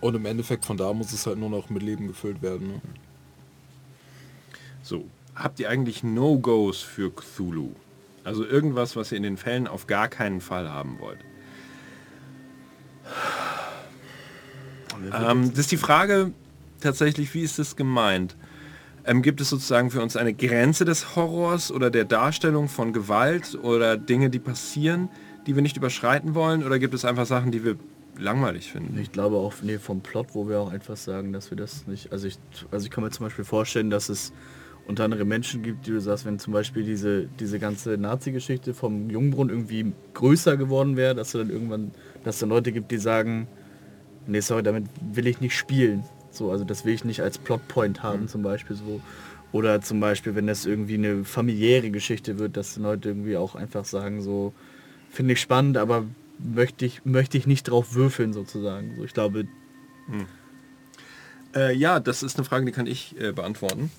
Und 0.00 0.14
im 0.14 0.26
Endeffekt 0.26 0.64
von 0.64 0.76
da 0.76 0.92
muss 0.92 1.12
es 1.12 1.26
halt 1.26 1.38
nur 1.38 1.50
noch 1.50 1.70
mit 1.70 1.82
Leben 1.82 2.06
gefüllt 2.06 2.42
werden. 2.42 2.68
Ne? 2.68 2.80
So, 4.82 5.04
habt 5.34 5.58
ihr 5.58 5.68
eigentlich 5.70 6.02
No-Gos 6.02 6.80
für 6.80 7.10
Cthulhu? 7.10 7.72
Also 8.24 8.44
irgendwas, 8.44 8.96
was 8.96 9.12
ihr 9.12 9.16
in 9.16 9.22
den 9.22 9.36
Fällen 9.36 9.66
auf 9.66 9.86
gar 9.86 10.08
keinen 10.08 10.40
Fall 10.40 10.68
haben 10.68 10.98
wollt. 10.98 11.18
Ähm, 15.12 15.50
das 15.50 15.60
ist 15.60 15.72
die 15.72 15.76
Frage 15.76 16.32
tatsächlich, 16.86 17.34
wie 17.34 17.42
ist 17.42 17.58
das 17.58 17.76
gemeint? 17.76 18.36
Ähm, 19.04 19.22
gibt 19.22 19.40
es 19.40 19.50
sozusagen 19.50 19.90
für 19.90 20.02
uns 20.02 20.16
eine 20.16 20.34
Grenze 20.34 20.84
des 20.84 21.14
Horrors 21.14 21.70
oder 21.70 21.90
der 21.90 22.04
Darstellung 22.04 22.68
von 22.68 22.92
Gewalt 22.92 23.58
oder 23.62 23.96
Dinge, 23.96 24.30
die 24.30 24.38
passieren, 24.38 25.08
die 25.46 25.54
wir 25.54 25.62
nicht 25.62 25.76
überschreiten 25.76 26.34
wollen? 26.34 26.64
Oder 26.64 26.78
gibt 26.78 26.94
es 26.94 27.04
einfach 27.04 27.26
Sachen, 27.26 27.52
die 27.52 27.64
wir 27.64 27.76
langweilig 28.18 28.72
finden? 28.72 28.98
Ich 28.98 29.12
glaube 29.12 29.36
auch 29.36 29.54
nee, 29.62 29.78
vom 29.78 30.00
Plot, 30.00 30.28
wo 30.32 30.48
wir 30.48 30.60
auch 30.60 30.72
einfach 30.72 30.96
sagen, 30.96 31.32
dass 31.32 31.50
wir 31.50 31.56
das 31.56 31.86
nicht... 31.86 32.10
Also 32.10 32.26
ich, 32.26 32.38
also 32.70 32.84
ich 32.86 32.90
kann 32.90 33.04
mir 33.04 33.10
zum 33.10 33.26
Beispiel 33.26 33.44
vorstellen, 33.44 33.90
dass 33.90 34.08
es 34.08 34.32
unter 34.86 35.04
anderem 35.04 35.28
Menschen 35.28 35.62
gibt, 35.62 35.86
die 35.86 35.90
du 35.90 36.00
sagst, 36.00 36.24
wenn 36.24 36.38
zum 36.38 36.52
Beispiel 36.52 36.84
diese, 36.84 37.26
diese 37.40 37.58
ganze 37.58 37.98
Nazi-Geschichte 37.98 38.74
vom 38.74 39.10
Jungbrunnen 39.10 39.50
irgendwie 39.54 39.92
größer 40.14 40.56
geworden 40.56 40.96
wäre, 40.96 41.14
dass 41.14 41.32
du 41.32 41.38
dann 41.38 41.50
irgendwann, 41.50 41.90
dass 42.24 42.36
es 42.36 42.40
dann 42.40 42.48
Leute 42.48 42.72
gibt, 42.72 42.90
die 42.90 42.98
sagen, 42.98 43.48
nee, 44.26 44.40
sorry, 44.40 44.62
damit 44.62 44.86
will 45.12 45.26
ich 45.26 45.40
nicht 45.40 45.56
spielen. 45.56 46.04
So, 46.36 46.50
also 46.50 46.64
das 46.64 46.84
will 46.84 46.94
ich 46.94 47.04
nicht 47.04 47.20
als 47.20 47.38
Plotpoint 47.38 48.02
haben 48.02 48.22
mhm. 48.22 48.28
zum 48.28 48.42
Beispiel 48.42 48.76
so. 48.76 49.00
Oder 49.52 49.80
zum 49.80 50.00
Beispiel, 50.00 50.34
wenn 50.34 50.46
das 50.46 50.66
irgendwie 50.66 50.94
eine 50.94 51.24
familiäre 51.24 51.90
Geschichte 51.90 52.38
wird, 52.38 52.56
dass 52.56 52.76
Leute 52.76 53.10
irgendwie 53.10 53.36
auch 53.36 53.54
einfach 53.54 53.84
sagen, 53.84 54.20
so, 54.20 54.52
finde 55.10 55.34
ich 55.34 55.40
spannend, 55.40 55.78
aber 55.78 56.04
möchte 56.38 56.84
ich, 56.84 57.04
möchte 57.04 57.38
ich 57.38 57.46
nicht 57.46 57.64
drauf 57.64 57.94
würfeln 57.94 58.32
sozusagen. 58.32 58.94
So, 58.96 59.04
ich 59.04 59.14
glaube. 59.14 59.46
Hm. 60.08 60.26
Äh, 61.54 61.74
ja, 61.74 62.00
das 62.00 62.22
ist 62.22 62.36
eine 62.36 62.44
Frage, 62.44 62.66
die 62.66 62.72
kann 62.72 62.86
ich 62.86 63.18
äh, 63.18 63.32
beantworten. 63.32 63.90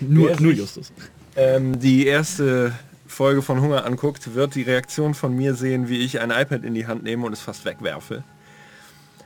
Nur, 0.00 0.40
nur 0.40 0.52
Justus. 0.52 0.92
Ähm, 1.36 1.78
die 1.78 2.06
erste 2.06 2.72
Folge 3.06 3.42
von 3.42 3.60
Hunger 3.60 3.84
anguckt, 3.84 4.34
wird 4.34 4.54
die 4.54 4.62
Reaktion 4.62 5.14
von 5.14 5.36
mir 5.36 5.54
sehen, 5.54 5.88
wie 5.88 5.98
ich 5.98 6.20
ein 6.20 6.30
iPad 6.30 6.64
in 6.64 6.74
die 6.74 6.86
Hand 6.86 7.02
nehme 7.02 7.26
und 7.26 7.32
es 7.32 7.40
fast 7.40 7.64
wegwerfe. 7.64 8.24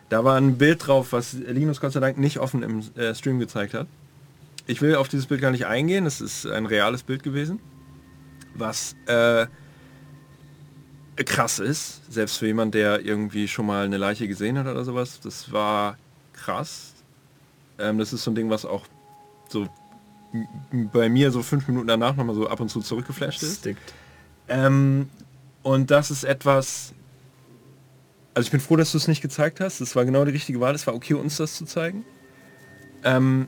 Da 0.09 0.25
war 0.25 0.37
ein 0.37 0.59
Bild 0.59 0.87
drauf, 0.87 1.13
was 1.13 1.33
Linus 1.33 1.81
Gott 1.81 1.93
sei 1.93 2.01
Dank 2.01 2.19
nicht 2.19 2.39
offen 2.39 2.63
im 2.63 2.83
äh, 2.97 3.15
Stream 3.15 3.39
gezeigt 3.39 3.75
hat. 3.75 3.87
Ich 4.67 4.81
will 4.81 4.95
auf 4.95 5.09
dieses 5.09 5.27
Bild 5.27 5.41
gar 5.41 5.51
nicht 5.51 5.67
eingehen, 5.67 6.07
es 6.07 6.21
ist 6.21 6.47
ein 6.47 6.67
reales 6.67 7.03
Bild 7.03 7.23
gewesen, 7.23 7.61
was 8.55 8.97
äh, 9.07 9.47
krass 11.17 11.59
ist, 11.59 12.01
selbst 12.13 12.39
für 12.39 12.47
jemand, 12.47 12.75
der 12.75 13.05
irgendwie 13.05 13.47
schon 13.47 13.67
mal 13.67 13.85
eine 13.85 13.99
Leiche 13.99 14.27
gesehen 14.27 14.59
hat 14.59 14.67
oder 14.67 14.85
sowas. 14.85 15.21
Das 15.21 15.53
war 15.53 15.97
krass. 16.33 16.95
Ähm, 17.79 17.99
das 17.99 18.13
ist 18.13 18.25
so 18.25 18.31
ein 18.31 18.35
Ding, 18.35 18.51
was 18.51 18.65
auch 18.65 18.87
so 19.49 19.69
bei 20.73 21.09
mir 21.09 21.31
so 21.31 21.43
fünf 21.43 21.69
Minuten 21.69 21.87
danach 21.87 22.17
nochmal 22.17 22.35
so 22.35 22.49
ab 22.49 22.61
und 22.61 22.69
zu 22.69 22.81
zurückgeflasht 22.81 23.43
ist. 23.43 23.69
Ähm, 24.49 25.09
und 25.63 25.91
das 25.91 26.11
ist 26.11 26.25
etwas, 26.25 26.93
also 28.35 28.47
ich 28.47 28.51
bin 28.51 28.61
froh, 28.61 28.77
dass 28.77 28.93
du 28.93 28.99
es 28.99 29.09
nicht 29.09 29.23
gezeigt 29.23 29.61
hast. 29.61 29.81
Das 29.81 29.95
war 29.97 30.05
genau 30.05 30.25
die 30.25 30.33
richtige 30.33 30.61
Wahl. 30.61 30.75
Es 30.75 30.87
war 30.87 30.95
okay, 30.95 31.15
uns 31.15 31.37
das 31.37 31.57
zu 31.57 31.65
zeigen. 31.65 32.05
Ähm, 33.05 33.47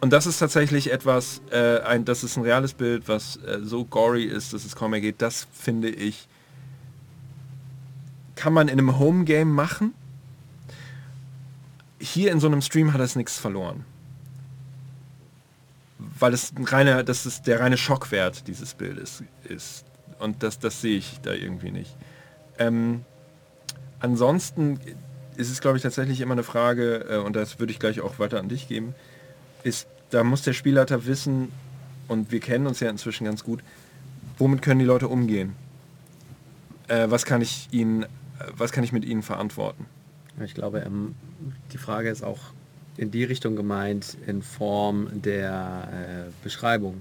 und 0.00 0.12
das 0.12 0.26
ist 0.26 0.38
tatsächlich 0.38 0.90
etwas, 0.90 1.42
äh, 1.50 1.80
ein, 1.80 2.04
das 2.04 2.24
ist 2.24 2.36
ein 2.36 2.42
reales 2.42 2.72
Bild, 2.72 3.06
was 3.06 3.36
äh, 3.36 3.58
so 3.62 3.84
gory 3.84 4.24
ist, 4.24 4.54
dass 4.54 4.64
es 4.64 4.74
kaum 4.74 4.92
mehr 4.92 5.00
geht. 5.00 5.20
Das 5.20 5.46
finde 5.52 5.90
ich, 5.90 6.26
kann 8.34 8.52
man 8.54 8.68
in 8.68 8.78
einem 8.78 8.98
Home-Game 8.98 9.50
machen. 9.50 9.92
Hier 11.98 12.32
in 12.32 12.40
so 12.40 12.46
einem 12.46 12.62
Stream 12.62 12.94
hat 12.94 13.00
es 13.02 13.14
nichts 13.14 13.38
verloren 13.38 13.84
weil 16.18 16.34
es 16.34 16.52
ein 16.56 16.64
reiner, 16.64 17.02
das 17.02 17.26
ist 17.26 17.46
der 17.46 17.60
reine 17.60 17.76
Schockwert 17.76 18.46
dieses 18.46 18.74
Bildes 18.74 19.22
ist. 19.44 19.84
Und 20.18 20.42
das, 20.42 20.58
das 20.58 20.80
sehe 20.80 20.98
ich 20.98 21.20
da 21.22 21.32
irgendwie 21.32 21.70
nicht. 21.70 21.94
Ähm, 22.60 23.04
ansonsten 24.00 24.78
ist 25.36 25.50
es, 25.50 25.60
glaube 25.60 25.78
ich, 25.78 25.82
tatsächlich 25.82 26.20
immer 26.20 26.32
eine 26.32 26.42
Frage, 26.42 27.06
äh, 27.10 27.16
und 27.16 27.34
das 27.34 27.58
würde 27.58 27.72
ich 27.72 27.80
gleich 27.80 28.00
auch 28.00 28.18
weiter 28.18 28.38
an 28.38 28.48
dich 28.48 28.68
geben, 28.68 28.94
ist, 29.64 29.88
da 30.10 30.22
muss 30.22 30.42
der 30.42 30.52
Spielleiter 30.52 31.06
wissen, 31.06 31.50
und 32.06 32.30
wir 32.30 32.40
kennen 32.40 32.66
uns 32.66 32.80
ja 32.80 32.90
inzwischen 32.90 33.24
ganz 33.24 33.42
gut, 33.42 33.62
womit 34.38 34.62
können 34.62 34.78
die 34.78 34.86
Leute 34.86 35.08
umgehen? 35.08 35.54
Äh, 36.88 37.06
was 37.08 37.24
kann 37.24 37.40
ich 37.40 37.68
ihnen, 37.72 38.02
äh, 38.02 38.08
was 38.52 38.72
kann 38.72 38.84
ich 38.84 38.92
mit 38.92 39.04
ihnen 39.04 39.22
verantworten? 39.22 39.86
Ich 40.44 40.54
glaube, 40.54 40.80
ähm, 40.80 41.14
die 41.72 41.78
Frage 41.78 42.10
ist 42.10 42.22
auch 42.22 42.40
in 42.96 43.10
die 43.10 43.24
Richtung 43.24 43.56
gemeint, 43.56 44.18
in 44.26 44.42
Form 44.42 45.08
der 45.22 45.88
äh, 46.28 46.30
Beschreibung. 46.44 47.00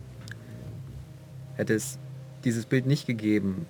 Hätte 1.55 1.73
es 1.73 1.97
dieses 2.45 2.65
Bild 2.65 2.85
nicht 2.85 3.05
gegeben 3.05 3.65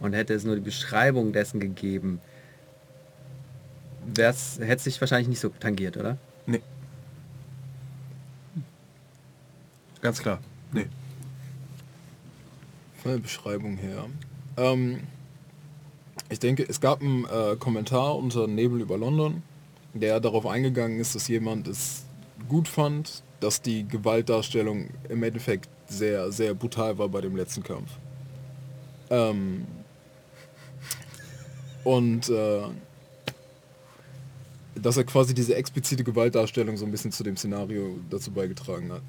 und 0.00 0.12
hätte 0.12 0.34
es 0.34 0.44
nur 0.44 0.54
die 0.54 0.60
Beschreibung 0.60 1.32
dessen 1.32 1.60
gegeben, 1.60 2.20
wär's, 4.14 4.58
hätte 4.58 4.76
es 4.76 4.84
sich 4.84 5.00
wahrscheinlich 5.00 5.28
nicht 5.28 5.40
so 5.40 5.48
tangiert, 5.48 5.96
oder? 5.96 6.16
Nee. 6.46 6.62
Ganz 10.00 10.20
klar. 10.20 10.40
Nee. 10.72 10.86
Von 13.02 13.12
der 13.12 13.18
Beschreibung 13.18 13.76
her. 13.76 14.06
Ähm, 14.56 15.00
ich 16.28 16.38
denke, 16.38 16.64
es 16.68 16.80
gab 16.80 17.00
einen 17.00 17.24
äh, 17.24 17.56
Kommentar 17.56 18.16
unter 18.16 18.46
Nebel 18.46 18.80
über 18.80 18.98
London, 18.98 19.42
der 19.94 20.20
darauf 20.20 20.46
eingegangen 20.46 21.00
ist, 21.00 21.14
dass 21.14 21.28
jemand 21.28 21.68
es 21.68 22.04
gut 22.48 22.68
fand, 22.68 23.22
dass 23.40 23.62
die 23.62 23.86
Gewaltdarstellung 23.86 24.90
im 25.08 25.22
Endeffekt 25.22 25.68
sehr, 25.88 26.30
sehr 26.32 26.54
brutal 26.54 26.98
war 26.98 27.08
bei 27.08 27.20
dem 27.20 27.36
letzten 27.36 27.62
Kampf. 27.62 27.90
Ähm, 29.10 29.66
und 31.84 32.28
äh, 32.28 32.62
dass 34.74 34.96
er 34.96 35.04
quasi 35.04 35.34
diese 35.34 35.54
explizite 35.56 36.04
Gewaltdarstellung 36.04 36.76
so 36.76 36.84
ein 36.84 36.90
bisschen 36.92 37.10
zu 37.12 37.24
dem 37.24 37.36
Szenario 37.36 37.98
dazu 38.10 38.30
beigetragen 38.30 38.92
hat. 38.92 39.02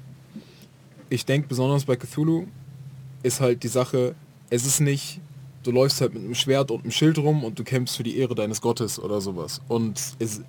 Ich 1.08 1.24
denke 1.26 1.48
besonders 1.48 1.84
bei 1.84 1.96
Cthulhu 1.96 2.46
ist 3.22 3.40
halt 3.40 3.62
die 3.62 3.68
Sache, 3.68 4.14
es 4.48 4.64
ist 4.66 4.80
nicht, 4.80 5.20
du 5.62 5.70
läufst 5.70 6.00
halt 6.00 6.14
mit 6.14 6.24
einem 6.24 6.34
Schwert 6.34 6.70
und 6.70 6.82
einem 6.82 6.90
Schild 6.92 7.18
rum 7.18 7.44
und 7.44 7.58
du 7.58 7.64
kämpfst 7.64 7.96
für 7.96 8.02
die 8.02 8.16
Ehre 8.18 8.34
deines 8.34 8.60
Gottes 8.60 8.98
oder 8.98 9.20
sowas. 9.20 9.60
Und 9.68 10.00
es, 10.18 10.40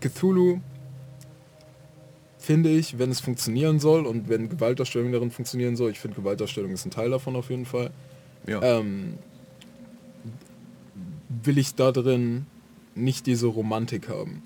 Cthulhu 0.00 0.60
finde 2.38 2.70
ich, 2.70 2.98
wenn 2.98 3.10
es 3.10 3.20
funktionieren 3.20 3.80
soll 3.80 4.06
und 4.06 4.28
wenn 4.28 4.48
Gewaltdarstellung 4.50 5.12
darin 5.12 5.30
funktionieren 5.30 5.76
soll, 5.76 5.90
ich 5.90 5.98
finde 6.00 6.16
Gewaltdarstellung 6.16 6.72
ist 6.72 6.84
ein 6.84 6.90
Teil 6.90 7.10
davon 7.10 7.36
auf 7.36 7.48
jeden 7.50 7.64
Fall, 7.64 7.90
Ja. 8.46 8.60
ähm, 8.62 9.14
will 11.46 11.58
ich 11.58 11.74
da 11.74 11.92
drin 11.92 12.46
nicht 12.94 13.26
diese 13.26 13.46
Romantik 13.46 14.08
haben. 14.08 14.42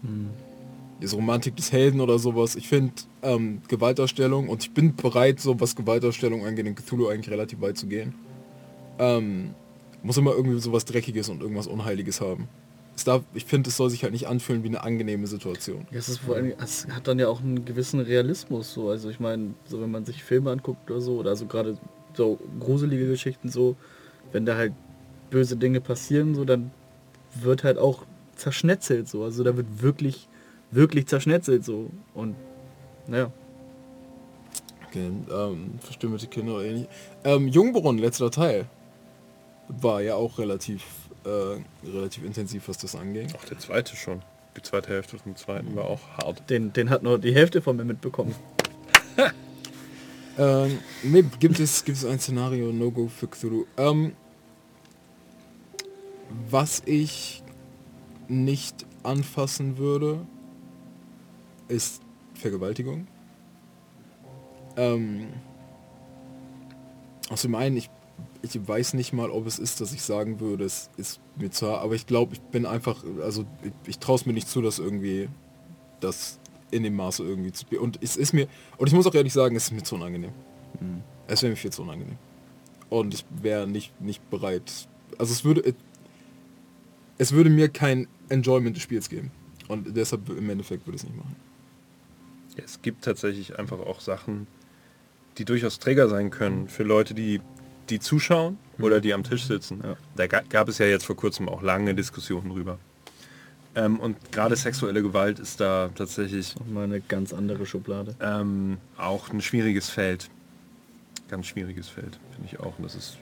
Diese 1.01 1.17
Romantik 1.17 1.57
des 1.57 1.71
Helden 1.71 2.01
oder 2.01 2.19
sowas. 2.19 2.57
Ich 2.57 2.69
finde 2.69 2.93
ähm, 3.23 3.63
Gewaltdarstellung 3.69 4.49
und 4.49 4.63
ich 4.63 4.73
bin 4.73 4.97
bereit, 4.97 5.41
so 5.41 5.61
was 5.61 5.77
Gewaltdarstellung 5.77 6.45
angeht, 6.45 6.67
in 6.67 6.75
Cthulhu 6.75 7.09
eigentlich 7.09 7.31
relativ 7.31 7.61
weit 7.61 7.77
zu 7.77 7.87
gehen. 7.87 8.15
Ähm, 8.99 9.55
muss 10.03 10.17
immer 10.17 10.33
irgendwie 10.33 10.59
sowas 10.61 10.85
Dreckiges 10.85 11.29
und 11.29 11.43
irgendwas 11.43 11.67
Unheiliges 11.67 12.21
haben. 12.21 12.49
Es 12.97 13.05
darf, 13.05 13.23
ich 13.33 13.45
finde, 13.45 13.71
es 13.71 13.77
soll 13.77 13.91
sich 13.91 14.03
halt 14.03 14.13
nicht 14.13 14.27
anfühlen 14.27 14.65
wie 14.65 14.69
eine 14.69 14.83
angenehme 14.83 15.29
Situation. 15.29 15.87
Ja, 15.93 15.99
es, 15.99 16.09
ist 16.09 16.19
vor 16.19 16.35
allem, 16.35 16.53
es 16.61 16.89
hat 16.89 17.07
dann 17.07 17.21
ja 17.21 17.29
auch 17.29 17.41
einen 17.41 17.65
gewissen 17.65 18.01
Realismus 18.01 18.75
so. 18.75 18.91
Also 18.91 19.09
ich 19.09 19.21
meine, 19.21 19.55
so 19.67 19.81
wenn 19.81 19.91
man 19.91 20.05
sich 20.05 20.25
Filme 20.25 20.51
anguckt 20.51 20.91
oder 20.91 21.01
so, 21.01 21.19
oder 21.19 21.37
so 21.37 21.47
gerade 21.47 21.79
so 22.15 22.41
gruselige 22.59 23.07
Geschichten 23.07 23.51
so, 23.51 23.77
wenn 24.33 24.47
da 24.47 24.57
halt 24.57 24.73
böse 25.31 25.57
Dinge 25.57 25.81
passieren, 25.81 26.35
so, 26.35 26.45
dann 26.45 26.73
wird 27.35 27.65
halt 27.65 27.79
auch 27.79 28.05
zerschnetzelt 28.37 29.09
so. 29.09 29.25
Also 29.25 29.45
da 29.45 29.57
wird 29.57 29.83
wirklich, 29.83 30.29
wirklich 30.71 31.07
zerschnetzelt 31.07 31.65
so. 31.65 31.91
Und 32.15 32.37
naja. 33.07 33.33
Okay, 34.87 35.11
ähm, 35.31 35.79
verstümmelte 35.81 36.27
Kinder 36.29 36.55
oder 36.55 36.65
ähnlich. 36.65 36.89
Ähm, 37.25 37.49
Jungbrunn, 37.49 37.99
letzter 37.99 38.31
Teil, 38.31 38.67
war 39.69 40.01
ja 40.01 40.15
auch 40.15 40.39
relativ, 40.39 40.83
äh, 41.25 41.61
relativ 41.87 42.25
intensiv, 42.25 42.69
was 42.69 42.79
das 42.79 42.95
anging. 42.97 43.29
Auch 43.35 43.45
der 43.45 43.59
zweite 43.59 43.97
schon. 43.97 44.23
Die 44.57 44.63
zweite 44.63 44.89
Hälfte 44.89 45.19
vom 45.19 45.37
zweiten 45.37 45.77
war 45.77 45.85
auch 45.85 46.01
hart. 46.17 46.49
Den, 46.51 46.73
den 46.73 46.91
hat 46.91 47.03
nur 47.03 47.19
die 47.19 47.35
Hälfte 47.35 47.61
von 47.61 47.77
mir 47.77 47.85
mitbekommen. 47.85 48.35
Ähm, 50.39 50.79
nee, 51.03 51.25
gibt 51.41 51.59
es, 51.59 51.85
gibt 51.85 51.99
es 51.99 52.05
ein 52.05 52.21
Szenario 52.21 52.73
No-Go 52.73 53.09
für 53.09 53.27
Cthulhu? 53.27 53.67
Ähm, 53.77 54.13
was 56.51 56.83
ich 56.87 57.43
nicht 58.29 58.87
anfassen 59.03 59.79
würde, 59.79 60.27
ist 61.69 62.03
Vergewaltigung. 62.35 63.07
Ähm, 64.77 65.29
aus 67.31 67.43
dem 67.43 67.55
einen, 67.55 67.77
ich, 67.77 67.91
ich 68.43 68.69
weiß 68.69 68.95
nicht 68.95 69.13
mal, 69.13 69.31
ob 69.31 69.47
es 69.47 69.59
ist, 69.59 69.81
dass 69.81 69.93
ich 69.93 70.03
sagen 70.03 70.41
würde, 70.41 70.65
es 70.65 70.91
ist 70.97 71.21
mir 71.37 71.51
zu 71.51 71.69
hart, 71.69 71.83
aber 71.83 71.95
ich 71.95 72.07
glaube, 72.07 72.35
ich 72.35 72.41
bin 72.41 72.67
einfach, 72.67 73.03
also 73.23 73.45
ich, 73.63 73.73
ich 73.87 73.99
traue 73.99 74.17
es 74.17 74.27
mir 74.27 74.33
nicht 74.33 74.49
zu, 74.49 74.63
dass 74.63 74.79
irgendwie 74.79 75.29
das 76.01 76.39
in 76.71 76.83
dem 76.83 76.97
Maße 76.97 77.23
irgendwie 77.23 77.53
zu. 77.53 77.67
Und 77.81 77.99
es 78.03 78.17
ist 78.17 78.33
mir, 78.33 78.47
und 78.77 78.87
ich 78.87 78.95
muss 78.95 79.07
auch 79.07 79.15
ehrlich 79.15 79.33
sagen, 79.33 79.57
es 79.57 79.65
ist 79.65 79.73
mir 79.73 79.83
zu 79.83 79.95
unangenehm. 79.95 80.33
Es 81.27 81.43
wäre 81.43 81.51
mir 81.51 81.57
viel 81.57 81.73
zu 81.73 81.83
unangenehm. 81.83 82.19
Und 82.91 83.15
ich 83.15 83.25
wäre 83.31 83.67
nicht, 83.67 83.99
nicht 84.01 84.29
bereit. 84.31 84.89
Also 85.19 85.33
es 85.33 85.45
würde, 85.45 85.75
es 87.19 87.33
würde 87.33 87.51
mir 87.51 87.69
kein 87.69 88.07
Enjoyment 88.29 88.75
des 88.77 88.83
Spiels 88.83 89.09
geben. 89.09 89.31
Und 89.69 89.97
deshalb 89.97 90.29
im 90.31 90.49
Endeffekt 90.49 90.87
würde 90.87 90.97
ich 90.97 91.03
es 91.03 91.09
nicht 91.09 91.17
machen. 91.19 91.37
Es 92.57 92.81
gibt 92.83 93.05
tatsächlich 93.05 93.59
einfach 93.59 93.79
auch 93.81 94.01
Sachen, 94.01 94.47
die 95.37 95.45
durchaus 95.45 95.79
Träger 95.79 96.09
sein 96.09 96.31
können 96.31 96.69
für 96.69 96.83
Leute, 96.83 97.15
die, 97.15 97.41
die 97.91 98.01
zuschauen 98.01 98.59
oder 98.79 99.01
die 99.01 99.13
am 99.15 99.23
Tisch 99.23 99.45
sitzen. 99.45 99.83
Da 100.17 100.27
ga- 100.27 100.43
gab 100.49 100.69
es 100.69 100.79
ja 100.79 100.87
jetzt 100.87 101.05
vor 101.07 101.17
kurzem 101.17 101.49
auch 101.49 101.63
lange 101.63 101.95
Diskussionen 101.95 102.51
drüber. 102.51 102.79
Ähm, 103.75 104.01
und 104.01 104.33
gerade 104.33 104.57
sexuelle 104.57 105.03
Gewalt 105.03 105.39
ist 105.39 105.61
da 105.61 105.91
tatsächlich 105.95 106.57
Nochmal 106.57 106.85
eine 106.85 107.01
ganz 107.01 107.33
andere 107.33 107.67
Schublade. 107.67 108.17
ähm, 108.21 108.79
auch 108.97 109.29
ein 109.31 109.41
schwieriges 109.41 109.91
Feld. 109.91 110.29
Ganz 111.29 111.47
schwieriges 111.47 111.89
Feld, 111.89 112.19
finde 112.33 112.49
ich 112.51 112.59
auch. 112.59 112.77
Und 112.79 112.85
das 112.85 112.95
ist 112.95 113.19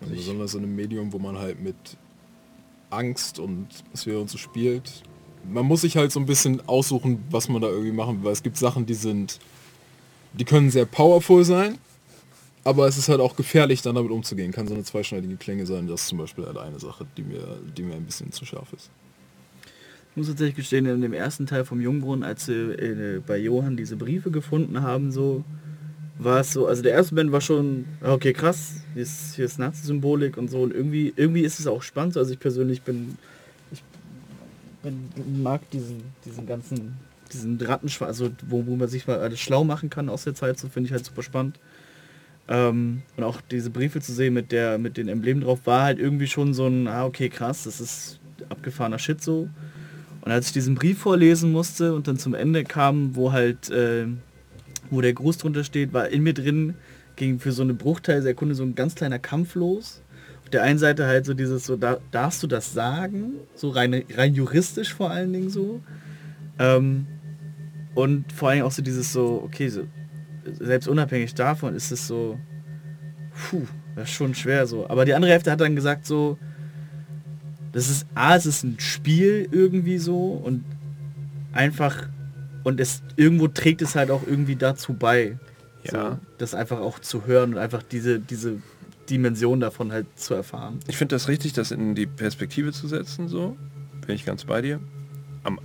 Also 0.00 0.14
besonders 0.14 0.54
in 0.54 0.62
einem 0.62 0.76
Medium, 0.76 1.12
wo 1.12 1.18
man 1.18 1.38
halt 1.38 1.60
mit 1.60 1.76
Angst 2.90 3.38
und 3.38 3.66
Sphäre 3.94 4.20
und 4.20 4.30
so 4.30 4.38
spielt. 4.38 5.02
Man 5.50 5.66
muss 5.66 5.82
sich 5.82 5.96
halt 5.96 6.12
so 6.12 6.20
ein 6.20 6.26
bisschen 6.26 6.66
aussuchen, 6.68 7.24
was 7.30 7.48
man 7.48 7.62
da 7.62 7.68
irgendwie 7.68 7.92
machen 7.92 8.18
will, 8.18 8.24
weil 8.26 8.32
es 8.32 8.42
gibt 8.42 8.56
Sachen, 8.56 8.86
die 8.86 8.94
sind, 8.94 9.38
die 10.34 10.44
können 10.44 10.70
sehr 10.70 10.84
powerful 10.84 11.44
sein, 11.44 11.78
aber 12.64 12.86
es 12.86 12.98
ist 12.98 13.08
halt 13.08 13.20
auch 13.20 13.36
gefährlich, 13.36 13.82
dann 13.82 13.94
damit 13.94 14.10
umzugehen. 14.10 14.52
Kann 14.52 14.68
so 14.68 14.74
eine 14.74 14.84
zweischneidige 14.84 15.36
Klinge 15.36 15.64
sein. 15.64 15.86
Das 15.86 16.02
ist 16.02 16.08
zum 16.08 16.18
Beispiel 16.18 16.44
halt 16.44 16.58
eine 16.58 16.78
Sache, 16.78 17.06
die 17.16 17.22
mir, 17.22 17.58
die 17.76 17.82
mir 17.82 17.94
ein 17.94 18.04
bisschen 18.04 18.30
zu 18.32 18.44
scharf 18.44 18.72
ist. 18.72 18.90
Ich 20.10 20.16
muss 20.16 20.26
tatsächlich 20.26 20.56
gestehen, 20.56 20.84
in 20.86 21.00
dem 21.00 21.12
ersten 21.12 21.46
Teil 21.46 21.64
vom 21.64 21.80
Jungbrunnen, 21.80 22.24
als 22.24 22.46
sie 22.46 22.52
äh, 22.52 23.22
bei 23.24 23.38
Johann 23.38 23.76
diese 23.76 23.96
Briefe 23.96 24.30
gefunden 24.30 24.82
haben, 24.82 25.12
so 25.12 25.44
war 26.18 26.40
es 26.40 26.52
so, 26.52 26.66
also 26.66 26.82
der 26.82 26.92
erste 26.92 27.14
Band 27.14 27.30
war 27.32 27.40
schon, 27.40 27.86
okay, 28.02 28.32
krass, 28.32 28.82
hier 28.94 29.02
ist, 29.02 29.36
hier 29.36 29.44
ist 29.44 29.58
Nazi-Symbolik 29.58 30.36
und 30.36 30.50
so 30.50 30.62
und 30.62 30.74
irgendwie, 30.74 31.12
irgendwie 31.16 31.42
ist 31.42 31.60
es 31.60 31.66
auch 31.66 31.82
spannend. 31.82 32.14
so. 32.14 32.20
Also 32.20 32.32
ich 32.32 32.40
persönlich 32.40 32.82
bin, 32.82 33.16
ich 33.70 33.82
bin, 34.82 35.08
mag 35.42 35.68
diesen, 35.70 36.02
diesen 36.24 36.46
ganzen, 36.46 36.96
diesen 37.32 37.60
Rattenschwanz, 37.60 38.20
also 38.20 38.30
wo, 38.48 38.66
wo 38.66 38.74
man 38.74 38.88
sich 38.88 39.06
mal 39.06 39.18
alles 39.20 39.38
schlau 39.38 39.62
machen 39.62 39.90
kann 39.90 40.08
aus 40.08 40.24
der 40.24 40.34
Zeit, 40.34 40.58
so 40.58 40.68
finde 40.68 40.88
ich 40.88 40.92
halt 40.92 41.04
super 41.04 41.22
spannend. 41.22 41.58
Ähm, 42.48 43.02
und 43.16 43.24
auch 43.24 43.40
diese 43.40 43.70
Briefe 43.70 44.00
zu 44.00 44.12
sehen 44.12 44.34
mit 44.34 44.50
der, 44.50 44.78
mit 44.78 44.96
den 44.96 45.08
Emblemen 45.08 45.42
drauf, 45.42 45.60
war 45.66 45.84
halt 45.84 45.98
irgendwie 45.98 46.26
schon 46.26 46.52
so 46.52 46.66
ein, 46.66 46.88
ah, 46.88 47.04
okay, 47.04 47.28
krass, 47.28 47.64
das 47.64 47.80
ist 47.80 48.18
abgefahrener 48.48 48.98
Shit 48.98 49.22
so. 49.22 49.48
Und 50.22 50.32
als 50.32 50.48
ich 50.48 50.52
diesen 50.52 50.74
Brief 50.74 50.98
vorlesen 50.98 51.52
musste 51.52 51.94
und 51.94 52.08
dann 52.08 52.18
zum 52.18 52.34
Ende 52.34 52.64
kam, 52.64 53.14
wo 53.14 53.32
halt, 53.32 53.70
äh, 53.70 54.06
wo 54.90 55.00
der 55.00 55.12
Gruß 55.12 55.38
drunter 55.38 55.64
steht, 55.64 55.92
war 55.92 56.08
in 56.08 56.22
mir 56.22 56.34
drin, 56.34 56.74
ging 57.16 57.38
für 57.38 57.52
so 57.52 57.62
eine 57.62 57.74
Bruchteilsekunde 57.74 58.54
so 58.54 58.62
ein 58.62 58.74
ganz 58.74 58.94
kleiner 58.94 59.18
Kampf 59.18 59.54
los. 59.54 60.02
Auf 60.42 60.50
der 60.50 60.62
einen 60.62 60.78
Seite 60.78 61.06
halt 61.06 61.26
so 61.26 61.34
dieses, 61.34 61.66
so, 61.66 61.76
da, 61.76 61.98
darfst 62.10 62.42
du 62.42 62.46
das 62.46 62.72
sagen? 62.72 63.34
So 63.54 63.70
rein, 63.70 64.04
rein 64.14 64.34
juristisch 64.34 64.94
vor 64.94 65.10
allen 65.10 65.32
Dingen 65.32 65.50
so. 65.50 65.80
Ähm, 66.58 67.06
und 67.94 68.32
vor 68.32 68.50
allem 68.50 68.62
auch 68.62 68.72
so 68.72 68.82
dieses 68.82 69.12
so, 69.12 69.42
okay, 69.44 69.68
so, 69.68 69.82
selbst 70.58 70.88
unabhängig 70.88 71.34
davon 71.34 71.74
ist 71.74 71.90
es 71.90 72.06
so, 72.06 72.38
puh, 73.34 73.66
das 73.96 74.08
ist 74.08 74.14
schon 74.14 74.34
schwer 74.34 74.66
so. 74.66 74.88
Aber 74.88 75.04
die 75.04 75.14
andere 75.14 75.32
Hälfte 75.32 75.50
hat 75.50 75.60
dann 75.60 75.74
gesagt 75.74 76.06
so, 76.06 76.38
das 77.72 77.90
ist 77.90 78.06
A, 78.14 78.36
es 78.36 78.46
ist 78.46 78.64
ein 78.64 78.78
Spiel 78.78 79.48
irgendwie 79.50 79.98
so 79.98 80.30
und 80.32 80.64
einfach 81.52 82.08
Und 82.64 82.80
es 82.80 83.02
irgendwo 83.16 83.48
trägt 83.48 83.82
es 83.82 83.94
halt 83.94 84.10
auch 84.10 84.22
irgendwie 84.26 84.56
dazu 84.56 84.94
bei, 84.94 85.38
Ja. 85.84 86.10
so, 86.12 86.18
das 86.38 86.54
einfach 86.54 86.80
auch 86.80 86.98
zu 86.98 87.26
hören 87.26 87.54
und 87.54 87.58
einfach 87.58 87.82
diese, 87.82 88.18
diese 88.18 88.56
Dimension 89.08 89.60
davon 89.60 89.92
halt 89.92 90.06
zu 90.16 90.34
erfahren. 90.34 90.80
Ich 90.86 90.96
finde 90.96 91.14
das 91.14 91.28
richtig, 91.28 91.52
das 91.54 91.70
in 91.70 91.94
die 91.94 92.06
Perspektive 92.06 92.72
zu 92.72 92.88
setzen, 92.88 93.28
so. 93.28 93.56
Bin 94.06 94.14
ich 94.14 94.24
ganz 94.26 94.44
bei 94.44 94.60
dir. 94.60 94.80
Am, 95.44 95.58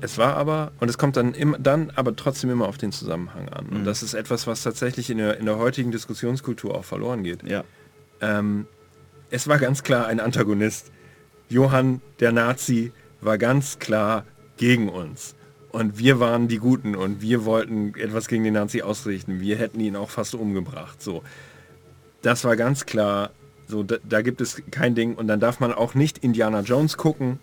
es 0.00 0.18
war 0.18 0.36
aber, 0.36 0.72
und 0.80 0.88
es 0.90 0.98
kommt 0.98 1.16
dann 1.16 1.32
immer, 1.32 1.58
dann 1.58 1.90
aber 1.94 2.16
trotzdem 2.16 2.50
immer 2.50 2.66
auf 2.66 2.76
den 2.76 2.90
Zusammenhang 2.92 3.48
an. 3.48 3.66
Und 3.66 3.84
das 3.84 4.02
ist 4.02 4.14
etwas, 4.14 4.46
was 4.46 4.62
tatsächlich 4.62 5.08
in 5.10 5.18
der, 5.18 5.38
in 5.38 5.46
der 5.46 5.58
heutigen 5.58 5.90
Diskussionskultur 5.92 6.74
auch 6.76 6.84
verloren 6.84 7.22
geht. 7.22 7.42
Ja. 7.48 7.64
Ähm, 8.20 8.66
es 9.30 9.46
war 9.48 9.58
ganz 9.58 9.82
klar 9.84 10.06
ein 10.06 10.20
Antagonist. 10.20 10.90
Johann, 11.48 12.00
der 12.20 12.32
Nazi, 12.32 12.92
war 13.20 13.38
ganz 13.38 13.78
klar 13.78 14.24
gegen 14.56 14.88
uns. 14.88 15.34
Und 15.72 15.98
wir 15.98 16.20
waren 16.20 16.48
die 16.48 16.58
Guten 16.58 16.94
und 16.94 17.22
wir 17.22 17.44
wollten 17.46 17.94
etwas 17.96 18.28
gegen 18.28 18.44
den 18.44 18.54
Nazi 18.54 18.82
ausrichten. 18.82 19.40
Wir 19.40 19.56
hätten 19.56 19.80
ihn 19.80 19.96
auch 19.96 20.10
fast 20.10 20.34
umgebracht. 20.34 21.02
So. 21.02 21.22
Das 22.20 22.44
war 22.44 22.56
ganz 22.56 22.84
klar. 22.84 23.30
So, 23.66 23.82
da, 23.82 23.96
da 24.06 24.20
gibt 24.20 24.42
es 24.42 24.62
kein 24.70 24.94
Ding. 24.94 25.14
Und 25.14 25.28
dann 25.28 25.40
darf 25.40 25.60
man 25.60 25.72
auch 25.72 25.94
nicht 25.94 26.18
Indiana 26.18 26.60
Jones 26.60 26.98
gucken. 26.98 27.38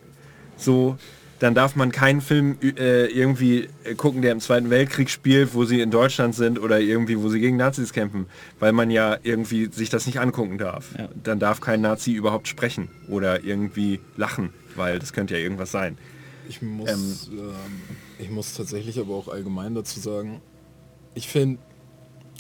So, 0.57 0.97
dann 1.39 1.55
darf 1.55 1.75
man 1.75 1.91
keinen 1.91 2.21
Film 2.21 2.57
äh, 2.61 3.05
irgendwie 3.05 3.69
gucken, 3.97 4.21
der 4.21 4.34
im 4.34 4.41
Zweiten 4.41 4.69
Weltkrieg 4.69 5.09
spielt, 5.09 5.53
wo 5.53 5.63
sie 5.63 5.82
in 5.82 5.89
Deutschland 5.89 6.36
sind 6.36 6.59
oder 6.59 6.80
irgendwie, 6.80 7.17
wo 7.17 7.30
sie 7.30 7.39
gegen 7.39 7.57
Nazis 7.57 7.93
kämpfen, 7.93 8.27
weil 8.59 8.73
man 8.73 8.91
ja 8.91 9.17
irgendwie 9.23 9.69
sich 9.71 9.89
das 9.89 10.05
nicht 10.05 10.19
angucken 10.19 10.57
darf. 10.57 10.89
Ja. 10.97 11.09
Dann 11.23 11.39
darf 11.39 11.61
kein 11.61 11.82
Nazi 11.82 12.11
überhaupt 12.11 12.47
sprechen 12.47 12.89
oder 13.07 13.43
irgendwie 13.43 14.01
lachen, 14.17 14.49
weil 14.75 14.99
das 14.99 15.13
könnte 15.13 15.36
ja 15.36 15.39
irgendwas 15.39 15.71
sein. 15.71 15.97
Ich 16.50 16.64
muss, 16.64 17.30
ähm, 17.32 17.54
ich 18.18 18.30
muss 18.32 18.56
tatsächlich 18.56 19.00
aber 19.00 19.14
auch 19.14 19.28
allgemein 19.28 19.76
dazu 19.76 20.00
sagen, 20.00 20.41
ich 21.14 21.28
finde, 21.28 21.60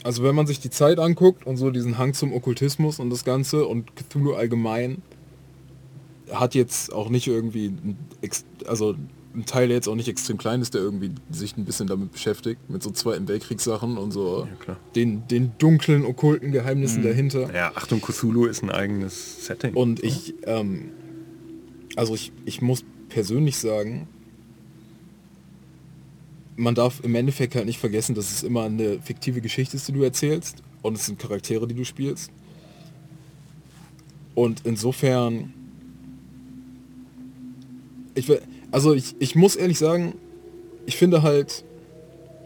also 0.03 0.23
wenn 0.23 0.33
man 0.33 0.47
sich 0.47 0.59
die 0.59 0.71
Zeit 0.71 0.97
anguckt 0.97 1.45
und 1.45 1.57
so 1.57 1.69
diesen 1.69 1.97
Hang 1.99 2.15
zum 2.15 2.33
Okkultismus 2.33 2.99
und 2.99 3.11
das 3.11 3.23
Ganze 3.23 3.65
und 3.65 3.95
Cthulhu 3.95 4.33
allgemein, 4.33 5.03
hat 6.31 6.55
jetzt 6.55 6.91
auch 6.91 7.09
nicht 7.09 7.27
irgendwie, 7.27 7.73
also 8.65 8.95
ein 9.35 9.45
Teil, 9.45 9.67
der 9.67 9.75
jetzt 9.77 9.87
auch 9.87 9.95
nicht 9.95 10.07
extrem 10.07 10.37
klein 10.37 10.61
ist, 10.61 10.73
der 10.73 10.81
irgendwie 10.81 11.11
sich 11.29 11.55
ein 11.55 11.65
bisschen 11.65 11.85
damit 11.85 12.11
beschäftigt, 12.11 12.67
mit 12.67 12.81
so 12.81 12.89
Zweiten 12.89 13.27
Weltkriegssachen 13.27 13.97
und 13.97 14.11
so 14.11 14.47
Ja, 14.67 14.75
den, 14.95 15.27
den 15.27 15.51
dunklen, 15.59 16.03
okkulten 16.03 16.51
Geheimnissen 16.51 17.03
dahinter. 17.03 17.53
Ja, 17.53 17.71
Achtung, 17.75 18.01
Cthulhu 18.01 18.45
ist 18.45 18.63
ein 18.63 18.71
eigenes 18.71 19.45
Setting. 19.45 19.75
Und 19.75 20.03
ich, 20.03 20.33
ähm, 20.45 20.89
also 21.95 22.15
ich, 22.15 22.31
ich 22.45 22.61
muss 22.63 22.83
persönlich 23.09 23.57
sagen, 23.57 24.07
man 26.55 26.75
darf 26.75 27.01
im 27.03 27.15
Endeffekt 27.15 27.55
halt 27.55 27.65
nicht 27.65 27.79
vergessen, 27.79 28.15
dass 28.15 28.31
es 28.31 28.43
immer 28.43 28.63
eine 28.63 28.99
fiktive 29.01 29.41
Geschichte 29.41 29.77
ist, 29.77 29.87
die 29.87 29.93
du 29.93 30.03
erzählst 30.03 30.61
und 30.81 30.95
es 30.95 31.05
sind 31.05 31.17
Charaktere, 31.17 31.67
die 31.67 31.75
du 31.75 31.85
spielst. 31.85 32.31
Und 34.35 34.61
insofern, 34.65 35.53
ich, 38.13 38.31
also 38.71 38.93
ich, 38.93 39.15
ich 39.19 39.35
muss 39.35 39.55
ehrlich 39.55 39.79
sagen, 39.79 40.13
ich 40.85 40.97
finde 40.97 41.23
halt, 41.23 41.63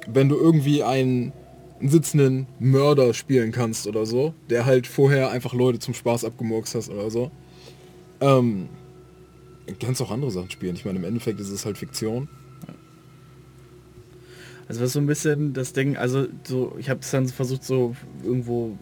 wenn 0.07 0.29
du 0.29 0.35
irgendwie 0.35 0.83
einen 0.83 1.33
sitzenden 1.81 2.47
Mörder 2.59 3.13
spielen 3.13 3.51
kannst 3.51 3.87
oder 3.87 4.05
so, 4.05 4.33
der 4.49 4.65
halt 4.65 4.87
vorher 4.87 5.31
einfach 5.31 5.53
Leute 5.53 5.79
zum 5.79 5.93
Spaß 5.93 6.23
abgemurkst 6.25 6.75
hast 6.75 6.89
oder 6.89 7.09
so, 7.09 7.31
ähm, 8.21 8.69
kannst 9.79 10.01
auch 10.01 10.11
andere 10.11 10.31
Sachen 10.31 10.49
spielen. 10.49 10.75
Ich 10.75 10.85
meine, 10.85 10.99
im 10.99 11.05
Endeffekt 11.05 11.39
ist 11.39 11.49
es 11.49 11.65
halt 11.65 11.77
Fiktion. 11.77 12.27
Also 14.67 14.81
was 14.81 14.93
so 14.93 14.99
ein 14.99 15.07
bisschen 15.07 15.53
das 15.53 15.73
Ding, 15.73 15.97
also 15.97 16.27
so, 16.43 16.75
ich 16.79 16.89
habe 16.89 17.01
es 17.01 17.11
dann 17.11 17.27
versucht 17.27 17.63
so 17.63 17.95
irgendwo 18.23 18.77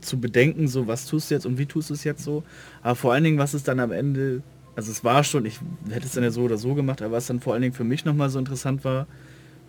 zu 0.00 0.18
bedenken, 0.18 0.68
so 0.68 0.86
was 0.86 1.06
tust 1.06 1.30
du 1.30 1.34
jetzt 1.34 1.46
und 1.46 1.58
wie 1.58 1.66
tust 1.66 1.90
du 1.90 1.94
es 1.94 2.04
jetzt 2.04 2.24
so. 2.24 2.42
Aber 2.82 2.96
vor 2.96 3.12
allen 3.12 3.24
Dingen, 3.24 3.38
was 3.38 3.54
es 3.54 3.62
dann 3.62 3.80
am 3.80 3.92
Ende, 3.92 4.42
also 4.74 4.90
es 4.90 5.04
war 5.04 5.22
schon, 5.22 5.46
ich 5.46 5.60
hätte 5.88 6.06
es 6.06 6.12
dann 6.12 6.24
ja 6.24 6.30
so 6.30 6.42
oder 6.42 6.58
so 6.58 6.74
gemacht, 6.74 7.02
aber 7.02 7.12
was 7.12 7.26
dann 7.26 7.40
vor 7.40 7.52
allen 7.52 7.62
Dingen 7.62 7.74
für 7.74 7.84
mich 7.84 8.04
nochmal 8.04 8.30
so 8.30 8.38
interessant 8.38 8.84
war, 8.84 9.06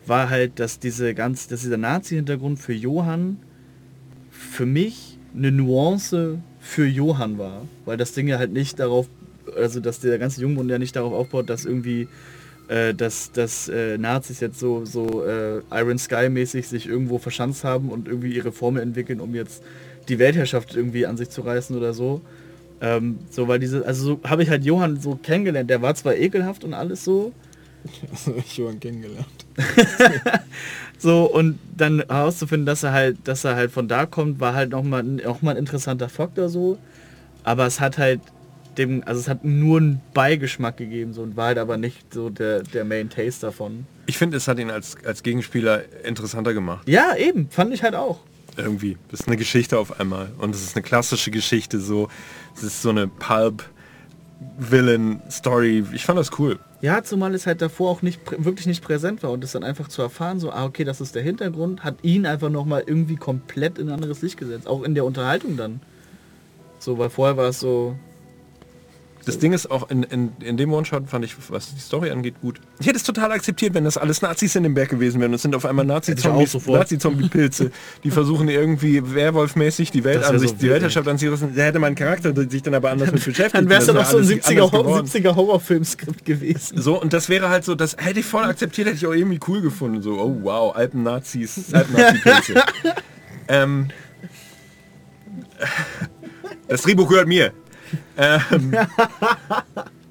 war 0.06 0.30
halt, 0.30 0.60
dass 0.60 0.80
diese 0.80 1.14
ganz, 1.14 1.48
dass 1.48 1.62
dieser 1.62 1.78
Nazi-Hintergrund 1.78 2.60
für 2.60 2.74
Johann 2.74 3.38
für 4.32 4.66
mich 4.66 5.20
eine 5.36 5.52
Nuance 5.52 6.40
für 6.60 6.88
Johann 6.88 7.38
war. 7.38 7.68
Weil 7.86 7.98
das 7.98 8.14
Ding 8.14 8.28
ja 8.28 8.38
halt 8.38 8.52
nicht 8.52 8.80
darauf, 8.80 9.08
also 9.56 9.80
dass 9.80 10.00
der 10.00 10.18
ganze 10.18 10.42
Jungbund 10.42 10.70
ja 10.70 10.80
nicht 10.80 10.96
darauf 10.96 11.14
aufbaut, 11.14 11.50
dass 11.50 11.66
irgendwie 11.66 12.08
äh, 12.68 12.94
dass, 12.94 13.32
dass 13.32 13.68
äh, 13.70 13.98
Nazis 13.98 14.40
jetzt 14.40 14.60
so, 14.60 14.86
so 14.86 15.26
äh, 15.26 15.62
Iron 15.72 15.98
Sky 15.98 16.30
mäßig 16.30 16.68
sich 16.68 16.88
irgendwo 16.88 17.18
verschanzt 17.18 17.64
haben 17.64 17.90
und 17.90 18.08
irgendwie 18.08 18.34
ihre 18.34 18.52
Formel 18.52 18.82
entwickeln, 18.82 19.20
um 19.20 19.36
jetzt 19.36 19.62
die 20.08 20.20
Weltherrschaft 20.20 20.76
irgendwie 20.76 21.06
an 21.06 21.18
sich 21.18 21.30
zu 21.30 21.42
reißen 21.42 21.76
oder 21.76 21.94
so. 21.94 22.22
Ähm, 22.80 23.20
so, 23.30 23.48
weil 23.48 23.60
diese, 23.60 23.86
also 23.86 24.04
so 24.06 24.20
habe 24.30 24.44
ich 24.44 24.50
halt 24.50 24.64
Johann 24.64 25.00
so 25.00 25.16
kennengelernt. 25.16 25.70
Der 25.70 25.82
war 25.82 25.94
zwar 25.96 26.16
ekelhaft 26.16 26.64
und 26.64 26.74
alles 26.74 27.04
so, 27.04 27.34
Also 28.12 28.36
ich 28.38 28.58
Johann 28.58 28.80
kennengelernt. 28.80 29.46
so 30.98 31.26
und 31.26 31.60
dann 31.76 32.04
herauszufinden, 32.08 32.66
dass 32.66 32.84
er 32.84 32.94
halt, 32.94 33.18
dass 33.26 33.44
er 33.44 33.56
halt 33.56 33.72
von 33.72 33.88
da 33.88 34.06
kommt, 34.06 34.40
war 34.40 34.54
halt 34.54 34.72
nochmal 34.72 35.04
noch 35.04 35.42
mal 35.42 35.52
ein 35.52 35.58
interessanter 35.58 36.10
Faktor 36.10 36.50
so. 36.50 36.78
Aber 37.44 37.66
es 37.66 37.80
hat 37.80 37.98
halt 37.98 38.22
dem, 38.78 39.04
also 39.06 39.20
es 39.20 39.28
hat 39.28 39.44
nur 39.44 39.80
einen 39.80 40.02
Beigeschmack 40.14 40.78
gegeben 40.78 41.14
so 41.14 41.22
und 41.22 41.36
war 41.36 41.48
halt 41.48 41.58
aber 41.58 41.76
nicht 41.78 42.14
so 42.14 42.30
der, 42.30 42.64
der 42.64 42.86
Main 42.86 43.10
Taste 43.10 43.48
davon. 43.48 43.86
Ich 44.06 44.18
finde, 44.18 44.38
es 44.38 44.48
hat 44.48 44.60
ihn 44.60 44.70
als, 44.70 44.96
als 45.06 45.24
Gegenspieler 45.24 45.84
interessanter 46.04 46.54
gemacht. 46.54 46.88
Ja, 46.88 47.14
eben, 47.16 47.50
fand 47.50 47.74
ich 47.74 47.84
halt 47.84 47.96
auch. 47.96 48.22
Irgendwie. 48.58 48.98
Das 49.10 49.22
ist 49.22 49.28
eine 49.28 49.38
Geschichte 49.38 49.80
auf 49.80 49.98
einmal. 50.00 50.30
Und 50.38 50.54
es 50.56 50.64
ist 50.64 50.76
eine 50.76 50.84
klassische 50.84 51.32
Geschichte, 51.32 51.80
so. 51.80 52.10
Es 52.56 52.62
ist 52.64 52.82
so 52.82 52.90
eine 52.90 53.08
Pulp-Villain-Story. 53.08 55.86
Ich 55.94 56.04
fand 56.04 56.20
das 56.20 56.38
cool. 56.38 56.60
Ja, 56.82 57.02
zumal 57.04 57.34
es 57.36 57.46
halt 57.46 57.62
davor 57.62 57.92
auch 57.92 58.02
nicht 58.02 58.20
wirklich 58.44 58.68
nicht 58.68 58.84
präsent 58.84 59.24
war 59.24 59.32
und 59.32 59.42
es 59.44 59.52
dann 59.52 59.64
einfach 59.64 59.88
zu 59.88 60.02
erfahren, 60.02 60.40
so, 60.40 60.52
ah, 60.52 60.66
okay, 60.66 60.84
das 60.84 61.00
ist 61.00 61.14
der 61.16 61.22
Hintergrund, 61.22 61.84
hat 61.84 61.98
ihn 62.02 62.26
einfach 62.26 62.50
nochmal 62.50 62.84
irgendwie 62.86 63.18
komplett 63.18 63.78
in 63.78 63.90
ein 63.90 63.94
anderes 63.94 64.24
Licht 64.24 64.38
gesetzt. 64.38 64.66
Auch 64.68 64.82
in 64.84 64.96
der 64.96 65.06
Unterhaltung 65.06 65.58
dann. 65.58 65.80
So, 66.80 66.98
weil 66.98 67.12
vorher 67.12 67.38
war 67.38 67.50
es 67.50 67.60
so, 67.60 67.96
Das 69.26 69.40
Ding 69.40 69.54
ist 69.54 69.70
auch 69.70 69.90
in, 69.90 70.04
in, 70.04 70.32
in 70.42 70.58
dem 70.58 70.74
One-Shot 70.74 71.08
fand 71.08 71.26
ich, 71.26 71.36
was 71.50 71.74
die 71.74 71.80
Story 71.80 72.12
angeht, 72.12 72.36
gut. 72.42 72.60
Ich 72.80 72.88
hätte 72.88 72.98
es 72.98 73.04
total 73.04 73.32
akzeptiert, 73.32 73.74
wenn 73.74 73.84
das 73.84 73.98
alles 73.98 74.22
Nazis 74.22 74.56
in 74.56 74.64
dem 74.64 74.74
Berg 74.74 74.90
gewesen 74.90 75.20
wären. 75.22 75.32
Und 75.32 75.36
es 75.36 75.42
sind 75.44 75.56
auf 75.56 75.66
einmal 75.66 75.86
auch. 75.90 76.02
Nazi-Zombie-Pilze, 76.80 77.72
die 78.04 78.12
versuchen 78.12 78.48
irgendwie 78.50 79.02
Werwolf-mäßig 79.14 79.92
die 79.92 80.04
Welt 80.04 80.24
an 80.24 80.40
sich, 80.40 80.50
so 80.50 80.56
die 80.56 80.70
Weltherrschaft 80.70 81.08
an 81.08 81.18
sich 81.18 81.30
rissen. 81.30 81.56
Da 81.56 81.64
hätte 81.64 81.80
mein 81.80 81.96
Charakter 81.96 82.34
sich 82.50 82.64
dann 82.64 82.74
aber 82.74 82.92
anders 82.92 83.12
mit 83.12 83.24
beschäftigt. 83.24 83.56
dann 83.56 83.70
wäre 83.70 83.82
es 83.82 83.88
wär 83.88 83.94
noch 83.94 84.06
so 84.06 84.18
ein 84.18 84.24
alles 84.24 84.32
70er, 84.32 84.50
anders 84.50 84.72
Hor- 84.72 84.84
geworden. 84.84 85.08
70er 85.08 85.36
Horrorfilmskript 85.36 86.26
gewesen. 86.26 86.82
So, 86.82 87.00
und 87.02 87.14
das 87.14 87.30
wäre 87.30 87.50
halt 87.50 87.64
so, 87.64 87.76
das 87.76 87.98
hätte 87.98 88.20
ich 88.20 88.26
voll 88.26 88.44
akzeptiert, 88.44 88.88
hätte 88.88 88.98
ich 88.98 89.06
auch 89.06 89.14
irgendwie 89.14 89.40
cool 89.48 89.62
gefunden. 89.62 90.02
So, 90.02 90.20
oh 90.20 90.38
wow, 90.42 90.76
Alpen-Nazis, 90.76 91.74
Alpen-Nazi-Pilze. 91.74 92.64
ähm, 93.48 93.90
das 96.68 96.82
Drehbuch 96.82 97.08
gehört 97.10 97.28
mir. 97.28 97.54
Ähm, 98.18 98.76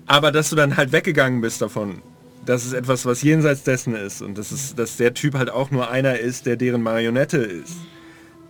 aber 0.07 0.33
dass 0.33 0.51
du 0.51 0.57
dann 0.57 0.77
halt 0.77 0.93
weggegangen 0.93 1.41
bist 1.41 1.63
davon, 1.63 2.03
dass 2.45 2.65
es 2.65 2.73
etwas, 2.73 3.07
was 3.07 3.23
jenseits 3.23 3.63
dessen 3.63 3.95
ist 3.95 4.23
und 4.23 4.37
dass, 4.39 4.51
es, 4.51 4.75
dass 4.75 4.97
der 4.97 5.15
Typ 5.15 5.35
halt 5.35 5.51
auch 5.51 5.71
nur 5.71 5.91
einer 5.91 6.19
ist, 6.19 6.47
der 6.47 6.57
deren 6.57 6.83
Marionette 6.83 7.39
ist, 7.39 7.77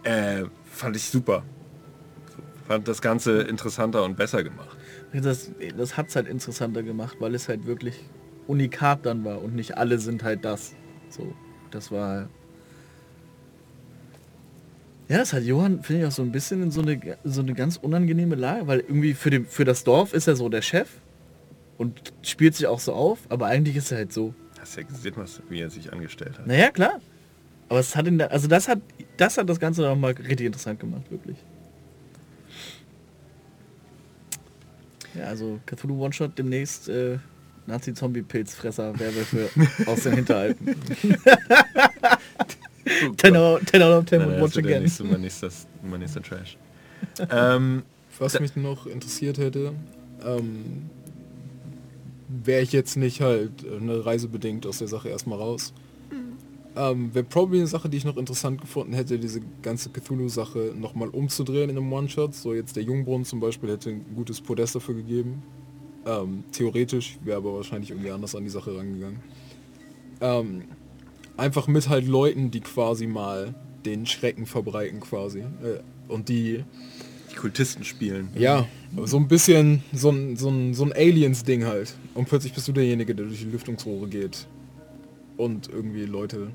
äh, 0.04 0.44
fand 0.70 0.96
ich 0.96 1.04
super. 1.04 1.42
Fand 2.66 2.86
das 2.86 3.02
Ganze 3.02 3.42
interessanter 3.42 4.04
und 4.04 4.16
besser 4.16 4.42
gemacht. 4.44 4.76
Das, 5.12 5.50
das 5.76 5.96
hat 5.96 6.08
es 6.08 6.16
halt 6.16 6.28
interessanter 6.28 6.82
gemacht, 6.82 7.16
weil 7.18 7.34
es 7.34 7.48
halt 7.48 7.66
wirklich 7.66 8.04
unikat 8.46 9.04
dann 9.04 9.24
war 9.24 9.42
und 9.42 9.54
nicht 9.54 9.76
alle 9.76 9.98
sind 9.98 10.22
halt 10.22 10.44
das. 10.44 10.74
So, 11.08 11.34
das 11.70 11.90
war... 11.90 12.28
Ja, 15.10 15.18
das 15.18 15.32
hat 15.32 15.42
Johann, 15.42 15.82
finde 15.82 16.02
ich, 16.02 16.06
auch 16.06 16.12
so 16.12 16.22
ein 16.22 16.30
bisschen 16.30 16.62
in 16.62 16.70
so 16.70 16.82
eine, 16.82 17.00
so 17.24 17.40
eine 17.40 17.52
ganz 17.54 17.76
unangenehme 17.76 18.36
Lage, 18.36 18.68
weil 18.68 18.78
irgendwie 18.78 19.14
für, 19.14 19.30
den, 19.30 19.44
für 19.44 19.64
das 19.64 19.82
Dorf 19.82 20.14
ist 20.14 20.28
er 20.28 20.36
so 20.36 20.48
der 20.48 20.62
Chef 20.62 20.88
und 21.78 22.12
spielt 22.22 22.54
sich 22.54 22.68
auch 22.68 22.78
so 22.78 22.92
auf, 22.92 23.18
aber 23.28 23.46
eigentlich 23.46 23.74
ist 23.74 23.90
er 23.90 23.98
halt 23.98 24.12
so. 24.12 24.34
Hast 24.60 24.76
ja 24.76 24.84
gesehen, 24.84 25.14
was, 25.16 25.42
wie 25.48 25.62
er 25.62 25.68
sich 25.68 25.92
angestellt 25.92 26.38
hat. 26.38 26.46
Naja, 26.46 26.70
klar. 26.70 27.00
Aber 27.68 27.80
es 27.80 27.96
hat 27.96 28.06
ihn 28.06 28.18
da, 28.18 28.26
also 28.26 28.46
das 28.46 28.68
hat, 28.68 28.78
das 29.16 29.36
hat 29.36 29.48
das 29.48 29.58
Ganze 29.58 29.82
noch 29.82 29.96
mal 29.96 30.12
richtig 30.12 30.46
interessant 30.46 30.78
gemacht, 30.78 31.10
wirklich. 31.10 31.38
Ja, 35.18 35.24
also 35.24 35.58
Cthulhu 35.66 36.04
One-Shot 36.04 36.38
demnächst 36.38 36.88
äh, 36.88 37.18
Nazi-Zombie-Pilzfresser 37.66 38.96
Werwölfe 38.96 39.50
aus 39.86 40.04
den 40.04 40.24
Hinteralpen. 42.84 43.16
10 43.16 43.36
out, 43.36 43.66
10 43.66 43.82
out 43.82 43.98
of 43.98 44.04
10 44.06 44.18
Nein, 44.18 44.28
would 44.28 44.34
nein, 44.34 44.42
watch 44.42 44.54
das 44.54 44.64
again. 44.64 44.82
nächste, 44.82 45.04
mein, 45.04 45.20
nächster, 45.20 45.48
mein 45.82 46.00
nächster 46.00 46.22
Trash. 46.22 46.56
ähm, 47.30 47.82
Was 48.18 48.38
mich 48.40 48.56
noch 48.56 48.86
interessiert 48.86 49.38
hätte, 49.38 49.72
ähm, 50.24 50.90
wäre 52.28 52.62
ich 52.62 52.72
jetzt 52.72 52.96
nicht 52.96 53.20
halt 53.20 53.50
eine 53.64 54.04
Reise 54.04 54.28
bedingt 54.28 54.66
aus 54.66 54.78
der 54.78 54.88
Sache 54.88 55.08
erstmal 55.08 55.38
raus. 55.38 55.72
Ähm, 56.76 57.12
Wäre 57.12 57.24
probably 57.24 57.58
eine 57.58 57.66
Sache, 57.66 57.88
die 57.88 57.96
ich 57.96 58.04
noch 58.04 58.16
interessant 58.16 58.60
gefunden 58.60 58.92
hätte, 58.92 59.18
diese 59.18 59.40
ganze 59.62 59.90
Cthulhu-Sache 59.90 60.72
nochmal 60.78 61.08
umzudrehen 61.08 61.68
in 61.68 61.76
einem 61.76 61.92
One-Shot. 61.92 62.34
So 62.34 62.54
jetzt 62.54 62.76
der 62.76 62.84
Jungbrunnen 62.84 63.24
zum 63.24 63.40
Beispiel 63.40 63.70
hätte 63.70 63.90
ein 63.90 64.04
gutes 64.14 64.40
Podest 64.40 64.76
dafür 64.76 64.94
gegeben. 64.94 65.42
Ähm, 66.06 66.44
theoretisch 66.52 67.18
wäre 67.24 67.38
aber 67.38 67.54
wahrscheinlich 67.54 67.90
irgendwie 67.90 68.10
anders 68.10 68.34
an 68.34 68.44
die 68.44 68.50
Sache 68.50 68.76
rangegangen. 68.76 69.18
Ähm, 70.20 70.62
einfach 71.40 71.66
mit 71.66 71.88
halt 71.88 72.06
Leuten, 72.06 72.50
die 72.50 72.60
quasi 72.60 73.06
mal 73.06 73.54
den 73.84 74.06
Schrecken 74.06 74.46
verbreiten 74.46 75.00
quasi. 75.00 75.40
Äh, 75.40 75.80
und 76.08 76.28
die, 76.28 76.64
Die 77.30 77.36
Kultisten 77.36 77.84
spielen. 77.84 78.28
ja, 78.34 78.66
so 79.04 79.16
ein 79.16 79.28
bisschen 79.28 79.82
so 79.92 80.10
ein, 80.10 80.36
so 80.36 80.48
ein, 80.50 80.74
so 80.74 80.84
ein 80.84 80.92
Aliens-Ding 80.92 81.64
halt. 81.64 81.94
Und 82.14 82.28
plötzlich 82.28 82.52
bist 82.52 82.68
du 82.68 82.72
derjenige, 82.72 83.14
der 83.14 83.26
durch 83.26 83.38
die 83.40 83.50
Lüftungsrohre 83.50 84.08
geht 84.08 84.46
und 85.36 85.68
irgendwie 85.68 86.04
Leute 86.04 86.48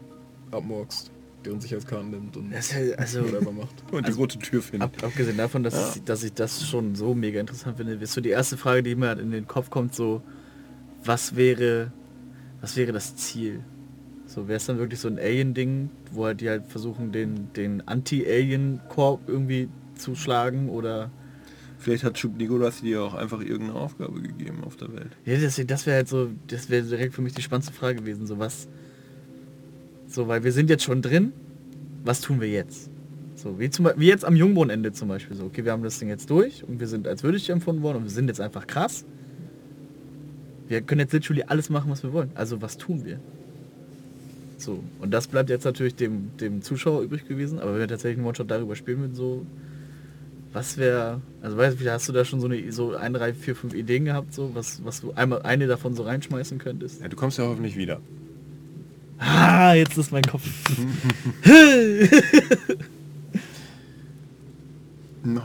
abmurkst, 0.52 1.10
deren 1.46 1.60
Sicherheitskarten 1.62 2.12
nimmt 2.12 2.38
und 2.38 2.52
Das 2.52 2.72
ist 2.72 2.90
ja, 2.90 2.96
also, 2.96 3.24
whatever 3.24 3.52
macht. 3.52 3.76
Und 3.92 4.08
die 4.08 4.12
rote 4.12 4.38
Tür 4.40 4.62
finden. 4.62 4.84
ab, 4.84 4.92
abgesehen 5.02 5.38
davon, 5.38 5.64
dass, 5.64 5.96
ich, 5.96 6.04
dass 6.04 6.24
ich 6.24 6.34
das 6.34 6.68
schon 6.68 6.96
so 6.96 7.14
mega 7.16 7.40
interessant 7.40 7.78
finde, 7.78 7.94
ist 7.94 8.14
so 8.14 8.22
die 8.22 8.30
erste 8.30 8.58
Frage, 8.58 8.84
die 8.84 8.96
mir 8.96 9.08
halt 9.08 9.20
in 9.20 9.32
den 9.32 9.48
Kopf 9.48 9.70
kommt, 9.70 9.96
so, 9.96 10.22
was 11.04 11.36
wäre, 11.36 11.92
was 12.62 12.76
wäre 12.76 12.92
das 12.92 13.16
Ziel? 13.16 13.64
So, 14.36 14.50
wäre 14.50 14.58
es 14.58 14.66
dann 14.66 14.78
wirklich 14.78 15.00
so 15.00 15.08
ein 15.08 15.18
Alien-Ding, 15.18 15.90
wo 16.12 16.26
halt 16.26 16.42
die 16.42 16.50
halt 16.50 16.68
versuchen, 16.68 17.14
den, 17.14 17.54
den 17.54 17.88
Anti-Alien-Korb 17.88 19.22
irgendwie 19.28 19.70
zu 19.96 20.14
schlagen 20.14 20.70
oder... 20.70 21.10
Vielleicht 21.78 22.04
hat 22.04 22.18
Schub 22.18 22.38
Nikolas 22.38 22.82
dir 22.82 23.04
auch 23.04 23.14
einfach 23.14 23.42
irgendeine 23.42 23.76
Aufgabe 23.76 24.20
gegeben 24.22 24.64
auf 24.64 24.76
der 24.76 24.92
Welt. 24.94 25.12
Ja, 25.24 25.38
das, 25.38 25.62
das 25.68 25.86
wäre 25.86 25.98
halt 25.98 26.08
so, 26.08 26.30
das 26.48 26.70
wäre 26.70 26.84
direkt 26.84 27.14
für 27.14 27.22
mich 27.22 27.34
die 27.34 27.44
spannendste 27.44 27.74
Frage 27.74 28.00
gewesen, 28.00 28.26
so 28.26 28.40
was, 28.40 28.68
so, 30.08 30.28
weil 30.28 30.44
wir 30.44 30.52
sind 30.52 30.70
jetzt 30.70 30.84
schon 30.84 31.02
drin, 31.02 31.32
was 32.04 32.22
tun 32.22 32.42
wir 32.42 32.50
jetzt? 32.50 32.90
So, 33.36 33.60
wie, 33.60 33.70
zum, 33.70 33.88
wie 33.98 34.08
jetzt 34.08 34.26
am 34.26 34.36
Jungbrunnenende 34.36 34.94
zum 34.94 35.10
Beispiel, 35.10 35.38
so, 35.38 35.46
okay, 35.46 35.64
wir 35.64 35.74
haben 35.74 35.84
das 35.84 36.00
Ding 36.00 36.10
jetzt 36.10 36.30
durch 36.30 36.64
und 36.64 36.80
wir 36.80 36.88
sind 36.88 37.08
als 37.08 37.22
würdig 37.22 37.50
empfunden 37.50 37.84
worden 37.84 37.98
und 37.98 38.04
wir 38.06 38.12
sind 38.12 38.28
jetzt 38.28 38.42
einfach 38.42 38.66
krass. 38.66 39.06
Wir 40.68 40.82
können 40.82 41.02
jetzt 41.02 41.14
literally 41.14 41.44
alles 41.44 41.70
machen, 41.70 41.92
was 41.92 42.02
wir 42.02 42.14
wollen. 42.14 42.32
Also, 42.34 42.62
was 42.62 42.78
tun 42.78 43.06
wir? 43.06 43.20
So, 44.58 44.84
und 45.00 45.12
das 45.12 45.28
bleibt 45.28 45.50
jetzt 45.50 45.66
natürlich 45.66 45.96
dem, 45.96 46.36
dem 46.38 46.62
Zuschauer 46.62 47.02
übrig 47.02 47.28
gewesen, 47.28 47.60
aber 47.60 47.74
wenn 47.74 47.82
wir 47.82 47.88
tatsächlich 47.88 48.18
einen 48.20 48.28
One-Shot 48.28 48.50
darüber 48.50 48.76
spielen 48.76 49.00
würden, 49.00 49.16
so, 49.16 49.46
was 50.54 50.78
wäre, 50.78 51.22
also 51.42 51.58
weißt 51.58 51.80
du, 51.80 51.92
hast 51.92 52.08
du 52.08 52.14
da 52.14 52.24
schon 52.24 52.40
so 52.40 52.48
eine 52.48 52.72
so 52.72 52.96
ein, 52.96 53.14
drei, 53.14 53.34
vier, 53.34 53.56
fünf 53.56 53.74
Ideen 53.74 54.06
gehabt, 54.06 54.34
so 54.34 54.52
was, 54.54 54.84
was 54.86 55.02
du 55.02 55.12
einmal 55.12 55.42
eine 55.42 55.68
davon 55.68 55.94
so 55.96 56.04
reinschmeißen 56.04 56.58
könntest? 56.58 57.02
Ja, 57.02 57.10
du 57.10 57.18
kommst 57.18 57.38
ja 57.38 57.46
hoffentlich 57.46 57.76
wieder. 57.76 58.00
Ah, 59.18 59.74
jetzt 59.74 59.98
ist 59.98 60.12
mein 60.12 60.24
Kopf. 60.24 60.44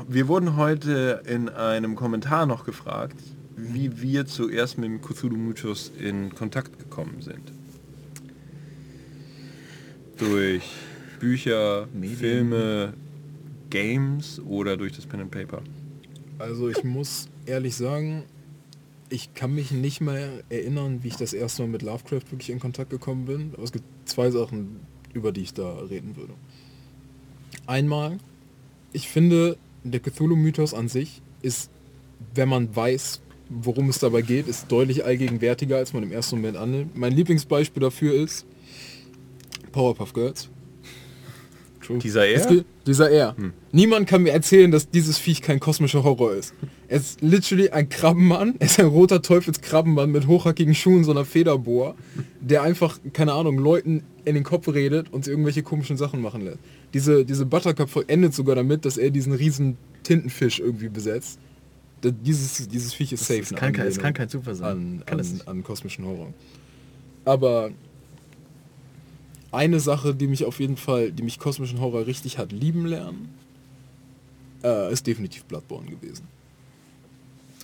Wir 0.08 0.28
wurden 0.28 0.56
heute 0.56 1.22
in 1.26 1.48
einem 1.48 1.94
Kommentar 1.96 2.44
noch 2.44 2.66
gefragt, 2.66 3.16
wie 3.56 4.02
wir 4.02 4.26
zuerst 4.26 4.76
mit 4.76 4.90
dem 4.90 5.00
Cthulhu-Mythos 5.00 5.92
in 5.98 6.34
Kontakt 6.34 6.78
gekommen 6.78 7.22
sind. 7.22 7.50
Durch 10.20 10.62
Bücher, 11.18 11.88
Medien. 11.94 12.16
Filme, 12.16 12.94
Games 13.70 14.40
oder 14.46 14.76
durch 14.76 14.92
das 14.92 15.06
Pen 15.06 15.20
and 15.20 15.30
Paper. 15.30 15.62
Also 16.38 16.68
ich 16.68 16.84
muss 16.84 17.28
ehrlich 17.46 17.74
sagen, 17.74 18.24
ich 19.08 19.34
kann 19.34 19.54
mich 19.54 19.70
nicht 19.70 20.00
mehr 20.00 20.28
erinnern, 20.50 21.00
wie 21.02 21.08
ich 21.08 21.16
das 21.16 21.32
erste 21.32 21.62
Mal 21.62 21.68
mit 21.68 21.82
Lovecraft 21.82 22.30
wirklich 22.30 22.50
in 22.50 22.60
Kontakt 22.60 22.90
gekommen 22.90 23.24
bin. 23.24 23.50
Aber 23.54 23.62
es 23.62 23.72
gibt 23.72 23.84
zwei 24.04 24.30
Sachen, 24.30 24.80
über 25.14 25.32
die 25.32 25.42
ich 25.42 25.54
da 25.54 25.78
reden 25.78 26.16
würde. 26.16 26.34
Einmal, 27.66 28.18
ich 28.92 29.08
finde, 29.08 29.56
der 29.84 30.00
Cthulhu-Mythos 30.00 30.74
an 30.74 30.88
sich 30.88 31.22
ist, 31.42 31.70
wenn 32.34 32.48
man 32.48 32.74
weiß, 32.74 33.20
worum 33.48 33.88
es 33.88 33.98
dabei 33.98 34.22
geht, 34.22 34.46
ist 34.46 34.70
deutlich 34.70 35.04
allgegenwärtiger, 35.04 35.76
als 35.76 35.92
man 35.92 36.02
im 36.02 36.12
ersten 36.12 36.36
Moment 36.36 36.56
annimmt. 36.56 36.96
Mein 36.96 37.12
Lieblingsbeispiel 37.12 37.80
dafür 37.80 38.14
ist 38.14 38.46
Powerpuff 39.72 40.12
Girls. 40.12 40.48
Dieser 42.02 42.28
Es 42.28 42.42
er? 42.42 42.48
gibt- 42.48 42.66
Dieser 42.86 43.10
R. 43.10 43.34
Niemand 43.72 44.06
kann 44.08 44.22
mir 44.22 44.32
erzählen, 44.32 44.70
dass 44.70 44.88
dieses 44.90 45.18
Viech 45.18 45.42
kein 45.42 45.58
kosmischer 45.58 46.04
Horror 46.04 46.34
ist. 46.34 46.54
Es 46.86 47.02
ist 47.02 47.20
literally 47.20 47.70
ein 47.70 47.88
Krabbenmann. 47.88 48.54
Es 48.60 48.72
ist 48.72 48.80
ein 48.80 48.86
roter 48.86 49.22
Teufelskrabbenmann 49.22 50.10
mit 50.12 50.26
hochhackigen 50.28 50.74
Schuhen, 50.74 51.02
so 51.02 51.10
einer 51.10 51.24
Federbohr, 51.24 51.96
der 52.40 52.62
einfach, 52.62 52.98
keine 53.12 53.32
Ahnung, 53.32 53.58
Leuten 53.58 54.04
in 54.24 54.34
den 54.36 54.44
Kopf 54.44 54.68
redet 54.68 55.12
und 55.12 55.24
sie 55.24 55.30
irgendwelche 55.32 55.62
komischen 55.64 55.96
Sachen 55.96 56.20
machen 56.22 56.42
lässt. 56.42 56.58
Diese, 56.94 57.24
diese 57.24 57.44
Buttercup 57.46 58.04
endet 58.08 58.34
sogar 58.34 58.54
damit, 58.54 58.84
dass 58.84 58.96
er 58.96 59.10
diesen 59.10 59.32
riesen 59.32 59.76
Tintenfisch 60.04 60.60
irgendwie 60.60 60.88
besetzt. 60.90 61.38
Da- 62.02 62.10
Dieses, 62.10 62.68
dieses 62.68 62.94
Viech 62.94 63.12
ist 63.12 63.26
safe. 63.26 63.40
Es 63.40 63.50
kann, 63.54 63.72
kein, 63.72 63.86
es 63.88 63.98
kann 63.98 64.14
kein 64.14 64.28
Zufall 64.28 64.54
sein. 64.54 65.02
an, 65.06 65.18
an, 65.18 65.40
an 65.46 65.62
kosmischen 65.64 66.04
Horror. 66.04 66.32
Aber 67.24 67.70
eine 69.52 69.80
Sache, 69.80 70.14
die 70.14 70.26
mich 70.26 70.44
auf 70.44 70.60
jeden 70.60 70.76
Fall, 70.76 71.12
die 71.12 71.22
mich 71.22 71.38
kosmischen 71.38 71.80
Horror 71.80 72.06
richtig 72.06 72.38
hat 72.38 72.52
lieben 72.52 72.86
lernen, 72.86 73.34
äh, 74.62 74.92
ist 74.92 75.06
definitiv 75.06 75.44
Bloodborne 75.44 75.90
gewesen. 75.90 76.26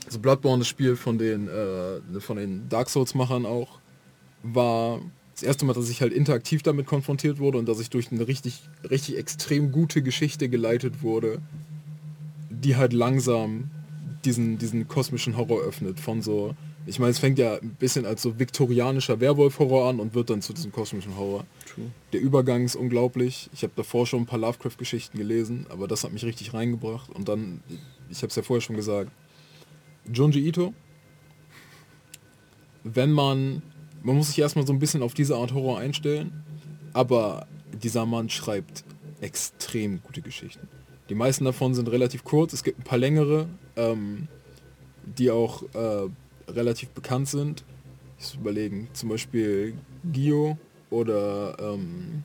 Also 0.07 0.19
Bloodborne, 0.19 0.61
das 0.61 0.69
Spiel 0.69 0.97
von 0.97 1.19
den, 1.19 1.49
äh, 1.49 2.21
von 2.21 2.37
den 2.37 2.69
Dark 2.69 2.89
Souls-Machern 2.89 3.45
auch, 3.45 3.81
war 4.43 5.01
das 5.35 5.43
erste 5.43 5.67
Mal, 5.67 5.75
dass 5.75 5.91
ich 5.91 6.01
halt 6.01 6.13
interaktiv 6.13 6.63
damit 6.63 6.87
konfrontiert 6.87 7.39
wurde 7.39 7.59
und 7.59 7.69
dass 7.69 7.81
ich 7.81 7.91
durch 7.91 8.11
eine 8.11 8.27
richtig, 8.27 8.63
richtig 8.89 9.19
extrem 9.19 9.71
gute 9.71 10.03
Geschichte 10.03 10.49
geleitet 10.49 11.03
wurde, 11.03 11.41
die 12.49 12.77
halt 12.77 12.93
langsam 12.93 13.71
diesen, 14.25 14.59
diesen 14.59 14.89
kosmischen 14.89 15.37
Horror 15.37 15.61
öffnet. 15.61 16.01
Von 16.01 16.23
so, 16.23 16.55
ich 16.87 17.01
meine, 17.01 17.11
es 17.11 17.19
fängt 17.19 17.39
ja 17.39 17.55
ein 17.57 17.75
bisschen 17.75 18.07
als 18.07 18.23
so 18.23 18.39
viktorianischer 18.39 19.19
Werwolf-Horror 19.19 19.89
an 19.91 19.99
und 19.99 20.15
wird 20.15 20.31
dann 20.31 20.41
zu 20.41 20.53
diesem 20.53 20.71
kosmischen 20.71 21.17
Horror. 21.17 21.45
Der 22.13 22.21
Übergang 22.21 22.65
ist 22.65 22.77
unglaublich. 22.77 23.51
Ich 23.53 23.65
habe 23.65 23.73
davor 23.75 24.07
schon 24.07 24.21
ein 24.21 24.27
paar 24.27 24.39
Lovecraft-Geschichten 24.39 25.19
gelesen, 25.19 25.67
aber 25.69 25.89
das 25.89 26.05
hat 26.05 26.13
mich 26.13 26.25
richtig 26.25 26.55
reingebracht. 26.55 27.11
Und 27.11 27.29
dann, 27.29 27.61
ich 28.09 28.19
habe 28.19 28.29
es 28.29 28.37
ja 28.37 28.43
vorher 28.43 28.61
schon 28.61 28.77
gesagt, 28.77 29.11
Junji 30.13 30.47
Ito. 30.47 30.75
Wenn 32.85 33.11
man, 33.11 33.63
man 34.05 34.17
muss 34.17 34.29
sich 34.29 34.39
erstmal 34.39 34.65
so 34.65 34.73
ein 34.73 34.79
bisschen 34.79 35.03
auf 35.03 35.13
diese 35.13 35.37
Art 35.37 35.53
Horror 35.53 35.81
einstellen, 35.81 36.45
aber 36.93 37.49
dieser 37.83 38.07
Mann 38.07 38.31
schreibt 38.31 38.85
extrem 39.21 40.01
gute 40.03 40.23
Geschichten. 40.23 40.69
Die 41.09 41.17
meisten 41.17 41.45
davon 41.45 41.75
sind 41.75 41.89
relativ 41.91 42.23
kurz, 42.23 42.53
es 42.53 42.63
gibt 42.63 42.79
ein 42.79 42.85
paar 42.85 42.99
längere, 42.99 43.49
ähm, 43.75 44.29
die 45.05 45.33
auch 45.33 45.63
äh, 45.75 46.09
relativ 46.49 46.91
bekannt 46.91 47.29
sind. 47.29 47.65
Ich 48.19 48.25
muss 48.25 48.35
überlegen, 48.35 48.89
zum 48.93 49.11
Beispiel 49.11 49.75
Gio 50.13 50.59
oder 50.91 51.57
ähm, 51.61 52.23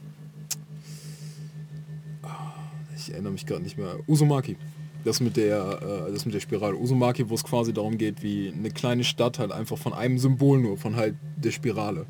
ah, 2.23 2.53
ich 2.95 3.11
erinnere 3.11 3.33
mich 3.33 3.45
gerade 3.45 3.63
nicht 3.63 3.77
mehr, 3.77 3.97
Uzumaki. 4.07 4.57
Das 5.03 5.19
mit 5.19 5.35
der, 5.35 6.07
äh, 6.07 6.11
das 6.11 6.25
mit 6.25 6.35
der 6.35 6.39
Spirale. 6.39 6.75
Uzumaki, 6.75 7.29
wo 7.29 7.33
es 7.33 7.43
quasi 7.43 7.73
darum 7.73 7.97
geht, 7.97 8.21
wie 8.21 8.53
eine 8.55 8.69
kleine 8.69 9.03
Stadt 9.03 9.39
halt 9.39 9.51
einfach 9.51 9.77
von 9.77 9.93
einem 9.93 10.19
Symbol 10.19 10.59
nur, 10.59 10.77
von 10.77 10.95
halt 10.95 11.15
der 11.37 11.51
Spirale, 11.51 12.05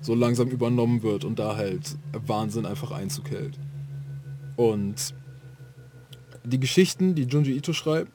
so 0.00 0.14
langsam 0.14 0.48
übernommen 0.48 1.02
wird 1.02 1.24
und 1.24 1.38
da 1.38 1.56
halt 1.56 1.96
Wahnsinn 2.26 2.66
einfach 2.66 2.90
Einzug 2.90 3.30
hält. 3.30 3.58
Und 4.56 5.14
die 6.44 6.60
Geschichten, 6.60 7.14
die 7.14 7.24
Junji 7.24 7.56
Ito 7.56 7.72
schreibt, 7.72 8.10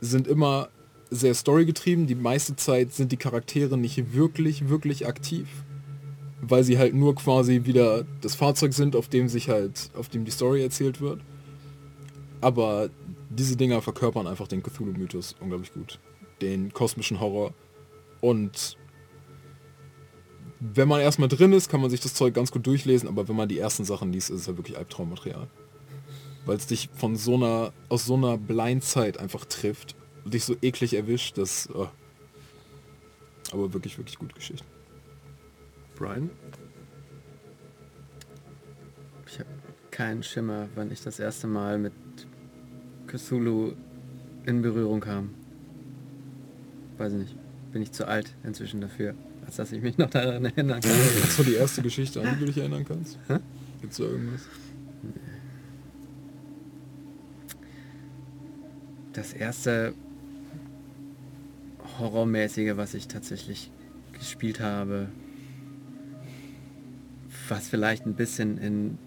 sind 0.00 0.26
immer 0.26 0.68
sehr 1.12 1.34
storygetrieben. 1.34 2.06
Die 2.06 2.14
meiste 2.14 2.56
Zeit 2.56 2.92
sind 2.92 3.12
die 3.12 3.16
Charaktere 3.16 3.76
nicht 3.76 4.14
wirklich, 4.14 4.68
wirklich 4.68 5.06
aktiv, 5.06 5.46
weil 6.40 6.64
sie 6.64 6.78
halt 6.78 6.94
nur 6.94 7.14
quasi 7.14 7.64
wieder 7.64 8.04
das 8.20 8.34
Fahrzeug 8.34 8.72
sind, 8.72 8.96
auf 8.96 9.08
dem 9.08 9.28
sich 9.28 9.48
halt, 9.48 9.90
auf 9.94 10.08
dem 10.08 10.24
die 10.24 10.30
Story 10.30 10.62
erzählt 10.62 11.00
wird. 11.00 11.20
Aber 12.40 12.90
diese 13.30 13.56
Dinger 13.56 13.82
verkörpern 13.82 14.26
einfach 14.26 14.48
den 14.48 14.62
Cthulhu-Mythos 14.62 15.36
unglaublich 15.38 15.72
gut. 15.72 16.00
Den 16.40 16.72
kosmischen 16.72 17.20
Horror. 17.20 17.52
Und 18.20 18.76
wenn 20.58 20.88
man 20.88 21.00
erstmal 21.00 21.28
drin 21.28 21.52
ist, 21.52 21.68
kann 21.68 21.80
man 21.80 21.90
sich 21.90 22.00
das 22.00 22.14
Zeug 22.14 22.34
ganz 22.34 22.50
gut 22.50 22.66
durchlesen, 22.66 23.08
aber 23.08 23.28
wenn 23.28 23.36
man 23.36 23.48
die 23.48 23.58
ersten 23.58 23.84
Sachen 23.84 24.12
liest, 24.12 24.30
ist 24.30 24.40
es 24.40 24.46
ja 24.46 24.56
wirklich 24.56 24.78
Albtraummaterial. 24.78 25.48
Weil 26.46 26.56
es 26.56 26.66
dich 26.66 26.88
von 26.94 27.16
so 27.16 27.34
einer, 27.34 27.72
aus 27.88 28.06
so 28.06 28.14
einer 28.14 28.38
Blindzeit 28.38 29.18
einfach 29.18 29.44
trifft 29.44 29.94
dich 30.24 30.44
so 30.44 30.56
eklig 30.62 30.94
erwischt, 30.94 31.38
dass... 31.38 31.68
Oh. 31.74 31.88
Aber 33.52 33.72
wirklich, 33.72 33.98
wirklich 33.98 34.18
gute 34.18 34.34
Geschichte. 34.34 34.64
Brian? 35.96 36.30
Ich 39.26 39.38
habe 39.38 39.48
keinen 39.90 40.22
Schimmer, 40.22 40.68
wann 40.74 40.90
ich 40.90 41.02
das 41.02 41.18
erste 41.18 41.46
Mal 41.46 41.78
mit 41.78 41.92
Cthulhu 43.06 43.72
in 44.46 44.62
Berührung 44.62 45.00
kam. 45.00 45.34
Weiß 46.96 47.12
ich 47.12 47.18
nicht. 47.18 47.36
Bin 47.72 47.82
ich 47.82 47.92
zu 47.92 48.06
alt 48.06 48.34
inzwischen 48.42 48.80
dafür. 48.80 49.14
als 49.46 49.56
dass 49.56 49.72
ich 49.72 49.82
mich 49.82 49.98
noch 49.98 50.10
daran 50.10 50.44
erinnern 50.44 50.80
kann. 50.80 50.92
Hast 51.22 51.38
du 51.38 51.44
die 51.44 51.54
erste 51.54 51.82
Geschichte, 51.82 52.20
an 52.20 52.34
die 52.34 52.40
du 52.40 52.46
dich 52.46 52.58
erinnern 52.58 52.84
kannst? 52.84 53.18
Hä? 53.28 53.38
Gibt's 53.80 53.96
da 53.96 54.04
irgendwas? 54.04 54.42
Das 59.12 59.32
erste 59.32 59.94
Horrormäßige, 61.98 62.76
was 62.76 62.94
ich 62.94 63.08
tatsächlich 63.08 63.70
gespielt 64.12 64.60
habe, 64.60 65.08
was 67.48 67.68
vielleicht 67.68 68.06
ein 68.06 68.14
bisschen 68.14 68.58
in 68.58 68.98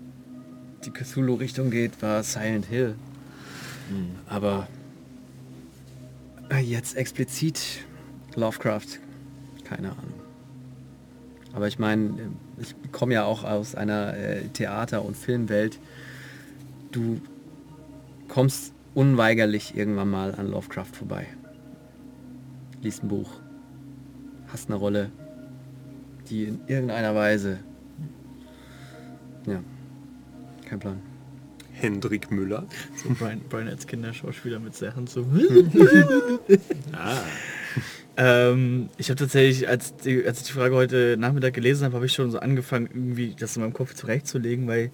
die 0.86 0.92
Cthulhu-Richtung 0.92 1.72
geht, 1.72 2.02
war 2.02 2.24
Silent 2.24 2.66
Hill. 2.66 2.96
Aber 4.28 4.68
äh, 6.50 6.60
jetzt 6.60 6.96
explizit 6.96 7.60
Lovecraft, 8.36 9.00
keine 9.64 9.92
Ahnung. 9.92 10.22
Aber 11.54 11.68
ich 11.68 11.80
meine, 11.80 12.32
ich 12.60 12.76
komme 12.92 13.14
ja 13.14 13.24
auch 13.24 13.44
aus 13.44 13.76
einer 13.76 14.16
äh, 14.18 14.42
Theater- 14.50 15.06
und 15.06 15.16
Filmwelt. 15.16 15.80
Du 16.92 17.22
kommst 18.28 18.74
unweigerlich 18.94 19.76
irgendwann 19.76 20.10
mal 20.10 20.36
an 20.36 20.52
Lovecraft 20.52 20.94
vorbei. 20.94 21.28
Liest 22.86 23.04
ein 23.04 23.08
Buch, 23.08 23.32
hast 24.50 24.70
eine 24.70 24.78
Rolle, 24.78 25.10
die 26.30 26.44
in 26.44 26.60
irgendeiner 26.68 27.16
Weise... 27.16 27.58
Ja, 29.48 29.64
kein 30.70 30.78
Plan. 30.78 31.02
Hendrik 31.72 32.30
Müller. 32.30 32.68
So 32.96 33.10
Brian, 33.18 33.42
Brian 33.50 33.70
als 33.70 33.88
Kinderschauspieler 33.88 34.60
mit 34.60 34.76
Sachen 34.76 35.08
so. 35.08 35.22
ähm, 38.18 38.90
ich 38.98 39.10
habe 39.10 39.18
tatsächlich, 39.18 39.68
als, 39.68 39.96
die, 39.96 40.24
als 40.24 40.42
ich 40.42 40.48
die 40.48 40.54
Frage 40.54 40.76
heute 40.76 41.18
Nachmittag 41.18 41.56
gelesen 41.56 41.86
habe, 41.86 41.96
habe 41.96 42.06
ich 42.06 42.14
schon 42.14 42.30
so 42.30 42.38
angefangen, 42.38 42.88
irgendwie 42.94 43.34
das 43.36 43.56
in 43.56 43.64
meinem 43.64 43.74
Kopf 43.74 43.96
zurechtzulegen, 43.96 44.68
weil 44.68 44.92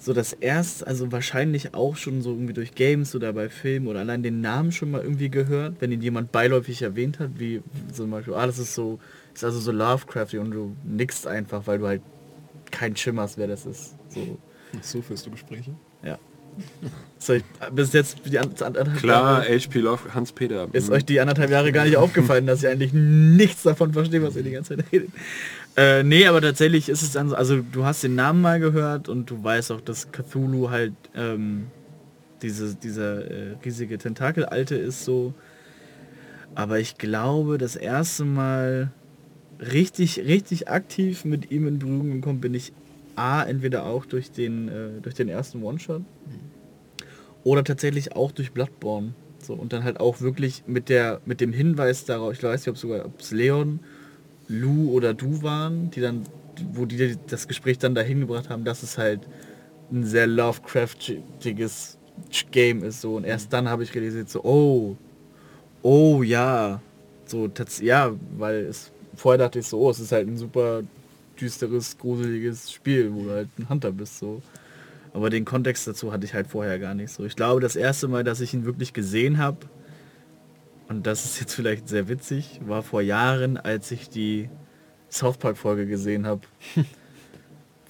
so 0.00 0.12
das 0.12 0.32
erst, 0.32 0.86
also 0.86 1.10
wahrscheinlich 1.10 1.74
auch 1.74 1.96
schon 1.96 2.22
so 2.22 2.30
irgendwie 2.30 2.52
durch 2.52 2.74
Games 2.74 3.14
oder 3.14 3.32
bei 3.32 3.48
Filmen 3.48 3.88
oder 3.88 4.00
allein 4.00 4.22
den 4.22 4.40
Namen 4.40 4.70
schon 4.72 4.90
mal 4.92 5.02
irgendwie 5.02 5.28
gehört, 5.28 5.76
wenn 5.80 5.90
ihn 5.90 6.00
jemand 6.02 6.30
beiläufig 6.32 6.82
erwähnt 6.82 7.18
hat, 7.18 7.30
wie 7.38 7.62
zum 7.92 8.10
Beispiel, 8.10 8.34
ah, 8.34 8.46
das 8.46 8.58
ist 8.58 8.74
so, 8.74 8.98
ist 9.34 9.44
also 9.44 9.58
so 9.58 9.72
Lovecrafty 9.72 10.38
und 10.38 10.52
du 10.52 10.76
nickst 10.84 11.26
einfach, 11.26 11.66
weil 11.66 11.78
du 11.78 11.86
halt 11.86 12.02
kein 12.70 12.94
Schimmer 12.96 13.22
hast, 13.22 13.38
wer 13.38 13.48
das 13.48 13.66
ist. 13.66 13.96
So, 14.08 14.38
So 14.82 15.02
führst 15.02 15.26
du 15.26 15.30
Gespräche? 15.30 15.72
ja. 16.02 16.18
So, 17.18 17.34
ich, 17.34 17.44
bis 17.72 17.92
jetzt 17.92 18.18
die 18.24 18.36
an, 18.38 18.50
anderthalb 18.60 18.96
Klar, 18.98 19.44
Jahre 19.44 19.58
HP 19.60 19.78
Love, 19.78 20.12
Hans-Peter. 20.12 20.66
ist 20.72 20.90
euch 20.90 21.04
die 21.04 21.20
anderthalb 21.20 21.50
Jahre 21.50 21.70
gar 21.70 21.84
nicht 21.84 21.96
aufgefallen, 22.04 22.46
dass 22.46 22.62
ihr 22.64 22.70
eigentlich 22.70 22.92
nichts 22.92 23.62
davon 23.62 23.92
versteht, 23.92 24.22
was 24.22 24.34
ihr 24.34 24.42
die 24.42 24.50
ganze 24.50 24.76
Zeit 24.76 24.86
redet. 24.90 25.10
Äh, 25.78 26.02
nee, 26.02 26.26
aber 26.26 26.40
tatsächlich 26.40 26.88
ist 26.88 27.02
es 27.02 27.12
dann 27.12 27.28
so, 27.28 27.36
also 27.36 27.62
du 27.62 27.84
hast 27.84 28.02
den 28.02 28.16
Namen 28.16 28.42
mal 28.42 28.58
gehört 28.58 29.08
und 29.08 29.30
du 29.30 29.44
weißt 29.44 29.70
auch, 29.70 29.80
dass 29.80 30.10
Cthulhu 30.10 30.70
halt 30.70 30.92
ähm, 31.14 31.68
diese, 32.42 32.74
dieser 32.74 33.30
äh, 33.30 33.56
riesige 33.64 33.96
Tentakel-Alte 33.96 34.74
ist 34.74 35.04
so. 35.04 35.34
Aber 36.56 36.80
ich 36.80 36.98
glaube, 36.98 37.58
das 37.58 37.76
erste 37.76 38.24
Mal 38.24 38.90
richtig, 39.60 40.18
richtig 40.18 40.68
aktiv 40.68 41.24
mit 41.24 41.52
ihm 41.52 41.68
in 41.68 41.78
Berührung 41.78 42.10
gekommen 42.10 42.40
bin 42.40 42.54
ich 42.54 42.72
A, 43.14 43.44
entweder 43.44 43.86
auch 43.86 44.04
durch 44.04 44.32
den, 44.32 44.66
äh, 44.66 45.00
durch 45.00 45.14
den 45.14 45.28
ersten 45.28 45.62
One-Shot 45.62 46.02
oder 47.44 47.62
tatsächlich 47.62 48.16
auch 48.16 48.32
durch 48.32 48.50
Bloodborne. 48.50 49.14
So, 49.40 49.54
und 49.54 49.72
dann 49.72 49.84
halt 49.84 50.00
auch 50.00 50.20
wirklich 50.20 50.64
mit 50.66 50.88
der 50.88 51.20
mit 51.24 51.40
dem 51.40 51.52
Hinweis 51.52 52.04
darauf, 52.04 52.32
ich 52.32 52.42
weiß 52.42 52.62
nicht, 52.62 52.68
ob 52.68 52.78
sogar 52.78 53.04
ob 53.04 53.20
es 53.20 53.30
Leon, 53.30 53.78
Lou 54.48 54.90
oder 54.92 55.14
du 55.14 55.42
waren, 55.42 55.90
die 55.90 56.00
dann, 56.00 56.24
wo 56.72 56.86
die 56.86 57.16
das 57.28 57.46
Gespräch 57.46 57.78
dann 57.78 57.94
dahin 57.94 58.20
gebracht 58.20 58.48
haben, 58.48 58.64
dass 58.64 58.82
es 58.82 58.98
halt 58.98 59.20
ein 59.92 60.04
sehr 60.04 60.26
Lovecraftiges 60.26 61.98
Game 62.50 62.82
ist 62.82 63.00
so. 63.00 63.16
Und 63.16 63.24
erst 63.24 63.52
dann 63.52 63.68
habe 63.68 63.82
ich 63.82 63.94
realisiert 63.94 64.28
so 64.28 64.42
oh 64.44 64.96
oh 65.82 66.22
ja. 66.22 66.80
So 67.26 67.50
ja 67.80 68.12
weil 68.36 68.64
es 68.64 68.90
vorher 69.14 69.38
dachte 69.38 69.58
ich 69.58 69.66
so 69.66 69.78
oh 69.80 69.90
es 69.90 70.00
ist 70.00 70.12
halt 70.12 70.26
ein 70.26 70.36
super 70.36 70.82
düsteres 71.40 71.96
gruseliges 71.98 72.72
Spiel 72.72 73.12
wo 73.12 73.24
du 73.24 73.30
halt 73.30 73.48
ein 73.58 73.68
Hunter 73.68 73.92
bist 73.92 74.18
so. 74.18 74.42
Aber 75.12 75.30
den 75.30 75.44
Kontext 75.44 75.86
dazu 75.86 76.12
hatte 76.12 76.26
ich 76.26 76.34
halt 76.34 76.48
vorher 76.48 76.78
gar 76.78 76.94
nicht 76.94 77.12
so. 77.12 77.24
Ich 77.24 77.36
glaube 77.36 77.60
das 77.60 77.76
erste 77.76 78.08
Mal 78.08 78.24
dass 78.24 78.40
ich 78.40 78.54
ihn 78.54 78.64
wirklich 78.64 78.92
gesehen 78.92 79.38
habe 79.38 79.58
und 80.88 81.06
das 81.06 81.24
ist 81.24 81.40
jetzt 81.40 81.54
vielleicht 81.54 81.88
sehr 81.88 82.08
witzig 82.08 82.60
war 82.64 82.82
vor 82.82 83.02
Jahren 83.02 83.56
als 83.56 83.90
ich 83.90 84.08
die 84.08 84.50
South 85.10 85.38
Park 85.38 85.56
Folge 85.56 85.86
gesehen 85.86 86.26
habe 86.26 86.42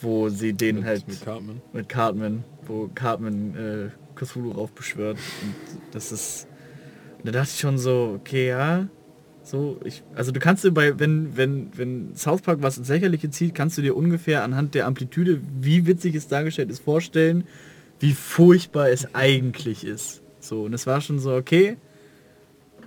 wo 0.01 0.29
sie 0.29 0.53
den 0.53 0.77
Mit, 0.77 0.85
halt 0.85 1.09
mit 1.09 1.21
Cartman. 1.21 1.63
mit 1.73 1.89
Cartman, 1.89 2.45
wo 2.67 2.89
Cartman 2.95 3.55
äh, 3.57 3.91
Cthulhu 4.15 4.53
raufbeschwört. 4.53 5.19
Und 5.43 5.55
das 5.93 6.13
ist. 6.13 6.47
Und 7.19 7.27
da 7.27 7.33
dachte 7.33 7.51
ich 7.53 7.61
schon 7.61 7.79
so, 7.79 8.19
okay, 8.21 8.49
ja. 8.49 8.89
So, 9.43 9.81
ich, 9.83 10.03
also 10.15 10.31
du 10.31 10.41
kannst 10.41 10.63
dir 10.63 10.73
bei, 10.73 10.99
wenn, 10.99 11.37
wenn, 11.37 11.71
wenn 11.77 12.15
South 12.15 12.43
Park 12.43 12.59
was 12.61 12.77
ins 12.77 12.89
Lächerliche 12.89 13.31
zieht, 13.31 13.55
kannst 13.55 13.79
du 13.79 13.83
dir 13.83 13.97
ungefähr 13.97 14.45
anhand 14.45 14.75
der 14.75 14.87
Amplitude, 14.87 15.41
wie 15.61 15.87
witzig 15.87 16.15
es 16.15 16.29
dargestellt 16.29 16.71
ist, 16.71 16.81
vorstellen, 16.81 17.45
wie 17.99 18.13
furchtbar 18.13 18.91
es 18.91 19.15
eigentlich 19.15 19.85
ist. 19.85 20.23
So, 20.39 20.65
und 20.65 20.75
es 20.75 20.87
war 20.87 21.01
schon 21.01 21.19
so, 21.19 21.35
okay. 21.35 21.79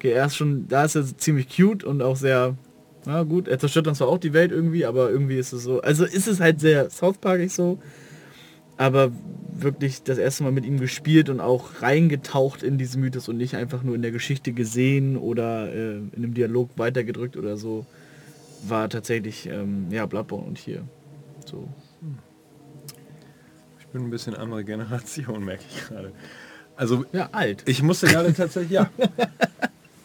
Okay, 0.02 0.14
er 0.14 0.26
ist 0.26 0.36
schon, 0.36 0.68
da 0.68 0.84
ist 0.84 0.96
er 0.96 1.06
ziemlich 1.16 1.48
cute 1.56 1.84
und 1.84 2.02
auch 2.02 2.16
sehr, 2.16 2.58
na 3.06 3.22
gut, 3.22 3.48
er 3.48 3.60
zerstört 3.60 3.86
dann 3.86 3.94
zwar 3.94 4.08
auch 4.08 4.18
die 4.18 4.34
Welt 4.34 4.52
irgendwie, 4.52 4.84
aber 4.84 5.12
irgendwie 5.12 5.38
ist 5.38 5.54
es 5.54 5.62
so, 5.62 5.80
also 5.82 6.06
ist 6.06 6.28
es 6.28 6.40
halt 6.40 6.60
sehr 6.60 6.90
South 6.90 7.20
Parkig 7.20 7.54
so, 7.54 7.78
aber 8.78 9.12
wirklich 9.54 10.02
das 10.02 10.18
erste 10.18 10.42
Mal 10.42 10.54
mit 10.54 10.66
ihm 10.66 10.80
gespielt 10.80 11.30
und 11.30 11.40
auch 11.40 11.84
reingetaucht 11.84 12.64
in 12.64 12.80
diesen 12.80 13.00
Mythos 13.00 13.30
und 13.30 13.38
nicht 13.38 13.56
einfach 13.56 13.84
nur 13.84 13.94
in 13.94 14.02
der 14.02 14.10
Geschichte 14.10 14.54
gesehen 14.54 15.18
oder 15.18 15.72
äh, 15.72 15.98
in 15.98 16.12
einem 16.16 16.34
Dialog 16.34 16.72
weitergedrückt 16.78 17.38
oder 17.38 17.56
so, 17.58 17.86
war 18.68 18.90
tatsächlich 18.90 19.46
ähm, 19.46 19.86
ja 19.92 20.08
Bloodborne 20.08 20.48
und 20.48 20.58
hier. 20.58 20.82
So. 21.46 21.68
Ich 23.80 23.86
bin 23.86 24.02
ein 24.06 24.10
bisschen 24.10 24.34
andere 24.34 24.64
Generation, 24.64 25.46
merke 25.46 25.64
ich 25.70 25.88
gerade. 25.88 26.12
Also 26.76 27.06
Ja, 27.14 27.30
alt. 27.34 27.62
ich 27.68 27.84
musste 27.84 28.08
gerade 28.08 28.34
tatsächlich, 28.34 28.72
ja. 28.72 28.90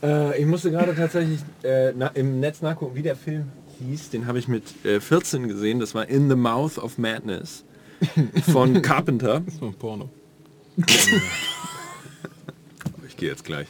äh, 0.07 0.41
ich 0.41 0.47
musste 0.47 0.71
gerade 0.71 0.95
tatsächlich 0.95 1.41
äh, 1.63 1.93
na, 1.97 2.09
im 2.09 2.41
Netz 2.41 2.63
nachgucken, 2.63 2.95
wie 2.95 3.03
der 3.03 3.17
Film 3.17 3.47
hieß. 3.81 4.11
Den 4.11 4.27
habe 4.27 4.39
ich 4.39 4.49
mit 4.49 4.63
äh, 4.85 5.01
14 5.01 5.49
gesehen. 5.49 5.81
Das 5.81 5.95
war 5.95 6.09
In 6.09 6.29
the 6.29 6.37
Mouth 6.37 6.79
of 6.79 6.99
Madness 6.99 7.65
von 8.51 8.81
Carpenter. 8.83 9.41
Das 9.45 9.61
war 9.61 9.69
ein 9.69 9.75
Porno. 9.75 10.09
Ich 13.09 13.17
gehe 13.17 13.31
jetzt 13.31 13.45
gleich. 13.45 13.67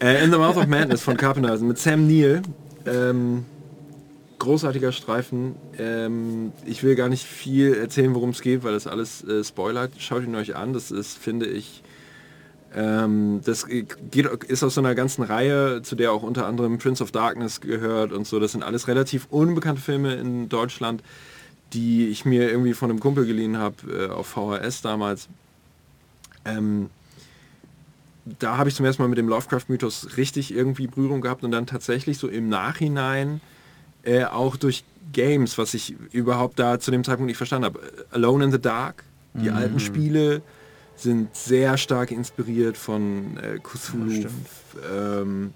äh, 0.00 0.22
In 0.22 0.30
the 0.30 0.36
Mouth 0.36 0.56
of 0.58 0.66
Madness 0.66 1.00
von 1.00 1.16
Carpenter, 1.16 1.50
also 1.50 1.64
mit 1.64 1.78
Sam 1.78 2.06
Neill. 2.06 2.42
Ähm, 2.84 3.46
großartiger 4.38 4.92
Streifen. 4.92 5.54
Ähm, 5.78 6.52
ich 6.66 6.82
will 6.82 6.94
gar 6.94 7.08
nicht 7.08 7.24
viel 7.24 7.72
erzählen, 7.74 8.14
worum 8.14 8.30
es 8.30 8.42
geht, 8.42 8.62
weil 8.64 8.74
das 8.74 8.86
alles 8.86 9.24
äh, 9.24 9.42
spoilert. 9.42 9.92
Schaut 9.98 10.24
ihn 10.24 10.34
euch 10.34 10.56
an. 10.56 10.74
Das 10.74 10.90
ist, 10.90 11.16
finde 11.16 11.46
ich, 11.46 11.82
ähm, 12.76 13.40
das 13.44 13.66
geht, 13.66 14.26
ist 14.26 14.64
aus 14.64 14.74
so 14.74 14.80
einer 14.80 14.94
ganzen 14.94 15.22
Reihe, 15.22 15.82
zu 15.82 15.94
der 15.94 16.12
auch 16.12 16.22
unter 16.22 16.46
anderem 16.46 16.78
Prince 16.78 17.02
of 17.02 17.12
Darkness 17.12 17.60
gehört 17.60 18.12
und 18.12 18.26
so. 18.26 18.40
Das 18.40 18.52
sind 18.52 18.64
alles 18.64 18.88
relativ 18.88 19.28
unbekannte 19.30 19.80
Filme 19.80 20.14
in 20.14 20.48
Deutschland, 20.48 21.02
die 21.72 22.08
ich 22.08 22.24
mir 22.24 22.50
irgendwie 22.50 22.74
von 22.74 22.90
einem 22.90 23.00
Kumpel 23.00 23.26
geliehen 23.26 23.58
habe 23.58 23.76
äh, 23.92 24.08
auf 24.08 24.26
VHS 24.26 24.82
damals. 24.82 25.28
Ähm, 26.44 26.90
da 28.40 28.56
habe 28.56 28.68
ich 28.68 28.74
zum 28.74 28.86
ersten 28.86 29.02
Mal 29.02 29.08
mit 29.08 29.18
dem 29.18 29.28
Lovecraft-Mythos 29.28 30.16
richtig 30.16 30.52
irgendwie 30.52 30.88
Berührung 30.88 31.20
gehabt 31.20 31.44
und 31.44 31.52
dann 31.52 31.66
tatsächlich 31.66 32.18
so 32.18 32.26
im 32.26 32.48
Nachhinein 32.48 33.40
äh, 34.02 34.24
auch 34.24 34.56
durch 34.56 34.82
Games, 35.12 35.58
was 35.58 35.74
ich 35.74 35.94
überhaupt 36.10 36.58
da 36.58 36.80
zu 36.80 36.90
dem 36.90 37.04
Zeitpunkt 37.04 37.28
nicht 37.28 37.36
verstanden 37.36 37.66
habe. 37.66 37.80
Alone 38.10 38.46
in 38.46 38.50
the 38.50 38.60
Dark, 38.60 39.04
die 39.34 39.50
alten 39.50 39.80
Spiele 39.80 40.42
sind 40.96 41.34
sehr 41.34 41.76
stark 41.76 42.10
inspiriert 42.10 42.76
von 42.76 43.36
äh, 43.38 43.58
Cthulhu. 43.58 44.26
ähm, 44.92 45.52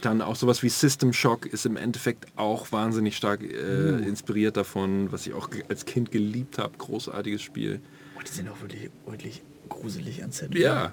dann 0.00 0.22
auch 0.22 0.36
sowas 0.36 0.62
wie 0.62 0.68
System 0.68 1.12
Shock 1.12 1.46
ist 1.46 1.66
im 1.66 1.76
Endeffekt 1.76 2.26
auch 2.36 2.70
wahnsinnig 2.70 3.16
stark 3.16 3.42
äh, 3.42 3.98
inspiriert 4.06 4.56
davon, 4.56 5.10
was 5.10 5.26
ich 5.26 5.34
auch 5.34 5.48
als 5.68 5.84
Kind 5.86 6.10
geliebt 6.10 6.58
habe. 6.58 6.76
Großartiges 6.78 7.42
Spiel. 7.42 7.80
Oh, 8.16 8.22
die 8.24 8.32
sind 8.32 8.48
auch 8.48 8.60
wirklich, 8.60 8.90
wirklich 9.06 9.42
gruselig 9.68 10.22
an 10.22 10.32
Set. 10.32 10.54
Ja. 10.54 10.92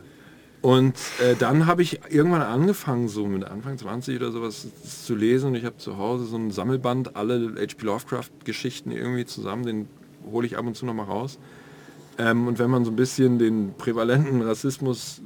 Und 0.62 0.96
äh, 1.22 1.36
dann 1.36 1.68
habe 1.68 1.84
ich 1.84 2.00
irgendwann 2.10 2.42
angefangen, 2.42 3.08
so 3.08 3.28
mit 3.28 3.44
Anfang 3.44 3.78
20 3.78 4.16
oder 4.16 4.32
sowas 4.32 4.68
zu 5.06 5.14
lesen. 5.14 5.50
Und 5.50 5.56
ich 5.56 5.66
habe 5.66 5.78
zu 5.78 5.98
Hause 5.98 6.26
so 6.26 6.38
ein 6.38 6.50
Sammelband, 6.50 7.16
alle 7.16 7.54
H.P. 7.56 7.86
Lovecraft-Geschichten 7.86 8.92
irgendwie 8.92 9.26
zusammen. 9.26 9.66
Den 9.66 9.88
hole 10.32 10.48
ich 10.48 10.58
ab 10.58 10.66
und 10.66 10.76
zu 10.76 10.88
noch 10.88 10.96
mal 10.96 11.04
raus. 11.04 11.38
Ähm, 12.18 12.48
und 12.48 12.60
wenn 12.60 12.70
man 12.70 12.86
so 12.86 12.92
ein 12.92 12.96
bisschen 12.96 13.40
den 13.40 13.74
prävalenten 13.78 14.42
Rassismus 14.42 15.22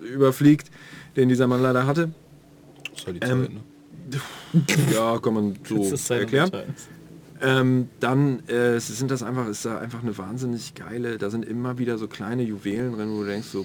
überfliegt, 0.00 0.70
den 1.16 1.28
dieser 1.28 1.46
Mann 1.46 1.62
leider 1.62 1.86
hatte, 1.86 2.10
Das 2.94 3.06
war 3.06 3.12
die 3.12 3.20
Ähm, 3.20 3.42
Zeit, 3.42 3.50
ne? 3.52 3.60
Ja, 4.94 5.18
kann 5.18 5.34
man 5.34 5.58
so 5.64 6.14
erklären. 6.14 6.50
Ähm, 7.40 7.88
dann 8.00 8.40
äh, 8.48 8.80
sind 8.80 9.10
das 9.10 9.22
einfach, 9.22 9.46
ist 9.48 9.64
da 9.64 9.78
einfach 9.78 10.02
eine 10.02 10.16
wahnsinnig 10.18 10.74
geile, 10.74 11.18
da 11.18 11.30
sind 11.30 11.44
immer 11.44 11.78
wieder 11.78 11.96
so 11.96 12.08
kleine 12.08 12.42
Juwelen 12.42 12.94
drin, 12.94 13.10
wo 13.12 13.20
du 13.22 13.28
denkst 13.28 13.46
so, 13.48 13.64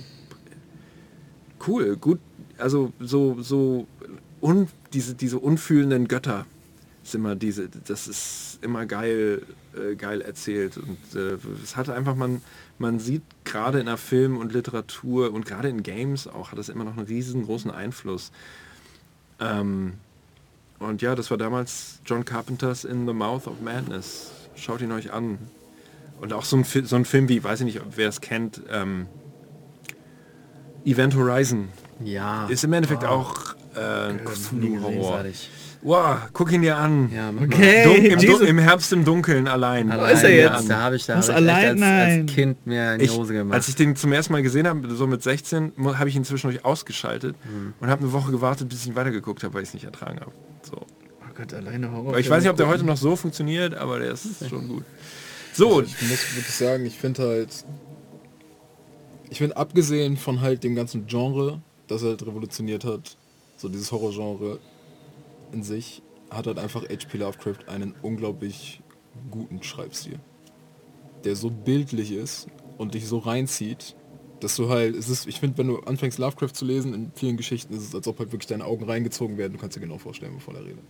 cool, 1.67 1.95
gut, 1.97 2.19
also 2.57 2.93
so, 2.99 3.41
so 3.41 3.87
un, 4.41 4.67
diese, 4.93 5.15
diese 5.15 5.39
unfühlenden 5.39 6.07
Götter 6.07 6.45
ist 7.03 7.15
immer 7.15 7.35
diese, 7.35 7.67
das 7.87 8.07
ist 8.07 8.59
immer 8.61 8.85
geil, 8.85 9.41
äh, 9.75 9.95
geil 9.95 10.21
erzählt 10.21 10.77
und 10.77 10.97
äh, 11.15 11.37
es 11.63 11.75
hat 11.75 11.89
einfach, 11.89 12.15
man, 12.15 12.41
man 12.77 12.99
sieht 12.99 13.23
gerade 13.43 13.79
in 13.79 13.85
der 13.85 13.97
Film 13.97 14.37
und 14.37 14.53
Literatur 14.53 15.31
und 15.33 15.45
gerade 15.45 15.69
in 15.69 15.83
Games 15.83 16.27
auch, 16.27 16.51
hat 16.51 16.59
das 16.59 16.69
immer 16.69 16.83
noch 16.83 16.97
einen 16.97 17.07
riesengroßen 17.07 17.71
Einfluss. 17.71 18.31
Ähm, 19.39 19.93
und 20.79 21.01
ja, 21.01 21.15
das 21.15 21.31
war 21.31 21.37
damals 21.37 21.99
John 22.05 22.25
Carpenters 22.25 22.83
In 22.83 23.07
the 23.07 23.13
Mouth 23.13 23.47
of 23.47 23.61
Madness. 23.61 24.31
Schaut 24.55 24.81
ihn 24.81 24.91
euch 24.91 25.13
an. 25.13 25.37
Und 26.19 26.33
auch 26.33 26.45
so 26.45 26.57
ein, 26.57 26.63
so 26.63 26.95
ein 26.95 27.05
Film 27.05 27.29
wie, 27.29 27.43
weiß 27.43 27.61
ich 27.61 27.65
nicht, 27.65 27.81
ob 27.81 27.97
wer 27.97 28.09
es 28.09 28.21
kennt, 28.21 28.61
ähm, 28.69 29.07
Event 30.85 31.15
Horizon. 31.15 31.69
Ja. 32.03 32.47
Ist 32.47 32.63
im 32.63 32.73
Endeffekt 32.73 33.05
auch 33.05 33.55
äh, 33.75 34.13
Cthulhu-Horror. 34.25 35.25
Wow, 35.85 36.17
guck 36.31 36.51
ihn 36.53 36.61
dir 36.61 36.77
an. 36.77 37.11
Ja, 37.13 37.29
Okay. 37.29 37.83
Dun 38.15 38.41
im, 38.41 38.47
Im 38.47 38.57
Herbst 38.59 38.93
im 38.93 39.03
Dunkeln 39.03 39.47
allein. 39.49 39.87
mal. 39.87 39.99
Wo 39.99 40.05
ist 40.05 40.23
er 40.23 40.29
Allein, 40.29 40.53
jetzt? 40.59 40.69
Da 40.69 40.79
habe 40.79 40.95
ich, 40.95 41.05
da 41.05 41.15
hab 41.15 41.23
ich 41.23 41.27
echt 41.29 41.35
allein? 41.37 41.83
als, 41.83 42.21
als 42.23 42.33
Kind 42.33 42.65
mir 42.65 42.93
in 42.93 42.99
die 42.99 43.05
Ich, 43.05 43.11
Hose 43.17 43.33
gemacht. 43.33 43.55
als 43.55 43.67
ich 43.67 43.75
den 43.75 43.95
zum 43.97 44.13
ersten 44.13 44.31
Mal 44.31 44.41
gesehen 44.43 44.65
habe, 44.67 44.89
so 44.95 45.07
mit 45.07 45.21
16, 45.21 45.73
mu- 45.75 45.95
habe 45.95 46.07
ich 46.09 46.15
ihn 46.15 46.23
zwischendurch 46.23 46.63
ausgeschaltet 46.63 47.35
Hm. 47.43 47.73
und 47.81 47.89
habe 47.89 48.01
eine 48.03 48.13
Woche 48.13 48.31
gewartet, 48.31 48.69
bis 48.69 48.81
ich 48.81 48.87
ihn 48.87 48.95
weitergeguckt 48.95 49.43
habe, 49.43 49.53
weil 49.55 49.63
ich 49.63 49.69
es 49.69 49.73
nicht 49.73 49.83
ertragen 49.83 50.21
habe. 50.21 50.31
So. 50.61 50.77
Oh 50.77 51.33
Gott, 51.35 51.53
alleine 51.53 51.91
Horror. 51.91 52.17
Ich 52.17 52.29
weiß 52.29 52.43
nicht, 52.43 52.49
ob 52.51 52.55
der 52.57 52.67
heute 52.67 52.85
noch 52.85 52.97
so 52.97 53.15
funktioniert, 53.17 53.75
aber 53.75 53.99
der 53.99 54.11
ist 54.13 54.47
schon 54.49 54.67
gut. 54.69 54.83
So, 55.53 55.81
Ich 55.81 56.01
muss 56.01 56.35
wirklich 56.35 56.55
sagen, 56.55 56.85
ich 56.85 56.97
finde 56.97 57.23
halt, 57.23 57.65
ich 59.29 59.37
finde 59.39 59.57
abgesehen 59.57 60.15
von 60.17 60.41
halt 60.41 60.63
dem 60.63 60.75
ganzen 60.75 61.07
Genre, 61.07 61.61
das 61.87 62.03
er 62.03 62.09
halt 62.09 62.25
revolutioniert 62.25 62.85
hat, 62.85 63.17
so 63.57 63.67
dieses 63.67 63.91
Horrorgenre 63.91 64.59
in 65.53 65.63
sich, 65.63 66.01
hat 66.29 66.47
halt 66.47 66.59
einfach 66.59 66.83
H.P. 66.83 67.17
Lovecraft 67.17 67.67
einen 67.67 67.93
unglaublich 68.01 68.81
guten 69.29 69.61
Schreibstil, 69.61 70.19
der 71.23 71.35
so 71.35 71.49
bildlich 71.49 72.11
ist 72.11 72.47
und 72.77 72.93
dich 72.95 73.07
so 73.07 73.19
reinzieht, 73.19 73.95
dass 74.39 74.55
du 74.55 74.69
halt, 74.69 74.95
es 74.95 75.09
ist, 75.09 75.27
ich 75.27 75.39
finde, 75.39 75.57
wenn 75.57 75.67
du 75.67 75.79
anfängst 75.79 76.19
Lovecraft 76.19 76.53
zu 76.53 76.65
lesen, 76.65 76.93
in 76.93 77.11
vielen 77.15 77.37
Geschichten 77.37 77.73
ist 77.73 77.83
es, 77.83 77.95
als 77.95 78.07
ob 78.07 78.19
halt 78.19 78.31
wirklich 78.31 78.47
deine 78.47 78.65
Augen 78.65 78.83
reingezogen 78.83 79.37
werden, 79.37 79.53
du 79.53 79.59
kannst 79.59 79.77
dir 79.77 79.81
genau 79.81 79.97
vorstellen, 79.97 80.35
wovon 80.35 80.55
er 80.55 80.65
redet. 80.65 80.83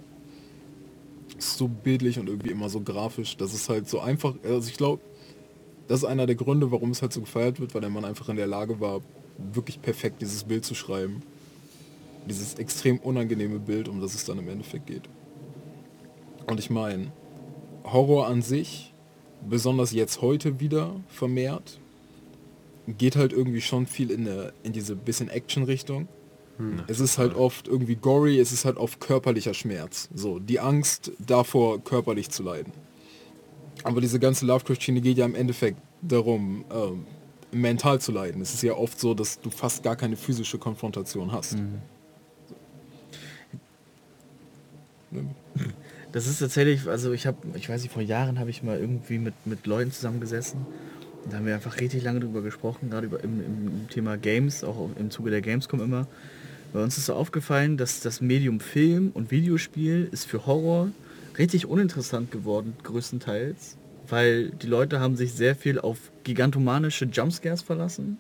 So 1.38 1.68
bildlich 1.68 2.20
und 2.20 2.28
irgendwie 2.28 2.52
immer 2.52 2.70
so 2.70 2.82
grafisch, 2.82 3.38
das 3.38 3.54
ist 3.54 3.70
halt 3.70 3.88
so 3.88 4.00
einfach, 4.00 4.36
also 4.44 4.68
ich 4.68 4.78
glaube, 4.78 5.04
das 5.88 6.00
ist 6.00 6.06
einer 6.06 6.26
der 6.26 6.36
Gründe, 6.36 6.72
warum 6.72 6.92
es 6.92 7.02
halt 7.02 7.14
so 7.14 7.22
gefeiert 7.22 7.60
wird, 7.60 7.74
weil 7.74 7.82
der 7.82 7.90
Mann 7.90 8.06
einfach 8.06 8.30
in 8.30 8.38
der 8.38 8.48
Lage 8.48 8.80
war, 8.80 9.02
wirklich 9.38 9.82
perfekt 9.82 10.22
dieses 10.22 10.46
Bild 10.46 10.66
zu 10.66 10.76
schreiben. 10.76 11.22
Dieses 12.28 12.56
extrem 12.56 13.00
unangenehme 13.00 13.60
Bild, 13.60 13.88
um 13.88 14.00
das 14.02 14.16
es 14.16 14.26
dann 14.26 14.40
im 14.40 14.48
Endeffekt 14.48 14.88
geht. 14.88 15.10
Und 16.48 16.60
ich 16.60 16.70
meine, 16.70 17.12
Horror 17.84 18.28
an 18.28 18.42
sich, 18.42 18.94
besonders 19.48 19.92
jetzt 19.92 20.22
heute 20.22 20.60
wieder 20.60 20.96
vermehrt, 21.08 21.80
geht 22.88 23.16
halt 23.16 23.34
irgendwie 23.34 23.62
schon 23.62 23.88
viel 23.88 24.12
in, 24.12 24.28
eine, 24.28 24.54
in 24.64 24.74
diese 24.74 24.96
bisschen 24.96 25.30
Action-Richtung. 25.30 26.08
Es 26.88 27.00
ist 27.00 27.18
halt 27.18 27.36
oft 27.36 27.68
irgendwie 27.68 27.96
gory, 27.96 28.40
es 28.40 28.52
ist 28.52 28.66
halt 28.66 28.78
oft 28.78 29.00
körperlicher 29.00 29.54
Schmerz. 29.54 30.10
So, 30.14 30.40
die 30.40 30.60
Angst 30.60 31.12
davor, 31.20 31.84
körperlich 31.84 32.30
zu 32.30 32.44
leiden. 32.44 32.74
Aber 33.84 34.02
diese 34.02 34.20
ganze 34.20 34.46
Lovecraft-Schiene 34.46 35.02
geht 35.02 35.18
ja 35.18 35.26
im 35.26 35.36
Endeffekt 35.36 35.80
darum, 36.02 36.64
ähm, 36.72 37.06
mental 37.52 38.00
zu 38.00 38.12
leiden. 38.12 38.42
Es 38.42 38.54
ist 38.54 38.64
ja 38.64 38.74
oft 38.74 39.00
so, 39.00 39.14
dass 39.14 39.40
du 39.40 39.50
fast 39.50 39.84
gar 39.84 39.96
keine 39.96 40.16
physische 40.16 40.58
Konfrontation 40.58 41.32
hast. 41.32 41.56
Ne? 41.56 41.82
Das 46.12 46.28
ist 46.28 46.40
tatsächlich, 46.40 46.88
also 46.88 47.12
ich 47.12 47.26
habe, 47.26 47.38
ich 47.56 47.70
weiß 47.70 47.82
nicht, 47.82 47.92
vor 47.92 48.04
Jahren 48.04 48.38
habe 48.40 48.52
ich 48.52 48.62
mal 48.62 48.78
irgendwie 48.78 49.18
mit, 49.18 49.34
mit 49.46 49.66
Leuten 49.66 49.92
zusammengesessen 49.92 50.66
und 51.24 51.34
da 51.34 51.38
haben 51.38 51.46
wir 51.46 51.56
einfach 51.56 51.80
richtig 51.80 52.04
lange 52.04 52.20
drüber 52.20 52.42
gesprochen, 52.42 52.90
gerade 52.90 53.08
über 53.08 53.24
im, 53.24 53.40
im 53.40 53.90
Thema 53.90 54.18
Games, 54.18 54.64
auch 54.64 54.90
im 55.00 55.10
Zuge 55.10 55.32
der 55.32 55.42
Gamescom 55.42 55.82
immer. 55.82 56.08
Bei 56.72 56.84
uns 56.84 56.98
ist 56.98 57.06
so 57.06 57.14
aufgefallen, 57.14 57.78
dass 57.78 58.00
das 58.02 58.22
Medium 58.22 58.60
Film 58.60 59.12
und 59.14 59.32
Videospiel 59.32 60.08
ist 60.12 60.26
für 60.26 60.46
Horror 60.46 60.90
richtig 61.38 61.66
uninteressant 61.66 62.32
geworden, 62.32 62.74
größtenteils, 62.84 63.78
weil 64.08 64.50
die 64.50 64.68
Leute 64.68 65.00
haben 65.00 65.16
sich 65.16 65.34
sehr 65.34 65.56
viel 65.56 65.80
auf 65.80 65.98
gigantomanische 66.24 67.06
Jumpscares 67.06 67.62
verlassen. 67.62 68.18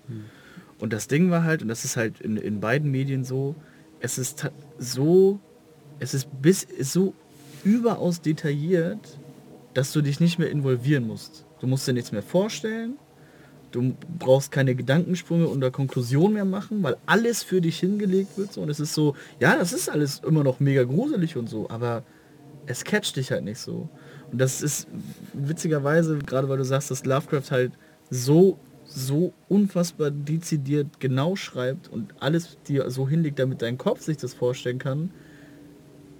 Und 0.80 0.94
das 0.94 1.07
Ding 1.07 1.30
war 1.30 1.44
halt, 1.44 1.61
und 1.61 1.68
das 1.68 1.86
ist 1.86 1.98
halt 1.98 2.22
in, 2.22 2.38
in 2.38 2.60
beiden 2.60 2.90
Medien 2.91 3.24
so, 3.24 3.56
es 3.99 4.18
ist 4.18 4.49
so, 4.78 5.40
es 6.03 6.13
ist 6.13 6.27
bis 6.41 6.63
ist 6.63 6.91
so 6.91 7.13
überaus 7.63 8.21
detailliert, 8.21 9.17
dass 9.73 9.93
du 9.93 10.01
dich 10.01 10.19
nicht 10.19 10.38
mehr 10.38 10.51
involvieren 10.51 11.07
musst. 11.07 11.45
Du 11.61 11.67
musst 11.67 11.88
dir 11.88 11.93
nichts 11.93 12.11
mehr 12.11 12.21
vorstellen. 12.21 12.95
Du 13.71 13.95
brauchst 14.19 14.51
keine 14.51 14.75
Gedankensprünge 14.75 15.47
oder 15.47 15.71
Konklusion 15.71 16.34
mehr 16.34 16.45
machen, 16.45 16.84
weil 16.84 16.97
alles 17.05 17.41
für 17.41 17.61
dich 17.61 17.80
hingelegt 17.80 18.38
wird. 18.38 18.53
So. 18.53 18.61
Und 18.61 18.69
es 18.69 18.80
ist 18.80 18.93
so, 18.93 19.15
ja, 19.39 19.55
das 19.55 19.71
ist 19.71 19.89
alles 19.89 20.19
immer 20.19 20.43
noch 20.43 20.59
mega 20.59 20.84
gruselig 20.84 21.38
und 21.38 21.49
so, 21.49 21.69
aber 21.69 22.03
es 22.65 22.84
catcht 22.84 23.15
dich 23.15 23.31
halt 23.31 23.45
nicht 23.45 23.59
so. 23.59 23.89
Und 24.31 24.39
das 24.39 24.61
ist 24.61 24.88
witzigerweise, 25.34 26.19
gerade 26.19 26.49
weil 26.49 26.57
du 26.57 26.65
sagst, 26.65 26.91
dass 26.91 27.05
Lovecraft 27.05 27.49
halt 27.49 27.71
so, 28.09 28.59
so 28.85 29.34
unfassbar 29.47 30.11
dezidiert 30.11 30.99
genau 30.99 31.35
schreibt 31.35 31.88
und 31.88 32.13
alles 32.19 32.57
dir 32.67 32.91
so 32.91 33.07
hinlegt, 33.07 33.39
damit 33.39 33.61
dein 33.61 33.77
Kopf 33.77 34.01
sich 34.01 34.17
das 34.17 34.34
vorstellen 34.34 34.80
kann, 34.80 35.09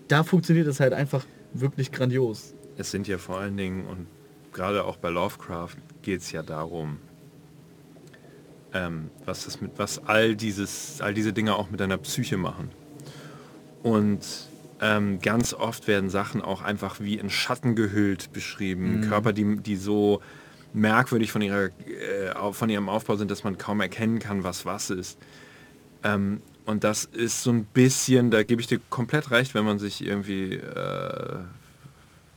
da 0.08 0.24
funktioniert 0.24 0.68
es 0.68 0.80
halt 0.80 0.94
einfach 0.94 1.26
wirklich 1.54 1.92
grandios. 1.92 2.54
es 2.78 2.92
sind 2.92 3.08
ja 3.08 3.18
vor 3.18 3.38
allen 3.38 3.58
Dingen, 3.58 3.86
und 3.86 4.08
gerade 4.52 4.84
auch 4.84 4.98
bei 4.98 5.10
Lovecraft 5.10 5.76
geht 6.02 6.22
es 6.22 6.32
ja 6.32 6.42
darum, 6.42 6.98
ähm, 8.74 9.10
was 9.26 9.46
das 9.46 9.62
mit, 9.62 9.72
was 9.78 10.04
all 10.06 10.36
dieses, 10.36 11.00
all 11.02 11.14
diese 11.14 11.34
Dinge 11.34 11.56
auch 11.56 11.70
mit 11.70 11.80
deiner 11.80 11.98
Psyche 11.98 12.38
machen. 12.38 12.72
Und 13.84 14.26
ähm, 14.82 15.20
ganz 15.20 15.54
oft 15.54 15.88
werden 15.88 16.10
Sachen 16.10 16.42
auch 16.42 16.62
einfach 16.62 17.00
wie 17.00 17.16
in 17.16 17.30
Schatten 17.30 17.76
gehüllt 17.76 18.34
beschrieben. 18.34 19.02
Körper, 19.08 19.32
die, 19.34 19.58
die 19.58 19.76
so 19.76 20.22
merkwürdig 20.74 21.32
von, 21.32 21.42
ihrer, 21.42 21.66
äh, 21.66 22.52
von 22.54 22.70
ihrem 22.70 22.90
Aufbau 22.90 23.16
sind, 23.16 23.30
dass 23.30 23.44
man 23.44 23.58
kaum 23.58 23.80
erkennen 23.82 24.20
kann, 24.20 24.44
was 24.44 24.66
was 24.66 24.90
ist. 24.90 25.20
Ähm, 26.04 26.42
und 26.66 26.84
das 26.84 27.06
ist 27.06 27.44
so 27.44 27.52
ein 27.52 27.66
bisschen, 27.66 28.32
da 28.32 28.44
gebe 28.44 28.62
ich 28.62 28.68
dir 28.68 28.80
komplett 28.90 29.32
recht, 29.32 29.54
wenn 29.54 29.66
man 29.66 29.80
sich 29.80 30.06
irgendwie, 30.06 30.54
äh, 30.54 31.38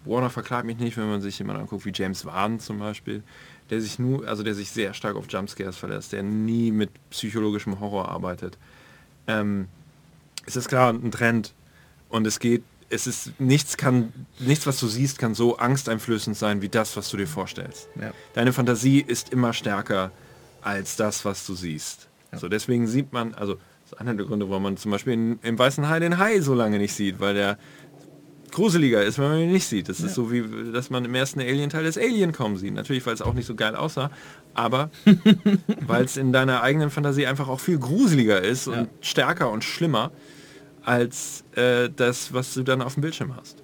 Warner 0.04 0.30
verklagt 0.30 0.66
mich 0.66 0.78
nicht, 0.78 0.96
wenn 0.96 1.08
man 1.08 1.20
sich 1.20 1.38
jemanden 1.38 1.62
anguckt 1.62 1.84
wie 1.84 1.92
James 1.94 2.24
Wan 2.24 2.58
zum 2.58 2.78
Beispiel, 2.78 3.22
der 3.70 3.80
sich 3.80 3.98
nur, 3.98 4.26
also 4.26 4.42
der 4.42 4.54
sich 4.54 4.70
sehr 4.70 4.94
stark 4.94 5.16
auf 5.16 5.26
Jumpscares 5.28 5.76
verlässt, 5.76 6.12
der 6.12 6.22
nie 6.22 6.70
mit 6.70 6.90
psychologischem 7.10 7.80
Horror 7.80 8.08
arbeitet. 8.08 8.58
Ähm, 9.26 9.68
es 10.44 10.56
ist 10.56 10.68
klar 10.68 10.92
ein 10.92 11.10
Trend 11.10 11.54
und 12.08 12.26
es 12.26 12.38
geht, 12.38 12.62
es 12.88 13.06
ist 13.06 13.40
nichts 13.40 13.76
kann, 13.76 14.12
nichts 14.38 14.66
was 14.66 14.78
du 14.78 14.86
siehst, 14.86 15.18
kann 15.18 15.34
so 15.34 15.56
angsteinflößend 15.56 16.36
sein 16.36 16.62
wie 16.62 16.68
das, 16.68 16.96
was 16.96 17.10
du 17.10 17.16
dir 17.16 17.26
vorstellst. 17.26 17.88
Ja. 18.00 18.12
Deine 18.34 18.52
Fantasie 18.52 19.00
ist 19.00 19.32
immer 19.32 19.52
stärker 19.52 20.12
als 20.62 20.96
das, 20.96 21.24
was 21.24 21.46
du 21.46 21.54
siehst. 21.54 22.08
So 22.32 22.48
deswegen 22.48 22.86
sieht 22.86 23.12
man, 23.12 23.34
also 23.34 23.56
das 23.86 23.92
ist 23.92 24.00
einer 24.00 24.14
der 24.14 24.26
Gründe, 24.26 24.50
warum 24.50 24.64
man 24.64 24.76
zum 24.76 24.90
Beispiel 24.90 25.12
in, 25.12 25.38
im 25.42 25.56
Weißen 25.56 25.88
Hai 25.88 26.00
den 26.00 26.18
Hai 26.18 26.40
so 26.40 26.54
lange 26.54 26.78
nicht 26.78 26.92
sieht, 26.92 27.20
weil 27.20 27.34
der 27.34 27.56
gruseliger 28.50 29.04
ist, 29.04 29.18
wenn 29.18 29.28
man 29.28 29.38
ihn 29.38 29.52
nicht 29.52 29.66
sieht. 29.66 29.88
Das 29.88 30.00
ist 30.00 30.14
so 30.14 30.32
wie, 30.32 30.72
dass 30.72 30.90
man 30.90 31.04
im 31.04 31.14
ersten 31.14 31.40
Alien-Teil 31.40 31.84
das 31.84 31.96
Alien 31.96 32.32
kaum 32.32 32.56
sieht. 32.56 32.74
Natürlich, 32.74 33.06
weil 33.06 33.14
es 33.14 33.22
auch 33.22 33.34
nicht 33.34 33.46
so 33.46 33.54
geil 33.54 33.76
aussah, 33.76 34.10
aber 34.54 34.90
weil 35.86 36.04
es 36.04 36.16
in 36.16 36.32
deiner 36.32 36.62
eigenen 36.62 36.90
Fantasie 36.90 37.26
einfach 37.26 37.48
auch 37.48 37.60
viel 37.60 37.78
gruseliger 37.78 38.40
ist 38.40 38.66
und 38.66 38.88
stärker 39.00 39.50
und 39.50 39.62
schlimmer 39.62 40.10
als 40.82 41.44
äh, 41.54 41.88
das, 41.94 42.32
was 42.32 42.54
du 42.54 42.62
dann 42.62 42.82
auf 42.82 42.94
dem 42.94 43.02
Bildschirm 43.02 43.36
hast. 43.36 43.62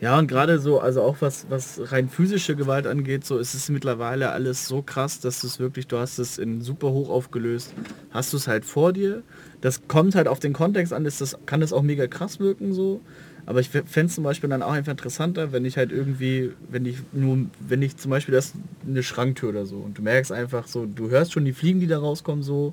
Ja, 0.00 0.18
und 0.18 0.28
gerade 0.28 0.58
so, 0.58 0.80
also 0.80 1.02
auch 1.02 1.16
was, 1.20 1.44
was 1.50 1.92
rein 1.92 2.08
physische 2.08 2.56
Gewalt 2.56 2.86
angeht, 2.86 3.26
so 3.26 3.36
ist 3.36 3.52
es 3.52 3.68
mittlerweile 3.68 4.30
alles 4.30 4.66
so 4.66 4.80
krass, 4.80 5.20
dass 5.20 5.42
du 5.42 5.46
es 5.46 5.58
wirklich, 5.58 5.88
du 5.88 5.98
hast 5.98 6.18
es 6.18 6.38
in 6.38 6.62
super 6.62 6.90
hoch 6.90 7.10
aufgelöst, 7.10 7.74
hast 8.10 8.32
du 8.32 8.38
es 8.38 8.48
halt 8.48 8.64
vor 8.64 8.94
dir. 8.94 9.22
Das 9.60 9.86
kommt 9.88 10.14
halt 10.14 10.26
auf 10.26 10.40
den 10.40 10.54
Kontext 10.54 10.94
an, 10.94 11.04
ist 11.04 11.20
das, 11.20 11.36
kann 11.44 11.60
das 11.60 11.74
auch 11.74 11.82
mega 11.82 12.06
krass 12.06 12.40
wirken 12.40 12.72
so. 12.72 13.02
Aber 13.44 13.60
ich 13.60 13.68
fände 13.68 14.06
es 14.06 14.14
zum 14.14 14.24
Beispiel 14.24 14.48
dann 14.48 14.62
auch 14.62 14.72
einfach 14.72 14.92
interessanter, 14.92 15.52
wenn 15.52 15.66
ich 15.66 15.76
halt 15.76 15.92
irgendwie, 15.92 16.52
wenn 16.70 16.86
ich 16.86 16.98
nur, 17.12 17.46
wenn 17.58 17.82
ich 17.82 17.96
zum 17.98 18.10
Beispiel 18.10 18.34
das 18.34 18.54
eine 18.86 19.02
Schranktür 19.02 19.50
oder 19.50 19.66
so 19.66 19.76
und 19.76 19.98
du 19.98 20.02
merkst 20.02 20.32
einfach 20.32 20.66
so, 20.66 20.86
du 20.86 21.10
hörst 21.10 21.32
schon 21.32 21.44
die 21.44 21.52
Fliegen, 21.52 21.80
die 21.80 21.86
da 21.86 21.98
rauskommen 21.98 22.42
so 22.42 22.72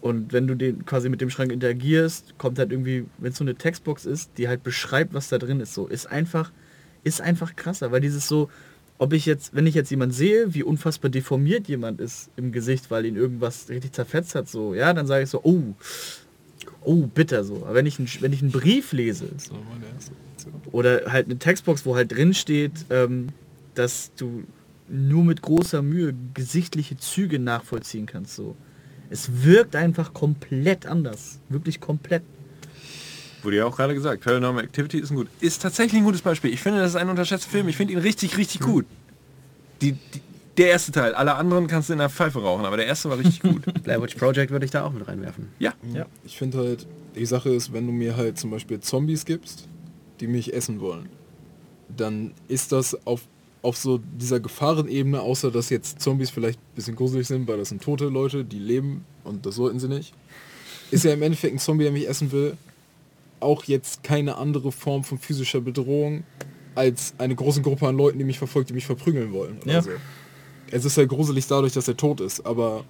Und 0.00 0.32
wenn 0.32 0.46
du 0.46 0.54
den 0.54 0.86
quasi 0.86 1.08
mit 1.08 1.20
dem 1.20 1.30
Schrank 1.30 1.52
interagierst, 1.52 2.38
kommt 2.38 2.58
halt 2.58 2.72
irgendwie, 2.72 3.04
wenn 3.18 3.32
es 3.32 3.38
so 3.38 3.44
eine 3.44 3.54
Textbox 3.54 4.06
ist, 4.06 4.30
die 4.38 4.48
halt 4.48 4.62
beschreibt, 4.62 5.12
was 5.12 5.28
da 5.28 5.38
drin 5.38 5.60
ist, 5.60 5.74
so 5.74 5.86
ist 5.86 6.06
einfach, 6.06 6.52
ist 7.04 7.20
einfach 7.20 7.54
krasser, 7.54 7.92
weil 7.92 8.00
dieses 8.00 8.26
so, 8.26 8.48
ob 8.98 9.12
ich 9.12 9.26
jetzt, 9.26 9.54
wenn 9.54 9.66
ich 9.66 9.74
jetzt 9.74 9.90
jemand 9.90 10.14
sehe, 10.14 10.54
wie 10.54 10.62
unfassbar 10.62 11.10
deformiert 11.10 11.68
jemand 11.68 12.00
ist 12.00 12.30
im 12.36 12.52
Gesicht, 12.52 12.90
weil 12.90 13.04
ihn 13.04 13.16
irgendwas 13.16 13.68
richtig 13.68 13.92
zerfetzt 13.92 14.34
hat, 14.34 14.48
so, 14.48 14.74
ja, 14.74 14.92
dann 14.94 15.06
sage 15.06 15.24
ich 15.24 15.30
so, 15.30 15.40
oh, 15.42 15.74
oh, 16.82 17.06
bitter 17.06 17.44
so. 17.44 17.64
Aber 17.64 17.74
wenn 17.74 17.86
ich, 17.86 17.98
ein, 17.98 18.06
wenn 18.20 18.32
ich 18.32 18.42
einen 18.42 18.52
Brief 18.52 18.92
lese, 18.92 19.28
oder 20.72 21.12
halt 21.12 21.26
eine 21.26 21.38
Textbox, 21.38 21.84
wo 21.84 21.94
halt 21.94 22.12
drin 22.12 22.32
steht, 22.34 22.72
ähm, 22.90 23.28
dass 23.74 24.12
du 24.16 24.44
nur 24.88 25.24
mit 25.24 25.42
großer 25.42 25.82
Mühe 25.82 26.14
gesichtliche 26.34 26.96
Züge 26.96 27.38
nachvollziehen 27.38 28.06
kannst. 28.06 28.34
So. 28.34 28.56
Es 29.10 29.42
wirkt 29.42 29.74
einfach 29.76 30.14
komplett 30.14 30.86
anders. 30.86 31.40
Wirklich 31.48 31.80
komplett. 31.80 32.22
Wurde 33.42 33.56
ja 33.56 33.64
auch 33.66 33.76
gerade 33.76 33.94
gesagt, 33.94 34.22
Paranormal 34.22 34.64
Activity 34.64 34.98
ist 34.98 35.10
ein 35.10 35.16
gut. 35.16 35.28
Ist 35.40 35.62
tatsächlich 35.62 36.00
ein 36.00 36.04
gutes 36.04 36.22
Beispiel. 36.22 36.52
Ich 36.52 36.60
finde, 36.60 36.80
das 36.80 36.90
ist 36.90 36.96
ein 36.96 37.08
unterschätzter 37.08 37.50
Film. 37.50 37.68
Ich 37.68 37.76
finde 37.76 37.94
ihn 37.94 37.98
richtig, 37.98 38.36
richtig 38.36 38.60
gut. 38.60 38.86
Die, 39.80 39.92
die, 39.92 40.20
der 40.58 40.68
erste 40.68 40.92
Teil. 40.92 41.14
Alle 41.14 41.34
anderen 41.34 41.66
kannst 41.66 41.88
du 41.88 41.94
in 41.94 41.98
der 41.98 42.10
Pfeife 42.10 42.40
rauchen, 42.40 42.64
aber 42.64 42.76
der 42.76 42.86
erste 42.86 43.10
war 43.10 43.18
richtig 43.18 43.40
gut. 43.40 43.62
Blair 43.82 44.00
Witch 44.00 44.14
Project 44.14 44.52
würde 44.52 44.64
ich 44.64 44.70
da 44.70 44.84
auch 44.84 44.92
mit 44.92 45.08
reinwerfen. 45.08 45.48
Ja. 45.58 45.72
Ja. 45.92 46.06
Ich 46.24 46.36
finde 46.36 46.58
halt, 46.58 46.86
die 47.16 47.26
Sache 47.26 47.50
ist, 47.50 47.72
wenn 47.72 47.86
du 47.86 47.92
mir 47.92 48.16
halt 48.16 48.38
zum 48.38 48.50
Beispiel 48.50 48.80
Zombies 48.80 49.24
gibst, 49.24 49.66
die 50.20 50.26
mich 50.26 50.52
essen 50.54 50.80
wollen, 50.80 51.08
dann 51.96 52.32
ist 52.46 52.72
das 52.72 53.06
auf, 53.06 53.22
auf 53.62 53.76
so 53.76 53.98
dieser 53.98 54.40
Gefahrenebene, 54.40 55.20
außer 55.20 55.50
dass 55.50 55.68
jetzt 55.70 56.00
Zombies 56.00 56.30
vielleicht 56.30 56.58
ein 56.58 56.74
bisschen 56.74 56.96
gruselig 56.96 57.26
sind, 57.26 57.46
weil 57.46 57.58
das 57.58 57.68
sind 57.68 57.82
tote 57.82 58.06
Leute, 58.06 58.44
die 58.44 58.58
leben 58.58 59.04
und 59.24 59.44
das 59.44 59.56
sollten 59.56 59.78
sie 59.78 59.88
nicht, 59.88 60.14
ist 60.90 61.04
ja 61.04 61.12
im 61.12 61.22
Endeffekt 61.22 61.54
ein 61.54 61.58
Zombie, 61.58 61.84
der 61.84 61.92
mich 61.92 62.08
essen 62.08 62.32
will, 62.32 62.56
auch 63.38 63.64
jetzt 63.64 64.02
keine 64.02 64.36
andere 64.36 64.72
Form 64.72 65.04
von 65.04 65.18
physischer 65.18 65.60
Bedrohung 65.60 66.24
als 66.74 67.14
eine 67.18 67.34
große 67.34 67.62
Gruppe 67.62 67.86
an 67.88 67.96
Leuten, 67.96 68.18
die 68.18 68.24
mich 68.24 68.38
verfolgt, 68.38 68.70
die 68.70 68.74
mich 68.74 68.86
verprügeln 68.86 69.32
wollen. 69.32 69.58
Oder 69.62 69.72
Ja. 69.72 69.82
so. 69.82 69.90
Es 70.70 70.84
ist 70.84 70.96
ja 70.96 71.04
gruselig 71.04 71.46
dadurch, 71.46 71.72
dass 71.72 71.88
er 71.88 71.96
tot 71.96 72.20
ist, 72.20 72.46
aber 72.46 72.84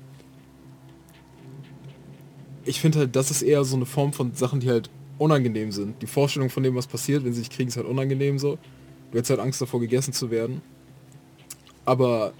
ich 2.64 2.80
finde 2.80 3.00
halt, 3.00 3.16
das 3.16 3.30
ist 3.30 3.42
eher 3.42 3.64
so 3.64 3.76
eine 3.76 3.86
Form 3.86 4.12
von 4.12 4.34
Sachen, 4.34 4.60
die 4.60 4.68
halt 4.68 4.90
unangenehm 5.18 5.72
sind. 5.72 6.00
Die 6.02 6.06
Vorstellung 6.06 6.50
von 6.50 6.62
dem, 6.62 6.74
was 6.74 6.86
passiert, 6.86 7.24
wenn 7.24 7.32
sie 7.32 7.40
sich 7.40 7.50
kriegen, 7.50 7.68
ist 7.68 7.76
halt 7.76 7.86
unangenehm 7.86 8.38
so. 8.38 8.58
Du 9.10 9.18
hättest 9.18 9.30
halt 9.30 9.40
Angst 9.40 9.60
davor, 9.60 9.80
gegessen 9.80 10.12
zu 10.12 10.30
werden. 10.30 10.62
Aber 11.84 12.32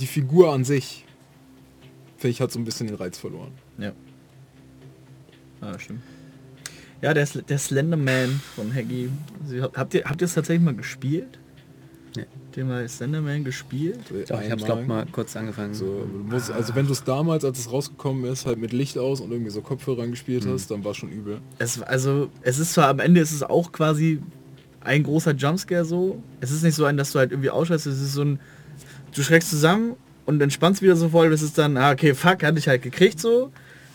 die 0.00 0.06
Figur 0.06 0.52
an 0.52 0.64
sich, 0.64 1.04
finde 2.18 2.30
ich, 2.32 2.40
hat 2.40 2.52
so 2.52 2.58
ein 2.58 2.64
bisschen 2.64 2.86
den 2.86 2.96
Reiz 2.96 3.18
verloren. 3.18 3.52
Ja. 3.78 3.92
Ah, 5.60 5.78
stimmt. 5.78 6.02
Ja, 7.00 7.12
der, 7.14 7.26
Sl- 7.26 7.42
der 7.42 7.58
Slenderman 7.58 8.40
von 8.54 8.74
Haggy. 8.74 9.10
Habt 9.74 9.94
ihr 9.94 10.04
habt 10.04 10.20
ihr 10.20 10.24
es 10.26 10.34
tatsächlich 10.34 10.64
mal 10.64 10.74
gespielt? 10.74 11.38
Nee. 12.16 12.24
Ihr 12.56 12.64
mal 12.64 12.88
Slenderman 12.88 13.42
gespielt? 13.44 13.98
Doch, 14.28 14.40
ich 14.40 14.50
habe 14.50 14.60
es 14.60 14.64
glaube 14.64 14.84
mal 14.84 15.04
kurz 15.10 15.34
angefangen. 15.36 15.74
So, 15.74 16.06
musst, 16.28 16.50
also 16.50 16.74
wenn 16.76 16.86
du 16.86 16.92
es 16.92 17.02
damals, 17.02 17.44
als 17.44 17.58
es 17.58 17.72
rausgekommen 17.72 18.24
ist, 18.26 18.46
halt 18.46 18.58
mit 18.58 18.72
Licht 18.72 18.96
aus 18.96 19.20
und 19.20 19.32
irgendwie 19.32 19.50
so 19.50 19.60
Kopfhörer 19.60 20.06
gespielt 20.06 20.46
hast, 20.46 20.70
dann 20.70 20.84
war 20.84 20.94
schon 20.94 21.10
übel. 21.10 21.40
Es, 21.58 21.82
also, 21.82 22.30
es 22.42 22.58
ist 22.58 22.74
zwar 22.74 22.88
am 22.88 23.00
Ende 23.00 23.20
ist 23.20 23.32
es 23.32 23.42
auch 23.42 23.72
quasi 23.72 24.20
ein 24.84 25.02
großer 25.02 25.32
Jumpscare 25.32 25.84
so. 25.84 26.22
Es 26.40 26.50
ist 26.50 26.62
nicht 26.62 26.74
so 26.74 26.84
ein, 26.84 26.96
dass 26.96 27.12
du 27.12 27.18
halt 27.18 27.32
irgendwie 27.32 27.50
ausschaltest, 27.50 27.86
es 27.86 28.00
ist 28.00 28.12
so 28.12 28.22
ein, 28.22 28.38
du 29.14 29.22
schreckst 29.22 29.50
zusammen 29.50 29.94
und 30.26 30.40
entspannst 30.40 30.82
wieder 30.82 30.96
so 30.96 31.08
voll, 31.08 31.30
das 31.30 31.42
ist 31.42 31.58
dann, 31.58 31.76
ah, 31.76 31.90
okay, 31.90 32.14
fuck, 32.14 32.42
hatte 32.42 32.58
ich 32.58 32.68
halt 32.68 32.82
gekriegt 32.82 33.20
so. 33.20 33.50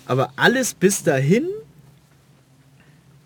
Aber 0.05 0.33
alles 0.35 0.73
bis 0.73 1.03
dahin 1.03 1.47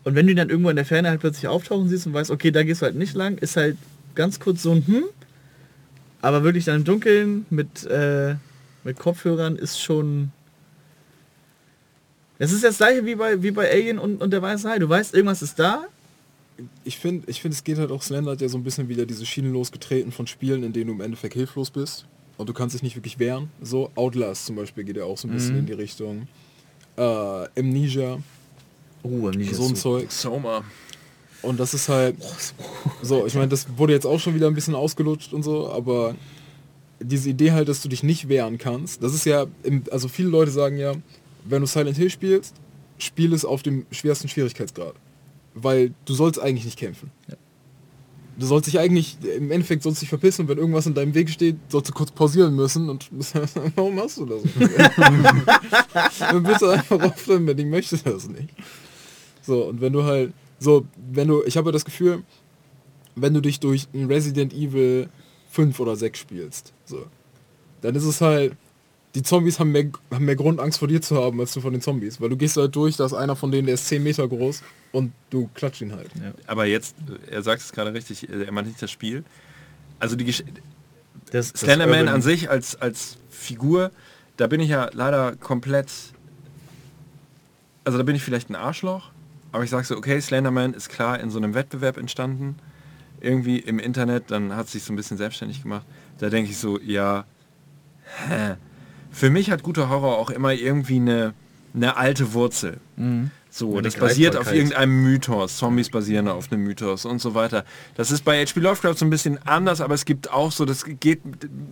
und 0.03 0.15
wenn 0.15 0.27
du 0.27 0.35
dann 0.35 0.49
irgendwo 0.49 0.69
in 0.69 0.75
der 0.75 0.85
Ferne 0.85 1.09
halt 1.09 1.21
plötzlich 1.21 1.47
auftauchen 1.47 1.87
siehst 1.87 2.07
und 2.07 2.13
weißt, 2.13 2.31
okay, 2.31 2.51
da 2.51 2.63
gehst 2.63 2.81
du 2.81 2.85
halt 2.85 2.95
nicht 2.95 3.15
lang, 3.15 3.37
ist 3.37 3.55
halt 3.55 3.77
ganz 4.15 4.39
kurz 4.39 4.63
so 4.63 4.71
ein 4.71 4.85
Hm. 4.85 5.03
Aber 6.21 6.43
wirklich 6.43 6.65
dann 6.65 6.77
im 6.77 6.83
Dunkeln 6.83 7.45
mit, 7.49 7.85
äh, 7.85 8.35
mit 8.83 8.97
Kopfhörern 8.97 9.55
ist 9.55 9.81
schon... 9.81 10.31
Es 12.39 12.51
ist 12.51 12.63
das 12.63 12.77
gleiche 12.77 13.05
wie 13.05 13.15
bei, 13.15 13.41
wie 13.41 13.51
bei 13.51 13.71
Alien 13.71 13.99
und, 13.99 14.21
und 14.21 14.31
der 14.31 14.41
Weiße 14.41 14.69
Hai. 14.69 14.79
Du 14.79 14.89
weißt, 14.89 15.13
irgendwas 15.13 15.41
ist 15.41 15.59
da. 15.59 15.85
Ich 16.83 16.97
finde, 16.99 17.23
ich 17.29 17.41
find, 17.41 17.53
es 17.53 17.63
geht 17.63 17.77
halt 17.77 17.91
auch, 17.91 18.01
Slender 18.01 18.31
hat 18.31 18.41
ja 18.41 18.47
so 18.49 18.57
ein 18.57 18.63
bisschen 18.63 18.89
wieder 18.89 19.05
diese 19.05 19.25
Schiene 19.25 19.49
losgetreten 19.49 20.11
von 20.11 20.27
Spielen, 20.27 20.63
in 20.63 20.73
denen 20.73 20.87
du 20.87 20.93
im 20.93 21.01
Endeffekt 21.01 21.33
hilflos 21.33 21.71
bist. 21.71 22.05
Und 22.37 22.49
du 22.49 22.53
kannst 22.53 22.75
dich 22.75 22.83
nicht 22.83 22.95
wirklich 22.95 23.19
wehren. 23.19 23.49
So, 23.61 23.91
Outlast 23.95 24.45
zum 24.45 24.55
Beispiel 24.55 24.83
geht 24.83 24.97
ja 24.97 25.03
auch 25.05 25.17
so 25.17 25.27
ein 25.27 25.33
bisschen 25.33 25.53
Mhm. 25.53 25.59
in 25.59 25.65
die 25.67 25.73
Richtung. 25.73 26.27
Äh, 26.97 27.01
Amnesia, 27.59 28.19
Oh, 29.03 29.29
nicht 29.31 29.53
so 29.55 29.67
ein 29.67 29.75
Zeug. 29.75 30.11
Soma. 30.11 30.63
Und 31.41 31.59
das 31.59 31.73
ist 31.73 31.89
halt... 31.89 32.15
So, 33.01 33.25
ich 33.25 33.33
meine, 33.33 33.49
das 33.49 33.67
wurde 33.77 33.91
jetzt 33.93 34.05
auch 34.05 34.19
schon 34.19 34.33
wieder 34.33 34.47
ein 34.47 34.53
bisschen 34.53 34.75
ausgelutscht 34.75 35.33
und 35.33 35.43
so, 35.43 35.69
aber 35.69 36.15
diese 37.01 37.29
Idee 37.29 37.51
halt, 37.51 37.67
dass 37.67 37.81
du 37.81 37.89
dich 37.89 38.01
nicht 38.03 38.29
wehren 38.29 38.57
kannst, 38.57 39.03
das 39.03 39.13
ist 39.13 39.25
ja, 39.25 39.45
im, 39.63 39.83
also 39.91 40.07
viele 40.07 40.29
Leute 40.29 40.51
sagen 40.51 40.77
ja, 40.77 40.93
wenn 41.43 41.59
du 41.61 41.67
Silent 41.67 41.97
Hill 41.97 42.09
spielst, 42.09 42.55
spiel 42.97 43.33
es 43.33 43.43
auf 43.43 43.61
dem 43.61 43.85
schwersten 43.91 44.29
Schwierigkeitsgrad. 44.29 44.93
Weil 45.55 45.93
du 46.05 46.13
sollst 46.13 46.39
eigentlich 46.39 46.65
nicht 46.65 46.79
kämpfen. 46.79 47.11
Ja. 47.27 47.35
Du 48.35 48.47
sollst 48.47 48.67
dich 48.67 48.79
eigentlich, 48.79 49.17
im 49.23 49.51
Endeffekt 49.51 49.83
sollst 49.83 50.01
du 50.01 50.03
dich 50.03 50.09
verpissen 50.09 50.41
und 50.41 50.47
wenn 50.47 50.57
irgendwas 50.57 50.87
in 50.87 50.95
deinem 50.95 51.13
Weg 51.13 51.29
steht, 51.29 51.57
sollst 51.69 51.89
du 51.89 51.93
kurz 51.93 52.09
pausieren 52.09 52.55
müssen 52.55 52.89
und 52.89 53.07
warum 53.75 53.95
machst 53.95 54.17
du 54.17 54.25
das? 54.25 54.41
Dann 56.19 56.41
bitte 56.41 56.71
einfach 56.71 56.99
aufhören, 56.99 57.45
wenn 57.45 57.59
ich 57.59 57.67
möchte 57.67 57.95
das 57.97 58.27
nicht. 58.27 58.49
So, 59.43 59.65
und 59.65 59.81
wenn 59.81 59.93
du 59.93 60.03
halt, 60.03 60.33
so, 60.57 60.85
wenn 61.11 61.27
du, 61.27 61.43
ich 61.43 61.57
habe 61.57 61.71
das 61.71 61.85
Gefühl, 61.85 62.23
wenn 63.15 63.35
du 63.35 63.41
dich 63.41 63.59
durch 63.59 63.87
ein 63.93 64.05
Resident 64.05 64.51
Evil 64.51 65.09
5 65.51 65.79
oder 65.79 65.95
6 65.95 66.17
spielst, 66.17 66.73
so, 66.85 67.05
dann 67.81 67.93
ist 67.93 68.05
es 68.05 68.19
halt, 68.19 68.55
die 69.15 69.21
Zombies 69.21 69.59
haben 69.59 69.71
mehr, 69.71 69.85
haben 70.11 70.25
mehr 70.25 70.35
Grund, 70.35 70.59
Angst 70.59 70.79
vor 70.79 70.87
dir 70.87 71.01
zu 71.01 71.21
haben, 71.21 71.39
als 71.39 71.53
du 71.53 71.61
vor 71.61 71.71
den 71.71 71.81
Zombies. 71.81 72.19
Weil 72.19 72.29
du 72.29 72.37
gehst 72.37 72.57
halt 72.57 72.75
durch, 72.75 72.97
da 72.97 73.05
ist 73.05 73.13
einer 73.13 73.35
von 73.35 73.51
denen, 73.51 73.67
der 73.67 73.75
ist 73.75 73.87
10 73.87 74.01
Meter 74.01 74.27
groß 74.27 74.63
und 74.91 75.13
du 75.29 75.49
klatscht 75.53 75.81
ihn 75.81 75.93
halt. 75.93 76.09
Aber 76.47 76.65
jetzt, 76.65 76.95
er 77.29 77.43
sagt 77.43 77.61
es 77.61 77.71
gerade 77.71 77.93
richtig, 77.93 78.27
er 78.29 78.51
meint 78.51 78.67
nicht 78.67 78.81
das 78.81 78.89
Spiel. 78.89 79.23
Also 79.99 80.15
die 80.15 80.25
Gesch 80.25 80.43
Das, 81.31 81.49
Slenderman 81.49 82.07
an 82.07 82.21
sich 82.21 82.49
als, 82.49 82.75
als 82.75 83.17
Figur, 83.29 83.91
da 84.37 84.47
bin 84.47 84.59
ich 84.59 84.69
ja 84.69 84.89
leider 84.93 85.35
komplett... 85.35 85.91
Also 87.85 87.97
da 87.97 88.03
bin 88.03 88.15
ich 88.15 88.23
vielleicht 88.23 88.49
ein 88.49 88.55
Arschloch, 88.55 89.11
aber 89.51 89.63
ich 89.63 89.69
sage 89.69 89.85
so, 89.85 89.97
okay, 89.97 90.19
Slenderman 90.19 90.73
ist 90.73 90.89
klar 90.89 91.19
in 91.19 91.29
so 91.29 91.37
einem 91.37 91.53
Wettbewerb 91.53 91.97
entstanden, 91.97 92.55
irgendwie 93.19 93.59
im 93.59 93.77
Internet, 93.77 94.31
dann 94.31 94.55
hat 94.55 94.69
sich 94.69 94.83
so 94.83 94.93
ein 94.93 94.95
bisschen 94.95 95.17
selbstständig 95.17 95.61
gemacht. 95.61 95.85
Da 96.17 96.29
denke 96.29 96.49
ich 96.49 96.57
so, 96.57 96.79
ja, 96.79 97.25
hä. 98.27 98.55
Für 99.13 99.29
mich 99.29 99.49
hat 99.49 99.63
guter 99.63 99.89
Horror 99.89 100.17
auch 100.17 100.29
immer 100.29 100.51
irgendwie 100.53 100.97
eine, 100.97 101.33
eine 101.73 101.95
alte 101.95 102.33
Wurzel. 102.33 102.79
So, 103.49 103.73
Eine 103.73 103.83
das 103.83 103.95
basiert 103.95 104.35
auf 104.35 104.51
irgendeinem 104.51 105.03
Mythos. 105.03 105.57
Zombies 105.57 105.89
basieren 105.89 106.27
auf 106.27 106.51
einem 106.51 106.63
Mythos 106.63 107.05
und 107.05 107.21
so 107.21 107.35
weiter. 107.35 107.65
Das 107.95 108.09
ist 108.09 108.25
bei 108.25 108.43
H.P. 108.43 108.59
Lovecraft 108.59 108.95
so 108.95 109.05
ein 109.05 109.11
bisschen 109.11 109.37
anders, 109.45 109.79
aber 109.79 109.93
es 109.93 110.05
gibt 110.05 110.31
auch 110.31 110.51
so, 110.51 110.65
das 110.65 110.85
geht, 110.85 111.21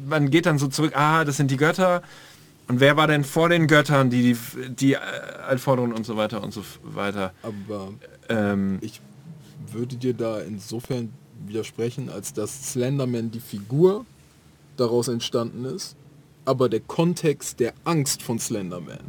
man 0.07 0.29
geht 0.29 0.45
dann 0.45 0.59
so 0.59 0.67
zurück, 0.67 0.93
ah, 0.95 1.25
das 1.25 1.37
sind 1.37 1.49
die 1.49 1.57
Götter. 1.57 2.03
Und 2.67 2.79
wer 2.79 2.97
war 2.97 3.07
denn 3.07 3.23
vor 3.23 3.49
den 3.49 3.65
Göttern, 3.67 4.11
die 4.11 4.33
die, 4.33 4.37
die 4.69 4.93
äh, 4.93 4.99
Anforderungen 5.49 5.93
und 5.93 6.05
so 6.05 6.15
weiter 6.17 6.43
und 6.43 6.53
so 6.53 6.63
weiter. 6.83 7.33
Aber 7.41 7.89
Ähm, 8.29 8.77
ich 8.81 9.01
würde 9.71 9.95
dir 9.95 10.13
da 10.13 10.39
insofern 10.39 11.09
widersprechen, 11.47 12.09
als 12.09 12.33
dass 12.33 12.71
Slenderman 12.71 13.31
die 13.31 13.39
Figur 13.39 14.05
daraus 14.77 15.07
entstanden 15.07 15.65
ist, 15.65 15.95
aber 16.45 16.69
der 16.69 16.79
Kontext 16.81 17.59
der 17.59 17.73
Angst 17.83 18.21
von 18.23 18.39
Slenderman 18.39 18.99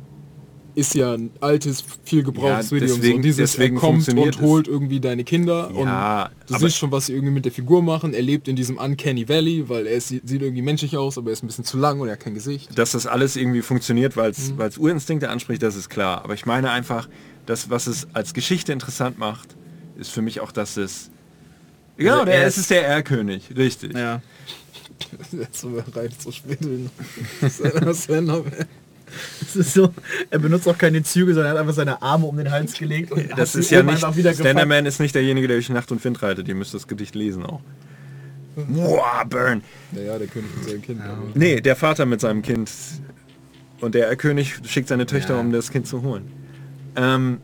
ist 0.74 0.94
ja 0.94 1.12
ein 1.12 1.30
altes, 1.40 1.84
viel 2.02 2.22
gebrauchtes 2.22 2.70
Ja, 2.70 2.76
Video. 2.76 2.86
und 2.86 2.88
so. 2.88 2.96
deswegen- 2.96 3.16
Und 3.16 3.22
dieses, 3.22 3.52
deswegen 3.52 3.76
er 3.76 3.80
kommt 3.80 4.08
und 4.08 4.18
es. 4.36 4.40
holt 4.40 4.68
irgendwie 4.68 5.00
deine 5.00 5.22
Kinder 5.22 5.70
Ja, 5.74 6.30
und 6.30 6.50
du 6.50 6.58
siehst 6.58 6.78
schon, 6.78 6.90
was 6.90 7.06
sie 7.06 7.12
irgendwie 7.12 7.32
mit 7.34 7.44
der 7.44 7.52
Figur 7.52 7.82
machen. 7.82 8.14
Er 8.14 8.22
lebt 8.22 8.48
in 8.48 8.56
diesem 8.56 8.78
Uncanny 8.78 9.28
Valley, 9.28 9.68
weil 9.68 9.86
er 9.86 9.96
ist, 9.96 10.08
sieht 10.08 10.24
irgendwie 10.30 10.62
menschlich 10.62 10.96
aus, 10.96 11.18
aber 11.18 11.28
er 11.28 11.34
ist 11.34 11.42
ein 11.44 11.46
bisschen 11.48 11.64
zu 11.66 11.76
lang 11.76 12.00
und 12.00 12.08
er 12.08 12.12
hat 12.14 12.20
kein 12.20 12.32
Gesicht. 12.32 12.70
dass 12.78 12.92
das 12.92 13.06
alles 13.06 13.36
irgendwie 13.36 13.60
funktioniert, 13.60 14.16
weil 14.16 14.30
es 14.30 14.50
Mhm. 14.50 14.58
Urinstinkte 14.78 15.28
anspricht, 15.28 15.62
das 15.62 15.76
ist 15.76 15.90
klar. 15.90 16.24
Aber 16.24 16.32
ich 16.32 16.46
meine 16.46 16.70
einfach, 16.70 17.06
das, 17.44 17.68
was 17.68 17.86
es 17.86 18.06
als 18.14 18.32
Geschichte 18.32 18.72
interessant 18.72 19.18
macht, 19.18 19.54
ist 19.98 20.10
für 20.10 20.22
mich 20.22 20.40
auch, 20.40 20.52
dass 20.52 20.78
es... 20.78 21.10
Genau, 21.98 22.12
Also 22.14 22.24
der, 22.24 22.34
er 22.36 22.46
es 22.46 22.56
ist 22.56 22.70
der 22.70 22.86
Erlkönig, 22.86 23.50
richtig. 23.54 23.92
ja. 23.94 24.22
Jetzt 25.32 25.60
sind 25.60 25.74
wir 25.74 25.82
bereit 25.82 26.12
zu. 26.20 26.30
Slenderman. 27.94 28.52
Es 29.42 29.56
ist 29.56 29.74
so, 29.74 29.92
er 30.30 30.38
benutzt 30.38 30.66
auch 30.66 30.78
keine 30.78 31.02
Züge, 31.02 31.34
sondern 31.34 31.52
er 31.52 31.54
hat 31.54 31.60
einfach 31.60 31.74
seine 31.74 32.00
Arme 32.00 32.24
um 32.26 32.36
den 32.36 32.50
Hals 32.50 32.72
gelegt 32.72 33.12
und 33.12 33.28
Das 33.36 33.54
ist 33.54 33.70
ja 33.70 33.82
nicht... 33.82 34.16
wieder. 34.16 34.32
Slenderman 34.32 34.86
ist 34.86 35.00
nicht 35.00 35.14
derjenige, 35.14 35.48
der 35.48 35.56
durch 35.58 35.68
Nacht 35.68 35.92
und 35.92 36.02
Wind 36.02 36.22
reitet. 36.22 36.48
Ihr 36.48 36.54
müsst 36.54 36.72
das 36.72 36.86
Gedicht 36.88 37.14
lesen 37.14 37.44
auch. 37.44 37.60
Wow, 38.56 39.24
burn. 39.28 39.62
Naja, 39.92 40.18
der 40.18 40.28
König 40.28 40.50
mit 40.56 40.64
seinem 40.68 40.82
Kind. 40.82 41.00
aber- 41.02 41.22
Nee, 41.34 41.60
der 41.60 41.76
Vater 41.76 42.06
mit 42.06 42.20
seinem 42.20 42.42
Kind. 42.42 42.70
Und 43.80 43.94
der 43.94 44.14
König 44.16 44.54
schickt 44.66 44.88
seine 44.88 45.06
Töchter, 45.06 45.34
Ja. 45.34 45.40
um 45.40 45.52
das 45.52 45.70
Kind 45.70 45.86
zu 45.86 46.02
holen. 46.02 46.30
Ähm, 46.96 47.38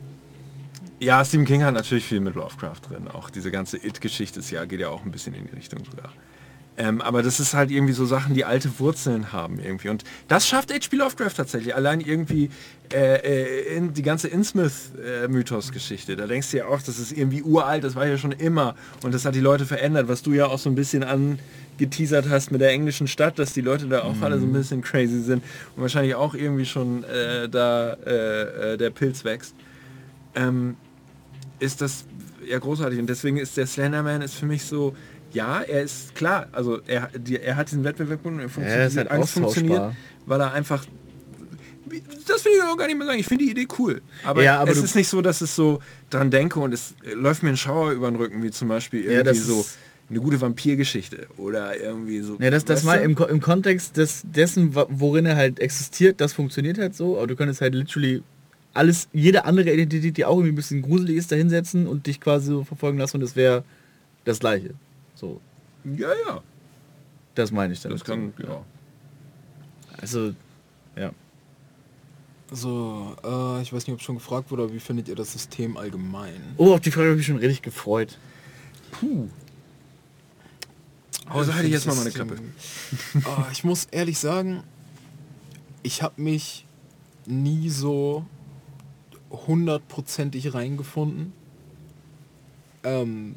ja, 1.01 1.25
Stephen 1.25 1.45
King 1.47 1.63
hat 1.65 1.75
natürlich 1.75 2.05
viel 2.05 2.21
mit 2.21 2.35
Lovecraft 2.35 2.81
drin. 2.89 3.09
Auch 3.09 3.31
diese 3.31 3.51
ganze 3.51 3.77
It-Geschichte 3.79 4.41
ist 4.41 4.51
ja, 4.51 4.65
geht 4.65 4.81
ja 4.81 4.89
auch 4.89 5.05
ein 5.05 5.11
bisschen 5.11 5.35
in 5.35 5.47
die 5.47 5.55
Richtung 5.57 5.81
sogar. 5.85 6.13
Ähm, 6.81 7.01
aber 7.01 7.25
das 7.25 7.41
ist 7.41 7.55
halt 7.55 7.73
irgendwie 7.73 7.93
so 7.93 8.07
Sachen, 8.07 8.35
die 8.35 8.45
alte 8.45 8.79
Wurzeln 8.79 9.33
haben 9.33 9.59
irgendwie. 9.59 9.89
Und 9.89 10.05
das 10.29 10.47
schafft 10.47 10.73
H.P. 10.73 10.95
Lovecraft 10.95 11.33
tatsächlich. 11.37 11.75
Allein 11.75 12.01
irgendwie 12.01 12.51
äh, 12.93 13.17
äh, 13.17 13.77
in 13.77 13.95
die 13.95 14.03
ganze 14.03 14.29
Innsmouth-Mythos-Geschichte. 14.29 16.15
Da 16.15 16.29
denkst 16.29 16.53
du 16.53 16.59
ja 16.59 16.67
auch, 16.67 16.81
das 16.81 17.01
ist 17.01 17.11
irgendwie 17.11 17.43
uralt, 17.43 17.83
das 17.83 17.97
war 17.97 18.07
ja 18.07 18.17
schon 18.17 18.31
immer. 18.31 18.77
Und 19.03 19.13
das 19.13 19.25
hat 19.25 19.35
die 19.35 19.41
Leute 19.41 19.67
verändert, 19.67 20.07
was 20.07 20.23
du 20.23 20.33
ja 20.33 20.47
auch 20.47 20.61
so 20.61 20.71
ein 20.71 20.77
bisschen 20.77 21.03
angeteasert 21.03 22.29
hast 22.31 22.53
mit 22.53 22.61
der 22.61 22.71
englischen 22.71 23.09
Stadt, 23.09 23.41
dass 23.41 23.53
die 23.53 23.61
Leute 23.61 23.89
da 23.89 24.05
auch 24.05 24.23
alle 24.23 24.39
so 24.39 24.47
ein 24.47 24.53
bisschen 24.53 24.81
crazy 24.81 25.21
sind 25.21 25.43
und 25.75 25.83
wahrscheinlich 25.83 26.15
auch 26.15 26.35
irgendwie 26.35 26.65
schon 26.65 27.03
äh, 27.03 27.49
da 27.49 27.95
äh, 28.07 28.75
äh, 28.75 28.77
der 28.77 28.91
Pilz 28.91 29.25
wächst. 29.25 29.57
Ähm, 30.37 30.77
ist 31.59 31.81
das 31.81 32.05
ja 32.49 32.59
großartig. 32.61 33.01
Und 33.01 33.09
deswegen 33.09 33.37
ist 33.37 33.57
der 33.57 33.67
Slenderman 33.67 34.23
ist 34.23 34.35
für 34.35 34.47
mich 34.47 34.63
so, 34.63 34.95
ja, 35.33 35.61
er 35.61 35.83
ist 35.83 36.15
klar, 36.15 36.49
also 36.53 36.81
er, 36.87 37.11
die, 37.17 37.39
er 37.39 37.57
hat 37.57 37.71
diesen 37.71 37.85
Wettbewerb 37.85 38.23
gewonnen, 38.23 38.41
er 38.41 38.63
er 38.63 38.87
ist 38.87 38.97
halt 38.97 39.11
alles 39.11 39.33
funktioniert, 39.33 39.93
weil 40.27 40.41
er 40.41 40.53
einfach 40.53 40.85
das 42.27 42.45
will 42.45 42.53
ich 42.55 42.63
auch 42.63 42.77
gar 42.77 42.87
nicht 42.87 42.99
mehr 42.99 43.07
sagen. 43.07 43.19
Ich 43.19 43.27
finde 43.27 43.45
die 43.45 43.51
Idee 43.51 43.67
cool. 43.79 44.03
Aber, 44.25 44.43
Ja, 44.43 44.61
aber 44.61 44.71
es 44.71 44.83
ist 44.83 44.95
nicht 44.95 45.09
so, 45.09 45.23
dass 45.23 45.41
es 45.41 45.57
so 45.57 45.81
dran 46.11 46.31
denke 46.31 46.61
und 46.61 46.73
es 46.73 46.95
läuft 47.15 47.43
mir 47.43 47.51
ein 47.51 47.57
Schauer 47.57 47.93
über 47.93 48.11
den 48.11 48.17
Rücken, 48.17 48.43
wie 48.43 48.51
zum 48.51 48.69
Beispiel 48.69 49.05
irgendwie 49.05 49.25
das 49.25 49.47
so 49.47 49.65
eine 50.11 50.21
gute 50.21 50.41
Vampirgeschichte 50.41 51.27
oder 51.37 51.79
irgendwie 51.79 52.21
so. 52.21 52.37
Ja, 52.41 52.51
das, 52.51 52.65
das 52.65 52.85
mal 52.85 53.01
im, 53.01 53.17
im 53.17 53.41
Kontext 53.41 53.97
des, 53.97 54.23
dessen, 54.25 54.75
worin 54.75 55.27
er 55.27 55.37
halt 55.37 55.61
existiert, 55.61 56.21
das 56.21 56.33
funktioniert 56.33 56.79
halt 56.79 56.95
so, 56.95 57.19
aber 57.19 57.27
du 57.27 57.37
könntest 57.37 57.61
halt 57.61 57.75
literally 57.75 58.23
alles, 58.75 59.09
jede 59.13 59.45
andere 59.45 59.73
Identität, 59.73 60.17
die 60.17 60.25
auch 60.25 60.37
irgendwie 60.37 60.53
ein 60.53 60.57
bisschen 60.57 60.83
gruselig 60.83 61.17
ist, 61.17 61.33
da 61.33 61.37
hinsetzen 61.37 61.87
und 61.87 62.07
dich 62.07 62.21
quasi 62.21 62.47
so 62.47 62.65
verfolgen 62.65 62.99
lassen 62.99 63.19
und 63.19 63.23
es 63.23 63.37
wäre 63.37 63.65
das 64.25 64.41
gleiche. 64.41 64.75
So, 65.19 65.41
Ja, 65.85 66.11
ja. 66.27 66.41
das 67.35 67.51
meine 67.51 67.73
ich 67.73 67.81
dann. 67.83 67.91
Das 67.91 68.05
kann, 68.05 68.33
ja. 68.39 68.65
Also, 70.01 70.33
ja. 70.95 71.11
So, 72.53 73.17
äh, 73.25 73.63
ich 73.63 73.73
weiß 73.73 73.87
nicht, 73.87 73.95
ob 73.95 74.01
schon 74.01 74.15
gefragt 74.15 74.51
wurde, 74.53 74.63
aber 74.63 74.73
wie 74.73 74.79
findet 74.81 75.09
ihr 75.09 75.17
das 75.17 75.33
System 75.33 75.77
allgemein? 75.77 76.41
Oh, 76.57 76.73
auf 76.73 76.81
die 76.81 76.93
Frage 76.93 77.09
habe 77.09 77.15
ich 77.15 77.19
mich 77.19 77.27
schon 77.27 77.37
richtig 77.37 77.63
gefreut. 77.63 78.17
Puh. 78.93 79.29
Oh, 81.27 81.31
Also 81.39 81.53
halte 81.53 81.67
ich 81.67 81.73
jetzt 81.75 81.87
mal 81.87 81.97
meine 81.97 82.11
System- 82.11 82.53
Ah, 83.25 83.47
ich 83.53 83.65
muss 83.65 83.87
ehrlich 83.87 84.19
sagen, 84.19 84.63
ich 85.83 86.01
habe 86.03 86.23
mich 86.23 86.65
nie 87.27 87.69
so 87.71 88.25
hundertprozentig 89.31 90.55
reingefunden. 90.55 91.33
Ähm, 92.85 93.35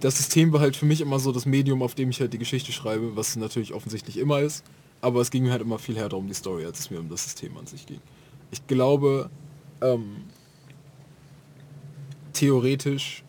das 0.00 0.16
System 0.16 0.52
war 0.52 0.60
halt 0.60 0.76
für 0.76 0.86
mich 0.86 1.00
immer 1.00 1.18
so 1.18 1.32
das 1.32 1.46
Medium, 1.46 1.82
auf 1.82 1.94
dem 1.94 2.10
ich 2.10 2.20
halt 2.20 2.32
die 2.32 2.38
Geschichte 2.38 2.72
schreibe, 2.72 3.16
was 3.16 3.36
natürlich 3.36 3.72
offensichtlich 3.74 4.16
immer 4.16 4.40
ist. 4.40 4.64
Aber 5.00 5.20
es 5.20 5.30
ging 5.30 5.44
mir 5.44 5.52
halt 5.52 5.62
immer 5.62 5.78
viel 5.78 5.96
härter 5.96 6.16
um 6.16 6.26
die 6.26 6.34
Story, 6.34 6.64
als 6.64 6.80
es 6.80 6.90
mir 6.90 7.00
um 7.00 7.08
das 7.08 7.24
System 7.24 7.56
an 7.56 7.66
sich 7.66 7.86
ging. 7.86 8.00
Ich 8.50 8.66
glaube, 8.66 9.30
ähm, 9.80 10.24
theoretisch 12.32 13.22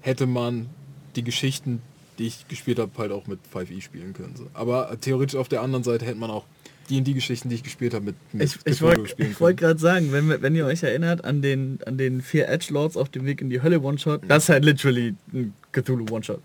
hätte 0.00 0.26
man 0.26 0.68
die 1.16 1.24
Geschichten, 1.24 1.80
die 2.18 2.26
ich 2.26 2.48
gespielt 2.48 2.78
habe, 2.78 2.90
halt 2.98 3.12
auch 3.12 3.26
mit 3.26 3.40
5e 3.52 3.80
spielen 3.80 4.12
können. 4.12 4.36
So. 4.36 4.46
Aber 4.52 4.98
theoretisch 5.00 5.36
auf 5.36 5.48
der 5.48 5.62
anderen 5.62 5.84
Seite 5.84 6.04
hätte 6.04 6.18
man 6.18 6.30
auch 6.30 6.44
die 6.88 7.00
die 7.02 7.14
Geschichten, 7.14 7.48
die 7.48 7.56
ich 7.56 7.62
gespielt 7.62 7.94
habe, 7.94 8.06
mit, 8.06 8.16
mit 8.32 8.42
Ich, 8.42 8.58
ich 8.64 8.82
wollte 8.82 9.14
wollt 9.40 9.56
gerade 9.56 9.78
sagen, 9.78 10.12
wenn, 10.12 10.28
wenn 10.42 10.54
ihr 10.54 10.66
euch 10.66 10.82
erinnert 10.82 11.24
an 11.24 11.42
den, 11.42 11.78
an 11.86 11.98
den 11.98 12.22
vier 12.22 12.48
Edgelords 12.48 12.96
auf 12.96 13.08
dem 13.08 13.24
Weg 13.24 13.40
in 13.40 13.50
die 13.50 13.62
Hölle 13.62 13.80
One-Shot, 13.80 14.22
das 14.28 14.44
ist 14.44 14.48
halt 14.48 14.64
literally 14.64 15.14
ein 15.32 15.54
Cthulhu 15.72 16.06
One-Shot. 16.10 16.40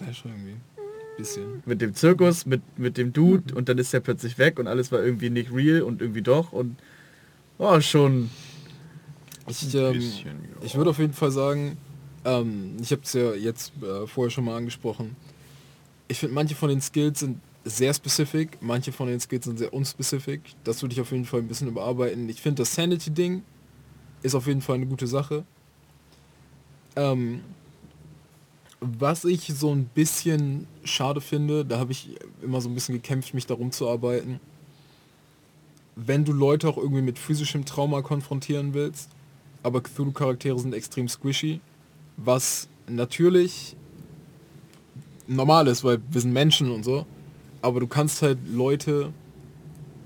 Ja, 0.00 0.12
schon 0.12 0.32
irgendwie. 0.32 0.56
Bisschen. 1.16 1.62
Mit 1.66 1.80
dem 1.80 1.94
Zirkus, 1.94 2.46
mit, 2.46 2.62
mit 2.78 2.96
dem 2.96 3.12
Dude 3.12 3.54
und 3.54 3.68
dann 3.68 3.78
ist 3.78 3.92
er 3.92 4.00
plötzlich 4.00 4.38
weg 4.38 4.58
und 4.60 4.68
alles 4.68 4.92
war 4.92 5.02
irgendwie 5.02 5.30
nicht 5.30 5.52
real 5.52 5.82
und 5.82 6.00
irgendwie 6.00 6.22
doch 6.22 6.52
und 6.52 6.76
oh, 7.58 7.80
schon. 7.80 8.30
Ich, 9.48 9.74
ähm, 9.74 9.94
bisschen, 9.94 10.26
ja. 10.26 10.64
ich 10.64 10.76
würde 10.76 10.90
auf 10.90 10.98
jeden 10.98 11.14
Fall 11.14 11.32
sagen, 11.32 11.76
ähm, 12.24 12.76
ich 12.80 12.92
habe 12.92 13.02
es 13.02 13.12
ja 13.14 13.32
jetzt 13.34 13.72
äh, 13.82 14.06
vorher 14.06 14.30
schon 14.30 14.44
mal 14.44 14.56
angesprochen. 14.56 15.16
Ich 16.06 16.18
finde, 16.18 16.34
manche 16.34 16.54
von 16.54 16.68
den 16.68 16.80
Skills 16.80 17.20
sind 17.20 17.40
sehr 17.64 17.92
specific, 17.92 18.58
manche 18.60 18.92
von 18.92 19.08
den 19.08 19.20
Skills 19.20 19.44
sind 19.44 19.58
sehr 19.58 19.72
unspecific. 19.72 20.40
Das 20.64 20.82
würde 20.82 20.94
ich 20.94 21.00
auf 21.00 21.12
jeden 21.12 21.24
Fall 21.24 21.40
ein 21.40 21.48
bisschen 21.48 21.68
überarbeiten. 21.68 22.28
Ich 22.28 22.40
finde, 22.40 22.62
das 22.62 22.74
Sanity-Ding 22.74 23.42
ist 24.22 24.34
auf 24.34 24.46
jeden 24.46 24.60
Fall 24.60 24.76
eine 24.76 24.86
gute 24.86 25.06
Sache. 25.06 25.44
Ähm, 26.96 27.40
was 28.80 29.24
ich 29.24 29.46
so 29.46 29.72
ein 29.74 29.84
bisschen 29.86 30.66
schade 30.84 31.20
finde, 31.20 31.64
da 31.64 31.78
habe 31.78 31.92
ich 31.92 32.10
immer 32.42 32.60
so 32.60 32.68
ein 32.68 32.74
bisschen 32.74 32.94
gekämpft, 32.94 33.34
mich 33.34 33.46
darum 33.46 33.72
zu 33.72 33.88
arbeiten. 33.88 34.40
Wenn 35.96 36.24
du 36.24 36.32
Leute 36.32 36.68
auch 36.68 36.76
irgendwie 36.76 37.02
mit 37.02 37.18
physischem 37.18 37.64
Trauma 37.64 38.02
konfrontieren 38.02 38.72
willst, 38.74 39.10
aber 39.64 39.82
Cthulhu-Charaktere 39.82 40.58
sind 40.58 40.74
extrem 40.74 41.08
squishy, 41.08 41.60
was 42.16 42.68
natürlich 42.86 43.76
normal 45.26 45.66
ist, 45.66 45.82
weil 45.82 46.00
wir 46.10 46.20
sind 46.20 46.32
Menschen 46.32 46.70
und 46.70 46.84
so, 46.84 47.04
aber 47.62 47.80
du 47.80 47.86
kannst 47.86 48.22
halt 48.22 48.38
Leute 48.50 49.12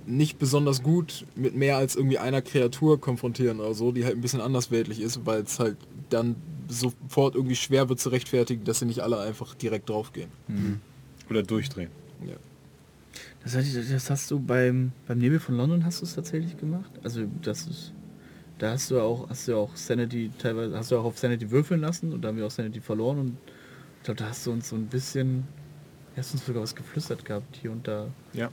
nicht 0.06 0.38
besonders 0.38 0.82
gut 0.82 1.26
mit 1.36 1.54
mehr 1.54 1.76
als 1.76 1.94
irgendwie 1.94 2.18
einer 2.18 2.42
Kreatur 2.42 3.00
konfrontieren 3.00 3.60
oder 3.60 3.74
so, 3.74 3.92
die 3.92 4.04
halt 4.04 4.16
ein 4.16 4.20
bisschen 4.20 4.40
andersweltlich 4.40 5.00
ist, 5.00 5.24
weil 5.26 5.42
es 5.42 5.58
halt 5.58 5.76
dann 6.10 6.36
sofort 6.68 7.34
irgendwie 7.34 7.56
schwer 7.56 7.88
wird 7.88 8.00
zu 8.00 8.08
rechtfertigen, 8.08 8.64
dass 8.64 8.80
sie 8.80 8.86
nicht 8.86 9.00
alle 9.00 9.20
einfach 9.20 9.54
direkt 9.54 9.88
draufgehen. 9.88 10.30
Oder 11.30 11.42
durchdrehen. 11.42 11.90
Ja. 12.26 12.34
Das, 13.44 13.52
das 13.54 14.10
hast 14.10 14.30
du 14.30 14.38
beim, 14.38 14.92
beim 15.06 15.18
Nebel 15.18 15.40
von 15.40 15.56
London 15.56 15.84
hast 15.84 16.00
du 16.00 16.06
es 16.06 16.14
tatsächlich 16.14 16.56
gemacht? 16.56 16.90
Also 17.02 17.22
das 17.42 17.66
ist. 17.66 17.92
Da 18.58 18.70
hast 18.70 18.90
du 18.90 19.00
auch, 19.00 19.28
hast 19.28 19.48
du 19.48 19.56
auch 19.56 19.74
Sanity 19.74 20.30
teilweise, 20.38 20.76
hast 20.76 20.92
du 20.92 20.96
auch 20.96 21.04
auf 21.04 21.18
Sanity 21.18 21.50
würfeln 21.50 21.80
lassen 21.80 22.12
und 22.12 22.22
da 22.22 22.28
haben 22.28 22.36
wir 22.36 22.46
auch 22.46 22.50
Sanity 22.50 22.80
verloren 22.80 23.18
und 23.18 23.36
ich 23.98 24.04
glaube, 24.04 24.18
da 24.18 24.28
hast 24.28 24.46
du 24.46 24.52
uns 24.52 24.68
so 24.68 24.76
ein 24.76 24.86
bisschen, 24.86 25.44
hast 26.20 26.32
uns 26.34 26.44
sogar 26.46 26.62
was 26.62 26.74
geflüstert 26.74 27.24
gehabt 27.24 27.56
hier 27.60 27.72
und 27.72 27.86
da. 27.88 28.06
Ja. 28.34 28.50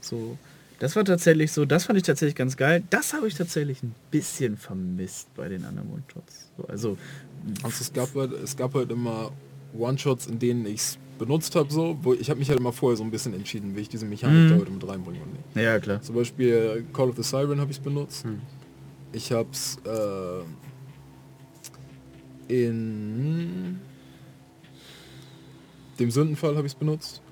So. 0.00 0.36
Das 0.78 0.96
war 0.96 1.04
tatsächlich 1.04 1.52
so, 1.52 1.66
das 1.66 1.84
fand 1.84 1.98
ich 1.98 2.04
tatsächlich 2.04 2.34
ganz 2.36 2.56
geil. 2.56 2.82
Das 2.88 3.12
habe 3.12 3.28
ich 3.28 3.34
tatsächlich 3.34 3.82
ein 3.82 3.94
bisschen 4.10 4.56
vermisst 4.56 5.28
bei 5.36 5.48
den 5.48 5.64
anderen 5.64 5.90
One-Shots. 5.92 6.48
So, 6.56 6.64
also, 6.68 6.98
Also 7.62 7.76
es 7.82 7.92
gab 7.92 8.14
halt, 8.14 8.32
es 8.32 8.56
gab 8.56 8.74
halt 8.74 8.90
immer 8.90 9.30
One-Shots, 9.78 10.26
in 10.28 10.38
denen 10.38 10.64
ich 10.64 10.76
es 10.80 10.98
benutzt 11.18 11.54
habe, 11.54 11.70
so, 11.70 11.98
wo 12.02 12.14
ich 12.14 12.30
habe 12.30 12.38
mich 12.38 12.48
halt 12.48 12.58
immer 12.58 12.72
vorher 12.72 12.96
so 12.96 13.04
ein 13.04 13.10
bisschen 13.10 13.34
entschieden, 13.34 13.76
wie 13.76 13.80
ich 13.80 13.90
diese 13.90 14.06
Mechanik 14.06 14.46
Mhm. 14.46 14.48
da 14.48 14.56
heute 14.56 14.70
mit 14.70 14.88
reinbringe 14.88 15.20
und 15.22 15.32
nicht. 15.32 15.56
ja 15.56 15.78
klar. 15.78 16.00
Zum 16.00 16.14
Beispiel 16.14 16.86
Call 16.94 17.10
of 17.10 17.16
the 17.16 17.22
Siren 17.22 17.60
habe 17.60 17.70
ich 17.70 17.76
es 17.76 17.82
benutzt. 17.82 18.24
Ich 19.12 19.30
habe 19.32 19.48
es 19.52 19.76
äh, 19.84 20.44
in 22.48 23.80
dem 26.00 26.10
Sündenfall 26.10 26.56
habe 26.56 26.66
ich 26.66 26.72
es 26.72 26.78
benutzt. 26.78 27.22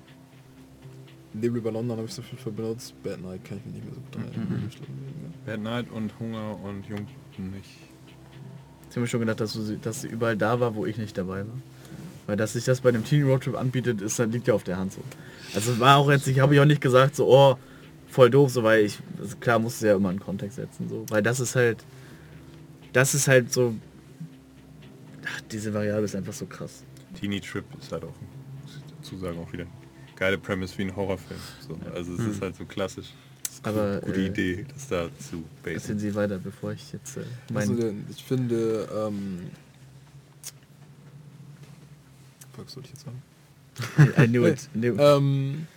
Nebel 1.33 1.57
über 1.57 1.71
London 1.71 1.97
habe 1.97 2.05
ich 2.05 2.13
es 2.13 2.19
auf 2.19 2.25
jeden 2.31 2.41
Fall 2.41 2.53
benutzt. 2.53 2.93
Bad 3.03 3.21
Night 3.21 3.43
kann 3.45 3.57
ich 3.57 3.65
mich 3.65 3.75
nicht 3.75 3.85
mehr 3.85 3.93
so 3.93 4.01
gut 4.01 4.15
erinnern. 4.25 4.71
Bad 5.45 5.59
Night 5.61 5.91
und 5.91 6.17
Hunger 6.19 6.57
und 6.63 6.85
Jung 6.87 7.05
nicht. 7.51 7.69
Ich 8.89 8.95
habe 8.95 9.01
mir 9.01 9.07
schon 9.07 9.19
gedacht, 9.19 9.39
dass, 9.39 9.53
du, 9.53 9.61
sie- 9.61 9.77
dass 9.77 10.01
sie 10.01 10.07
überall 10.07 10.35
da 10.37 10.59
war, 10.59 10.73
wo 10.75 10.85
ich 10.85 10.97
nicht 10.97 11.17
dabei 11.17 11.39
war. 11.39 11.57
Weil 12.25 12.37
dass 12.37 12.53
sich 12.53 12.65
das 12.65 12.81
bei 12.81 12.89
einem 12.89 13.03
Teen 13.03 13.23
Roadtrip 13.27 13.55
anbietet, 13.57 14.01
ist, 14.01 14.17
liegt 14.19 14.47
ja 14.47 14.53
auf 14.53 14.63
der 14.63 14.77
Hand 14.77 14.93
so. 14.93 15.01
Also 15.55 15.71
es 15.73 15.79
war 15.79 15.97
auch 15.97 16.09
jetzt, 16.09 16.27
ich 16.27 16.39
habe 16.39 16.53
ich 16.55 16.59
auch 16.61 16.65
nicht 16.65 16.81
gesagt, 16.81 17.15
so, 17.15 17.27
oh, 17.27 17.57
voll 18.07 18.29
doof, 18.29 18.51
so, 18.51 18.63
weil 18.63 18.85
ich, 18.85 18.99
also 19.19 19.35
klar 19.37 19.59
musst 19.59 19.81
du 19.81 19.87
ja 19.87 19.95
immer 19.95 20.09
einen 20.09 20.19
Kontext 20.19 20.55
setzen, 20.57 20.89
so. 20.89 21.05
Weil 21.09 21.21
das 21.23 21.39
ist 21.39 21.55
halt, 21.55 21.83
das 22.93 23.13
ist 23.15 23.27
halt 23.27 23.51
so, 23.53 23.75
ach, 25.25 25.41
diese 25.51 25.73
Variable 25.73 26.05
ist 26.05 26.15
einfach 26.15 26.33
so 26.33 26.45
krass. 26.45 26.83
Teenie 27.19 27.39
Trip 27.39 27.65
ist 27.79 27.91
halt 27.91 28.03
auch, 28.03 28.07
muss 28.07 28.15
dazu 28.99 29.17
sagen, 29.17 29.39
auch 29.39 29.51
wieder 29.51 29.65
geile 30.15 30.37
Premise 30.37 30.77
wie 30.77 30.83
ein 30.83 30.95
Horrorfilm. 30.95 31.39
So, 31.65 31.77
also 31.93 32.13
es 32.13 32.19
ist 32.19 32.41
halt 32.41 32.55
so 32.55 32.65
klassisch. 32.65 33.13
Das 33.43 33.53
ist 33.55 33.65
eine 33.65 33.77
Aber, 33.77 34.01
gute 34.01 34.21
äh, 34.21 34.27
Idee, 34.27 34.65
das 34.73 34.87
da 34.87 35.09
zu 35.17 35.43
basen. 35.63 35.75
Erzählen 35.75 35.99
Sie 35.99 36.15
weiter, 36.15 36.37
bevor 36.37 36.73
ich 36.73 36.91
jetzt 36.91 37.17
äh, 37.17 37.21
Also, 37.53 37.73
mein... 37.73 37.81
denn, 37.81 38.05
ich 38.09 38.23
finde, 38.23 38.87
ähm, 38.93 39.51
was 42.57 42.71
soll 42.73 42.83
ich 42.83 42.89
jetzt 42.89 43.05
sagen? 43.05 43.21
I 44.17 44.27
knew 44.27 44.45
it. 44.45 44.69
I 44.75 44.77
knew 44.77 44.93
it. 44.93 44.99
Ähm, 44.99 45.67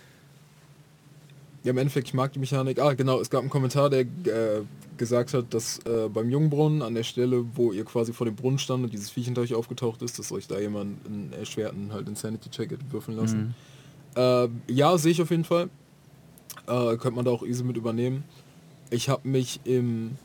ja, 1.63 1.71
im 1.71 1.77
Endeffekt, 1.77 2.09
ich 2.09 2.13
mag 2.13 2.33
die 2.33 2.39
Mechanik. 2.39 2.79
Ah, 2.79 2.93
genau, 2.93 3.21
es 3.21 3.29
gab 3.29 3.41
einen 3.41 3.49
Kommentar, 3.49 3.89
der 3.89 4.01
äh, 4.01 4.63
gesagt 4.97 5.33
hat, 5.33 5.53
dass 5.53 5.79
äh, 5.79 6.09
beim 6.09 6.29
Jungbrunnen, 6.29 6.81
an 6.81 6.93
der 6.93 7.03
Stelle, 7.03 7.45
wo 7.55 7.71
ihr 7.71 7.85
quasi 7.85 8.11
vor 8.11 8.25
dem 8.25 8.35
Brunnen 8.35 8.59
stand 8.59 8.83
und 8.83 8.91
dieses 8.91 9.09
Viech 9.09 9.25
hinter 9.25 9.41
euch 9.41 9.53
aufgetaucht 9.53 10.01
ist, 10.01 10.19
dass 10.19 10.31
euch 10.33 10.47
da 10.47 10.59
jemand 10.59 11.05
einen 11.05 11.31
erschwerten 11.31 11.93
halt 11.93 12.09
Insanity-Check 12.09 12.77
würfeln 12.91 13.17
lassen. 13.17 13.55
Äh, 14.15 14.49
ja, 14.67 14.97
sehe 14.97 15.11
ich 15.13 15.21
auf 15.21 15.31
jeden 15.31 15.45
Fall. 15.45 15.69
Äh, 16.67 16.97
könnte 16.97 17.11
man 17.11 17.25
da 17.25 17.31
auch 17.31 17.43
easy 17.43 17.63
mit 17.63 17.77
übernehmen. 17.77 18.25
Ich 18.89 19.07
habe 19.07 19.27
mich 19.27 19.61
im 19.63 20.17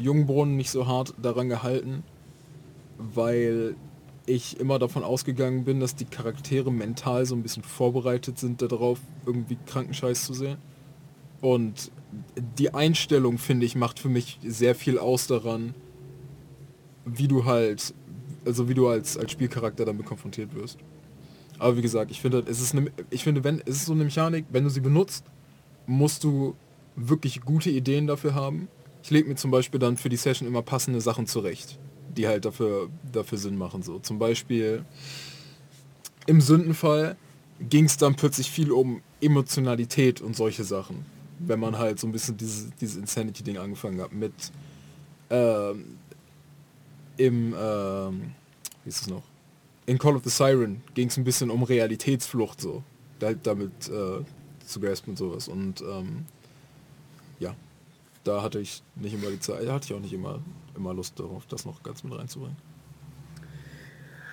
Jungbrunnen 0.00 0.56
nicht 0.56 0.70
so 0.70 0.86
hart 0.86 1.12
daran 1.20 1.48
gehalten, 1.48 2.04
weil 2.98 3.74
ich 4.26 4.58
immer 4.60 4.78
davon 4.78 5.04
ausgegangen 5.04 5.64
bin, 5.64 5.80
dass 5.80 5.96
die 5.96 6.06
Charaktere 6.06 6.72
mental 6.72 7.26
so 7.26 7.34
ein 7.34 7.42
bisschen 7.42 7.62
vorbereitet 7.62 8.38
sind 8.38 8.62
darauf, 8.62 9.00
irgendwie 9.26 9.58
Krankenscheiß 9.66 10.24
zu 10.24 10.34
sehen. 10.34 10.56
Und 11.44 11.90
die 12.58 12.72
Einstellung, 12.72 13.36
finde 13.36 13.66
ich, 13.66 13.76
macht 13.76 13.98
für 13.98 14.08
mich 14.08 14.38
sehr 14.42 14.74
viel 14.74 14.98
aus 14.98 15.26
daran, 15.26 15.74
wie 17.04 17.28
du 17.28 17.44
halt, 17.44 17.92
also 18.46 18.66
wie 18.70 18.72
du 18.72 18.88
als, 18.88 19.18
als 19.18 19.32
Spielcharakter 19.32 19.84
damit 19.84 20.06
konfrontiert 20.06 20.54
wirst. 20.54 20.78
Aber 21.58 21.76
wie 21.76 21.82
gesagt, 21.82 22.10
ich 22.10 22.22
finde, 22.22 22.42
es 22.48 22.62
ist 22.62 22.74
eine, 22.74 22.90
ich 23.10 23.24
finde, 23.24 23.44
wenn 23.44 23.60
es 23.66 23.76
ist 23.76 23.84
so 23.84 23.92
eine 23.92 24.04
Mechanik, 24.04 24.46
wenn 24.52 24.64
du 24.64 24.70
sie 24.70 24.80
benutzt, 24.80 25.26
musst 25.86 26.24
du 26.24 26.56
wirklich 26.96 27.42
gute 27.42 27.68
Ideen 27.68 28.06
dafür 28.06 28.34
haben. 28.34 28.68
Ich 29.02 29.10
lege 29.10 29.28
mir 29.28 29.34
zum 29.34 29.50
Beispiel 29.50 29.78
dann 29.78 29.98
für 29.98 30.08
die 30.08 30.16
Session 30.16 30.48
immer 30.48 30.62
passende 30.62 31.02
Sachen 31.02 31.26
zurecht, 31.26 31.78
die 32.16 32.26
halt 32.26 32.46
dafür, 32.46 32.88
dafür 33.12 33.36
Sinn 33.36 33.58
machen. 33.58 33.82
So 33.82 33.98
zum 33.98 34.18
Beispiel 34.18 34.86
im 36.26 36.40
Sündenfall 36.40 37.16
ging 37.60 37.84
es 37.84 37.98
dann 37.98 38.14
plötzlich 38.14 38.50
viel 38.50 38.72
um 38.72 39.02
Emotionalität 39.20 40.22
und 40.22 40.34
solche 40.34 40.64
Sachen. 40.64 41.12
Wenn 41.46 41.60
man 41.60 41.78
halt 41.78 41.98
so 42.00 42.06
ein 42.06 42.12
bisschen 42.12 42.36
dieses, 42.36 42.70
dieses 42.80 42.96
Insanity-Ding 42.96 43.58
angefangen 43.58 44.00
hat 44.00 44.12
mit 44.12 44.32
ähm, 45.30 45.96
im 47.16 47.54
ähm, 47.58 48.34
wie 48.82 48.88
ist 48.88 49.02
es 49.02 49.06
noch? 49.08 49.22
In 49.86 49.98
Call 49.98 50.16
of 50.16 50.24
the 50.24 50.30
Siren 50.30 50.82
ging 50.94 51.08
es 51.08 51.16
ein 51.16 51.24
bisschen 51.24 51.50
um 51.50 51.62
Realitätsflucht 51.62 52.60
so. 52.60 52.82
Damit 53.18 53.88
äh, 53.88 54.24
zu 54.66 54.80
graspen 54.80 55.12
und 55.12 55.16
sowas. 55.16 55.48
Und 55.48 55.80
ähm, 55.82 56.26
ja, 57.38 57.54
da 58.24 58.42
hatte 58.42 58.60
ich 58.60 58.82
nicht 58.96 59.14
immer 59.14 59.30
die 59.30 59.40
Zeit, 59.40 59.66
da 59.66 59.74
hatte 59.74 59.86
ich 59.86 59.94
auch 59.94 60.00
nicht 60.00 60.12
immer, 60.12 60.40
immer 60.74 60.94
Lust 60.94 61.18
darauf, 61.18 61.46
das 61.46 61.64
noch 61.64 61.82
ganz 61.82 62.04
mit 62.04 62.16
reinzubringen. 62.16 62.56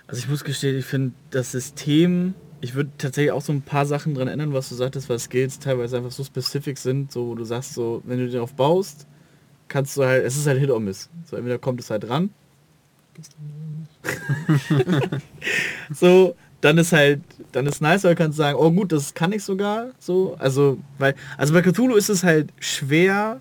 Also 0.07 0.23
ich 0.23 0.29
muss 0.29 0.43
gestehen, 0.43 0.77
ich 0.77 0.85
finde 0.85 1.13
das 1.29 1.51
System, 1.51 2.33
ich 2.61 2.75
würde 2.75 2.91
tatsächlich 2.97 3.31
auch 3.31 3.41
so 3.41 3.51
ein 3.51 3.63
paar 3.63 3.85
Sachen 3.85 4.13
dran 4.13 4.27
ändern, 4.27 4.53
was 4.53 4.69
du 4.69 4.75
sagtest, 4.75 5.09
weil 5.09 5.19
Skills 5.19 5.59
teilweise 5.59 5.97
einfach 5.97 6.11
so 6.11 6.23
spezifisch 6.23 6.79
sind, 6.79 7.11
so 7.11 7.27
wo 7.27 7.35
du 7.35 7.43
sagst, 7.43 7.73
so 7.73 8.01
wenn 8.05 8.19
du 8.19 8.29
darauf 8.29 8.53
baust, 8.53 9.07
kannst 9.67 9.97
du 9.97 10.03
halt, 10.05 10.23
es 10.23 10.37
ist 10.37 10.45
halt 10.45 10.59
Hit 10.59 10.69
or 10.69 10.79
Miss. 10.79 11.09
So 11.25 11.35
entweder 11.35 11.57
kommt 11.57 11.79
es 11.79 11.89
halt 11.89 12.07
ran. 12.07 12.29
so, 15.93 16.35
dann 16.61 16.77
ist 16.77 16.91
halt, 16.91 17.21
dann 17.51 17.65
ist 17.65 17.81
nice, 17.81 18.03
weil 18.03 18.15
du 18.15 18.23
kannst 18.23 18.37
sagen, 18.37 18.57
oh 18.59 18.71
gut, 18.71 18.91
das 18.91 19.13
kann 19.13 19.31
ich 19.31 19.43
sogar, 19.43 19.91
so, 19.99 20.35
also, 20.37 20.77
weil, 20.97 21.15
also 21.37 21.53
bei 21.53 21.61
Cthulhu 21.61 21.95
ist 21.95 22.09
es 22.09 22.23
halt 22.23 22.53
schwer, 22.59 23.39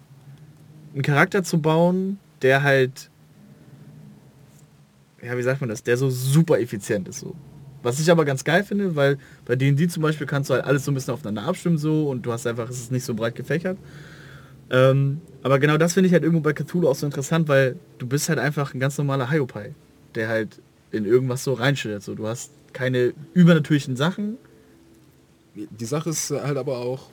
einen 0.94 1.02
Charakter 1.02 1.44
zu 1.44 1.60
bauen, 1.60 2.18
der 2.42 2.62
halt, 2.62 3.10
ja, 5.22 5.36
wie 5.36 5.42
sagt 5.42 5.60
man 5.60 5.68
das, 5.68 5.82
der 5.82 5.98
so 5.98 6.08
super 6.08 6.58
effizient 6.58 7.08
ist, 7.08 7.20
so. 7.20 7.36
Was 7.82 7.98
ich 7.98 8.10
aber 8.10 8.24
ganz 8.24 8.44
geil 8.44 8.64
finde, 8.64 8.94
weil 8.96 9.18
bei 9.46 9.56
D&D 9.56 9.88
zum 9.88 10.02
Beispiel 10.02 10.26
kannst 10.26 10.50
du 10.50 10.54
halt 10.54 10.64
alles 10.64 10.84
so 10.84 10.90
ein 10.90 10.94
bisschen 10.94 11.14
aufeinander 11.14 11.42
abstimmen 11.42 11.78
so 11.78 12.08
und 12.10 12.26
du 12.26 12.32
hast 12.32 12.46
einfach, 12.46 12.68
es 12.68 12.78
ist 12.78 12.92
nicht 12.92 13.04
so 13.04 13.14
breit 13.14 13.34
gefächert. 13.34 13.78
Ähm, 14.70 15.20
aber 15.42 15.58
genau 15.58 15.78
das 15.78 15.94
finde 15.94 16.06
ich 16.06 16.12
halt 16.12 16.22
irgendwo 16.22 16.42
bei 16.42 16.52
Cthulhu 16.52 16.88
auch 16.88 16.94
so 16.94 17.06
interessant, 17.06 17.48
weil 17.48 17.76
du 17.98 18.06
bist 18.06 18.28
halt 18.28 18.38
einfach 18.38 18.74
ein 18.74 18.80
ganz 18.80 18.98
normaler 18.98 19.30
Hyopai, 19.30 19.74
der 20.14 20.28
halt 20.28 20.60
in 20.92 21.04
irgendwas 21.04 21.42
so 21.44 21.54
reinschillt. 21.54 22.02
So, 22.02 22.14
du 22.14 22.26
hast 22.26 22.52
keine 22.72 23.14
übernatürlichen 23.34 23.96
Sachen. 23.96 24.36
Die 25.54 25.84
Sache 25.84 26.10
ist 26.10 26.30
halt 26.30 26.56
aber 26.56 26.78
auch 26.78 27.10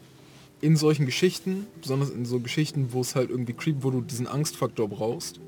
in 0.62 0.76
solchen 0.76 1.06
Geschichten, 1.06 1.68
besonders 1.82 2.10
in 2.10 2.26
so 2.26 2.40
Geschichten, 2.40 2.90
wo 2.92 3.02
es 3.02 3.16
halt 3.16 3.30
irgendwie 3.30 3.54
creep, 3.54 3.78
wo 3.82 3.92
du 3.92 4.02
diesen 4.02 4.28
Angstfaktor 4.28 4.88
brauchst, 4.88 5.40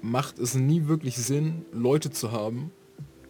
macht 0.00 0.38
es 0.38 0.54
nie 0.54 0.88
wirklich 0.88 1.16
Sinn, 1.16 1.64
Leute 1.72 2.10
zu 2.10 2.32
haben, 2.32 2.70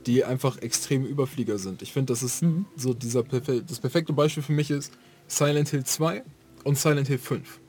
die 0.07 0.25
einfach 0.25 0.59
extreme 0.59 1.07
Überflieger 1.07 1.59
sind. 1.59 1.83
Ich 1.83 1.93
finde, 1.93 2.13
das 2.13 2.23
ist 2.23 2.43
Mhm. 2.43 2.67
so 2.77 2.95
dieser 2.95 3.23
perfe 3.23 3.63
das 3.63 3.79
perfekte 3.79 4.13
Beispiel 4.13 4.43
für 4.43 4.53
mich 4.53 4.71
ist 4.71 4.93
Silent 5.29 5.69
Hill 5.69 5.85
2 5.85 6.23
und 6.65 6.79
Silent 6.79 7.09
Hill 7.09 7.19
5. 7.19 7.61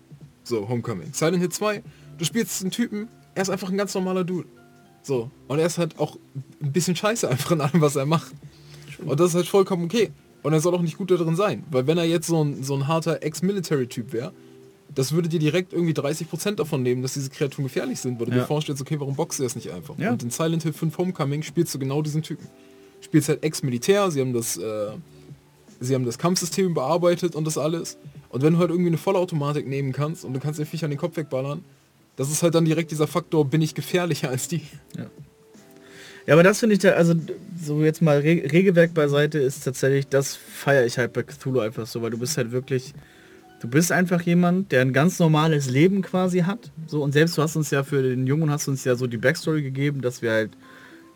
So, 0.44 0.68
Homecoming. 0.68 1.14
Silent 1.14 1.40
Hill 1.40 1.50
2, 1.50 1.84
du 2.18 2.26
spielst 2.26 2.62
einen 2.62 2.72
Typen, 2.72 3.08
er 3.36 3.44
ist 3.44 3.50
einfach 3.50 3.70
ein 3.70 3.78
ganz 3.78 3.94
normaler 3.94 4.24
Dude. 4.24 4.48
So. 5.02 5.30
Und 5.48 5.60
er 5.60 5.66
ist 5.66 5.78
halt 5.78 6.00
auch 6.00 6.18
ein 6.62 6.72
bisschen 6.72 6.96
scheiße 6.96 7.30
einfach 7.30 7.52
in 7.52 7.62
allem, 7.62 7.82
was 7.82 7.96
er 7.96 8.06
macht. 8.06 8.34
Und 9.06 9.20
das 9.20 9.30
ist 9.30 9.36
halt 9.36 9.48
vollkommen 9.48 9.86
okay. 9.86 10.12
Und 10.44 10.54
er 10.54 10.60
soll 10.60 10.76
auch 10.76 10.82
nicht 10.82 10.98
gut 10.98 11.12
darin 11.12 11.36
sein. 11.36 11.64
Weil 11.72 11.88
wenn 11.88 11.98
er 11.98 12.04
jetzt 12.04 12.28
so 12.28 12.44
ein, 12.44 12.64
so 12.64 12.76
ein 12.76 12.88
harter 12.88 13.24
Ex-Military-Typ 13.24 14.12
wäre, 14.14 14.34
das 14.96 15.12
würde 15.14 15.30
dir 15.30 15.40
direkt 15.40 15.74
irgendwie 15.74 15.94
30% 15.94 16.56
davon 16.56 16.84
nehmen, 16.84 17.02
dass 17.02 17.14
diese 17.14 17.30
Kreaturen 17.30 17.66
gefährlich 17.66 18.00
sind, 18.00 18.20
weil 18.20 18.28
du 18.28 18.32
Ja. 18.34 18.40
dir 18.40 18.46
vorstellst, 18.46 18.82
okay, 18.82 19.00
warum 19.00 19.16
boxt 19.16 19.40
er 19.40 19.46
es 19.48 19.56
nicht 19.56 19.72
einfach? 19.72 19.98
Ja. 19.98 20.12
Und 20.12 20.24
in 20.24 20.30
Silent 20.30 20.64
Hill 20.64 20.74
5 20.74 20.98
Homecoming 20.98 21.44
spielst 21.44 21.74
du 21.74 21.80
genau 21.80 22.02
diesen 22.02 22.22
Typen. 22.22 22.48
Spielst 23.02 23.30
halt 23.30 23.44
Ex-Militär, 23.44 24.12
sie 24.12 24.22
haben 24.22 24.34
das, 24.34 24.58
äh, 24.58 24.92
sie 25.80 25.96
haben 25.96 26.06
das 26.06 26.18
Kampfsystem 26.18 26.68
überarbeitet 26.68 27.36
und 27.36 27.46
das 27.46 27.58
alles. 27.58 27.98
Und 28.30 28.42
wenn 28.44 28.54
du 28.54 28.60
halt 28.60 28.70
irgendwie 28.70 28.88
eine 28.90 28.98
Vollautomatik 28.98 29.68
nehmen 29.68 29.92
kannst 29.92 30.24
und 30.26 30.34
du 30.34 30.40
kannst 30.40 30.60
den 30.60 30.66
Viech 30.66 30.84
an 30.84 30.90
den 30.92 31.00
Kopf 31.00 31.18
wegballern, 31.18 31.64
das 32.16 32.30
ist 32.32 32.44
halt 32.44 32.54
dann 32.56 32.66
direkt 32.66 32.92
dieser 32.92 33.08
Faktor, 33.08 33.46
bin 33.46 33.62
ich 33.62 33.74
gefährlicher 33.76 34.30
als 34.30 34.48
die. 34.48 34.62
Ja, 36.26 36.36
aber 36.36 36.44
das 36.44 36.60
finde 36.60 36.74
ich 36.76 36.80
da, 36.80 36.92
also 36.92 37.16
so 37.62 37.84
jetzt 37.84 38.02
mal 38.02 38.20
Re 38.20 38.44
Regelwerk 38.52 38.94
beiseite 38.94 39.40
ist 39.40 39.64
tatsächlich, 39.66 40.08
das 40.08 40.36
feiere 40.36 40.86
ich 40.86 40.98
halt 40.98 41.12
bei 41.12 41.24
Cthulhu 41.24 41.60
einfach 41.60 41.86
so, 41.86 42.02
weil 42.02 42.12
du 42.12 42.18
bist 42.18 42.38
halt 42.38 42.52
wirklich, 42.52 42.94
du 43.64 43.70
bist 43.70 43.94
einfach 43.94 44.22
jemand, 44.22 44.74
der 44.74 44.82
ein 44.82 44.92
ganz 44.92 45.20
normales 45.20 45.70
Leben 45.70 46.02
quasi 46.02 46.40
hat. 46.40 46.70
So 46.86 47.02
und 47.02 47.14
selbst 47.14 47.38
du 47.38 47.42
hast 47.42 47.56
uns 47.56 47.72
ja 47.72 47.84
für 47.84 48.04
den 48.04 48.28
Jungen 48.28 48.52
hast 48.52 48.68
uns 48.68 48.84
ja 48.84 48.96
so 48.96 49.08
die 49.08 49.18
Backstory 49.18 49.62
gegeben, 49.62 50.02
dass 50.02 50.22
wir 50.22 50.32
halt 50.32 50.52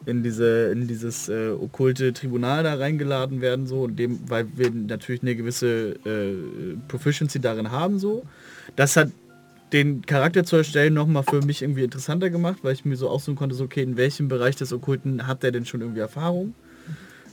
in 0.05 0.23
diese 0.23 0.71
in 0.71 0.87
dieses 0.87 1.27
äh, 1.27 1.49
okkulte 1.49 2.13
Tribunal 2.13 2.63
da 2.63 2.75
reingeladen 2.75 3.41
werden 3.41 3.67
so 3.67 3.81
und 3.81 3.99
dem 3.99 4.19
weil 4.27 4.47
wir 4.55 4.71
natürlich 4.71 5.23
eine 5.23 5.35
gewisse 5.35 5.95
äh, 6.05 6.77
Proficiency 6.87 7.41
darin 7.41 7.71
haben 7.71 7.99
so 7.99 8.23
das 8.77 8.95
hat 8.95 9.09
den 9.73 10.03
Charakter 10.03 10.45
zu 10.45 10.55
erstellen 10.55 10.93
nochmal 10.93 11.23
für 11.23 11.41
mich 11.41 11.61
irgendwie 11.61 11.83
interessanter 11.83 12.29
gemacht, 12.29 12.59
weil 12.61 12.71
ich 12.71 12.85
mir 12.85 12.95
so 12.95 13.09
aussuchen 13.09 13.35
konnte, 13.35 13.53
so 13.53 13.65
okay, 13.65 13.83
in 13.83 13.97
welchem 13.97 14.29
Bereich 14.29 14.55
des 14.55 14.71
Okkulten 14.71 15.27
hat 15.27 15.43
der 15.43 15.51
denn 15.51 15.65
schon 15.65 15.81
irgendwie 15.81 15.99
Erfahrung? 15.99 16.53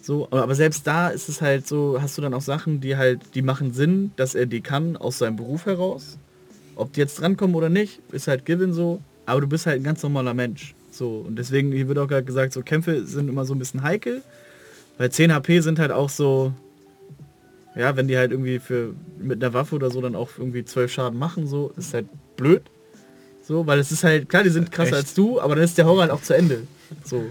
So, 0.04 0.28
aber, 0.30 0.54
selbst 0.54 0.86
da 0.86 1.08
ist 1.08 1.30
es 1.30 1.40
halt 1.40 1.66
so, 1.66 1.96
hast 1.98 2.18
du 2.18 2.22
dann 2.22 2.34
auch 2.34 2.42
Sachen, 2.42 2.78
die 2.78 2.98
halt, 2.98 3.20
die 3.34 3.40
machen 3.40 3.72
Sinn, 3.72 4.10
dass 4.16 4.34
er 4.34 4.44
die 4.44 4.60
kann 4.60 4.98
aus 4.98 5.16
seinem 5.16 5.36
Beruf 5.36 5.64
heraus. 5.64 6.18
Ob 6.76 6.92
die 6.92 7.00
jetzt 7.00 7.18
drankommen 7.18 7.56
oder 7.56 7.70
nicht, 7.70 8.00
ist 8.12 8.28
halt 8.28 8.44
given 8.44 8.74
so, 8.74 9.00
aber 9.24 9.40
du 9.40 9.46
bist 9.46 9.64
halt 9.64 9.80
ein 9.80 9.82
ganz 9.82 10.02
normaler 10.02 10.34
Mensch. 10.34 10.74
So, 10.90 11.24
und 11.26 11.36
deswegen, 11.36 11.72
hier 11.72 11.88
wird 11.88 11.96
auch 11.96 12.06
gerade 12.06 12.24
gesagt, 12.24 12.52
so 12.52 12.60
Kämpfe 12.60 13.06
sind 13.06 13.30
immer 13.30 13.46
so 13.46 13.54
ein 13.54 13.58
bisschen 13.58 13.82
heikel, 13.82 14.20
weil 14.98 15.10
10 15.10 15.32
HP 15.32 15.60
sind 15.60 15.78
halt 15.78 15.90
auch 15.90 16.10
so, 16.10 16.52
ja, 17.74 17.96
wenn 17.96 18.06
die 18.06 18.18
halt 18.18 18.30
irgendwie 18.30 18.58
für 18.58 18.94
mit 19.18 19.42
einer 19.42 19.54
Waffe 19.54 19.74
oder 19.74 19.90
so 19.90 20.02
dann 20.02 20.16
auch 20.16 20.32
irgendwie 20.36 20.66
12 20.66 20.92
Schaden 20.92 21.18
machen, 21.18 21.46
so, 21.46 21.72
ist 21.78 21.94
halt 21.94 22.08
blöd. 22.36 22.62
So, 23.40 23.66
weil 23.66 23.78
es 23.78 23.90
ist 23.90 24.04
halt, 24.04 24.28
klar, 24.28 24.42
die 24.42 24.50
sind 24.50 24.70
krasser 24.70 24.98
Echt? 24.98 25.06
als 25.06 25.14
du, 25.14 25.40
aber 25.40 25.54
dann 25.54 25.64
ist 25.64 25.78
der 25.78 25.86
Horror 25.86 26.02
halt 26.02 26.10
auch 26.10 26.20
zu 26.20 26.36
Ende. 26.36 26.66
So. 27.04 27.24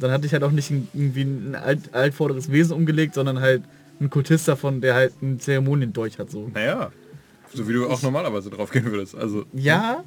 Dann 0.00 0.10
hatte 0.10 0.26
ich 0.26 0.32
halt 0.32 0.42
auch 0.42 0.50
nicht 0.50 0.70
ein, 0.70 0.88
irgendwie 0.94 1.22
ein 1.22 1.54
alt, 1.54 1.94
altvorderes 1.94 2.50
Wesen 2.50 2.72
umgelegt, 2.74 3.14
sondern 3.14 3.40
halt 3.40 3.62
ein 4.00 4.10
Kultist 4.10 4.48
davon, 4.48 4.80
der 4.80 4.94
halt 4.94 5.12
einen 5.22 5.38
Zeremonien 5.40 5.92
durch 5.92 6.18
hat. 6.18 6.30
So. 6.30 6.50
Naja, 6.52 6.90
so 7.54 7.68
wie 7.68 7.72
du 7.74 7.88
auch 7.88 8.00
normalerweise 8.02 8.50
drauf 8.50 8.70
gehen 8.70 8.84
würdest. 8.86 9.14
Also, 9.14 9.44
Ja, 9.52 10.02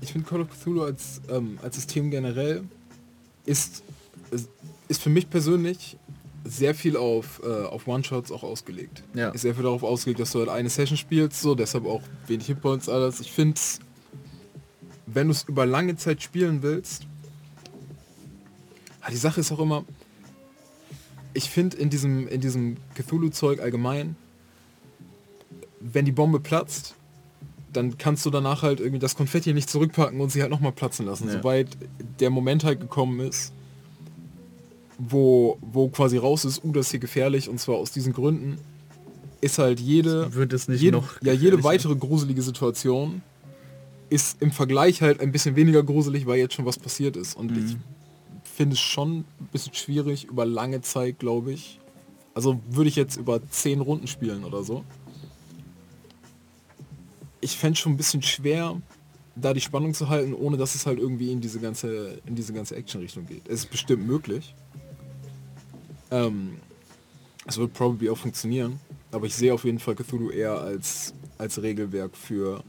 Ich 0.00 0.12
finde 0.12 0.28
Call 0.28 0.40
of 0.42 0.48
Cthulhu 0.50 0.82
als, 0.82 1.20
ähm, 1.28 1.58
als 1.62 1.74
System 1.74 2.10
generell 2.10 2.62
ist, 3.46 3.82
ist- 4.30 4.48
ist 4.86 5.02
für 5.02 5.10
mich 5.10 5.28
persönlich 5.28 5.96
sehr 6.44 6.72
viel 6.74 6.96
auf, 6.96 7.42
äh, 7.44 7.64
auf 7.66 7.88
One-Shots 7.88 8.30
auch 8.30 8.44
ausgelegt. 8.44 9.02
Ja. 9.14 9.30
Ist 9.30 9.42
sehr 9.42 9.54
viel 9.56 9.64
darauf 9.64 9.82
ausgelegt, 9.82 10.20
dass 10.20 10.30
du 10.30 10.38
halt 10.38 10.48
eine 10.50 10.70
Session 10.70 10.96
spielst, 10.96 11.40
so 11.42 11.54
deshalb 11.56 11.84
auch 11.84 12.00
wenig 12.28 12.46
Hitpoints, 12.46 12.88
alles. 12.88 13.18
Ich 13.20 13.32
finde 13.32 13.60
wenn 15.06 15.28
du 15.28 15.32
es 15.32 15.44
über 15.48 15.66
lange 15.66 15.96
Zeit 15.96 16.22
spielen 16.22 16.62
willst, 16.62 17.06
ah, 19.08 19.10
die 19.10 19.16
Sache 19.16 19.40
ist 19.40 19.50
auch 19.52 19.58
immer, 19.60 19.84
ich 21.34 21.50
finde 21.50 21.76
in 21.76 21.90
diesem, 21.90 22.28
in 22.28 22.40
diesem 22.40 22.76
Cthulhu-Zeug 22.94 23.60
allgemein, 23.60 24.16
wenn 25.80 26.04
die 26.04 26.12
Bombe 26.12 26.40
platzt, 26.40 26.94
dann 27.72 27.98
kannst 27.98 28.24
du 28.26 28.30
danach 28.30 28.62
halt 28.62 28.80
irgendwie 28.80 28.98
das 28.98 29.14
Konfetti 29.14 29.52
nicht 29.52 29.70
zurückpacken 29.70 30.20
und 30.20 30.30
sie 30.32 30.40
halt 30.42 30.50
nochmal 30.50 30.72
platzen 30.72 31.06
lassen. 31.06 31.26
Ja. 31.28 31.34
Sobald 31.34 31.68
der 32.18 32.30
Moment 32.30 32.64
halt 32.64 32.80
gekommen 32.80 33.20
ist, 33.20 33.52
wo, 34.98 35.58
wo 35.60 35.88
quasi 35.88 36.16
raus 36.16 36.44
ist, 36.44 36.64
uh, 36.64 36.72
das 36.72 36.86
ist 36.86 36.90
hier 36.92 37.00
gefährlich 37.00 37.48
und 37.48 37.60
zwar 37.60 37.76
aus 37.76 37.92
diesen 37.92 38.12
Gründen, 38.12 38.58
ist 39.40 39.58
halt 39.58 39.78
jede, 39.78 40.34
wird 40.34 40.52
es 40.52 40.66
nicht 40.66 40.80
jede, 40.80 40.96
noch. 40.96 41.22
ja, 41.22 41.32
jede 41.32 41.62
weitere 41.62 41.94
gruselige 41.94 42.42
Situation 42.42 43.22
ist 44.10 44.42
im 44.42 44.50
Vergleich 44.50 45.00
halt 45.02 45.20
ein 45.20 45.30
bisschen 45.30 45.54
weniger 45.54 45.82
gruselig, 45.84 46.26
weil 46.26 46.38
jetzt 46.38 46.54
schon 46.54 46.64
was 46.66 46.78
passiert 46.78 47.16
ist. 47.16 47.36
Und 47.36 47.52
Mhm. 47.52 47.58
ich 47.58 47.76
finde 48.58 48.74
es 48.74 48.80
schon 48.80 49.18
ein 49.18 49.48
bisschen 49.52 49.72
schwierig 49.72 50.24
über 50.24 50.44
lange 50.44 50.80
Zeit, 50.80 51.20
glaube 51.20 51.52
ich. 51.52 51.78
Also 52.34 52.60
würde 52.68 52.88
ich 52.88 52.96
jetzt 52.96 53.16
über 53.16 53.40
zehn 53.50 53.80
Runden 53.80 54.08
spielen 54.08 54.44
oder 54.44 54.64
so. 54.64 54.84
ich 57.40 57.56
fände 57.56 57.76
schon 57.78 57.92
ein 57.92 57.96
bisschen 57.96 58.20
schwer, 58.20 58.82
da 59.36 59.54
die 59.54 59.60
Spannung 59.60 59.94
zu 59.94 60.08
halten, 60.08 60.34
ohne 60.34 60.56
dass 60.56 60.74
es 60.74 60.86
halt 60.86 60.98
irgendwie 60.98 61.30
in 61.30 61.40
diese 61.40 61.60
ganze, 61.60 62.20
in 62.26 62.34
diese 62.34 62.52
ganze 62.52 62.74
Action-Richtung 62.74 63.26
geht. 63.26 63.46
Es 63.46 63.60
ist 63.60 63.70
bestimmt 63.70 64.04
möglich. 64.04 64.56
Ähm, 66.10 66.56
es 67.46 67.58
wird 67.58 67.72
probably 67.74 68.10
auch 68.10 68.18
funktionieren, 68.18 68.80
aber 69.12 69.26
ich 69.26 69.36
sehe 69.36 69.54
auf 69.54 69.64
jeden 69.64 69.78
Fall 69.78 69.94
Cthulhu 69.94 70.30
eher 70.30 70.60
als, 70.60 71.14
als 71.38 71.62
Regelwerk 71.62 72.16
für 72.16 72.64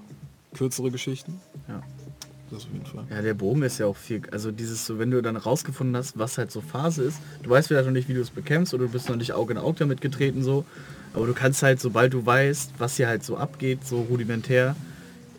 kürzere 0.53 0.91
Geschichten. 0.91 1.41
Ja. 1.67 1.81
Das 2.51 2.65
auf 2.65 2.73
jeden 2.73 2.85
Fall. 2.85 3.05
Ja, 3.09 3.21
der 3.21 3.33
Bogen 3.33 3.61
ist 3.63 3.77
ja 3.77 3.85
auch 3.85 3.97
viel, 3.97 4.21
also 4.31 4.51
dieses 4.51 4.85
so, 4.85 4.97
wenn 4.99 5.11
du 5.11 5.21
dann 5.21 5.37
rausgefunden 5.37 5.95
hast, 5.95 6.17
was 6.17 6.37
halt 6.37 6.51
so 6.51 6.61
Phase 6.61 7.03
ist, 7.03 7.19
du 7.43 7.49
weißt 7.49 7.67
vielleicht 7.67 7.85
noch 7.85 7.93
nicht, 7.93 8.09
wie 8.09 8.13
du 8.13 8.21
es 8.21 8.31
bekämpfst 8.31 8.73
oder 8.73 8.85
du 8.85 8.91
bist 8.91 9.09
noch 9.09 9.15
nicht 9.15 9.33
Auge 9.33 9.53
in 9.53 9.59
Auge 9.59 9.79
damit 9.79 10.01
getreten 10.01 10.41
so, 10.41 10.65
aber 11.13 11.27
du 11.27 11.33
kannst 11.33 11.63
halt, 11.63 11.79
sobald 11.79 12.13
du 12.13 12.25
weißt, 12.25 12.73
was 12.77 12.97
hier 12.97 13.07
halt 13.07 13.23
so 13.23 13.37
abgeht, 13.37 13.85
so 13.85 14.01
rudimentär, 14.01 14.75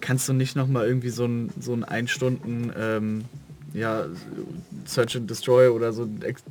kannst 0.00 0.28
du 0.28 0.32
nicht 0.32 0.56
nochmal 0.56 0.86
irgendwie 0.86 1.10
so 1.10 1.26
ein, 1.26 1.50
so 1.60 1.72
ein 1.72 1.84
ein 1.84 2.08
Stunden, 2.08 2.72
ähm, 2.76 3.24
ja, 3.74 4.06
Search 4.84 5.16
and 5.16 5.30
Destroy 5.30 5.68
oder 5.68 5.92
so 5.92 6.02
ein 6.04 6.22
Ex 6.22 6.42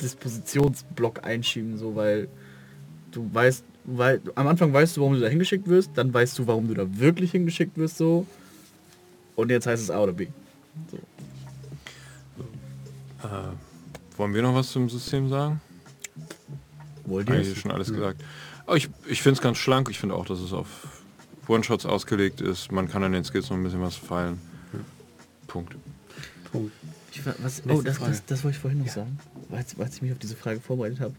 Dispositionsblock 0.00 1.24
einschieben, 1.24 1.78
so, 1.78 1.94
weil 1.94 2.28
du 3.12 3.28
weißt, 3.32 3.64
weil 3.84 4.20
am 4.34 4.48
Anfang 4.48 4.72
weißt 4.72 4.96
du, 4.96 5.02
warum 5.02 5.14
du 5.14 5.20
da 5.20 5.28
hingeschickt 5.28 5.68
wirst, 5.68 5.92
dann 5.94 6.12
weißt 6.12 6.38
du, 6.38 6.46
warum 6.46 6.68
du 6.68 6.74
da 6.74 6.86
wirklich 6.98 7.30
hingeschickt 7.30 7.78
wirst, 7.78 7.96
so, 7.96 8.26
und 9.36 9.50
jetzt 9.50 9.66
heißt 9.66 9.82
es 9.82 9.90
A 9.90 10.00
oder 10.02 10.12
B. 10.12 10.28
So. 10.90 10.96
Äh, 13.22 13.28
wollen 14.16 14.34
wir 14.34 14.42
noch 14.42 14.54
was 14.54 14.70
zum 14.70 14.88
System 14.88 15.28
sagen? 15.28 15.60
Wollt 17.06 17.30
Eigentlich 17.30 17.58
schon 17.58 17.70
alles 17.70 17.92
gesagt. 17.92 18.22
Aber 18.66 18.76
ich, 18.76 18.88
ich 19.06 19.22
finde 19.22 19.36
es 19.38 19.42
ganz 19.42 19.58
schlank. 19.58 19.88
Ich 19.90 19.98
finde 19.98 20.14
auch, 20.14 20.24
dass 20.26 20.40
es 20.40 20.52
auf 20.52 20.68
One-Shots 21.48 21.84
ausgelegt 21.86 22.40
ist. 22.40 22.72
Man 22.72 22.88
kann 22.88 23.02
an 23.04 23.12
den 23.12 23.24
Skills 23.24 23.50
noch 23.50 23.56
ein 23.56 23.62
bisschen 23.62 23.82
was 23.82 23.96
feilen. 23.96 24.40
Punkt. 25.46 25.76
Punkt. 26.50 26.72
Ich, 27.12 27.24
wa- 27.26 27.34
was, 27.42 27.62
oh, 27.68 27.82
das, 27.82 27.98
das, 27.98 28.24
das 28.24 28.42
wollte 28.44 28.56
ich 28.56 28.60
vorhin 28.62 28.80
noch 28.80 28.88
sagen, 28.88 29.18
weil, 29.50 29.60
jetzt- 29.60 29.78
weil 29.78 29.88
ich 29.88 30.02
mich 30.02 30.12
auf 30.12 30.18
diese 30.18 30.34
Frage 30.36 30.60
vorbereitet 30.60 31.00
habe. 31.00 31.14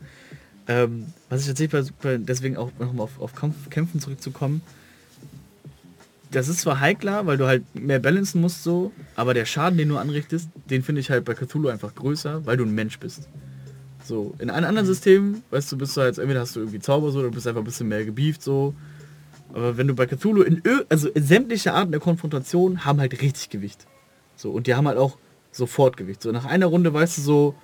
Ähm, 0.67 1.05
was 1.29 1.41
ich 1.41 1.47
tatsächlich 1.47 1.71
bei, 2.01 2.17
bei, 2.17 2.17
deswegen 2.17 2.57
auch 2.57 2.71
nochmal 2.79 3.03
auf, 3.03 3.19
auf 3.19 3.35
Kampf, 3.35 3.69
Kämpfen 3.69 3.99
zurückzukommen. 4.01 4.61
Das 6.35 6.49
ist 6.49 6.59
zwar 6.59 6.81
heikler, 6.81 7.25
weil 7.25 7.37
du 7.37 7.47
halt 7.47 7.63
mehr 7.75 7.99
balancen 7.99 8.41
musst 8.41 8.61
so, 8.61 8.91
aber 9.15 9.33
der 9.33 9.45
Schaden, 9.45 9.77
den 9.77 9.87
du 9.87 9.95
anrichtest, 9.95 10.49
den 10.69 10.83
finde 10.83 10.99
ich 10.99 11.09
halt 11.09 11.23
bei 11.23 11.33
Cthulhu 11.33 11.69
einfach 11.69 11.95
größer, 11.95 12.45
weil 12.45 12.57
du 12.57 12.65
ein 12.65 12.75
Mensch 12.75 12.99
bist. 12.99 13.29
So, 14.03 14.35
in 14.39 14.49
einem 14.49 14.67
anderen 14.67 14.85
System, 14.85 15.43
weißt 15.51 15.71
du, 15.71 15.77
bist 15.77 15.95
du 15.95 16.01
halt, 16.01 16.17
entweder 16.17 16.41
hast 16.41 16.57
du 16.57 16.59
irgendwie 16.59 16.79
Zauber 16.79 17.11
so, 17.11 17.19
oder 17.19 17.29
du 17.29 17.35
bist 17.35 17.47
einfach 17.47 17.61
ein 17.61 17.65
bisschen 17.65 17.87
mehr 17.87 18.03
gebieft 18.03 18.43
so. 18.43 18.73
Aber 19.53 19.77
wenn 19.77 19.87
du 19.87 19.95
bei 19.95 20.07
Cthulhu 20.07 20.41
in, 20.41 20.61
also 20.89 21.07
in 21.07 21.23
sämtliche 21.23 21.73
Arten 21.73 21.91
der 21.91 22.01
Konfrontation 22.01 22.83
haben 22.83 22.99
halt 22.99 23.21
richtig 23.21 23.49
Gewicht. 23.49 23.87
So, 24.35 24.51
und 24.51 24.67
die 24.67 24.75
haben 24.75 24.89
halt 24.89 24.97
auch 24.97 25.17
sofort 25.53 25.95
Gewicht. 25.95 26.21
So, 26.21 26.33
nach 26.33 26.43
einer 26.43 26.65
Runde 26.65 26.93
weißt 26.93 27.17
du 27.17 27.21
so, 27.21 27.55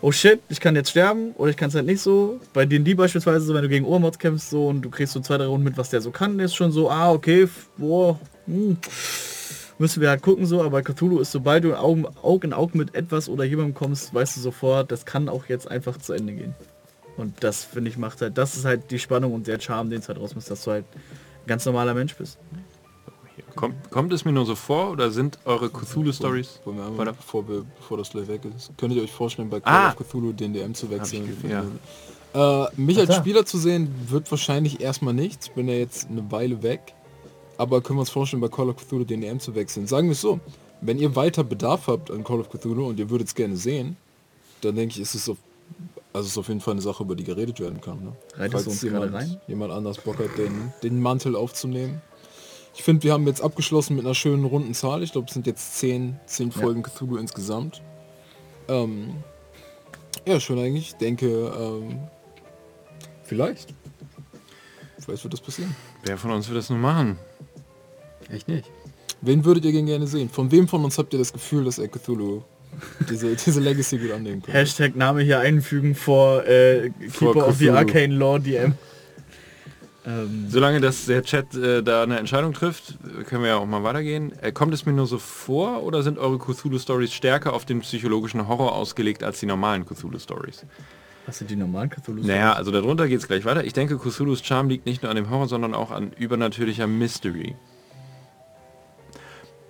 oh 0.00 0.12
shit, 0.12 0.40
ich 0.48 0.60
kann 0.60 0.76
jetzt 0.76 0.90
sterben 0.90 1.32
oder 1.32 1.50
ich 1.50 1.56
kann 1.56 1.68
es 1.68 1.74
halt 1.74 1.86
nicht 1.86 2.00
so. 2.00 2.40
Bei 2.52 2.66
D&D 2.66 2.94
beispielsweise, 2.94 3.52
wenn 3.54 3.62
du 3.62 3.68
gegen 3.68 3.84
Ohrmods 3.84 4.18
kämpfst 4.18 4.50
so 4.50 4.68
und 4.68 4.82
du 4.82 4.90
kriegst 4.90 5.12
so 5.12 5.20
zwei, 5.20 5.38
drei 5.38 5.46
Runden 5.46 5.64
mit, 5.64 5.76
was 5.76 5.90
der 5.90 6.00
so 6.00 6.10
kann, 6.10 6.38
ist 6.40 6.54
schon 6.54 6.72
so, 6.72 6.90
ah, 6.90 7.12
okay, 7.12 7.48
boah, 7.76 8.18
hm, 8.46 8.76
müssen 9.78 10.00
wir 10.00 10.10
halt 10.10 10.22
gucken 10.22 10.46
so, 10.46 10.62
aber 10.62 10.82
Cthulhu 10.82 11.20
ist, 11.20 11.32
sobald 11.32 11.64
du 11.64 11.74
Augen, 11.74 12.06
Aug 12.22 12.44
in 12.44 12.52
Aug 12.52 12.74
mit 12.74 12.94
etwas 12.94 13.28
oder 13.28 13.44
jemandem 13.44 13.74
kommst, 13.74 14.12
weißt 14.12 14.36
du 14.36 14.40
sofort, 14.40 14.92
das 14.92 15.04
kann 15.04 15.28
auch 15.28 15.46
jetzt 15.46 15.70
einfach 15.70 15.96
zu 15.98 16.12
Ende 16.12 16.32
gehen. 16.32 16.54
Und 17.16 17.42
das, 17.42 17.64
finde 17.64 17.90
ich, 17.90 17.98
macht 17.98 18.20
halt, 18.20 18.38
das 18.38 18.56
ist 18.56 18.64
halt 18.64 18.90
die 18.90 18.98
Spannung 18.98 19.34
und 19.34 19.46
der 19.46 19.60
Charme, 19.60 19.90
den 19.90 19.98
es 20.00 20.08
halt 20.08 20.20
rausmacht, 20.20 20.48
dass 20.50 20.62
du 20.64 20.70
halt 20.70 20.84
ein 20.94 21.48
ganz 21.48 21.64
normaler 21.64 21.94
Mensch 21.94 22.14
bist. 22.14 22.38
Kommt, 23.54 23.90
kommt 23.90 24.12
es 24.12 24.24
mir 24.24 24.32
nur 24.32 24.46
so 24.46 24.54
vor 24.54 24.90
oder 24.90 25.10
sind 25.10 25.38
eure 25.44 25.68
Cthulhu-Stories? 25.70 26.60
Bevor, 27.14 27.44
bevor 27.44 27.98
das 27.98 28.10
gleich 28.10 28.28
weg 28.28 28.42
ist. 28.56 28.70
Könnt 28.76 28.94
ihr 28.94 29.02
euch 29.02 29.12
vorstellen, 29.12 29.50
bei 29.50 29.60
Call 29.60 29.72
Ah! 29.72 29.88
of 29.90 29.96
Cthulhu 30.08 30.32
den 30.32 30.52
DM 30.52 30.74
zu 30.74 30.90
wechseln? 30.90 31.24
Äh, 32.34 32.66
mich 32.76 32.98
als. 32.98 33.16
Spieler 33.16 33.44
zu 33.46 33.58
sehen, 33.58 33.92
wird 34.08 34.30
wahrscheinlich 34.30 34.80
erstmal 34.80 35.14
nichts. 35.14 35.46
Ich 35.46 35.52
bin 35.52 35.68
ja 35.68 35.74
jetzt 35.74 36.08
eine 36.10 36.30
Weile 36.30 36.62
weg. 36.62 36.94
Aber 37.56 37.80
können 37.80 37.96
wir 37.96 38.02
uns 38.02 38.10
vorstellen, 38.10 38.40
bei 38.40 38.48
Call 38.48 38.68
of 38.68 38.76
Cthulhu 38.76 39.04
den 39.04 39.20
DM 39.20 39.40
zu 39.40 39.54
wechseln? 39.54 39.86
Sagen 39.86 40.08
wir 40.08 40.12
es 40.12 40.20
so, 40.20 40.38
wenn 40.80 40.98
ihr 40.98 41.16
weiter 41.16 41.42
Bedarf 41.42 41.88
habt 41.88 42.10
an 42.10 42.22
Call 42.22 42.40
of 42.40 42.48
Cthulhu 42.50 42.86
und 42.86 43.00
ihr 43.00 43.10
würdet 43.10 43.28
es 43.28 43.34
gerne 43.34 43.56
sehen, 43.56 43.96
dann 44.60 44.76
denke 44.76 44.94
ich, 44.94 45.00
ist 45.00 45.14
es 45.14 45.28
auf, 45.28 45.38
also 46.12 46.26
es 46.26 46.32
ist 46.32 46.38
auf 46.38 46.48
jeden 46.48 46.60
Fall 46.60 46.72
eine 46.72 46.82
Sache, 46.82 47.02
über 47.02 47.16
die 47.16 47.24
geredet 47.24 47.58
werden 47.58 47.80
kann. 47.80 47.98
Ne? 48.04 48.12
Uns 48.66 48.82
jemand, 48.82 49.12
jemand 49.48 49.72
anders 49.72 49.98
Bock 49.98 50.18
hat, 50.20 50.36
den, 50.38 50.72
den 50.84 51.00
Mantel 51.02 51.34
aufzunehmen. 51.34 52.00
Ich 52.78 52.84
finde, 52.84 53.02
wir 53.02 53.12
haben 53.12 53.26
jetzt 53.26 53.42
abgeschlossen 53.42 53.96
mit 53.96 54.04
einer 54.04 54.14
schönen 54.14 54.44
runden 54.44 54.72
Zahl. 54.72 55.02
Ich 55.02 55.10
glaube, 55.10 55.26
es 55.26 55.34
sind 55.34 55.48
jetzt 55.48 55.78
zehn, 55.78 56.16
zehn 56.26 56.52
Folgen 56.52 56.84
Cthulhu 56.84 57.16
insgesamt. 57.16 57.82
Ähm, 58.68 59.16
ja, 60.24 60.38
schön 60.38 60.60
eigentlich. 60.60 60.90
Ich 60.90 60.94
denke, 60.94 61.26
ähm, 61.26 61.98
vielleicht. 63.24 63.74
Vielleicht 65.00 65.24
wird 65.24 65.34
das 65.34 65.40
passieren. 65.40 65.74
Wer 66.04 66.16
von 66.18 66.30
uns 66.30 66.46
wird 66.48 66.56
das 66.56 66.70
nun 66.70 66.80
machen? 66.80 67.18
Ich 68.32 68.46
nicht. 68.46 68.70
Wen 69.22 69.44
würdet 69.44 69.64
ihr 69.64 69.72
denn 69.72 69.86
gerne 69.86 70.06
sehen? 70.06 70.28
Von 70.28 70.52
wem 70.52 70.68
von 70.68 70.84
uns 70.84 70.98
habt 70.98 71.12
ihr 71.12 71.18
das 71.18 71.32
Gefühl, 71.32 71.64
dass 71.64 71.78
er 71.78 71.88
Cthulhu 71.88 72.44
diese, 73.10 73.34
diese 73.44 73.58
Legacy 73.58 73.98
gut 73.98 74.12
annehmen 74.12 74.40
könnte? 74.40 74.56
Hashtag 74.56 74.94
Name 74.94 75.22
hier 75.22 75.40
einfügen 75.40 75.96
vor 75.96 76.44
äh, 76.44 76.92
Vor 77.08 77.32
Keeper 77.32 77.48
of 77.48 77.56
the. 77.56 77.70
Arcane 77.70 78.14
Lore 78.14 78.38
DM. 78.38 78.74
Ähm, 80.08 80.46
Solange 80.48 80.80
das 80.80 81.04
der 81.04 81.22
Chat 81.22 81.54
äh, 81.54 81.82
da 81.82 82.02
eine 82.02 82.18
Entscheidung 82.18 82.54
trifft, 82.54 82.94
können 83.26 83.42
wir 83.42 83.50
ja 83.50 83.56
auch 83.58 83.66
mal 83.66 83.82
weitergehen. 83.82 84.32
Äh, 84.40 84.52
kommt 84.52 84.72
es 84.72 84.86
mir 84.86 84.94
nur 84.94 85.06
so 85.06 85.18
vor 85.18 85.82
oder 85.82 86.02
sind 86.02 86.18
eure 86.18 86.38
Cthulhu-Stories 86.38 87.12
stärker 87.12 87.52
auf 87.52 87.66
den 87.66 87.80
psychologischen 87.80 88.48
Horror 88.48 88.74
ausgelegt 88.74 89.22
als 89.22 89.40
die 89.40 89.46
normalen 89.46 89.84
Cthulhu-Stories? 89.84 90.64
was 91.28 91.38
sind 91.38 91.50
die 91.50 91.56
normalen 91.56 91.90
Cthulhu? 91.90 92.26
Naja, 92.26 92.54
also 92.54 92.70
darunter 92.70 93.06
geht 93.06 93.18
es 93.18 93.28
gleich 93.28 93.44
weiter. 93.44 93.62
Ich 93.62 93.74
denke, 93.74 93.98
Cthulhus 93.98 94.42
Charme 94.42 94.70
liegt 94.70 94.86
nicht 94.86 95.02
nur 95.02 95.10
an 95.10 95.16
dem 95.16 95.28
Horror, 95.28 95.46
sondern 95.46 95.74
auch 95.74 95.90
an 95.90 96.10
übernatürlicher 96.12 96.86
Mystery. 96.86 97.54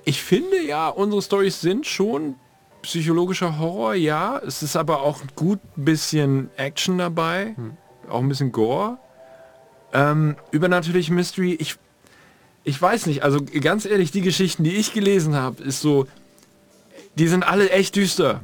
Ich 0.04 0.22
finde 0.22 0.62
ja, 0.62 0.88
unsere 0.88 1.20
Stories 1.20 1.60
sind 1.60 1.84
schon 1.84 2.36
psychologischer 2.82 3.58
Horror, 3.58 3.94
ja. 3.94 4.38
Es 4.38 4.62
ist 4.62 4.76
aber 4.76 5.02
auch 5.02 5.18
gut 5.34 5.58
ein 5.76 5.84
bisschen 5.84 6.48
Action 6.56 6.96
dabei, 6.96 7.56
auch 8.08 8.20
ein 8.20 8.28
bisschen 8.28 8.52
Gore. 8.52 8.98
Ähm, 9.92 10.36
übernatürliche 10.50 11.12
Mystery, 11.12 11.54
ich, 11.54 11.76
ich 12.64 12.80
weiß 12.80 13.06
nicht, 13.06 13.22
also 13.22 13.40
ganz 13.60 13.84
ehrlich, 13.84 14.10
die 14.10 14.20
Geschichten, 14.20 14.64
die 14.64 14.76
ich 14.76 14.92
gelesen 14.92 15.34
habe, 15.34 15.62
ist 15.62 15.80
so, 15.80 16.06
die 17.14 17.28
sind 17.28 17.42
alle 17.42 17.70
echt 17.70 17.96
düster. 17.96 18.42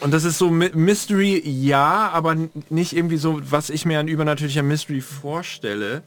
Und 0.00 0.12
das 0.12 0.24
ist 0.24 0.38
so 0.38 0.50
Mystery, 0.50 1.42
ja, 1.44 2.08
aber 2.08 2.34
nicht 2.70 2.94
irgendwie 2.94 3.18
so, 3.18 3.40
was 3.50 3.68
ich 3.68 3.84
mir 3.84 4.00
an 4.00 4.08
übernatürlicher 4.08 4.62
Mystery 4.62 5.02
vorstelle, 5.02 6.02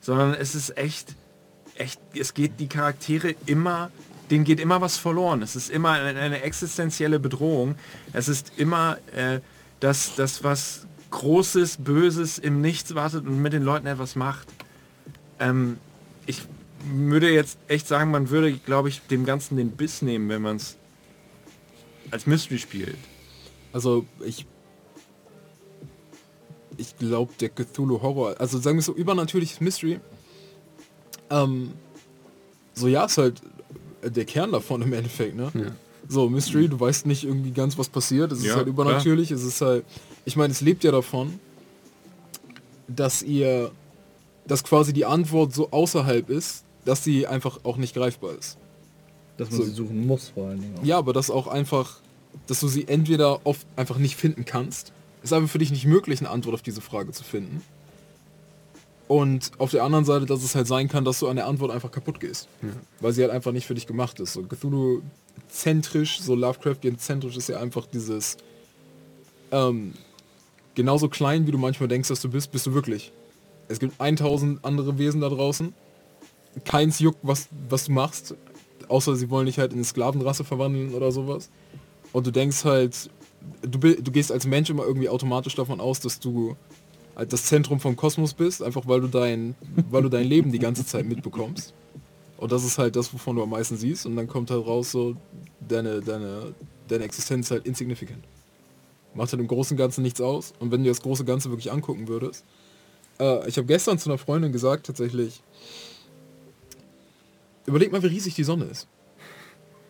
sondern 0.00 0.34
es 0.34 0.54
ist 0.54 0.76
echt, 0.76 1.14
echt, 1.76 1.98
es 2.14 2.34
geht 2.34 2.60
die 2.60 2.68
Charaktere 2.68 3.34
immer, 3.46 3.90
denen 4.30 4.44
geht 4.44 4.60
immer 4.60 4.82
was 4.82 4.98
verloren. 4.98 5.40
Es 5.40 5.56
ist 5.56 5.70
immer 5.70 5.92
eine, 5.92 6.18
eine 6.18 6.42
existenzielle 6.42 7.18
Bedrohung. 7.18 7.76
Es 8.12 8.28
ist 8.28 8.52
immer 8.58 8.98
äh, 9.16 9.40
das, 9.80 10.14
das, 10.16 10.44
was 10.44 10.86
Großes, 11.10 11.78
Böses 11.78 12.38
im 12.38 12.60
Nichts 12.60 12.94
wartet 12.94 13.26
und 13.26 13.40
mit 13.40 13.52
den 13.52 13.62
Leuten 13.62 13.86
etwas 13.86 14.16
macht. 14.16 14.48
Ähm, 15.40 15.78
ich 16.26 16.42
würde 16.84 17.30
jetzt 17.30 17.58
echt 17.68 17.88
sagen, 17.88 18.10
man 18.10 18.30
würde, 18.30 18.52
glaube 18.52 18.88
ich, 18.88 19.00
dem 19.08 19.24
Ganzen 19.24 19.56
den 19.56 19.72
Biss 19.72 20.02
nehmen, 20.02 20.28
wenn 20.28 20.42
man 20.42 20.56
es 20.56 20.76
als 22.10 22.26
Mystery 22.26 22.58
spielt. 22.58 22.98
Also 23.72 24.06
ich 24.24 24.46
ich 26.76 26.96
glaube 26.96 27.32
der 27.40 27.48
Cthulhu 27.48 28.00
Horror, 28.00 28.36
also 28.38 28.58
sagen 28.58 28.78
wir 28.78 28.82
so 28.82 28.94
übernatürliches 28.94 29.60
Mystery. 29.60 30.00
Ähm, 31.28 31.72
so 32.72 32.86
ja, 32.86 33.04
ist 33.04 33.18
halt 33.18 33.42
der 34.02 34.24
Kern 34.24 34.52
davon 34.52 34.82
im 34.82 34.92
Endeffekt, 34.92 35.36
ne? 35.36 35.50
So 36.08 36.28
Mystery, 36.30 36.68
du 36.68 36.80
weißt 36.80 37.06
nicht 37.06 37.24
irgendwie 37.24 37.50
ganz 37.50 37.76
was 37.76 37.88
passiert, 37.88 38.32
es 38.32 38.42
Ja, 38.42 38.50
ist 38.52 38.56
halt 38.56 38.66
übernatürlich, 38.68 39.30
es 39.30 39.44
ist 39.44 39.60
halt, 39.60 39.84
ich 40.24 40.36
meine, 40.36 40.52
es 40.52 40.60
lebt 40.62 40.82
ja 40.84 40.90
davon, 40.90 41.38
dass 42.86 43.22
ihr, 43.22 43.70
dass 44.46 44.64
quasi 44.64 44.92
die 44.94 45.04
Antwort 45.04 45.54
so 45.54 45.70
außerhalb 45.70 46.30
ist, 46.30 46.64
dass 46.86 47.04
sie 47.04 47.26
einfach 47.26 47.60
auch 47.64 47.76
nicht 47.76 47.94
greifbar 47.94 48.32
ist. 48.38 48.56
Dass 49.36 49.50
man 49.50 49.58
So. 49.58 49.64
sie 49.66 49.72
suchen 49.72 50.06
muss 50.06 50.30
vor 50.30 50.48
allen 50.48 50.60
Dingen. 50.60 50.78
Auch. 50.78 50.84
Ja, 50.84 50.98
aber 50.98 51.12
das 51.12 51.30
auch 51.30 51.46
einfach, 51.46 51.98
dass 52.46 52.60
du 52.60 52.68
sie 52.68 52.88
entweder 52.88 53.46
oft 53.46 53.66
einfach 53.76 53.98
nicht 53.98 54.16
finden 54.16 54.44
kannst. 54.46 54.92
Ist 55.22 55.32
einfach 55.32 55.50
für 55.50 55.58
dich 55.58 55.70
nicht 55.70 55.84
möglich, 55.84 56.20
eine 56.20 56.30
Antwort 56.30 56.54
auf 56.54 56.62
diese 56.62 56.80
Frage 56.80 57.12
zu 57.12 57.22
finden. 57.24 57.60
Und 59.08 59.52
auf 59.58 59.70
der 59.70 59.84
anderen 59.84 60.04
Seite, 60.04 60.26
dass 60.26 60.42
es 60.42 60.54
halt 60.54 60.66
sein 60.66 60.88
kann, 60.88 61.04
dass 61.04 61.18
du 61.18 61.28
an 61.28 61.36
der 61.36 61.46
Antwort 61.46 61.70
einfach 61.70 61.90
kaputt 61.90 62.20
gehst. 62.20 62.48
Weil 63.00 63.12
sie 63.12 63.22
halt 63.22 63.32
einfach 63.32 63.52
nicht 63.52 63.66
für 63.66 63.74
dich 63.74 63.86
gemacht 63.86 64.20
ist. 64.20 64.32
So 64.34 64.42
Cthulhu-zentrisch, 65.38 66.20
so 66.20 66.34
Lovecraftian-zentrisch 66.34 67.36
ist 67.36 67.48
ja 67.48 67.60
einfach 67.60 67.86
dieses 67.86 68.36
ähm, 69.50 69.94
genauso 70.74 71.08
klein, 71.08 71.46
wie 71.46 71.50
du 71.50 71.58
manchmal 71.58 71.88
denkst, 71.88 72.08
dass 72.08 72.20
du 72.20 72.28
bist, 72.28 72.52
bist 72.52 72.66
du 72.66 72.74
wirklich. 72.74 73.12
Es 73.68 73.78
gibt 73.78 74.00
1000 74.00 74.64
andere 74.64 74.98
Wesen 74.98 75.20
da 75.20 75.28
draußen 75.28 75.74
keins 76.64 76.98
juckt, 76.98 77.18
was, 77.22 77.48
was 77.68 77.84
du 77.84 77.92
machst, 77.92 78.34
außer 78.88 79.16
sie 79.16 79.30
wollen 79.30 79.46
dich 79.46 79.58
halt 79.58 79.72
in 79.72 79.78
eine 79.78 79.84
Sklavenrasse 79.84 80.44
verwandeln 80.44 80.94
oder 80.94 81.12
sowas. 81.12 81.50
Und 82.12 82.26
du 82.26 82.30
denkst 82.30 82.64
halt, 82.64 83.10
du, 83.62 83.78
du 83.78 84.10
gehst 84.10 84.32
als 84.32 84.46
Mensch 84.46 84.70
immer 84.70 84.84
irgendwie 84.84 85.08
automatisch 85.08 85.54
davon 85.54 85.80
aus, 85.80 86.00
dass 86.00 86.20
du 86.20 86.56
halt 87.14 87.32
das 87.32 87.44
Zentrum 87.44 87.80
vom 87.80 87.96
Kosmos 87.96 88.32
bist, 88.34 88.62
einfach 88.62 88.86
weil 88.86 89.00
du 89.00 89.08
dein, 89.08 89.54
weil 89.90 90.02
du 90.02 90.08
dein 90.08 90.26
Leben 90.26 90.52
die 90.52 90.58
ganze 90.58 90.86
Zeit 90.86 91.06
mitbekommst. 91.06 91.74
Und 92.38 92.52
das 92.52 92.64
ist 92.64 92.78
halt 92.78 92.94
das, 92.96 93.12
wovon 93.12 93.36
du 93.36 93.42
am 93.42 93.50
meisten 93.50 93.76
siehst. 93.76 94.06
Und 94.06 94.16
dann 94.16 94.28
kommt 94.28 94.50
halt 94.50 94.64
raus, 94.64 94.92
so 94.92 95.16
deine, 95.60 96.00
deine, 96.00 96.54
deine 96.86 97.04
Existenz 97.04 97.46
ist 97.46 97.50
halt 97.50 97.66
insignificant. 97.66 98.24
Macht 99.14 99.32
halt 99.32 99.40
im 99.40 99.48
Großen 99.48 99.74
und 99.74 99.78
Ganzen 99.78 100.02
nichts 100.02 100.20
aus. 100.20 100.52
Und 100.60 100.70
wenn 100.70 100.84
du 100.84 100.88
das 100.88 101.02
große 101.02 101.24
Ganze 101.24 101.50
wirklich 101.50 101.72
angucken 101.72 102.06
würdest, 102.06 102.44
äh, 103.18 103.48
ich 103.48 103.56
habe 103.56 103.66
gestern 103.66 103.98
zu 103.98 104.08
einer 104.08 104.18
Freundin 104.18 104.52
gesagt, 104.52 104.86
tatsächlich, 104.86 105.42
überleg 107.66 107.90
mal, 107.90 108.02
wie 108.04 108.06
riesig 108.06 108.34
die 108.34 108.44
Sonne 108.44 108.66
ist. 108.66 108.86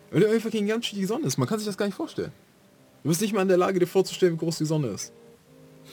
Überleg 0.09 0.43
mal, 0.43 0.51
wie 0.51 0.65
ganz 0.65 0.89
die 0.89 1.05
Sonne 1.05 1.27
ist. 1.27 1.37
Man 1.37 1.47
kann 1.47 1.59
sich 1.59 1.67
das 1.67 1.77
gar 1.77 1.85
nicht 1.85 1.95
vorstellen. 1.95 2.31
Du 3.03 3.09
bist 3.09 3.21
nicht 3.21 3.33
mal 3.33 3.43
in 3.43 3.47
der 3.47 3.57
Lage, 3.57 3.79
dir 3.79 3.85
vorzustellen, 3.85 4.33
wie 4.33 4.37
groß 4.39 4.57
die 4.57 4.65
Sonne 4.65 4.87
ist. 4.87 5.13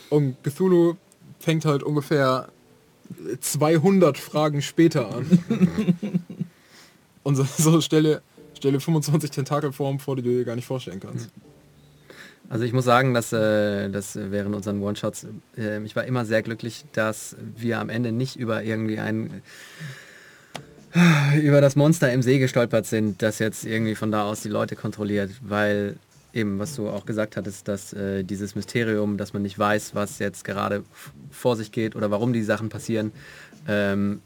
Und 0.09 0.43
Cthulhu 0.43 0.95
fängt 1.39 1.67
halt 1.67 1.83
ungefähr 1.83 2.49
200 3.41 4.17
Fragen 4.17 4.63
später 4.63 5.15
an. 5.15 5.39
Und 7.27 7.35
so, 7.35 7.45
so 7.59 7.81
stelle, 7.81 8.23
stelle 8.57 8.79
25 8.79 9.33
Tentakelformen 9.33 9.99
vor, 9.99 10.15
die 10.15 10.23
du 10.23 10.31
dir 10.31 10.45
gar 10.45 10.55
nicht 10.55 10.67
vorstellen 10.67 11.01
kannst. 11.01 11.29
Also 12.49 12.65
ich 12.65 12.73
muss 12.73 12.85
sagen, 12.85 13.15
dass, 13.15 13.33
äh, 13.33 13.91
dass 13.91 14.15
während 14.15 14.55
unseren 14.55 14.81
One-Shots, 14.81 15.27
äh, 15.59 15.83
ich 15.83 15.97
war 15.97 16.05
immer 16.05 16.25
sehr 16.25 16.43
glücklich, 16.43 16.85
dass 16.93 17.35
wir 17.57 17.81
am 17.81 17.89
Ende 17.89 18.13
nicht 18.13 18.37
über 18.37 18.63
irgendwie 18.63 19.01
ein 19.01 19.43
über 21.43 21.61
das 21.61 21.75
Monster 21.75 22.13
im 22.13 22.23
See 22.23 22.39
gestolpert 22.39 22.87
sind, 22.87 23.21
das 23.23 23.41
jetzt 23.41 23.65
irgendwie 23.65 23.97
von 23.97 24.13
da 24.13 24.23
aus 24.23 24.43
die 24.43 24.49
Leute 24.49 24.77
kontrolliert, 24.77 25.33
weil 25.43 25.97
eben, 26.33 26.61
was 26.61 26.77
du 26.77 26.89
auch 26.89 27.07
gesagt 27.07 27.37
hattest, 27.37 27.67
dass 27.67 27.93
äh, 27.93 28.23
dieses 28.23 28.55
Mysterium, 28.55 29.17
dass 29.17 29.33
man 29.33 29.43
nicht 29.43 29.59
weiß, 29.59 29.97
was 29.97 30.21
jetzt 30.21 30.45
gerade 30.45 30.85
vor 31.33 31.57
sich 31.57 31.73
geht 31.73 31.97
oder 31.97 32.13
warum 32.13 32.33
die 32.33 32.45
Sachen 32.45 32.69
passieren, 32.69 33.11
ähm, 33.67 34.21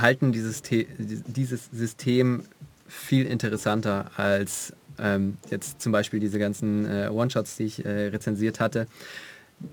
halten 0.00 0.32
dieses, 0.32 0.62
The 0.66 0.86
dieses 1.26 1.68
System 1.72 2.44
viel 2.86 3.26
interessanter 3.26 4.10
als 4.16 4.72
ähm, 4.98 5.38
jetzt 5.50 5.80
zum 5.80 5.92
Beispiel 5.92 6.20
diese 6.20 6.38
ganzen 6.38 6.86
äh, 6.86 7.08
One-Shots, 7.10 7.56
die 7.56 7.64
ich 7.64 7.84
äh, 7.84 8.08
rezensiert 8.08 8.60
hatte. 8.60 8.86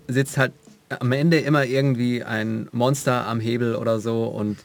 Sitzt 0.07 0.37
halt 0.37 0.53
am 0.89 1.11
Ende 1.11 1.39
immer 1.39 1.65
irgendwie 1.65 2.23
ein 2.23 2.67
Monster 2.71 3.27
am 3.27 3.39
Hebel 3.39 3.75
oder 3.75 3.99
so 3.99 4.25
und 4.25 4.57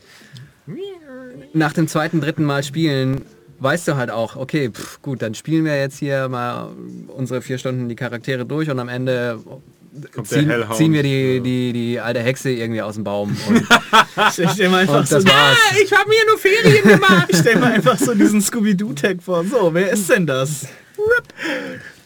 nach 1.53 1.73
dem 1.73 1.89
zweiten, 1.89 2.21
dritten 2.21 2.45
Mal 2.45 2.63
spielen 2.63 3.23
weißt 3.59 3.89
du 3.89 3.97
halt 3.97 4.11
auch, 4.11 4.37
okay, 4.37 4.71
pff, 4.71 5.01
gut, 5.03 5.23
dann 5.23 5.35
spielen 5.35 5.65
wir 5.65 5.79
jetzt 5.79 5.99
hier 5.99 6.29
mal 6.29 6.71
unsere 7.09 7.43
vier 7.43 7.59
Stunden 7.59 7.89
die 7.89 7.97
Charaktere 7.97 8.45
durch 8.45 8.71
und 8.71 8.79
am 8.79 8.89
Ende 8.89 9.43
ziehen, 10.25 10.51
ziehen 10.73 10.93
wir 10.93 11.03
die, 11.03 11.37
Ja. 11.37 11.43
die, 11.43 11.73
die 11.73 12.01
alte 12.01 12.21
Hexe 12.21 12.51
irgendwie 12.51 12.83
aus 12.83 12.95
dem 12.95 13.05
Baum. 13.05 13.37
Und, 13.49 13.57
Ich 14.39 14.51
stell 14.51 14.69
mir 14.71 14.79
einfach 14.79 15.01
und 15.01 15.09
so, 15.09 15.17
das 15.17 15.27
war's. 15.27 15.59
ich 15.83 15.93
habe 15.93 16.09
mir 16.09 16.25
nur 16.27 16.39
Ferien 16.39 16.83
gemacht. 16.89 17.27
Ich 17.29 17.39
stell 17.39 17.57
mir 17.57 17.67
einfach 17.67 17.99
so 17.99 18.15
diesen 18.15 18.41
Scooby-Doo-Tag 18.41 19.23
vor. 19.23 19.45
So, 19.45 19.73
wer 19.75 19.91
ist 19.91 20.09
denn 20.11 20.27
das? 20.27 20.67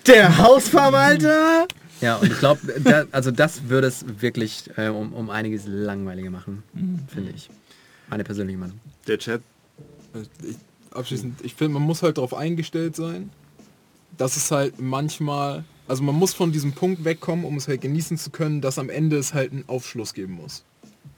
Der 0.06 0.38
Hausverwalter. 0.38 1.66
Ja, 2.00 2.16
und 2.16 2.32
ich 2.32 2.38
glaube, 2.38 2.60
da, 2.82 3.04
also 3.12 3.30
das 3.30 3.68
würde 3.68 3.86
es 3.86 4.04
wirklich 4.20 4.64
äh, 4.76 4.88
um, 4.88 5.12
um 5.12 5.28
einiges 5.30 5.64
langweiliger 5.66 6.30
machen, 6.30 6.62
finde 7.12 7.32
ich. 7.34 7.50
Meine 8.08 8.24
persönliche 8.24 8.58
Meinung. 8.58 8.80
Der 9.06 9.18
Chat, 9.18 9.42
Ich, 10.42 10.56
abschließend, 10.92 11.40
ich 11.42 11.54
finde, 11.54 11.74
man 11.74 11.82
muss 11.82 12.02
halt 12.02 12.16
darauf 12.16 12.32
eingestellt 12.34 12.96
sein, 12.96 13.30
dass 14.16 14.36
es 14.36 14.50
halt 14.50 14.80
manchmal, 14.80 15.64
also 15.90 16.04
man 16.04 16.14
muss 16.14 16.32
von 16.34 16.52
diesem 16.52 16.70
Punkt 16.72 17.04
wegkommen, 17.04 17.44
um 17.44 17.56
es 17.56 17.66
halt 17.66 17.80
genießen 17.80 18.16
zu 18.16 18.30
können, 18.30 18.60
dass 18.60 18.78
am 18.78 18.90
Ende 18.90 19.16
es 19.16 19.34
halt 19.34 19.50
einen 19.50 19.64
Aufschluss 19.66 20.14
geben 20.14 20.34
muss. 20.34 20.62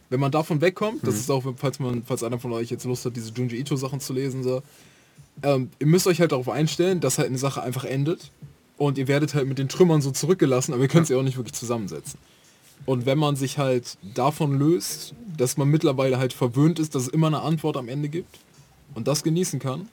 Wenn 0.08 0.18
man 0.18 0.32
davon 0.32 0.62
wegkommt, 0.62 1.06
das 1.06 1.16
ist 1.16 1.30
auch, 1.30 1.44
falls 1.56 1.78
man, 1.78 2.02
falls 2.04 2.22
einer 2.22 2.38
von 2.38 2.52
euch 2.54 2.70
jetzt 2.70 2.84
Lust 2.84 3.04
hat, 3.04 3.14
diese 3.14 3.32
Junji 3.32 3.58
Ito 3.58 3.76
Sachen 3.76 4.00
zu 4.00 4.14
lesen, 4.14 4.42
so, 4.42 4.62
ähm, 5.42 5.68
ihr 5.78 5.86
müsst 5.86 6.06
euch 6.06 6.20
halt 6.20 6.32
darauf 6.32 6.48
einstellen, 6.48 7.00
dass 7.00 7.18
halt 7.18 7.28
eine 7.28 7.36
Sache 7.36 7.62
einfach 7.62 7.84
endet 7.84 8.30
und 8.78 8.96
ihr 8.96 9.08
werdet 9.08 9.34
halt 9.34 9.46
mit 9.46 9.58
den 9.58 9.68
Trümmern 9.68 10.00
so 10.00 10.10
zurückgelassen, 10.10 10.72
aber 10.72 10.82
ihr 10.84 10.88
könnt 10.88 11.06
sie 11.06 11.16
auch 11.16 11.22
nicht 11.22 11.36
wirklich 11.36 11.54
zusammensetzen. 11.54 12.18
Und 12.86 13.04
wenn 13.04 13.18
man 13.18 13.36
sich 13.36 13.58
halt 13.58 13.98
davon 14.14 14.58
löst, 14.58 15.12
dass 15.36 15.58
man 15.58 15.68
mittlerweile 15.68 16.16
halt 16.16 16.32
verwöhnt 16.32 16.78
ist, 16.78 16.94
dass 16.94 17.02
es 17.02 17.08
immer 17.08 17.26
eine 17.26 17.42
Antwort 17.42 17.76
am 17.76 17.90
Ende 17.90 18.08
gibt 18.08 18.38
und 18.94 19.06
das 19.06 19.22
genießen 19.22 19.60
kann, 19.60 19.88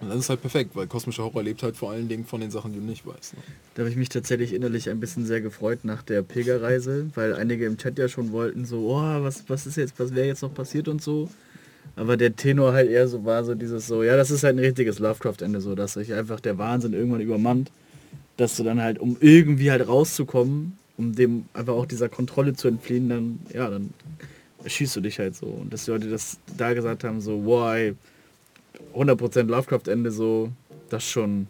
und 0.00 0.08
dann 0.08 0.18
ist 0.18 0.28
halt 0.28 0.40
perfekt, 0.40 0.70
weil 0.74 0.86
kosmischer 0.86 1.24
Horror 1.24 1.42
lebt 1.42 1.62
halt 1.62 1.76
vor 1.76 1.90
allen 1.90 2.08
Dingen 2.08 2.24
von 2.24 2.40
den 2.40 2.50
Sachen, 2.50 2.72
die 2.72 2.78
du 2.78 2.84
nicht 2.84 3.06
weißt. 3.06 3.34
Ne? 3.34 3.42
Da 3.74 3.82
habe 3.82 3.90
ich 3.90 3.96
mich 3.96 4.08
tatsächlich 4.08 4.52
innerlich 4.52 4.90
ein 4.90 5.00
bisschen 5.00 5.26
sehr 5.26 5.40
gefreut 5.40 5.80
nach 5.84 6.02
der 6.02 6.22
Pilgerreise, 6.22 7.10
weil 7.14 7.34
einige 7.34 7.66
im 7.66 7.76
Chat 7.76 7.98
ja 7.98 8.08
schon 8.08 8.32
wollten 8.32 8.64
so, 8.64 8.88
oh, 8.90 9.22
was, 9.22 9.44
was 9.48 9.66
ist 9.66 9.76
jetzt, 9.76 9.98
was 9.98 10.14
wäre 10.14 10.26
jetzt 10.26 10.42
noch 10.42 10.52
passiert 10.52 10.88
und 10.88 11.02
so. 11.02 11.30
Aber 11.96 12.16
der 12.16 12.34
Tenor 12.34 12.72
halt 12.72 12.90
eher 12.90 13.08
so 13.08 13.24
war 13.24 13.44
so 13.44 13.54
dieses 13.54 13.86
so, 13.86 14.02
ja, 14.02 14.16
das 14.16 14.30
ist 14.30 14.42
halt 14.42 14.56
ein 14.56 14.64
richtiges 14.64 14.98
Lovecraft-Ende, 14.98 15.60
so 15.60 15.74
dass 15.74 15.94
sich 15.94 16.12
einfach 16.12 16.40
der 16.40 16.58
Wahnsinn 16.58 16.92
irgendwann 16.92 17.20
übermannt, 17.20 17.70
dass 18.36 18.56
du 18.56 18.64
dann 18.64 18.82
halt, 18.82 18.98
um 18.98 19.16
irgendwie 19.20 19.70
halt 19.70 19.86
rauszukommen, 19.86 20.76
um 20.96 21.14
dem 21.14 21.44
einfach 21.52 21.74
auch 21.74 21.86
dieser 21.86 22.08
Kontrolle 22.08 22.54
zu 22.54 22.68
entfliehen, 22.68 23.08
dann, 23.08 23.40
ja, 23.52 23.68
dann 23.70 23.90
erschießt 24.64 24.96
du 24.96 25.00
dich 25.00 25.18
halt 25.18 25.36
so. 25.36 25.46
Und 25.46 25.72
dass 25.72 25.84
die 25.84 25.92
Leute 25.92 26.08
das 26.08 26.38
da 26.56 26.72
gesagt 26.72 27.04
haben, 27.04 27.20
so, 27.20 27.44
wow, 27.44 27.74
ey, 27.74 27.94
100% 28.94 29.42
Lovecraft-Ende, 29.44 30.10
so, 30.10 30.50
das 30.88 31.04
schon, 31.04 31.46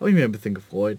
habe 0.00 0.10
ich 0.10 0.16
mir 0.16 0.24
ein 0.24 0.32
bisschen 0.32 0.54
gefreut. 0.54 0.98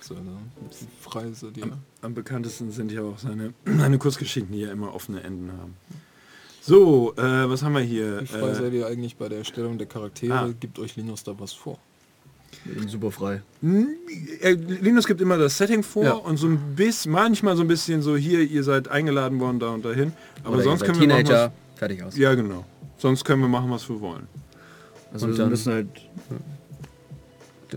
So, 0.00 0.14
ne? 0.14 0.36
Die 0.70 0.86
Freise, 1.00 1.50
die, 1.52 1.62
am 2.00 2.14
bekanntesten 2.14 2.70
sind 2.72 2.90
ja 2.92 3.02
auch 3.02 3.18
seine, 3.18 3.54
seine 3.64 3.98
Kurzgeschichten, 3.98 4.52
die 4.52 4.60
ja 4.60 4.72
immer 4.72 4.94
offene 4.94 5.22
Enden 5.22 5.52
haben. 5.52 5.74
So, 6.60 7.12
äh, 7.16 7.22
was 7.48 7.62
haben 7.62 7.72
wir 7.74 7.80
hier? 7.82 8.20
wie 8.22 8.26
frei 8.26 8.48
Äh, 8.50 8.54
seid 8.54 8.72
ihr 8.72 8.86
eigentlich 8.86 9.16
bei 9.16 9.28
der 9.28 9.38
Erstellung 9.38 9.78
der 9.78 9.86
Charaktere? 9.88 10.32
ah. 10.34 10.48
Gibt 10.60 10.78
euch 10.78 10.96
Linus 10.96 11.24
da 11.24 11.34
was 11.38 11.52
vor? 11.52 11.78
Super 12.86 13.10
frei. 13.10 13.42
äh, 14.40 14.52
Linus 14.52 15.06
gibt 15.06 15.20
immer 15.20 15.36
das 15.38 15.56
Setting 15.58 15.82
vor 15.82 16.04
Ja. 16.04 16.12
und 16.12 16.36
so 16.36 16.46
ein 16.46 16.76
bisschen, 16.76 17.10
manchmal 17.10 17.56
so 17.56 17.62
ein 17.62 17.68
bisschen 17.68 18.02
so 18.02 18.16
hier, 18.16 18.40
ihr 18.42 18.62
seid 18.62 18.86
eingeladen 18.88 19.40
worden, 19.40 19.58
da 19.58 19.70
und 19.70 19.84
dahin. 19.84 20.12
Aber 20.44 20.54
Oder 20.56 20.64
sonst 20.64 20.82
ihr 20.82 20.86
seid 20.86 20.96
können 20.98 21.08
wir 21.10 21.16
Teenager, 21.16 21.52
fertig 21.76 22.02
aus. 22.02 22.12
was, 22.12 22.18
Ja, 22.18 22.34
genau. 22.34 22.64
Sonst 23.02 23.24
können 23.24 23.42
wir 23.42 23.48
machen, 23.48 23.68
was 23.68 23.88
wir 23.88 24.00
wollen. 24.00 24.28
Also 25.12 25.26
Und 25.26 25.32
wir 25.32 25.38
dann- 25.38 25.48
müssen 25.50 25.72
halt, 25.72 25.88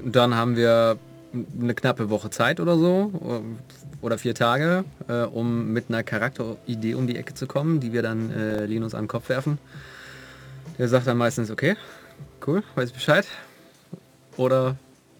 dann 0.05 0.35
haben 0.35 0.55
wir 0.55 0.99
eine 1.59 1.73
knappe 1.73 2.11
Woche 2.11 2.29
Zeit 2.29 2.59
oder 2.59 2.77
so, 2.77 3.41
oder 4.03 4.19
vier 4.19 4.35
Tage, 4.35 4.85
äh, 5.07 5.23
um 5.23 5.73
mit 5.73 5.85
einer 5.89 6.03
Charakteridee 6.03 6.93
um 6.93 7.07
die 7.07 7.15
Ecke 7.15 7.33
zu 7.33 7.47
kommen, 7.47 7.79
die 7.79 7.91
wir 7.91 8.03
dann 8.03 8.29
äh, 8.31 8.65
Linus 8.67 8.93
an 8.93 9.05
den 9.05 9.07
Kopf 9.07 9.29
werfen. 9.29 9.57
Der 10.77 10.87
sagt 10.89 11.07
dann 11.07 11.17
meistens, 11.17 11.49
okay, 11.49 11.75
cool, 12.45 12.61
weiß 12.75 12.91
Bescheid. 12.91 13.25
Oder 14.37 14.75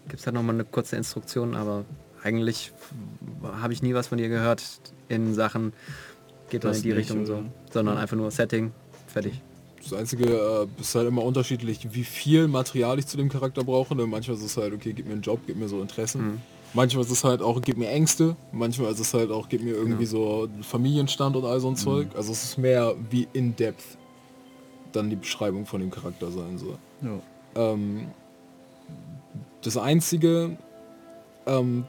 gibt 0.06 0.20
es 0.20 0.26
halt 0.26 0.34
nochmal 0.34 0.54
eine 0.54 0.64
kurze 0.64 0.94
Instruktion, 0.94 1.56
aber 1.56 1.84
eigentlich 2.22 2.70
habe 3.60 3.72
ich 3.72 3.82
nie 3.82 3.92
was 3.94 4.06
von 4.06 4.18
dir 4.18 4.28
gehört 4.28 4.62
in 5.08 5.34
Sachen, 5.34 5.72
geht 6.48 6.62
Das 6.62 6.76
in 6.76 6.82
die 6.84 6.88
nicht, 6.90 6.98
Richtung 6.98 7.26
so, 7.26 7.42
sondern 7.72 7.98
einfach 7.98 8.16
nur 8.16 8.30
Setting, 8.30 8.70
fertig. 9.08 9.40
Das 9.88 9.98
Einzige 9.98 10.24
äh, 10.26 10.80
ist 10.80 10.94
halt 10.94 11.06
immer 11.06 11.22
unterschiedlich, 11.22 11.86
wie 11.92 12.04
viel 12.04 12.48
Material 12.48 12.98
ich 12.98 13.06
zu 13.06 13.16
dem 13.16 13.28
Charakter 13.28 13.62
brauche. 13.62 13.94
Ne? 13.94 14.06
Manchmal 14.06 14.36
ist 14.36 14.42
es 14.42 14.56
halt, 14.56 14.72
okay, 14.74 14.92
gib 14.92 15.06
mir 15.06 15.12
einen 15.12 15.22
Job, 15.22 15.40
gib 15.46 15.56
mir 15.56 15.68
so 15.68 15.80
Interessen. 15.80 16.20
Manchmal 16.74 17.04
ist 17.04 17.10
es 17.10 17.22
halt 17.24 17.40
auch, 17.40 17.62
gib 17.62 17.76
mir 17.76 17.88
Ängste. 17.88 18.36
Manchmal 18.52 18.92
ist 18.92 18.98
es 18.98 19.14
halt 19.14 19.30
auch, 19.30 19.48
gib 19.48 19.62
mir 19.62 19.74
irgendwie 19.74 20.06
so 20.06 20.48
Familienstand 20.62 21.36
und 21.36 21.44
all 21.44 21.60
so 21.60 21.68
ein 21.68 21.76
Zeug. 21.76 22.08
Also 22.16 22.32
es 22.32 22.42
ist 22.42 22.58
mehr 22.58 22.94
wie 23.10 23.28
in 23.32 23.54
depth 23.54 23.96
dann 24.92 25.08
die 25.08 25.16
Beschreibung 25.16 25.66
von 25.66 25.80
dem 25.80 25.90
Charakter 25.90 26.30
sein 26.30 26.58
soll. 26.58 26.78
ja. 27.02 27.20
Ähm, 27.54 28.08
das 29.62 29.76
Einzige, 29.76 30.56
ähm, 31.46 31.84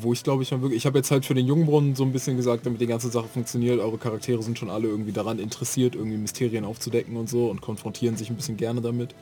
wo 0.00 0.12
ich 0.12 0.22
glaube 0.22 0.42
ich 0.42 0.50
mal 0.50 0.62
wirklich, 0.62 0.78
ich 0.78 0.86
habe 0.86 0.98
jetzt 0.98 1.10
halt 1.10 1.24
für 1.24 1.34
den 1.34 1.46
Jungbrunnen 1.46 1.94
so 1.94 2.04
ein 2.04 2.12
bisschen 2.12 2.36
gesagt, 2.36 2.66
damit 2.66 2.80
die 2.80 2.86
ganze 2.86 3.08
Sache 3.08 3.28
funktioniert, 3.28 3.80
eure 3.80 3.98
Charaktere 3.98 4.42
sind 4.42 4.58
schon 4.58 4.70
alle 4.70 4.88
irgendwie 4.88 5.12
daran 5.12 5.38
interessiert, 5.38 5.94
irgendwie 5.94 6.16
Mysterien 6.16 6.64
aufzudecken 6.64 7.16
und 7.16 7.28
so 7.28 7.48
und 7.48 7.60
konfrontieren 7.60 8.16
sich 8.16 8.30
ein 8.30 8.36
bisschen 8.36 8.56
gerne 8.56 8.80
damit. 8.80 9.14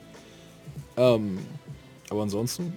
Ähm, 0.97 1.39
aber 2.09 2.23
ansonsten, 2.23 2.73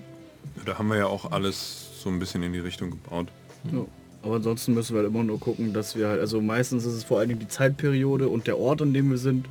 Da 0.64 0.78
haben 0.78 0.88
wir 0.88 0.96
ja 0.96 1.06
auch 1.06 1.30
alles 1.32 2.00
so 2.02 2.08
ein 2.08 2.18
bisschen 2.18 2.42
in 2.42 2.52
die 2.52 2.60
Richtung 2.60 2.90
gebaut. 2.90 3.28
Ja. 3.72 3.84
Aber 4.22 4.36
ansonsten 4.36 4.72
müssen 4.72 4.94
wir 4.94 5.02
halt 5.02 5.10
immer 5.10 5.22
nur 5.22 5.38
gucken, 5.38 5.72
dass 5.72 5.96
wir 5.96 6.08
halt, 6.08 6.20
also 6.20 6.40
meistens 6.40 6.86
ist 6.86 6.94
es 6.94 7.04
vor 7.04 7.18
allen 7.18 7.28
Dingen 7.28 7.40
die 7.40 7.48
Zeitperiode 7.48 8.28
und 8.28 8.46
der 8.46 8.58
Ort, 8.58 8.80
an 8.80 8.94
dem 8.94 9.10
wir 9.10 9.18
sind. 9.18 9.46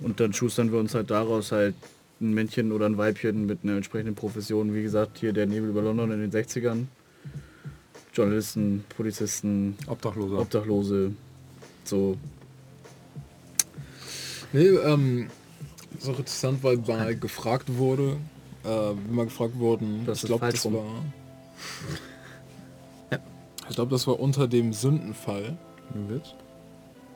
Und 0.00 0.20
dann 0.20 0.32
schustern 0.32 0.72
wir 0.72 0.78
uns 0.78 0.94
halt 0.94 1.10
daraus 1.10 1.52
halt 1.52 1.74
ein 2.20 2.32
Männchen 2.32 2.72
oder 2.72 2.86
ein 2.86 2.96
Weibchen 2.96 3.44
mit 3.44 3.58
einer 3.62 3.76
entsprechenden 3.76 4.14
Profession. 4.14 4.74
Wie 4.74 4.82
gesagt, 4.82 5.18
hier 5.18 5.34
der 5.34 5.46
Nebel 5.46 5.68
über 5.68 5.82
London 5.82 6.12
in 6.12 6.20
den 6.20 6.30
60ern. 6.30 6.86
Journalisten, 8.22 8.84
Polizisten, 8.96 9.76
Obdachloser. 9.86 10.38
Obdachlose. 10.40 11.12
So. 11.84 12.16
Nee, 14.52 14.66
ähm, 14.66 15.28
ist 15.98 16.08
auch 16.08 16.18
interessant, 16.18 16.62
weil 16.62 16.78
mal 16.78 17.16
gefragt 17.16 17.76
wurde, 17.76 18.16
äh, 18.64 18.68
wie 18.68 19.14
mal 19.14 19.24
gefragt 19.24 19.58
wurden, 19.58 20.04
Das 20.06 20.22
ich 20.22 20.26
glaube, 20.26 20.50
das 20.50 20.64
war... 20.64 20.84
Ja. 23.10 23.18
Ich 23.68 23.74
glaube, 23.76 23.90
das 23.90 24.06
war 24.06 24.18
unter 24.18 24.48
dem 24.48 24.72
Sündenfall. 24.72 25.56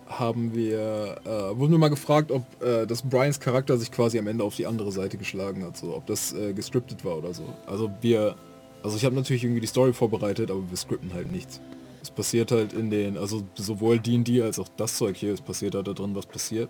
haben 0.07 0.55
wir, 0.55 1.17
äh, 1.25 1.59
wurden 1.59 1.73
wir 1.73 1.79
mal 1.79 1.89
gefragt, 1.89 2.31
ob 2.31 2.45
äh, 2.63 2.87
das 2.87 3.03
Brians 3.03 3.41
Charakter 3.41 3.77
sich 3.79 3.91
quasi 3.91 4.19
am 4.19 4.27
Ende 4.27 4.45
auf 4.45 4.55
die 4.57 4.67
andere 4.67 4.93
Seite 4.93 5.17
geschlagen 5.17 5.65
hat, 5.65 5.77
so 5.77 5.97
ob 5.97 6.07
das 6.07 6.33
äh, 6.33 6.53
gescriptet 6.53 7.05
war 7.05 7.17
oder 7.17 7.33
so. 7.33 7.45
Also 7.67 7.91
wir, 8.01 8.37
also 8.85 8.97
ich 8.97 9.05
habe 9.05 9.15
natürlich 9.15 9.43
irgendwie 9.43 9.61
die 9.61 9.67
Story 9.67 9.93
vorbereitet, 9.93 10.51
aber 10.51 10.63
wir 10.69 10.77
scripten 10.77 11.13
halt 11.13 11.33
nichts. 11.33 11.61
Es 12.03 12.11
passiert 12.11 12.53
halt 12.53 12.73
in 12.73 12.91
den, 12.91 13.17
also 13.17 13.43
sowohl 13.55 13.99
D&D 13.99 14.43
als 14.43 14.59
auch 14.59 14.69
das 14.77 14.97
Zeug 14.97 15.17
hier, 15.17 15.33
es 15.33 15.41
passiert 15.41 15.75
halt 15.75 15.89
da 15.89 15.93
drin, 15.93 16.15
was 16.15 16.27
passiert. 16.27 16.69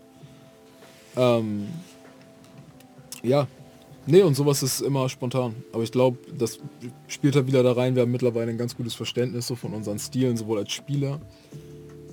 Ähm, 1.16 1.66
ja, 3.22 3.46
nee, 4.06 4.22
und 4.22 4.34
sowas 4.34 4.62
ist 4.62 4.80
immer 4.80 5.08
spontan. 5.08 5.54
Aber 5.72 5.82
ich 5.82 5.92
glaube, 5.92 6.18
das 6.38 6.58
spielt 7.08 7.34
halt 7.34 7.48
wieder 7.48 7.62
da 7.62 7.72
rein. 7.72 7.96
Wir 7.96 8.02
haben 8.02 8.12
mittlerweile 8.12 8.50
ein 8.50 8.58
ganz 8.58 8.76
gutes 8.76 8.94
Verständnis 8.94 9.46
so 9.46 9.56
von 9.56 9.74
unseren 9.74 9.98
Stilen, 9.98 10.36
sowohl 10.36 10.58
als 10.58 10.72
Spieler 10.72 11.20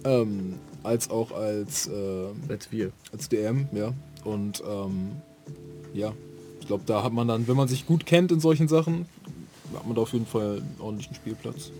ähm, 0.03 0.55
als 0.83 1.09
auch 1.09 1.31
als, 1.31 1.87
äh, 1.87 2.27
Als 2.49 2.71
wir. 2.71 2.91
als 3.11 3.29
DM, 3.29 3.67
ja. 3.71 3.93
Und 4.23 4.63
ähm, 4.67 5.11
ja, 5.93 6.13
ich 6.59 6.67
glaube, 6.67 6.83
da 6.85 7.03
hat 7.03 7.13
man 7.13 7.27
dann, 7.27 7.47
wenn 7.47 7.55
man 7.55 7.67
sich 7.67 7.85
gut 7.85 8.05
kennt 8.05 8.31
in 8.31 8.39
solchen 8.39 8.67
Sachen, 8.67 9.05
hat 9.75 9.85
man 9.85 9.95
da 9.95 10.01
auf 10.01 10.13
jeden 10.13 10.25
Fall 10.25 10.57
einen 10.57 10.75
ordentlichen 10.79 11.15
Spielplatz. 11.15 11.71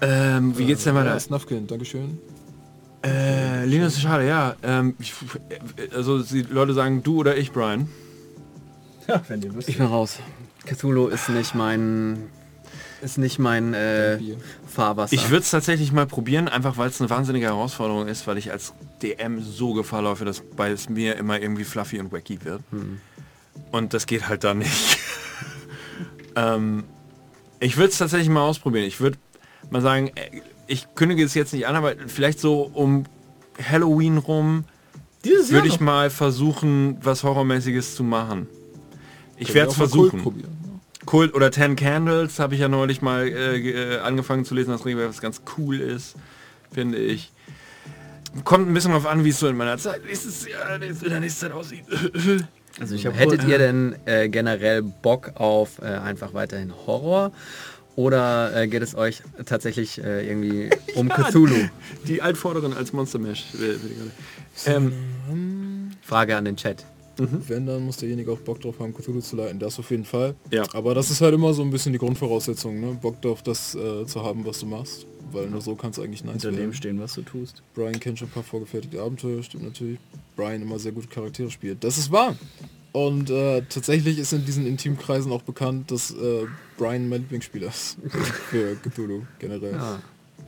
Ähm, 0.00 0.56
wie 0.58 0.66
geht's 0.66 0.84
denn 0.84 0.94
Ja, 0.94 1.00
weiter? 1.04 1.18
Snuffkind, 1.18 1.70
Dankeschön. 1.70 2.18
Äh, 3.04 3.64
Linus 3.66 3.94
ist 3.94 4.02
schade, 4.02 4.26
ja. 4.26 4.56
Ähm, 4.62 4.96
ich, 4.98 5.12
also 5.94 6.22
die 6.22 6.42
Leute 6.42 6.74
sagen 6.74 7.02
du 7.02 7.18
oder 7.20 7.36
ich, 7.36 7.52
Brian. 7.52 7.88
Ja, 9.06 9.22
wenn 9.28 9.42
ihr 9.42 9.54
wisst. 9.54 9.68
Ich 9.68 9.78
bin 9.78 9.86
raus. 9.86 10.18
Cthulhu 10.66 11.08
ist 11.08 11.28
nicht 11.28 11.54
mein 11.54 12.30
ist 13.04 13.18
nicht 13.18 13.38
mein 13.38 13.74
äh. 13.74 14.18
Fahrwasser. 14.66 15.14
Ich 15.14 15.30
würde 15.30 15.42
es 15.42 15.50
tatsächlich 15.50 15.92
mal 15.92 16.06
probieren, 16.06 16.48
einfach 16.48 16.76
weil 16.78 16.88
es 16.88 17.00
eine 17.00 17.10
wahnsinnige 17.10 17.46
Herausforderung 17.46 18.08
ist, 18.08 18.26
weil 18.26 18.38
ich 18.38 18.50
als 18.50 18.72
DM 19.02 19.42
so 19.42 19.74
Gefahr 19.74 20.02
laufe, 20.02 20.24
dass 20.24 20.40
bei 20.40 20.70
es 20.70 20.88
mir 20.88 21.16
immer 21.16 21.40
irgendwie 21.40 21.64
fluffy 21.64 22.00
und 22.00 22.12
wacky 22.12 22.38
wird. 22.44 22.62
Und 23.70 23.94
das 23.94 24.06
geht 24.06 24.28
halt 24.28 24.42
da 24.44 24.54
nicht. 24.54 24.98
ähm, 26.36 26.84
ich 27.60 27.76
würde 27.76 27.90
es 27.90 27.98
tatsächlich 27.98 28.28
mal 28.28 28.42
ausprobieren. 28.42 28.84
Ich 28.86 29.00
würde 29.00 29.18
mal 29.70 29.82
sagen, 29.82 30.10
äh, 30.14 30.40
ich 30.66 30.86
kündige 30.94 31.22
es 31.22 31.34
jetzt 31.34 31.52
nicht 31.52 31.66
an, 31.66 31.76
aber 31.76 31.94
vielleicht 32.06 32.40
so 32.40 32.70
um 32.72 33.04
Halloween 33.62 34.18
rum 34.18 34.64
würde 35.22 35.68
ich 35.68 35.80
mal 35.80 36.10
versuchen, 36.10 36.98
was 37.02 37.22
Horrormäßiges 37.22 37.94
zu 37.94 38.02
machen. 38.02 38.46
Ich 39.36 39.54
werde 39.54 39.70
es 39.70 39.76
versuchen. 39.76 40.44
Kult 41.06 41.34
oder 41.34 41.50
Ten 41.50 41.76
Candles 41.76 42.38
habe 42.38 42.54
ich 42.54 42.60
ja 42.60 42.68
neulich 42.68 43.02
mal 43.02 43.26
äh, 43.26 43.56
äh, 43.58 43.98
angefangen 44.00 44.44
zu 44.44 44.54
lesen, 44.54 44.70
das 44.70 44.84
Regelwerk, 44.84 45.10
was 45.10 45.20
ganz 45.20 45.42
cool 45.58 45.80
ist, 45.80 46.14
finde 46.72 46.98
ich. 46.98 47.32
Kommt 48.44 48.68
ein 48.68 48.74
bisschen 48.74 48.92
drauf 48.92 49.06
an, 49.06 49.24
wie 49.24 49.28
es 49.28 49.38
so 49.38 49.46
in 49.46 49.56
meiner 49.56 49.78
Zeit 49.78 50.04
nächstes 50.04 50.48
Jahr, 50.48 50.74
in 50.74 50.80
der 50.80 51.20
nächsten 51.20 51.40
Zeit 51.40 51.52
aussieht. 51.52 51.84
Also 52.80 52.96
Hättet 52.96 53.44
ihr 53.44 53.58
denn 53.58 53.94
äh, 54.04 54.28
generell 54.28 54.82
Bock 54.82 55.32
auf 55.36 55.80
äh, 55.80 55.84
einfach 55.84 56.34
weiterhin 56.34 56.72
Horror? 56.86 57.30
Oder 57.96 58.54
äh, 58.56 58.66
geht 58.66 58.82
es 58.82 58.96
euch 58.96 59.22
tatsächlich 59.46 60.02
äh, 60.02 60.28
irgendwie 60.28 60.70
um 60.96 61.08
Cthulhu? 61.08 61.68
Die 62.08 62.20
Altvorderen 62.20 62.76
als 62.76 62.92
Monster 62.92 63.20
Mash. 63.20 63.44
äh, 63.54 63.58
gerade. 63.58 64.10
Ähm, 64.66 65.92
Frage 66.02 66.36
an 66.36 66.44
den 66.44 66.56
Chat. 66.56 66.84
Wenn, 67.16 67.66
dann 67.66 67.84
muss 67.84 67.96
derjenige 67.98 68.32
auch 68.32 68.38
Bock 68.38 68.60
drauf 68.60 68.78
haben, 68.78 68.94
Cthulhu 68.94 69.20
zu 69.20 69.36
leiten. 69.36 69.58
Das 69.58 69.78
auf 69.78 69.90
jeden 69.90 70.04
Fall. 70.04 70.34
Ja. 70.50 70.64
Aber 70.72 70.94
das 70.94 71.10
ist 71.10 71.20
halt 71.20 71.34
immer 71.34 71.54
so 71.54 71.62
ein 71.62 71.70
bisschen 71.70 71.92
die 71.92 71.98
Grundvoraussetzung, 71.98 72.80
ne? 72.80 72.98
Bock 73.00 73.20
drauf, 73.22 73.42
das 73.42 73.74
äh, 73.74 74.06
zu 74.06 74.22
haben, 74.22 74.44
was 74.44 74.60
du 74.60 74.66
machst. 74.66 75.06
Weil 75.32 75.48
nur 75.48 75.60
so 75.60 75.74
kannst 75.74 75.98
du 75.98 76.02
eigentlich 76.02 76.22
nice 76.22 76.32
hinter 76.34 76.50
dem 76.50 76.58
werden. 76.58 76.74
stehen, 76.74 77.00
was 77.00 77.14
du 77.14 77.22
tust. 77.22 77.62
Brian 77.74 77.98
kennt 77.98 78.18
schon 78.18 78.28
ein 78.28 78.32
paar 78.32 78.42
vorgefertigte 78.42 79.00
Abenteuer, 79.00 79.42
stimmt 79.42 79.64
natürlich. 79.64 79.98
Brian 80.36 80.62
immer 80.62 80.78
sehr 80.78 80.92
gute 80.92 81.08
Charaktere 81.08 81.50
spielt. 81.50 81.82
Das 81.82 81.98
ist 81.98 82.12
wahr. 82.12 82.36
Und 82.92 83.28
äh, 83.30 83.62
tatsächlich 83.68 84.18
ist 84.18 84.32
in 84.32 84.44
diesen 84.44 84.66
Intimkreisen 84.66 85.32
auch 85.32 85.42
bekannt, 85.42 85.90
dass 85.90 86.12
äh, 86.12 86.46
Brian 86.78 87.08
mein 87.08 87.22
Lieblingsspieler 87.22 87.68
ist. 87.68 87.96
Für 88.50 88.76
Cthulhu 88.76 89.22
generell. 89.40 89.74
Ah. 89.74 90.00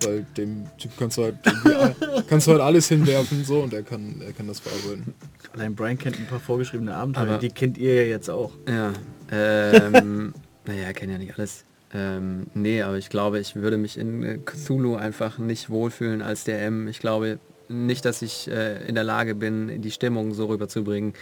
Weil 0.04 0.26
dem 0.36 0.64
Typ 0.78 0.90
kannst 0.98 1.16
du 1.18 1.24
halt 1.24 1.36
kannst 2.28 2.46
du 2.46 2.52
halt 2.52 2.60
alles 2.60 2.88
hinwerfen 2.88 3.44
so 3.44 3.60
und 3.62 3.72
er 3.72 3.82
kann 3.82 4.20
er 4.24 4.32
kann 4.32 4.46
das 4.46 4.60
verarbeiten. 4.60 5.14
Allein 5.54 5.74
Brian 5.74 5.96
kennt 5.96 6.18
ein 6.18 6.26
paar 6.26 6.40
vorgeschriebene 6.40 6.94
Abenteuer, 6.94 7.22
Aber- 7.22 7.38
die 7.38 7.48
kennt 7.50 7.78
ihr 7.78 7.94
ja 7.94 8.02
jetzt 8.08 8.28
auch. 8.28 8.52
Ja. 8.68 8.92
Ähm, 9.32 10.34
naja, 10.66 10.92
kenne 10.92 11.12
ja 11.12 11.18
nicht 11.18 11.36
alles. 11.38 11.64
Ähm, 11.94 12.48
nee, 12.52 12.82
aber 12.82 12.98
ich 12.98 13.08
glaube, 13.08 13.38
ich 13.38 13.56
würde 13.56 13.78
mich 13.78 13.96
in 13.96 14.22
äh, 14.22 14.38
Cthulhu 14.44 14.96
einfach 14.96 15.38
nicht 15.38 15.70
wohlfühlen 15.70 16.20
als 16.20 16.44
DM. 16.44 16.88
Ich 16.88 16.98
glaube 16.98 17.38
nicht, 17.68 18.04
dass 18.04 18.22
ich 18.22 18.48
äh, 18.50 18.86
in 18.86 18.94
der 18.94 19.04
Lage 19.04 19.34
bin, 19.34 19.80
die 19.80 19.90
Stimmung 19.90 20.34
so 20.34 20.46
rüberzubringen, 20.46 21.14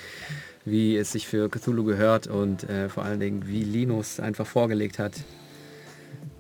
wie 0.65 0.97
es 0.97 1.13
sich 1.13 1.29
für 1.29 1.49
Cthulhu 1.49 1.85
gehört 1.85 2.27
und 2.27 2.69
äh, 2.69 2.89
vor 2.89 3.05
allen 3.05 3.21
Dingen, 3.21 3.47
wie 3.47 3.63
Linus 3.63 4.19
einfach 4.21 4.47
vorgelegt 4.47 4.99
hat. 4.99 5.15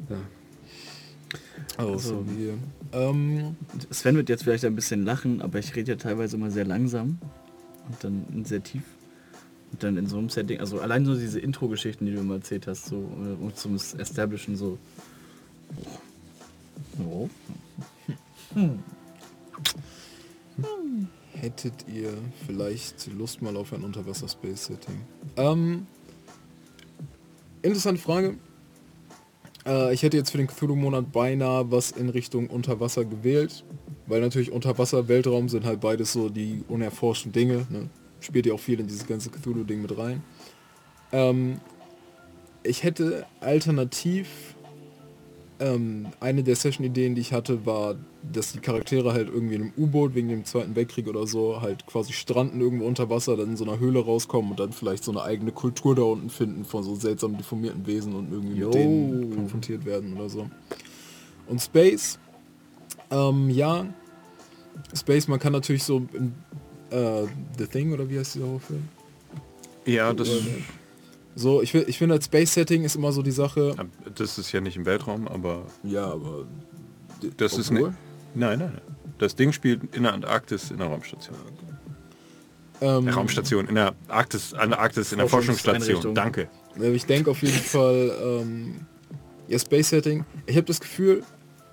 So. 0.08 0.16
Also, 1.76 1.92
Also- 1.92 2.24
wie 2.28 2.36
hier. 2.44 2.58
Ähm, 2.92 3.56
Sven 3.90 4.16
wird 4.16 4.28
jetzt 4.28 4.44
vielleicht 4.44 4.64
ein 4.64 4.74
bisschen 4.76 5.04
lachen, 5.04 5.42
aber 5.42 5.58
ich 5.58 5.74
rede 5.74 5.92
ja 5.92 5.96
teilweise 5.96 6.36
immer 6.36 6.50
sehr 6.50 6.64
langsam 6.64 7.18
und 7.88 8.04
dann 8.04 8.44
sehr 8.44 8.62
tief. 8.62 8.82
Und 9.72 9.82
dann 9.82 9.96
in 9.96 10.06
so 10.06 10.18
einem 10.18 10.28
Setting, 10.28 10.60
also 10.60 10.80
allein 10.80 11.04
so 11.04 11.16
diese 11.16 11.40
Intro-Geschichten, 11.40 12.06
die 12.06 12.12
du 12.12 12.20
immer 12.20 12.34
erzählt 12.34 12.68
hast, 12.68 12.86
so 12.86 12.96
um 12.96 13.52
zum 13.56 13.74
Establishen 13.74 14.54
so. 14.56 14.78
Oh. 17.04 17.28
hättet 21.32 21.74
ihr 21.92 22.12
vielleicht 22.46 23.12
Lust 23.12 23.42
mal 23.42 23.56
auf 23.56 23.72
ein 23.72 23.82
Unterwasser-Space-Setting? 23.82 25.00
Ähm, 25.36 25.86
interessante 27.62 28.00
Frage. 28.00 28.36
Äh, 29.66 29.94
ich 29.94 30.02
hätte 30.02 30.16
jetzt 30.16 30.30
für 30.30 30.38
den 30.38 30.46
Cthulhu-Monat 30.46 31.12
beinahe 31.12 31.70
was 31.70 31.90
in 31.90 32.08
Richtung 32.08 32.48
Unterwasser 32.48 33.04
gewählt, 33.04 33.64
weil 34.06 34.20
natürlich 34.20 34.52
Unterwasser, 34.52 35.08
Weltraum 35.08 35.48
sind 35.48 35.64
halt 35.64 35.80
beides 35.80 36.12
so 36.12 36.28
die 36.28 36.64
unerforschten 36.68 37.32
Dinge. 37.32 37.66
Ne? 37.70 37.88
Spielt 38.20 38.46
ja 38.46 38.54
auch 38.54 38.60
viel 38.60 38.80
in 38.80 38.86
dieses 38.86 39.06
ganze 39.06 39.30
Cthulhu-Ding 39.30 39.82
mit 39.82 39.96
rein. 39.96 40.22
Ähm, 41.12 41.60
ich 42.62 42.82
hätte 42.82 43.26
alternativ 43.40 44.53
ähm, 45.64 46.06
eine 46.20 46.42
der 46.42 46.56
Session-Ideen, 46.56 47.14
die 47.14 47.22
ich 47.22 47.32
hatte, 47.32 47.64
war, 47.64 47.96
dass 48.32 48.52
die 48.52 48.58
Charaktere 48.58 49.14
halt 49.14 49.28
irgendwie 49.28 49.54
in 49.54 49.62
einem 49.62 49.72
U-Boot 49.78 50.14
wegen 50.14 50.28
dem 50.28 50.44
Zweiten 50.44 50.76
Weltkrieg 50.76 51.08
oder 51.08 51.26
so 51.26 51.62
halt 51.62 51.86
quasi 51.86 52.12
stranden 52.12 52.60
irgendwo 52.60 52.86
unter 52.86 53.08
Wasser, 53.08 53.36
dann 53.36 53.50
in 53.50 53.56
so 53.56 53.64
einer 53.64 53.78
Höhle 53.78 54.04
rauskommen 54.04 54.50
und 54.50 54.60
dann 54.60 54.72
vielleicht 54.72 55.04
so 55.04 55.10
eine 55.10 55.22
eigene 55.22 55.52
Kultur 55.52 55.94
da 55.94 56.02
unten 56.02 56.28
finden 56.28 56.64
von 56.64 56.82
so 56.82 56.94
seltsam 56.94 57.38
deformierten 57.38 57.86
Wesen 57.86 58.14
und 58.14 58.30
irgendwie 58.30 58.58
Jo. 58.58 58.66
mit 58.66 58.74
denen 58.74 59.34
konfrontiert 59.34 59.86
werden 59.86 60.14
oder 60.14 60.28
so. 60.28 60.50
Und 61.46 61.60
Space, 61.62 62.18
ähm, 63.10 63.48
ja, 63.48 63.86
Space, 64.94 65.28
man 65.28 65.38
kann 65.38 65.52
natürlich 65.52 65.84
so 65.84 66.02
in, 66.12 66.34
äh, 66.90 67.26
The 67.58 67.66
Thing 67.66 67.92
oder 67.92 68.08
wie 68.10 68.18
heißt 68.18 68.34
dieser 68.34 68.46
Horrorfilm? 68.46 68.82
ja, 69.86 70.12
das, 70.12 70.28
So, 71.36 71.62
ich, 71.62 71.74
ich 71.74 71.98
finde, 71.98 72.14
als 72.14 72.26
Space-Setting 72.26 72.84
ist 72.84 72.94
immer 72.96 73.10
so 73.12 73.22
die 73.22 73.32
Sache, 73.32 73.74
das 74.14 74.38
ist 74.38 74.52
ja 74.52 74.60
nicht 74.60 74.76
im 74.76 74.86
Weltraum, 74.86 75.26
aber 75.26 75.66
ja, 75.82 76.04
aber 76.06 76.46
das 77.36 77.58
ist 77.58 77.70
Obwohl? 77.72 77.90
ne, 77.90 77.96
Nein, 78.36 78.58
nein, 78.60 78.72
nein. 78.74 78.96
Das 79.18 79.34
Ding 79.36 79.52
spielt 79.52 79.94
in 79.94 80.02
der 80.04 80.12
Antarktis 80.12 80.70
in 80.70 80.78
der 80.78 80.88
Raumstation. 80.88 81.36
ähm, 82.80 82.98
In 83.00 83.04
der 83.06 83.14
Raumstation, 83.14 83.68
in 83.68 83.74
der 83.76 83.94
Arktis, 84.08 84.54
an 84.54 84.70
der 84.70 84.80
Arktis, 84.80 85.12
in 85.12 85.18
der 85.18 85.28
Forschungsstation. 85.28 86.14
Danke. 86.14 86.48
Ich 86.80 87.06
denke 87.06 87.30
auf 87.30 87.40
jeden 87.42 87.54
Fall, 87.54 88.12
ähm, 88.22 88.74
ja, 89.48 89.58
Space 89.58 89.90
Setting. 89.90 90.24
Ich 90.46 90.56
habe 90.56 90.66
das 90.66 90.80
Gefühl, 90.80 91.22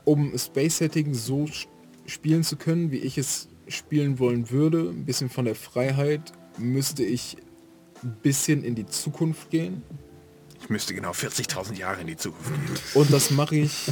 um 0.06 0.38
Space 0.38 0.78
Setting 0.78 1.14
so 1.14 1.48
spielen 2.06 2.44
zu 2.44 2.56
können, 2.58 2.92
wie 2.92 2.98
ich 2.98 3.18
es 3.18 3.48
spielen 3.68 4.20
wollen 4.20 4.50
würde, 4.52 4.90
ein 4.90 5.06
bisschen 5.06 5.30
von 5.30 5.46
der 5.46 5.56
Freiheit, 5.56 6.32
müsste 6.58 7.04
ich 7.04 7.38
ein 8.04 8.18
bisschen 8.22 8.64
in 8.64 8.76
die 8.76 8.86
Zukunft 8.86 9.50
gehen. 9.50 9.84
Ich 10.62 10.70
müsste 10.70 10.94
genau 10.94 11.12
40.000 11.12 11.76
Jahre 11.76 12.02
in 12.02 12.08
die 12.08 12.18
Zukunft 12.18 12.52
gehen. 12.52 12.78
Und 12.94 13.12
das 13.12 13.32
mache 13.32 13.56
ich, 13.56 13.92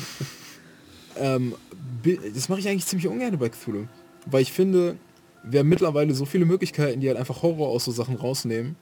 ähm, 1.18 1.56
das 2.34 2.50
mache 2.50 2.60
ich 2.60 2.68
eigentlich 2.68 2.86
ziemlich 2.86 3.08
ungern 3.08 3.38
bei 3.38 3.50
Cthulhu. 3.50 3.88
Weil 4.26 4.42
ich 4.42 4.52
finde, 4.52 4.98
wir 5.44 5.62
haben 5.62 5.70
mittlerweile 5.70 6.14
so 6.14 6.26
viele 6.26 6.46
Möglichkeiten, 6.46 7.00
die 7.00 7.08
halt 7.08 7.18
einfach 7.18 7.42
Horror 7.42 7.70
aus 7.70 7.86
so 7.86 7.92
Sachen 7.92 8.16
rausnehmen, 8.16 8.76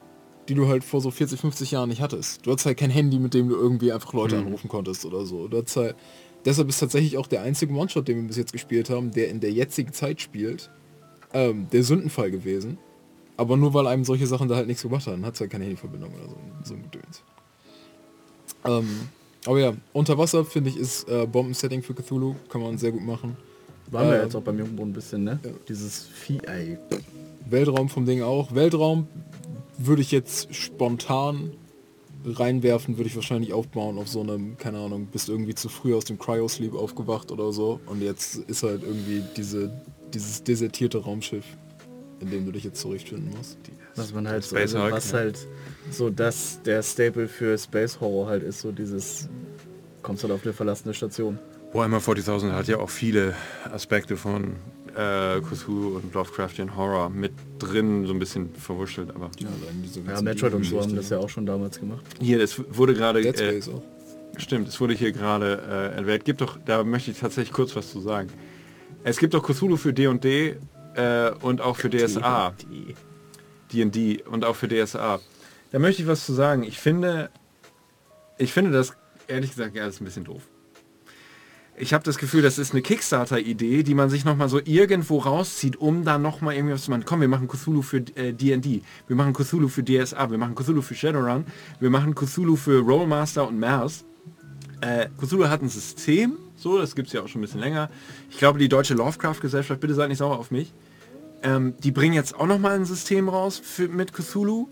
die 0.48 0.54
du 0.54 0.68
halt 0.68 0.84
vor 0.84 1.00
so 1.00 1.10
40, 1.10 1.40
50 1.40 1.70
Jahren 1.70 1.88
nicht 1.88 2.00
hattest. 2.00 2.44
Du 2.44 2.50
hattest 2.50 2.66
halt 2.66 2.78
kein 2.78 2.90
Handy, 2.90 3.18
mit 3.18 3.34
dem 3.34 3.48
du 3.48 3.56
irgendwie 3.56 3.92
einfach 3.92 4.12
Leute 4.12 4.38
anrufen 4.38 4.68
konntest 4.68 5.04
oder 5.04 5.24
so. 5.24 5.48
Du 5.48 5.62
halt, 5.76 5.96
deshalb 6.44 6.68
ist 6.68 6.78
tatsächlich 6.78 7.16
auch 7.16 7.26
der 7.26 7.42
einzige 7.42 7.72
One-Shot, 7.74 8.08
den 8.08 8.16
wir 8.16 8.26
bis 8.28 8.36
jetzt 8.36 8.52
gespielt 8.52 8.90
haben, 8.90 9.10
der 9.10 9.28
in 9.28 9.40
der 9.40 9.52
jetzigen 9.52 9.92
Zeit 9.92 10.20
spielt, 10.20 10.70
ähm, 11.32 11.68
der 11.70 11.84
Sündenfall 11.84 12.30
gewesen. 12.30 12.78
Aber 13.38 13.56
nur 13.56 13.72
weil 13.72 13.86
einem 13.86 14.04
solche 14.04 14.26
Sachen 14.26 14.48
da 14.48 14.56
halt 14.56 14.66
nichts 14.66 14.82
gemacht 14.82 15.06
haben, 15.06 15.24
hat 15.24 15.34
es 15.34 15.40
halt 15.40 15.50
keine 15.50 15.64
Handyverbindung 15.64 16.10
oder 16.12 16.28
so, 16.28 16.36
so 16.64 16.74
ein 16.74 16.82
Gedöns. 16.82 17.22
Ähm, 18.64 19.08
aber 19.46 19.60
ja, 19.60 19.72
unter 19.92 20.18
Wasser 20.18 20.44
finde 20.44 20.70
ich 20.70 20.76
ist 20.76 21.08
äh, 21.08 21.26
Bombensetting 21.26 21.82
für 21.82 21.94
Cthulhu, 21.94 22.34
kann 22.50 22.60
man 22.60 22.76
sehr 22.76 22.92
gut 22.92 23.02
machen. 23.02 23.36
Waren 23.90 24.08
wir 24.08 24.16
Ähm, 24.16 24.24
jetzt 24.24 24.34
auch 24.34 24.42
beim 24.42 24.58
Jungboden 24.58 24.90
ein 24.90 24.92
bisschen, 24.92 25.24
ne? 25.24 25.38
ja. 25.42 25.50
Dieses 25.68 26.02
Vieh, 26.02 26.40
ey. 26.46 26.76
Weltraum 27.48 27.88
vom 27.88 28.04
Ding 28.04 28.22
auch. 28.22 28.54
Weltraum 28.54 29.06
würde 29.78 30.02
ich 30.02 30.10
jetzt 30.10 30.54
spontan 30.54 31.52
reinwerfen, 32.26 32.98
würde 32.98 33.08
ich 33.08 33.14
wahrscheinlich 33.14 33.52
aufbauen 33.52 33.96
auf 33.96 34.08
so 34.08 34.20
einem, 34.20 34.58
keine 34.58 34.78
Ahnung, 34.78 35.06
bist 35.06 35.28
irgendwie 35.28 35.54
zu 35.54 35.68
früh 35.68 35.94
aus 35.94 36.04
dem 36.04 36.18
Cryosleep 36.18 36.74
aufgewacht 36.74 37.30
oder 37.30 37.52
so 37.52 37.78
und 37.86 38.02
jetzt 38.02 38.36
ist 38.36 38.64
halt 38.64 38.82
irgendwie 38.82 39.22
diese, 39.36 39.70
dieses 40.12 40.42
desertierte 40.42 40.98
Raumschiff, 40.98 41.44
in 42.20 42.30
dem 42.30 42.46
du 42.46 42.52
dich 42.52 42.64
jetzt 42.64 42.80
zurechtfinden 42.80 43.30
musst. 43.36 43.58
Was 43.96 44.12
man 44.12 44.28
halt 44.28 44.44
so, 44.44 44.56
Space 44.56 44.74
also, 44.74 44.82
Hulk, 44.82 44.92
was 44.94 45.12
ja. 45.12 45.18
halt 45.18 45.38
so 45.90 46.10
das 46.10 46.60
der 46.62 46.82
Staple 46.82 47.28
für 47.28 47.56
Space 47.56 48.00
Horror 48.00 48.28
halt 48.28 48.42
ist, 48.42 48.60
so 48.60 48.72
dieses 48.72 49.28
kommst 50.02 50.22
halt 50.22 50.32
auf 50.32 50.44
eine 50.44 50.52
verlassene 50.52 50.94
Station. 50.94 51.38
Warhammer 51.72 51.98
40.000 51.98 52.52
hat 52.52 52.66
ja 52.68 52.78
auch 52.78 52.88
viele 52.90 53.34
Aspekte 53.70 54.16
von 54.16 54.56
äh, 54.96 55.40
Cthulhu 55.40 55.96
und 55.96 56.14
Lovecraftian 56.14 56.76
Horror 56.76 57.10
mit 57.10 57.32
drin, 57.58 58.06
so 58.06 58.12
ein 58.12 58.18
bisschen 58.18 58.54
verwurschtelt, 58.54 59.10
aber 59.14 59.30
Ja, 59.38 59.48
diese 59.84 60.00
Ja, 60.00 60.22
Metroid 60.22 60.54
und 60.54 60.64
so 60.64 60.80
haben 60.80 60.96
das 60.96 61.10
ja 61.10 61.18
auch 61.18 61.28
schon 61.28 61.46
damals 61.46 61.78
gemacht. 61.78 62.04
hier, 62.20 62.40
es 62.40 62.60
wurde 62.74 62.94
gerade, 62.94 63.20
äh, 63.20 63.60
stimmt, 64.38 64.68
es 64.68 64.80
wurde 64.80 64.94
hier 64.94 65.12
gerade 65.12 65.92
äh, 65.94 65.96
erwähnt, 65.98 66.24
gibt 66.24 66.40
doch, 66.40 66.58
da 66.64 66.82
möchte 66.84 67.10
ich 67.10 67.18
tatsächlich 67.18 67.52
kurz 67.52 67.76
was 67.76 67.90
zu 67.90 68.00
sagen. 68.00 68.28
Es 69.04 69.18
gibt 69.18 69.34
doch 69.34 69.42
Cthulhu 69.42 69.76
für 69.76 69.92
D&D 69.92 70.56
äh, 70.98 71.30
und 71.40 71.60
auch 71.60 71.76
für 71.76 71.88
DSA. 71.88 72.54
D&D 73.72 74.22
und 74.24 74.44
auch 74.44 74.56
für 74.56 74.68
DSA. 74.68 75.20
Da 75.70 75.78
möchte 75.78 76.02
ich 76.02 76.08
was 76.08 76.26
zu 76.26 76.32
sagen. 76.32 76.62
Ich 76.62 76.78
finde, 76.78 77.30
ich 78.38 78.52
finde 78.52 78.72
das 78.72 78.94
ehrlich 79.28 79.50
gesagt 79.50 79.76
ja, 79.76 79.84
das 79.84 79.96
ist 79.96 80.00
ein 80.00 80.06
bisschen 80.06 80.24
doof. 80.24 80.42
Ich 81.80 81.94
habe 81.94 82.02
das 82.02 82.18
Gefühl, 82.18 82.42
das 82.42 82.58
ist 82.58 82.72
eine 82.72 82.82
Kickstarter-Idee, 82.82 83.84
die 83.84 83.94
man 83.94 84.10
sich 84.10 84.24
noch 84.24 84.36
mal 84.36 84.48
so 84.48 84.60
irgendwo 84.64 85.18
rauszieht, 85.18 85.76
um 85.76 86.04
dann 86.04 86.22
noch 86.22 86.40
mal 86.40 86.52
irgendwie 86.52 86.74
was 86.74 86.84
zu 86.84 86.90
machen. 86.90 87.04
Komm, 87.06 87.20
wir 87.20 87.28
machen 87.28 87.46
Cthulhu 87.46 87.82
für 87.82 87.98
äh, 88.16 88.32
D&D, 88.32 88.82
wir 89.06 89.16
machen 89.16 89.32
Cthulhu 89.32 89.68
für 89.68 89.84
DSA, 89.84 90.28
wir 90.28 90.38
machen 90.38 90.56
Cthulhu 90.56 90.82
für 90.82 90.96
Shadowrun, 90.96 91.44
wir 91.78 91.90
machen 91.90 92.16
Cthulhu 92.16 92.56
für 92.56 92.80
Rollmaster 92.80 93.46
und 93.46 93.60
Mars. 93.60 94.04
Äh, 94.80 95.08
Cthulhu 95.20 95.48
hat 95.48 95.62
ein 95.62 95.68
System, 95.68 96.36
so, 96.56 96.78
das 96.78 96.96
gibt 96.96 97.08
es 97.08 97.12
ja 97.12 97.22
auch 97.22 97.28
schon 97.28 97.40
ein 97.40 97.42
bisschen 97.42 97.60
länger. 97.60 97.90
Ich 98.28 98.38
glaube, 98.38 98.58
die 98.58 98.68
Deutsche 98.68 98.94
Lovecraft-Gesellschaft, 98.94 99.80
bitte 99.80 99.94
seid 99.94 100.08
nicht 100.08 100.18
sauer 100.18 100.36
auf 100.36 100.50
mich, 100.50 100.72
ähm, 101.42 101.74
die 101.82 101.90
bringen 101.92 102.14
jetzt 102.14 102.34
auch 102.34 102.46
noch 102.46 102.58
mal 102.58 102.74
ein 102.74 102.84
System 102.84 103.28
raus 103.28 103.60
für, 103.62 103.88
mit 103.88 104.12
Cthulhu. 104.12 104.68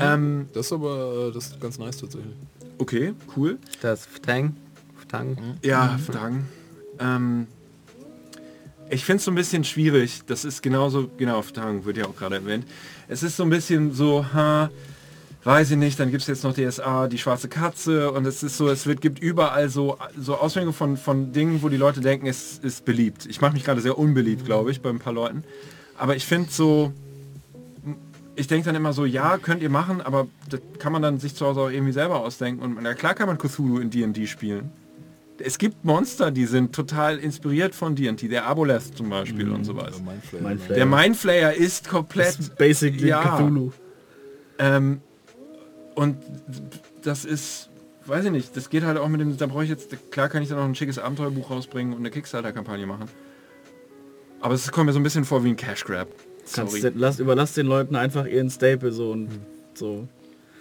Ähm, 0.00 0.48
Das 0.52 0.66
ist 0.66 0.72
aber 0.72 1.28
äh, 1.28 1.32
das 1.32 1.46
ist 1.48 1.60
ganz 1.60 1.78
nice 1.78 1.96
tatsächlich. 1.98 2.34
okay, 2.78 3.14
cool. 3.36 3.58
Das 3.80 4.04
Ftang. 4.06 4.56
Ftang. 5.00 5.38
Ja, 5.62 5.98
Fragen. 5.98 6.46
Ähm, 6.98 7.46
ich 8.90 9.04
finde 9.04 9.18
es 9.18 9.24
so 9.24 9.30
ein 9.30 9.34
bisschen 9.34 9.64
schwierig. 9.64 10.22
Das 10.26 10.44
ist 10.44 10.62
genauso, 10.62 11.08
genau, 11.16 11.42
Fragen 11.42 11.84
wird 11.84 11.96
ja 11.96 12.06
auch 12.06 12.16
gerade 12.16 12.36
erwähnt. 12.36 12.66
Es 13.06 13.22
ist 13.22 13.36
so 13.36 13.42
ein 13.44 13.50
bisschen 13.50 13.92
so, 13.92 14.24
ha, 14.32 14.70
weiß 15.44 15.70
ich 15.70 15.76
nicht, 15.76 15.98
dann 15.98 16.10
gibt 16.10 16.22
es 16.22 16.26
jetzt 16.26 16.44
noch 16.44 16.54
DSA, 16.54 17.08
die 17.08 17.18
schwarze 17.18 17.48
Katze 17.48 18.10
und 18.10 18.26
es 18.26 18.42
ist 18.42 18.56
so, 18.56 18.68
es 18.68 18.86
wird, 18.86 19.00
gibt 19.00 19.18
überall 19.18 19.68
so, 19.68 19.98
so 20.18 20.36
Auswirkungen 20.36 20.74
von, 20.74 20.96
von 20.96 21.32
Dingen, 21.32 21.62
wo 21.62 21.68
die 21.68 21.76
Leute 21.76 22.00
denken, 22.00 22.26
es 22.26 22.58
ist 22.58 22.84
beliebt. 22.84 23.26
Ich 23.26 23.40
mache 23.40 23.52
mich 23.52 23.64
gerade 23.64 23.80
sehr 23.80 23.98
unbeliebt, 23.98 24.44
glaube 24.44 24.70
ich, 24.70 24.80
bei 24.80 24.90
ein 24.90 24.98
paar 24.98 25.12
Leuten. 25.12 25.44
Aber 25.96 26.16
ich 26.16 26.26
finde 26.26 26.50
so, 26.50 26.92
ich 28.38 28.46
denke 28.46 28.66
dann 28.66 28.74
immer 28.74 28.92
so, 28.92 29.04
ja, 29.04 29.36
könnt 29.38 29.62
ihr 29.62 29.70
machen, 29.70 30.00
aber 30.00 30.28
das 30.48 30.60
kann 30.78 30.92
man 30.92 31.02
dann 31.02 31.18
sich 31.18 31.34
zu 31.34 31.46
Hause 31.46 31.60
auch 31.60 31.70
irgendwie 31.70 31.92
selber 31.92 32.20
ausdenken. 32.20 32.62
Und 32.62 32.78
na 32.80 32.94
klar 32.94 33.14
kann 33.14 33.26
man 33.26 33.38
Cthulhu 33.38 33.78
in 33.78 33.90
D&D 33.90 34.26
spielen. 34.26 34.70
Es 35.40 35.58
gibt 35.58 35.84
Monster, 35.84 36.30
die 36.30 36.46
sind 36.46 36.74
total 36.74 37.18
inspiriert 37.18 37.74
von 37.74 37.94
D&D. 37.94 38.28
Der 38.28 38.46
Aboleth 38.46 38.96
zum 38.96 39.08
Beispiel 39.08 39.50
und 39.50 39.64
sowas. 39.64 40.00
Mindflayer. 40.00 40.74
Der 40.74 40.86
Mindflayer 40.86 41.52
ist 41.54 41.88
komplett... 41.88 42.28
Das 42.28 42.40
ist 42.40 42.56
basically 42.56 43.08
ja. 43.08 43.36
Cthulhu. 43.36 43.70
Ähm, 44.58 45.00
und 45.98 46.16
das 47.02 47.24
ist, 47.24 47.70
weiß 48.06 48.26
ich 48.26 48.30
nicht, 48.30 48.56
das 48.56 48.70
geht 48.70 48.84
halt 48.84 48.98
auch 48.98 49.08
mit 49.08 49.20
dem, 49.20 49.36
da 49.36 49.46
brauche 49.46 49.64
ich 49.64 49.70
jetzt, 49.70 49.96
klar 50.12 50.28
kann 50.28 50.44
ich 50.44 50.48
da 50.48 50.54
noch 50.54 50.64
ein 50.64 50.76
schickes 50.76 50.96
Abenteuerbuch 50.96 51.50
rausbringen 51.50 51.92
und 51.92 51.98
eine 51.98 52.10
Kickstarter-Kampagne 52.10 52.86
machen. 52.86 53.08
Aber 54.40 54.54
es 54.54 54.70
kommt 54.70 54.86
mir 54.86 54.92
so 54.92 55.00
ein 55.00 55.02
bisschen 55.02 55.24
vor 55.24 55.42
wie 55.42 55.48
ein 55.48 55.56
Cash 55.56 55.84
Grab. 55.84 56.06
Sorry. 56.44 56.92
lass, 56.94 57.18
überlass 57.18 57.54
den 57.54 57.66
Leuten 57.66 57.96
einfach 57.96 58.26
ihren 58.26 58.48
Staple 58.48 58.92
so 58.92 59.10
und 59.10 59.28
so. 59.74 60.06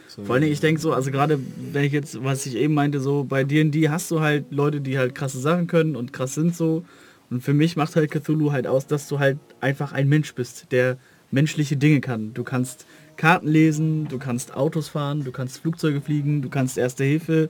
So, 0.08 0.24
Vor 0.24 0.34
allen 0.34 0.42
Dingen, 0.42 0.54
ich 0.54 0.60
denke 0.60 0.82
so, 0.82 0.92
also 0.92 1.12
gerade 1.12 1.40
wenn 1.72 1.84
ich 1.84 1.94
jetzt, 1.94 2.24
was 2.24 2.48
ich 2.48 2.56
eben 2.56 2.74
meinte, 2.74 3.00
so 3.00 3.24
bei 3.24 3.44
D&D 3.44 3.90
hast 3.90 4.10
du 4.10 4.22
halt 4.22 4.46
Leute, 4.50 4.82
die 4.82 4.98
halt 4.98 5.14
krasse 5.14 5.40
Sachen 5.40 5.68
können 5.68 5.96
und 5.96 6.14
krass 6.14 6.34
sind 6.34 6.56
so. 6.56 6.84
Und 7.30 7.44
für 7.44 7.54
mich 7.54 7.76
macht 7.76 7.96
halt 7.96 8.10
Cthulhu 8.10 8.52
halt 8.52 8.66
aus, 8.66 8.88
dass 8.88 9.08
du 9.08 9.20
halt 9.20 9.38
einfach 9.62 9.92
ein 9.92 10.10
Mensch 10.10 10.34
bist, 10.34 10.72
der 10.72 10.98
menschliche 11.30 11.78
Dinge 11.78 12.02
kann. 12.02 12.34
Du 12.34 12.44
kannst 12.44 12.88
Karten 13.18 13.48
lesen, 13.48 14.08
du 14.08 14.20
kannst 14.20 14.56
Autos 14.56 14.88
fahren, 14.90 15.24
du 15.24 15.32
kannst 15.32 15.60
Flugzeuge 15.60 16.02
fliegen, 16.02 16.42
du 16.42 16.50
kannst 16.50 16.78
Erste 16.78 17.04
Hilfe. 17.04 17.50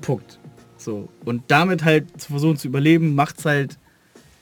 Punkt. 0.00 0.38
So. 0.76 1.08
Und 1.24 1.42
damit 1.48 1.84
halt 1.84 2.20
zu 2.20 2.28
versuchen 2.30 2.56
zu 2.56 2.68
überleben, 2.68 3.14
macht's 3.14 3.44
halt, 3.44 3.78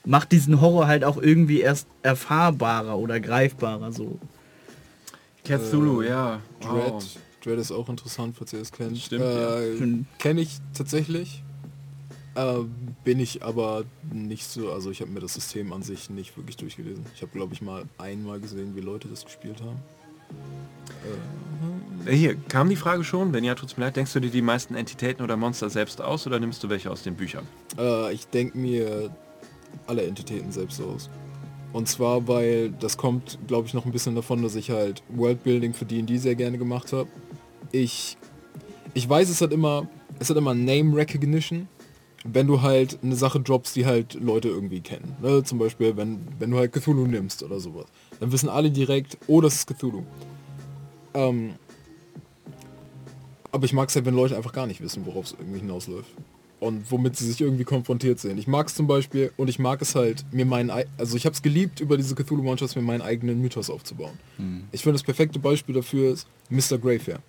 macht 0.05 0.31
diesen 0.31 0.61
Horror 0.61 0.87
halt 0.87 1.05
auch 1.05 1.17
irgendwie 1.17 1.61
erst 1.61 1.89
erfahrbarer 2.03 2.97
oder 2.99 3.19
greifbarer 3.19 3.91
so. 3.91 4.19
Cthulhu, 5.45 6.03
Äh, 6.03 6.09
ja. 6.09 6.41
Dread, 6.61 6.93
Wow. 6.93 7.05
Dread 7.43 7.59
ist 7.59 7.73
auch 7.73 7.89
interessant, 7.89 8.37
falls 8.37 8.53
ihr 8.53 8.61
es 8.61 8.71
kennt. 8.71 8.99
Stimmt, 8.99 9.25
äh, 9.25 9.75
ja. 9.75 9.87
Kenne 10.19 10.41
ich 10.43 10.59
tatsächlich. 10.75 11.43
Äh, 12.35 12.59
bin 13.03 13.19
ich 13.19 13.43
aber 13.43 13.85
nicht 14.13 14.45
so, 14.47 14.71
also 14.71 14.91
ich 14.91 15.01
habe 15.01 15.11
mir 15.11 15.21
das 15.21 15.35
System 15.35 15.73
an 15.73 15.83
sich 15.83 16.11
nicht 16.11 16.37
wirklich 16.37 16.57
durchgelesen. 16.57 17.05
Ich 17.15 17.23
habe 17.23 17.33
glaube 17.33 17.55
ich 17.55 17.63
mal 17.63 17.85
einmal 17.97 18.39
gesehen, 18.39 18.77
wie 18.77 18.81
Leute 18.81 19.09
das 19.09 19.25
gespielt 19.25 19.61
haben. 19.61 19.79
Äh, 22.07 22.13
Hier, 22.13 22.37
kam 22.37 22.69
die 22.69 22.77
Frage 22.77 23.05
schon? 23.05 23.33
Wenn 23.33 23.45
ja, 23.45 23.55
tut's 23.55 23.77
mir 23.77 23.85
leid. 23.85 23.97
Denkst 23.97 24.13
du 24.13 24.21
dir 24.21 24.31
die 24.31 24.43
meisten 24.43 24.75
Entitäten 24.75 25.23
oder 25.23 25.37
Monster 25.37 25.71
selbst 25.71 26.01
aus 26.01 26.27
oder 26.27 26.39
nimmst 26.41 26.63
du 26.63 26.69
welche 26.69 26.91
aus 26.91 27.03
den 27.03 27.15
Büchern? 27.15 27.47
Äh, 27.79 28.13
ich 28.13 28.27
denke 28.29 28.57
mir 28.59 29.11
alle 29.87 30.03
Entitäten 30.03 30.53
selbst 30.53 30.81
aus. 30.81 31.11
Und 31.73 31.87
zwar, 31.89 32.27
weil 32.27 32.71
das 32.71 32.97
kommt, 32.97 33.39
glaube 33.47 33.67
ich, 33.67 33.75
noch 33.75 33.85
ein 33.85 33.93
bisschen 33.93 34.15
davon, 34.15 34.43
dass 34.43 34.55
ich 34.55 34.71
halt 34.71 35.03
Worldbuilding 35.11 35.75
für 35.75 35.85
D&D 35.85 36.17
sehr 36.17 36.35
gerne 36.35 36.57
gemacht 36.57 36.93
habe. 36.93 37.09
Ich, 37.73 38.17
ich 38.95 39.07
weiß, 39.09 39.29
es 39.29 39.41
hat 39.43 39.53
immer, 39.53 39.87
es 40.19 40.31
hat 40.31 40.37
immer 40.39 40.55
Name 40.55 40.97
Recognition, 40.97 41.69
wenn 42.25 42.47
du 42.47 42.63
halt 42.63 42.99
eine 43.03 43.17
Sache 43.17 43.41
droppst, 43.41 43.77
die 43.77 43.85
halt 43.85 44.15
Leute 44.15 44.49
irgendwie 44.49 44.81
kennen. 44.81 45.15
Ne? 45.21 45.45
Zum 45.45 45.59
Beispiel, 45.59 45.97
wenn, 45.97 46.21
wenn 46.39 46.51
du 46.51 46.57
halt 46.57 46.73
Cthulhu 46.73 47.07
nimmst 47.07 47.43
oder 47.43 47.61
sowas. 47.61 47.87
Dann 48.21 48.33
wissen 48.33 48.49
alle 48.49 48.71
direkt, 48.71 49.17
oh, 49.27 49.41
das 49.41 49.55
ist 49.57 49.67
Cthulhu. 49.69 50.03
Ähm, 51.15 51.55
aber 53.51 53.65
ich 53.65 53.73
mag 53.73 53.89
es 53.89 53.95
halt, 53.97 54.05
wenn 54.07 54.15
Leute 54.15 54.37
einfach 54.37 54.53
gar 54.53 54.67
nicht 54.67 54.81
wissen, 54.81 55.07
worauf 55.07 55.27
es 55.27 55.33
irgendwie 55.39 55.61
hinausläuft. 55.61 56.11
Und 56.61 56.91
womit 56.91 57.15
sie 57.17 57.25
sich 57.25 57.41
irgendwie 57.41 57.63
konfrontiert 57.63 58.19
sehen. 58.19 58.37
Ich 58.37 58.49
mag 58.49 58.67
es 58.67 58.75
zum 58.75 58.89
Beispiel 58.89 59.31
und 59.37 59.47
ich 59.49 59.61
mag 59.61 59.81
es 59.81 59.95
halt, 59.95 60.25
mir 60.33 60.45
meinen, 60.45 60.71
ei- 60.71 60.87
also 60.99 61.17
ich 61.17 61.25
habe 61.25 61.33
es 61.35 61.41
geliebt, 61.43 61.79
über 61.79 61.97
diese 61.97 62.17
Cthulhu-Monsters 62.17 62.75
mir 62.75 62.83
meinen 62.83 63.01
eigenen 63.01 63.41
Mythos 63.41 63.71
aufzubauen. 63.71 64.19
Ich 64.73 64.83
finde 64.83 64.95
das 64.95 65.05
perfekte 65.05 65.39
Beispiel 65.39 65.77
dafür 65.77 66.13
ist 66.15 66.27
Mr. 66.51 66.77
Greyfair. 66.79 67.21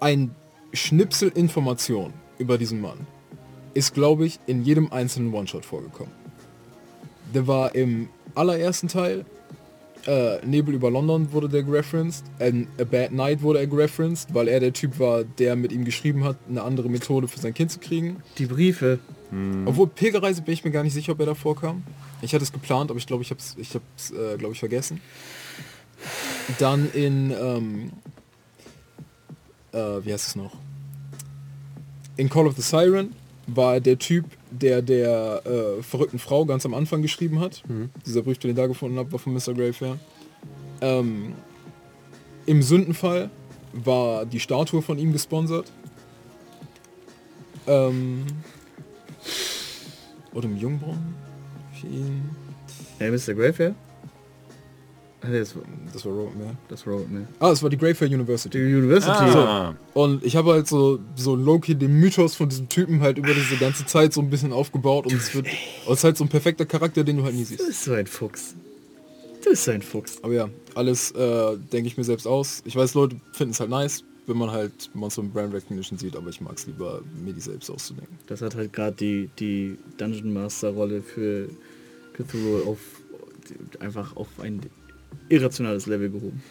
Ein 0.00 0.34
Schnipsel 0.74 1.30
Information 1.34 2.12
über 2.36 2.58
diesen 2.58 2.82
Mann 2.82 2.98
ist, 3.72 3.94
glaube 3.94 4.26
ich, 4.26 4.38
in 4.46 4.62
jedem 4.62 4.92
einzelnen 4.92 5.32
One-Shot 5.32 5.64
vorgekommen. 5.64 6.12
Der 7.32 7.46
war 7.46 7.74
im 7.74 8.10
allerersten 8.34 8.88
Teil, 8.88 9.24
äh, 10.06 10.44
Nebel 10.44 10.74
über 10.74 10.90
London 10.90 11.32
wurde 11.32 11.48
der 11.48 11.62
gereferenced, 11.62 12.24
in 12.38 12.66
A 12.78 12.84
Bad 12.84 13.12
Night 13.12 13.42
wurde 13.42 13.60
er 13.60 13.66
gereferenced, 13.66 14.34
weil 14.34 14.48
er 14.48 14.60
der 14.60 14.72
Typ 14.72 14.98
war, 14.98 15.24
der 15.24 15.56
mit 15.56 15.72
ihm 15.72 15.84
geschrieben 15.84 16.24
hat, 16.24 16.36
eine 16.48 16.62
andere 16.62 16.88
Methode 16.88 17.28
für 17.28 17.38
sein 17.38 17.54
Kind 17.54 17.70
zu 17.70 17.78
kriegen. 17.78 18.22
Die 18.38 18.46
Briefe. 18.46 18.98
Obwohl 19.66 19.88
Pilgerreise 19.88 20.42
bin 20.42 20.54
ich 20.54 20.64
mir 20.64 20.70
gar 20.70 20.84
nicht 20.84 20.92
sicher, 20.92 21.12
ob 21.12 21.20
er 21.20 21.26
da 21.26 21.34
vorkam. 21.34 21.82
Ich 22.22 22.34
hatte 22.34 22.44
es 22.44 22.52
geplant, 22.52 22.90
aber 22.90 22.98
ich 22.98 23.06
glaube, 23.06 23.22
ich 23.22 23.30
habe 23.30 23.40
es, 23.40 23.56
ich 23.58 23.74
hab's, 23.74 24.12
äh, 24.12 24.36
glaube 24.36 24.52
ich, 24.52 24.60
vergessen. 24.60 25.00
Dann 26.58 26.88
in, 26.92 27.32
ähm, 27.32 27.92
äh, 29.72 30.04
wie 30.04 30.12
heißt 30.12 30.28
es 30.28 30.36
noch? 30.36 30.52
In 32.16 32.28
Call 32.28 32.46
of 32.46 32.54
the 32.54 32.62
Siren 32.62 33.14
war 33.46 33.80
der 33.80 33.98
Typ, 33.98 34.24
der 34.50 34.82
der 34.82 35.42
äh, 35.44 35.82
verrückten 35.82 36.18
Frau 36.18 36.44
ganz 36.44 36.64
am 36.64 36.74
Anfang 36.74 37.02
geschrieben 37.02 37.40
hat. 37.40 37.62
Dieser 38.06 38.22
Brief, 38.22 38.38
den 38.38 38.50
ich 38.50 38.56
da 38.56 38.66
gefunden 38.66 38.98
habe, 38.98 39.12
war 39.12 39.18
von 39.18 39.34
Mr. 39.34 39.54
Greyfair. 39.54 39.98
Ähm, 40.80 41.34
Im 42.46 42.62
Sündenfall 42.62 43.30
war 43.72 44.24
die 44.26 44.40
Statue 44.40 44.82
von 44.82 44.98
ihm 44.98 45.12
gesponsert. 45.12 45.70
Ähm, 47.66 48.24
oder 50.32 50.46
im 50.46 50.56
Jungbrunnen. 50.56 51.14
Für 51.80 51.86
ihn. 51.86 52.30
Hey, 52.98 53.10
Mr. 53.10 53.34
Greyfair? 53.34 53.74
Ah, 55.24 55.28
nee, 55.30 55.38
Das, 55.38 55.54
Das 55.92 56.04
war 56.04 56.12
Roadmare. 56.12 56.56
das 56.68 56.86
Roadman. 56.86 57.26
Ah, 57.40 57.50
es 57.50 57.62
war 57.62 57.70
die 57.70 57.78
Greyfair 57.78 58.08
Die 58.08 58.14
University. 58.14 58.58
University. 58.58 59.10
Ah, 59.10 59.74
Und 59.94 60.22
ich 60.24 60.36
habe 60.36 60.52
halt 60.52 60.66
so, 60.68 60.98
so 61.16 61.34
Loki 61.34 61.74
den 61.74 61.98
Mythos 61.98 62.34
von 62.34 62.48
diesem 62.48 62.68
Typen 62.68 63.00
halt 63.00 63.16
über 63.18 63.32
diese 63.32 63.56
ganze 63.56 63.86
Zeit 63.86 64.12
so 64.12 64.20
ein 64.20 64.28
bisschen 64.28 64.52
aufgebaut 64.52 65.06
und 65.06 65.14
es 65.14 65.34
wird 65.34 65.46
und 65.46 65.92
es 65.92 65.98
ist 66.00 66.04
halt 66.04 66.16
so 66.18 66.24
ein 66.24 66.28
perfekter 66.28 66.66
Charakter, 66.66 67.04
den 67.04 67.16
du 67.16 67.22
halt 67.24 67.34
nie 67.34 67.40
Du 67.42 67.46
siehst. 67.46 67.66
bist 67.66 67.84
so 67.84 67.92
ein 67.94 68.06
Fuchs. 68.06 68.54
Du 69.42 69.50
bist 69.50 69.64
so 69.64 69.70
ein 69.70 69.82
Fuchs. 69.82 70.18
Aber 70.22 70.32
ja, 70.34 70.48
alles 70.74 71.10
äh, 71.12 71.56
denke 71.72 71.86
ich 71.88 71.96
mir 71.96 72.04
selbst 72.04 72.26
aus. 72.26 72.62
Ich 72.66 72.76
weiß, 72.76 72.94
Leute 72.94 73.16
finden 73.32 73.52
es 73.52 73.60
halt 73.60 73.70
nice, 73.70 74.04
wenn 74.26 74.36
man 74.38 74.50
halt 74.50 74.90
Monster 74.94 75.22
und 75.22 75.32
Brand 75.32 75.52
Recognition 75.54 75.98
sieht, 75.98 76.16
aber 76.16 76.28
ich 76.30 76.40
mag 76.40 76.54
es 76.56 76.66
lieber, 76.66 77.00
mir 77.24 77.32
die 77.32 77.40
selbst 77.40 77.70
auszudenken. 77.70 78.18
Das 78.26 78.40
hat 78.42 78.54
halt 78.54 78.72
gerade 78.72 78.96
die, 78.96 79.30
die 79.38 79.76
Dungeon 79.98 80.32
Master 80.32 80.70
Rolle 80.70 81.02
für 81.02 81.48
Cthulhu 82.14 82.70
auf 82.70 82.78
einfach 83.80 84.16
auf 84.16 84.28
ein 84.40 84.60
irrationales 85.28 85.86
Level 85.86 86.10
gehoben. 86.10 86.42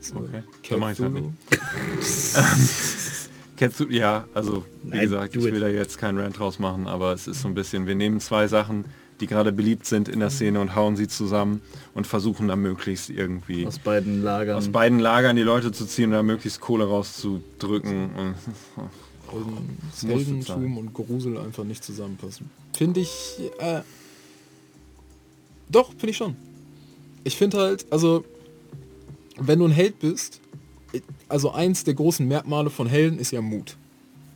So, 0.00 0.16
Okay, 0.16 0.42
dann 0.70 0.80
mach 0.80 0.90
ich's 0.90 1.00
halt 1.00 1.12
Cthulhu. 1.14 1.32
Kennst 3.56 3.78
du, 3.80 3.84
ja, 3.88 4.26
also 4.34 4.64
wie 4.82 4.90
Nein, 4.90 5.00
gesagt, 5.02 5.34
do 5.36 5.40
ich 5.40 5.46
it. 5.46 5.52
will 5.52 5.60
da 5.60 5.68
jetzt 5.68 5.98
keinen 5.98 6.18
Rant 6.18 6.38
draus 6.38 6.58
machen, 6.58 6.86
aber 6.88 7.12
es 7.12 7.28
ist 7.28 7.40
so 7.42 7.48
ein 7.48 7.54
bisschen, 7.54 7.86
wir 7.86 7.94
nehmen 7.94 8.18
zwei 8.20 8.48
Sachen, 8.48 8.84
die 9.20 9.28
gerade 9.28 9.52
beliebt 9.52 9.86
sind 9.86 10.08
in 10.08 10.18
der 10.18 10.30
Szene 10.30 10.60
und 10.60 10.74
hauen 10.74 10.96
sie 10.96 11.06
zusammen 11.06 11.60
und 11.94 12.06
versuchen 12.08 12.48
dann 12.48 12.58
möglichst 12.60 13.10
irgendwie 13.10 13.64
Aus 13.64 13.78
beiden 13.78 14.22
Lagern. 14.24 14.56
aus 14.56 14.68
beiden 14.70 14.98
Lagern 14.98 15.36
die 15.36 15.42
Leute 15.42 15.70
zu 15.70 15.86
ziehen 15.86 16.06
und 16.06 16.12
da 16.12 16.22
möglichst 16.24 16.60
Kohle 16.60 16.84
rauszudrücken. 16.84 18.34
Heldentum 20.02 20.78
und 20.78 20.92
Grusel 20.92 21.38
einfach 21.38 21.64
nicht 21.64 21.84
zusammenpassen. 21.84 22.50
Finde 22.72 23.00
ich, 23.00 23.38
äh, 23.60 23.80
doch, 25.68 25.90
finde 25.92 26.10
ich 26.10 26.16
schon. 26.16 26.36
Ich 27.24 27.36
finde 27.36 27.58
halt, 27.58 27.86
also, 27.90 28.24
wenn 29.38 29.58
du 29.58 29.64
ein 29.64 29.70
Held 29.70 29.98
bist, 29.98 30.40
also 31.28 31.50
eins 31.50 31.84
der 31.84 31.94
großen 31.94 32.26
Merkmale 32.26 32.70
von 32.70 32.86
Helden 32.86 33.18
ist 33.18 33.32
ja 33.32 33.40
Mut. 33.40 33.76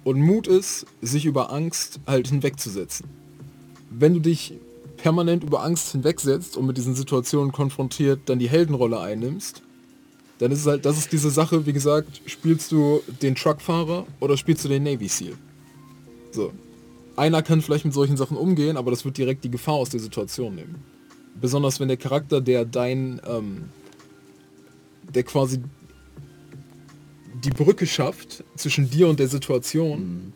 Und 0.05 0.21
Mut 0.21 0.47
ist, 0.47 0.87
sich 1.03 1.27
über 1.27 1.53
Angst 1.53 2.01
halt 2.07 2.29
hinwegzusetzen. 2.29 3.07
Wenn 3.91 4.15
du 4.15 4.21
dich 4.21 4.55
permanent 4.97 5.45
über 5.45 5.63
Angst 5.63 5.93
hinwegsetzt 5.93 6.57
und 6.57 6.67
mit 6.67 6.77
diesen 6.77 6.95
Situationen 6.95 7.53
konfrontiert 7.53 8.21
dann 8.27 8.39
die 8.39 8.49
Heldenrolle 8.49 8.99
einnimmst, 9.01 9.63
dann 10.39 10.53
ist 10.53 10.61
es 10.61 10.67
halt, 10.67 10.85
das 10.85 10.99
ist 10.99 11.13
diese 11.13 11.31
Sache, 11.31 11.67
wie 11.67 11.73
gesagt, 11.73 12.23
spielst 12.27 12.73
du 12.73 13.03
den 13.23 13.35
Truckfahrer 13.35 14.07
oder 14.21 14.37
spielst 14.37 14.65
du 14.65 14.69
den 14.69 14.85
Navy 14.85 15.09
Seal? 15.09 15.35
So. 16.31 16.53
Einer 17.17 17.43
kann 17.43 17.61
vielleicht 17.61 17.85
mit 17.85 17.95
solchen 17.95 18.17
Sachen 18.17 18.37
umgehen, 18.37 18.77
aber 18.77 18.93
das 18.93 19.05
wird 19.05 19.19
direkt 19.19 19.43
die 19.43 19.51
Gefahr 19.51 19.75
aus 19.75 19.91
der 19.91 19.99
Situation 19.99 20.55
nehmen. 20.55 20.77
Besonders 21.41 21.81
wenn 21.81 21.89
der 21.89 21.97
Charakter, 21.97 22.41
der 22.41 22.65
dein, 22.65 23.21
ähm, 23.27 23.65
der 25.15 25.23
quasi 25.23 25.61
die 27.45 27.51
Brücke 27.51 27.87
schafft 27.87 28.45
zwischen 28.57 28.91
dir 28.91 29.09
und 29.09 29.21
der 29.21 29.29
Situation, 29.29 30.33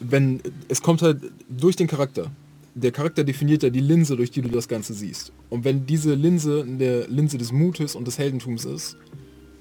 wenn 0.00 0.40
es 0.68 0.82
kommt 0.82 1.02
halt 1.02 1.22
durch 1.48 1.76
den 1.76 1.86
Charakter. 1.86 2.30
Der 2.74 2.92
Charakter 2.92 3.24
definiert 3.24 3.62
ja 3.62 3.70
die 3.70 3.80
Linse, 3.80 4.14
durch 4.14 4.30
die 4.30 4.42
du 4.42 4.48
das 4.48 4.68
Ganze 4.68 4.94
siehst. 4.94 5.32
Und 5.50 5.64
wenn 5.64 5.86
diese 5.86 6.14
Linse 6.14 6.64
eine 6.66 7.06
Linse 7.06 7.38
des 7.38 7.50
Mutes 7.50 7.96
und 7.96 8.06
des 8.06 8.18
Heldentums 8.18 8.64
ist, 8.64 8.96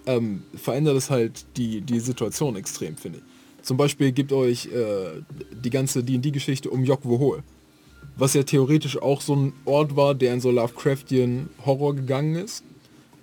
ähm, 0.06 0.44
verändert 0.56 0.98
es 0.98 1.10
halt 1.10 1.46
die, 1.58 1.82
die 1.82 2.00
Situation 2.00 2.56
extrem, 2.56 2.96
finde 2.96 3.20
ich. 3.20 3.66
Zum 3.66 3.76
Beispiel 3.76 4.12
gibt 4.12 4.32
euch 4.32 4.68
äh, 4.68 5.22
die 5.52 5.70
ganze 5.70 6.04
D&D-Geschichte 6.04 6.70
um 6.70 6.84
Yok 6.84 7.04
Wohol, 7.04 7.44
was 8.18 8.34
ja 8.34 8.44
theoretisch 8.44 9.02
auch 9.02 9.22
so 9.22 9.36
ein 9.36 9.54
Ort 9.66 9.96
war, 9.96 10.16
der 10.16 10.34
in 10.34 10.42
so 10.42 10.52
Lovecraftian 10.52 11.50
Horror 11.66 11.96
gegangen 11.96 12.36
ist. 12.36 12.64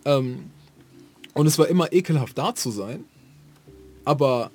Ähm, 0.05 0.51
und 1.35 1.47
es 1.47 1.59
war 1.59 1.69
immer 1.69 1.93
ekelhaft 1.93 2.39
da 2.39 2.55
zu 2.55 2.71
sein, 2.71 3.05
aber 4.05 4.51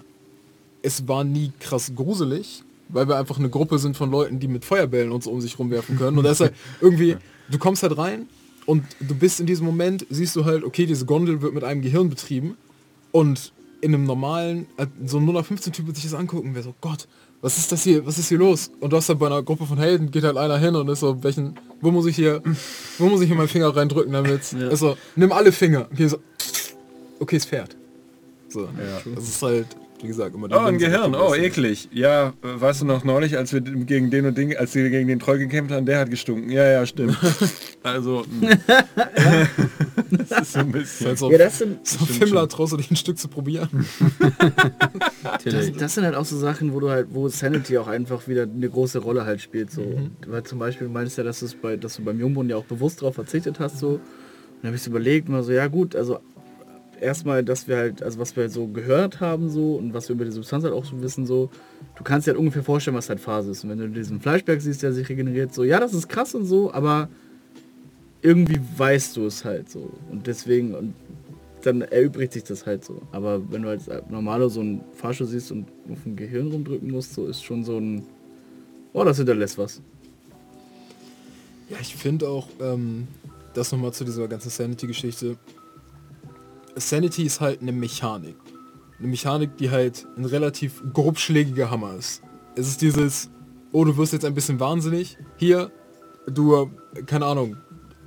es 0.82 1.07
war 1.07 1.24
nie 1.24 1.52
krass 1.60 1.91
gruselig, 1.94 2.64
weil 2.88 3.07
wir 3.07 3.18
einfach 3.18 3.38
eine 3.38 3.49
Gruppe 3.49 3.80
sind 3.80 3.98
von 3.98 4.10
Leuten, 4.10 4.40
die 4.40 4.48
mit 4.48 4.64
Feuerbällen 4.64 5.11
und 5.11 5.24
so 5.24 5.32
um 5.32 5.41
sich 5.41 5.60
rumwerfen 5.60 5.98
können. 5.98 6.18
Und 6.18 6.26
halt 6.26 6.53
irgendwie, 6.82 7.18
du 7.52 7.57
kommst 7.57 7.84
halt 7.84 7.98
rein 7.98 8.28
und 8.66 8.86
du 9.02 9.16
bist 9.16 9.41
in 9.41 9.45
diesem 9.45 9.66
Moment, 9.66 10.06
siehst 10.10 10.36
du 10.38 10.45
halt, 10.45 10.64
okay, 10.64 10.86
diese 10.86 11.06
Gondel 11.06 11.41
wird 11.41 11.53
mit 11.53 11.66
einem 11.66 11.82
Gehirn 11.82 12.10
betrieben 12.10 12.56
und 13.11 13.52
in 13.82 13.94
einem 13.94 14.06
normalen, 14.06 14.68
äh, 14.78 14.88
so 15.06 15.18
ein 15.18 15.44
015 15.44 15.74
Typ 15.74 15.88
wird 15.88 15.95
sich 15.95 16.06
das 16.06 16.14
angucken, 16.14 16.53
wäre 16.53 16.64
so, 16.64 16.76
Gott, 16.82 17.07
was 17.41 17.57
ist 17.57 17.72
das 17.72 17.84
hier, 17.84 18.06
was 18.06 18.18
ist 18.18 18.30
hier 18.30 18.38
los? 18.38 18.72
Und 18.80 18.91
du 18.91 18.98
hast 18.98 19.10
halt 19.10 19.20
bei 19.20 19.28
einer 19.28 19.41
Gruppe 19.41 19.66
von 19.66 19.78
Helden, 19.78 20.11
geht 20.11 20.24
halt 20.24 20.38
einer 20.38 20.57
hin 20.57 20.76
und 20.76 20.90
ist 20.90 20.99
so, 20.99 21.24
welchen, 21.24 21.56
wo 21.82 21.91
muss 21.91 22.06
ich 22.06 22.16
hier, 22.16 22.41
wo 22.98 23.07
muss 23.07 23.22
ich 23.22 23.28
hier 23.28 23.36
meinen 23.36 23.48
Finger 23.48 23.76
reindrücken 23.76 24.11
damit? 24.11 24.52
Ja. 24.52 24.68
Ist 24.68 24.80
so, 24.80 24.98
nimm 25.16 25.32
alle 25.32 25.52
Finger. 25.52 25.88
Okay, 25.91 26.07
so, 26.07 26.18
okay, 27.20 27.38
es 27.38 27.45
fährt. 27.45 27.76
So, 28.49 28.68
das 29.16 29.24
ist 29.24 29.41
halt, 29.41 29.68
wie 30.01 30.07
gesagt, 30.07 30.35
immer 30.35 30.47
Oh, 30.51 30.65
ein 30.65 30.77
Gehirn, 30.77 31.13
oh, 31.15 31.34
eklig. 31.35 31.89
Ja, 31.91 32.34
weißt 32.41 32.81
du 32.81 32.85
noch 32.85 33.03
neulich, 33.03 33.38
als 33.38 33.53
wir 33.53 33.61
gegen 33.61 34.09
den 34.09 34.26
und 34.26 34.38
den, 34.38 34.55
als 34.55 34.73
wir 34.76 34.89
gegen 34.89 35.07
den 35.07 35.19
Troll 35.19 35.39
gekämpft 35.39 35.73
haben, 35.73 35.85
der 35.85 35.99
hat 35.99 36.09
gestunken. 36.09 36.51
Ja, 36.51 36.65
ja, 36.65 36.85
stimmt. 36.85 37.17
also, 37.84 38.26
mh. 38.41 38.57
das 40.11 40.41
ist 40.41 40.53
so 40.53 40.59
ein 40.59 40.71
bisschen. 40.71 41.07
halt 41.07 41.17
so, 41.17 41.31
Ja, 41.31 41.38
das 41.38 41.57
sind, 41.59 41.85
so 41.85 42.05
Fimmler 42.05 42.47
traust 42.47 42.73
du 42.73 42.77
dich 42.77 42.89
ein 42.91 42.95
Stück 42.95 43.17
zu 43.17 43.27
probieren. 43.27 43.69
das, 45.43 45.71
das 45.73 45.95
sind 45.95 46.05
halt 46.05 46.15
auch 46.15 46.26
so 46.26 46.38
Sachen, 46.38 46.73
wo 46.73 46.80
du 46.80 46.89
halt, 46.89 47.07
wo 47.11 47.27
Sanity 47.27 47.77
auch 47.77 47.88
einfach 47.88 48.27
wieder 48.27 48.43
eine 48.43 48.69
große 48.69 48.99
Rolle 48.99 49.26
halt 49.26 49.41
spielt. 49.41 49.71
So. 49.71 49.81
Und, 49.81 50.11
weil 50.27 50.43
zum 50.43 50.59
Beispiel 50.59 50.88
du 50.88 50.93
meinst 50.93 51.17
ja, 51.17 51.23
dass, 51.23 51.41
du's 51.41 51.55
bei, 51.55 51.76
dass 51.76 51.97
du 51.97 52.03
beim 52.03 52.19
Jungbrunnen 52.19 52.49
ja 52.49 52.57
auch 52.57 52.65
bewusst 52.65 53.01
darauf 53.01 53.15
verzichtet 53.15 53.59
hast. 53.59 53.80
So. 53.80 53.89
Und 53.89 54.01
dann 54.61 54.69
habe 54.69 54.76
ich 54.76 54.81
so 54.81 54.89
überlegt, 54.89 55.30
mal 55.30 55.43
so, 55.43 55.51
ja 55.51 55.67
gut, 55.67 55.95
also 55.95 56.19
erstmal, 57.01 57.43
dass 57.43 57.67
wir 57.67 57.77
halt, 57.77 58.03
also 58.03 58.19
was 58.19 58.35
wir 58.35 58.49
so 58.49 58.67
gehört 58.67 59.19
haben 59.19 59.49
so 59.49 59.76
und 59.76 59.93
was 59.93 60.09
wir 60.09 60.15
über 60.15 60.26
die 60.26 60.31
Substanz 60.31 60.63
halt 60.63 60.73
auch 60.73 60.85
so 60.85 61.01
wissen, 61.01 61.26
so, 61.26 61.49
du 61.97 62.03
kannst 62.03 62.27
dir 62.27 62.31
halt 62.31 62.39
ungefähr 62.39 62.63
vorstellen, 62.63 62.97
was 62.97 63.09
halt 63.09 63.19
Phase 63.19 63.51
ist. 63.51 63.63
Und 63.63 63.71
wenn 63.71 63.80
du 63.80 63.89
diesen 63.89 64.21
Fleischberg 64.21 64.61
siehst, 64.61 64.84
der 64.84 64.93
sich 64.93 65.09
regeneriert, 65.09 65.53
so, 65.53 65.63
ja, 65.63 65.80
das 65.80 65.93
ist 65.93 66.07
krass 66.09 66.35
und 66.35 66.45
so, 66.45 66.73
aber 66.73 67.09
irgendwie 68.21 68.59
weißt 68.77 69.17
du 69.17 69.26
es 69.26 69.45
halt 69.45 69.69
so. 69.69 69.91
Und 70.09 70.27
deswegen, 70.27 70.76
und 70.76 70.93
dann 71.63 71.81
erübrigt 71.81 72.34
sich 72.34 72.43
das 72.43 72.65
halt 72.65 72.85
so. 72.85 73.01
Aber 73.11 73.41
wenn 73.51 73.63
du 73.63 73.69
als 73.69 73.89
normaler 74.09 74.49
so 74.49 74.61
ein 74.61 74.81
Farschuh 74.93 75.26
siehst 75.26 75.51
und 75.51 75.67
auf 75.91 76.05
ein 76.05 76.15
Gehirn 76.15 76.51
rumdrücken 76.51 76.91
musst, 76.91 77.13
so 77.13 77.27
ist 77.27 77.43
schon 77.43 77.63
so 77.63 77.77
ein, 77.77 78.03
oh, 78.93 79.03
das 79.03 79.17
hinterlässt 79.17 79.57
was. 79.57 79.81
Ja, 81.69 81.77
ich 81.81 81.95
finde 81.95 82.27
auch, 82.27 82.47
ähm, 82.61 83.07
das 83.53 83.71
nochmal 83.71 83.93
zu 83.93 84.05
dieser 84.05 84.27
ganzen 84.27 84.49
Sanity-Geschichte. 84.49 85.38
Sanity 86.80 87.23
ist 87.23 87.41
halt 87.41 87.61
eine 87.61 87.72
Mechanik. 87.72 88.35
Eine 88.97 89.07
Mechanik, 89.07 89.57
die 89.57 89.69
halt 89.69 90.06
ein 90.18 90.26
relativ 90.26 90.84
grobschlägiger 90.93 91.72
Hammer 91.72 91.95
ist. 91.95 92.22
Es 92.56 92.68
ist 92.68 92.81
dieses, 92.81 93.30
oh, 93.72 93.85
du 93.85 93.95
wirst 93.97 94.14
jetzt 94.14 94.26
ein 94.26 94.34
bisschen 94.34 94.60
wahnsinnig. 94.60 95.18
Hier, 95.38 95.72
du, 96.27 96.56
äh, 96.56 97.03
keine 97.03 97.26
Ahnung, 97.26 97.57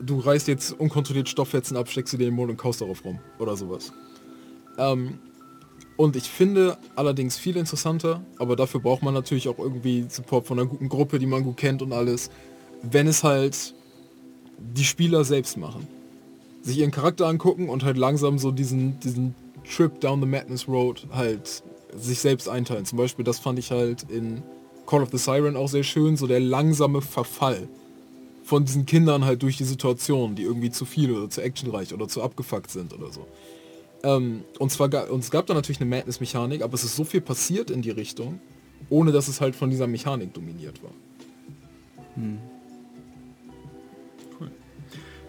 du 0.00 0.18
reißt 0.18 0.48
jetzt 0.48 0.72
unkontrolliert 0.72 1.28
Stofffetzen 1.28 1.76
ab, 1.76 1.88
steckst 1.88 2.10
sie 2.10 2.18
dir 2.18 2.24
in 2.24 2.30
den 2.30 2.36
Mund 2.36 2.50
und 2.50 2.56
kaust 2.56 2.80
darauf 2.80 3.04
rum. 3.04 3.18
Oder 3.38 3.56
sowas. 3.56 3.92
Ähm, 4.78 5.18
und 5.96 6.16
ich 6.16 6.24
finde 6.24 6.78
allerdings 6.96 7.36
viel 7.36 7.56
interessanter, 7.56 8.24
aber 8.38 8.56
dafür 8.56 8.80
braucht 8.80 9.02
man 9.02 9.14
natürlich 9.14 9.48
auch 9.48 9.58
irgendwie 9.58 10.06
Support 10.08 10.46
von 10.46 10.58
einer 10.58 10.68
guten 10.68 10.88
Gruppe, 10.88 11.18
die 11.18 11.26
man 11.26 11.44
gut 11.44 11.58
kennt 11.58 11.82
und 11.82 11.92
alles, 11.92 12.30
wenn 12.82 13.06
es 13.06 13.22
halt 13.22 13.74
die 14.58 14.84
Spieler 14.84 15.24
selbst 15.24 15.56
machen. 15.56 15.86
Sich 16.62 16.78
ihren 16.78 16.90
Charakter 16.90 17.26
angucken 17.26 17.68
und 17.68 17.84
halt 17.84 17.96
langsam 17.96 18.38
so 18.38 18.50
diesen, 18.50 19.00
diesen 19.00 19.34
Trip 19.64 20.00
down 20.00 20.20
the 20.20 20.26
Madness 20.26 20.68
Road 20.68 21.06
halt 21.12 21.62
sich 21.96 22.20
selbst 22.20 22.48
einteilen. 22.48 22.84
Zum 22.84 22.98
Beispiel, 22.98 23.24
das 23.24 23.38
fand 23.38 23.58
ich 23.58 23.70
halt 23.70 24.04
in 24.10 24.42
Call 24.86 25.02
of 25.02 25.10
the 25.10 25.18
Siren 25.18 25.56
auch 25.56 25.68
sehr 25.68 25.82
schön, 25.82 26.16
so 26.16 26.26
der 26.26 26.40
langsame 26.40 27.02
Verfall 27.02 27.68
von 28.44 28.64
diesen 28.64 28.86
Kindern 28.86 29.24
halt 29.24 29.42
durch 29.42 29.56
die 29.56 29.64
Situation, 29.64 30.34
die 30.34 30.42
irgendwie 30.42 30.70
zu 30.70 30.84
viel 30.84 31.12
oder 31.12 31.30
zu 31.30 31.40
actionreich 31.40 31.94
oder 31.94 32.08
zu 32.08 32.22
abgefuckt 32.22 32.70
sind 32.70 32.92
oder 32.92 33.10
so. 33.10 33.26
Ähm, 34.02 34.42
und 34.58 34.70
zwar 34.70 34.88
ga, 34.88 35.04
und 35.04 35.20
es 35.20 35.30
gab 35.30 35.46
da 35.46 35.54
natürlich 35.54 35.80
eine 35.80 35.88
Madness-Mechanik, 35.88 36.62
aber 36.62 36.74
es 36.74 36.84
ist 36.84 36.96
so 36.96 37.04
viel 37.04 37.20
passiert 37.20 37.70
in 37.70 37.82
die 37.82 37.90
Richtung, 37.90 38.40
ohne 38.90 39.12
dass 39.12 39.28
es 39.28 39.40
halt 39.40 39.54
von 39.54 39.70
dieser 39.70 39.86
Mechanik 39.86 40.34
dominiert 40.34 40.82
war. 40.82 40.90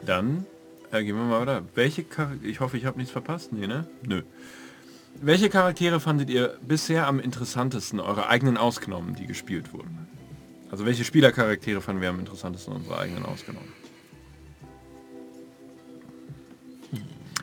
Dann 0.06 0.46
äh, 0.94 1.04
gehen 1.04 1.16
wir 1.16 1.24
mal 1.24 1.42
weiter. 1.42 1.64
Welche 1.76 2.04
Char 2.04 2.32
ich 2.44 2.60
hoffe, 2.60 2.78
ich 2.78 2.86
habe 2.86 2.98
nichts 2.98 3.12
verpasst. 3.12 3.52
Nee, 3.52 3.68
ne? 3.68 3.88
Nö. 4.08 4.22
Welche 5.22 5.50
Charaktere 5.50 6.00
fandet 6.00 6.30
ihr 6.30 6.58
bisher 6.68 7.08
am 7.08 7.20
interessantesten, 7.20 8.00
eure 8.00 8.28
eigenen 8.30 8.58
ausgenommen, 8.58 9.16
die 9.16 9.28
gespielt 9.28 9.74
wurden? 9.74 10.08
Also 10.72 10.86
welche 10.86 11.04
Spielercharaktere 11.04 11.82
fanden 11.82 12.02
wir 12.02 12.10
am 12.10 12.20
interessantesten, 12.20 12.74
unsere 12.74 12.98
eigenen 12.98 13.26
ausgenommen? 13.26 13.70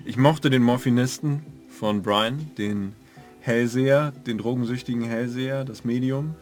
Ich 0.04 0.16
mochte 0.16 0.50
den 0.50 0.62
Morphinisten 0.62 1.42
von 1.68 2.02
Brian, 2.02 2.50
den 2.58 2.94
Hellseher, 3.40 4.12
den 4.26 4.38
drogensüchtigen 4.38 5.04
Hellseher, 5.04 5.64
das 5.64 5.84
Medium 5.84 6.34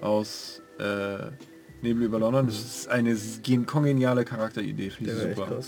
aus 0.00 0.60
äh, 0.78 1.30
Nebel 1.82 2.02
über 2.02 2.18
London. 2.18 2.46
Das 2.46 2.58
ist 2.58 2.88
eine 2.88 3.14
gen- 3.42 3.66
kongeniale 3.66 4.24
Charakteridee. 4.24 4.90
Finde 4.90 5.12
ich 5.12 5.36
super. 5.36 5.60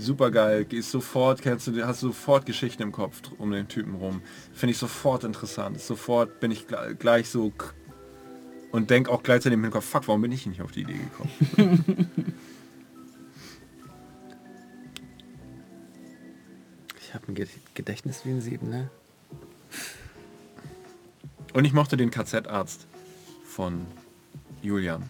Super 0.00 0.30
geil. 0.30 0.64
Gehst 0.64 0.92
sofort, 0.92 1.42
kennst 1.42 1.66
du, 1.66 1.84
hast 1.86 1.98
sofort 2.00 2.46
Geschichten 2.46 2.82
im 2.82 2.92
Kopf 2.92 3.20
um 3.38 3.50
den 3.50 3.66
Typen 3.66 3.96
rum. 3.96 4.22
Finde 4.54 4.70
ich 4.70 4.78
sofort 4.78 5.24
interessant. 5.24 5.80
Sofort 5.80 6.38
bin 6.38 6.52
ich 6.52 6.66
gle- 6.66 6.94
gleich 6.94 7.28
so 7.28 7.52
und 8.70 8.90
denk 8.90 9.08
auch 9.08 9.24
gleichzeitig 9.24 9.58
im 9.58 9.70
Kopf, 9.70 9.84
fuck, 9.84 10.06
warum 10.06 10.22
bin 10.22 10.30
ich 10.30 10.46
nicht 10.46 10.62
auf 10.62 10.70
die 10.70 10.82
Idee 10.82 10.98
gekommen? 10.98 12.08
Ich 17.00 17.14
habe 17.14 17.28
ein 17.28 17.34
Ge- 17.34 17.46
Gedächtnis 17.74 18.24
wie 18.24 18.30
ein 18.30 18.40
Sieben, 18.40 18.68
ne? 18.68 18.90
Und 21.54 21.64
ich 21.64 21.72
mochte 21.72 21.96
den 21.96 22.10
KZ-Arzt 22.10 22.86
von 23.44 23.86
Julian. 24.62 25.08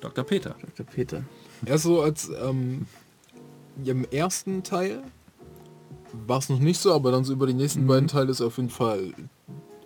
Dr. 0.00 0.24
Peter. 0.24 0.56
Dr. 0.76 0.86
Peter. 0.86 1.22
Erst 1.66 1.84
so 1.84 2.00
als 2.00 2.30
ähm, 2.42 2.86
im 3.84 4.04
ersten 4.10 4.62
Teil 4.62 5.02
war 6.26 6.38
es 6.38 6.48
noch 6.48 6.58
nicht 6.60 6.80
so, 6.80 6.94
aber 6.94 7.10
dann 7.12 7.24
so 7.24 7.32
über 7.34 7.46
die 7.46 7.54
nächsten 7.54 7.86
beiden 7.86 8.08
Teile 8.08 8.30
ist 8.30 8.40
er 8.40 8.46
auf 8.46 8.56
jeden 8.56 8.70
Fall 8.70 9.12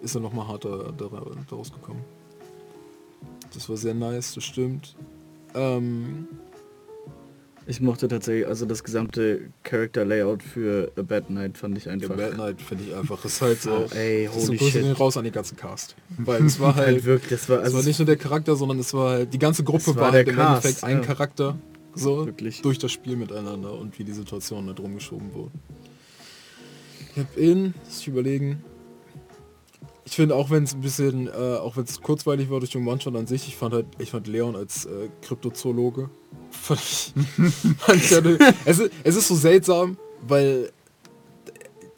ist 0.02 0.14
er 0.14 0.20
noch 0.20 0.32
mal 0.32 0.46
harter 0.46 0.92
dara- 0.96 1.36
daraus 1.48 1.72
gekommen. 1.72 2.00
Das 3.52 3.68
war 3.68 3.76
sehr 3.76 3.94
nice, 3.94 4.34
das 4.34 4.44
stimmt. 4.44 4.94
Ähm, 5.54 6.28
Ich 7.66 7.80
mochte 7.80 8.08
tatsächlich, 8.08 8.46
also 8.46 8.64
das 8.64 8.82
gesamte 8.84 9.50
Character 9.62 10.04
Layout 10.04 10.42
für 10.42 10.90
A 10.96 11.02
Bad 11.02 11.28
Night 11.30 11.58
fand 11.58 11.76
ich 11.76 11.88
einfach. 11.88 12.16
Bad 12.16 12.36
Night 12.36 12.62
finde 12.62 12.84
ich 12.84 12.94
einfach, 12.94 13.22
ist 13.24 13.42
halt 13.42 13.60
so. 13.60 13.86
Oh, 13.86 13.88
ey, 13.94 14.28
so 14.32 14.46
holy 14.48 14.56
Grüße 14.56 14.70
shit. 14.82 15.00
raus 15.00 15.16
an 15.16 15.24
den 15.24 15.32
ganzen 15.32 15.56
Cast. 15.56 15.94
Weil 16.18 16.46
es 16.46 16.58
war 16.60 16.74
Halt 16.76 16.86
halt, 16.86 17.04
wirklich, 17.04 17.30
das 17.30 17.48
war, 17.48 17.58
es 17.58 17.64
also 17.66 17.76
war 17.78 17.84
nicht 17.84 17.98
nur 17.98 18.06
der 18.06 18.16
Charakter, 18.16 18.56
sondern 18.56 18.78
es 18.78 18.94
war 18.94 19.10
halt, 19.10 19.34
die 19.34 19.38
ganze 19.38 19.62
Gruppe 19.64 19.90
Es 19.90 19.96
war 19.96 20.04
war, 20.06 20.12
halt 20.12 20.28
im 20.28 20.36
Cast, 20.36 20.64
Endeffekt 20.64 20.84
ein 20.84 20.96
ja. 20.98 21.04
Charakter. 21.04 21.58
So, 21.94 22.26
Wirklich. 22.26 22.62
durch 22.62 22.78
das 22.78 22.92
Spiel 22.92 23.16
miteinander 23.16 23.72
und 23.74 23.98
wie 23.98 24.04
die 24.04 24.12
Situationen 24.12 24.68
da 24.68 24.72
drum 24.72 24.94
geschoben 24.94 25.34
wurden. 25.34 25.60
Ich 27.12 27.18
hab 27.18 27.36
in, 27.36 27.74
muss 27.84 28.00
ich 28.00 28.08
überlegen. 28.08 28.62
Ich 30.04 30.16
finde 30.16 30.34
auch 30.34 30.50
wenn 30.50 30.64
es 30.64 30.74
ein 30.74 30.80
bisschen, 30.80 31.28
äh, 31.28 31.30
auch 31.30 31.76
wenn 31.76 31.84
es 31.84 32.00
kurzweilig 32.00 32.50
war 32.50 32.60
durch 32.60 32.72
den 32.72 32.86
One-Shot 32.86 33.14
an 33.14 33.26
sich, 33.26 33.46
ich 33.48 33.56
fand 33.56 33.74
halt, 33.74 33.86
ich 33.98 34.10
fand 34.10 34.26
Leon 34.26 34.56
als 34.56 34.84
äh, 34.86 35.08
Kryptozoologe. 35.22 36.10
Fand 36.50 36.80
ich, 36.80 37.14
fand 37.78 38.02
ich 38.02 38.10
es, 38.64 38.78
ist, 38.80 38.92
es 39.04 39.16
ist 39.16 39.28
so 39.28 39.36
seltsam, 39.36 39.96
weil 40.26 40.72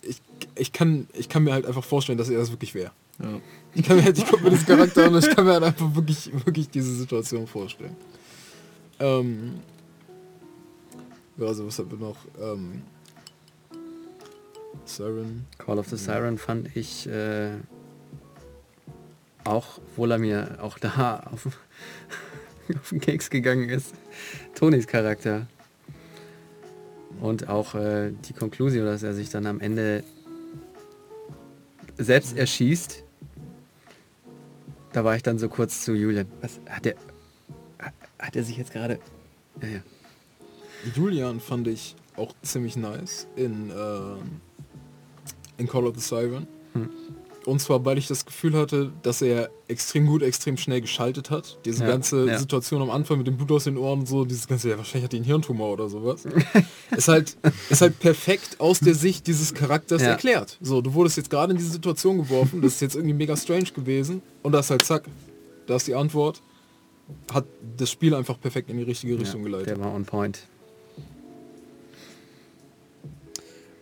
ich, 0.02 0.20
ich, 0.56 0.72
kann, 0.72 1.08
ich 1.14 1.30
kann 1.30 1.44
mir 1.44 1.54
halt 1.54 1.64
einfach 1.64 1.84
vorstellen, 1.84 2.18
dass 2.18 2.28
er 2.28 2.38
das 2.38 2.50
wirklich 2.50 2.74
wäre. 2.74 2.92
ja. 3.18 3.40
Ich 3.74 3.82
kann 3.82 3.96
mir 3.96 4.04
halt, 4.04 4.18
ich 4.18 4.26
gucke 4.26 4.44
mir 4.44 4.50
das 4.50 4.66
Charakter 4.66 5.06
an 5.06 5.14
und 5.14 5.26
ich 5.26 5.34
kann 5.34 5.46
mir 5.46 5.52
halt 5.54 5.62
einfach 5.64 5.94
wirklich, 5.94 6.30
wirklich 6.44 6.68
diese 6.68 6.94
Situation 6.94 7.46
vorstellen. 7.46 7.96
Ähm, 9.00 9.60
ja, 11.42 11.48
also 11.48 11.66
was 11.66 11.78
haben 11.78 11.90
wir 11.90 11.98
noch? 11.98 12.16
Ähm, 12.40 12.82
Siren. 14.84 15.46
Call 15.58 15.78
of 15.78 15.88
the 15.88 15.96
Siren 15.96 16.38
fand 16.38 16.74
ich 16.76 17.06
äh, 17.08 17.50
auch, 19.44 19.78
obwohl 19.78 20.10
er 20.12 20.18
mir 20.18 20.58
auch 20.60 20.78
da 20.78 21.20
auf, 21.30 21.46
auf 22.74 22.88
den 22.90 23.00
Keks 23.00 23.30
gegangen 23.30 23.68
ist, 23.68 23.94
Tonys 24.54 24.86
Charakter. 24.86 25.46
Und 27.20 27.48
auch 27.48 27.74
äh, 27.76 28.12
die 28.28 28.32
Konklusion, 28.32 28.84
dass 28.84 29.02
er 29.04 29.14
sich 29.14 29.30
dann 29.30 29.46
am 29.46 29.60
Ende 29.60 30.02
selbst 31.96 32.36
erschießt. 32.36 33.04
Da 34.92 35.04
war 35.04 35.14
ich 35.14 35.22
dann 35.22 35.38
so 35.38 35.48
kurz 35.48 35.84
zu 35.84 35.94
Julian. 35.94 36.26
Was 36.40 36.58
hat 36.68 36.86
er. 36.86 36.96
hat- 37.78 37.94
Hat 38.18 38.36
er 38.36 38.42
sich 38.42 38.56
jetzt 38.56 38.72
gerade. 38.72 38.98
Ja, 39.60 39.68
ja. 39.68 39.80
Julian 40.94 41.40
fand 41.40 41.68
ich 41.68 41.94
auch 42.16 42.34
ziemlich 42.42 42.76
nice 42.76 43.26
in, 43.36 43.70
ähm, 43.70 44.40
in 45.58 45.66
Call 45.68 45.86
of 45.86 45.94
the 45.96 46.00
Siren. 46.02 46.46
Hm. 46.74 46.88
Und 47.44 47.60
zwar, 47.60 47.84
weil 47.84 47.98
ich 47.98 48.06
das 48.06 48.24
Gefühl 48.24 48.56
hatte, 48.56 48.92
dass 49.02 49.20
er 49.20 49.50
extrem 49.66 50.06
gut, 50.06 50.22
extrem 50.22 50.56
schnell 50.56 50.80
geschaltet 50.80 51.30
hat. 51.30 51.58
Diese 51.64 51.82
Ja, 51.82 51.90
ganze 51.90 52.26
ja. 52.26 52.38
Situation 52.38 52.80
am 52.82 52.90
Anfang 52.90 53.18
mit 53.18 53.26
dem 53.26 53.36
Blut 53.36 53.50
aus 53.50 53.64
den 53.64 53.76
Ohren 53.76 54.00
und 54.00 54.06
so, 54.06 54.24
dieses 54.24 54.46
ganze, 54.46 54.70
ja, 54.70 54.76
wahrscheinlich 54.78 55.04
hat 55.06 55.12
er 55.14 55.16
einen 55.16 55.24
Hirntumor 55.24 55.72
oder 55.72 55.88
sowas. 55.88 56.24
ist 56.96 57.08
halt, 57.08 57.36
ist 57.68 57.80
halt 57.80 57.98
perfekt 57.98 58.60
aus 58.60 58.78
der 58.78 58.94
Sicht 58.94 59.26
dieses 59.26 59.54
Charakters 59.54 60.02
Ja. 60.02 60.10
erklärt. 60.10 60.56
So, 60.60 60.82
du 60.82 60.94
wurdest 60.94 61.16
jetzt 61.16 61.30
gerade 61.30 61.50
in 61.50 61.58
diese 61.58 61.70
Situation 61.72 62.18
geworfen, 62.18 62.62
das 62.62 62.74
ist 62.74 62.80
jetzt 62.80 62.94
irgendwie 62.94 63.14
mega 63.14 63.36
strange 63.36 63.64
gewesen. 63.74 64.22
Und 64.44 64.52
das 64.52 64.70
halt 64.70 64.84
zack, 64.84 65.02
da 65.66 65.74
ist 65.74 65.88
die 65.88 65.96
Antwort. 65.96 66.40
Hat 67.32 67.44
das 67.76 67.90
Spiel 67.90 68.14
einfach 68.14 68.40
perfekt 68.40 68.70
in 68.70 68.76
die 68.76 68.84
richtige 68.84 69.18
Richtung 69.18 69.42
geleitet. 69.42 69.66
der 69.66 69.80
war 69.80 69.92
on 69.92 70.04
point. 70.04 70.46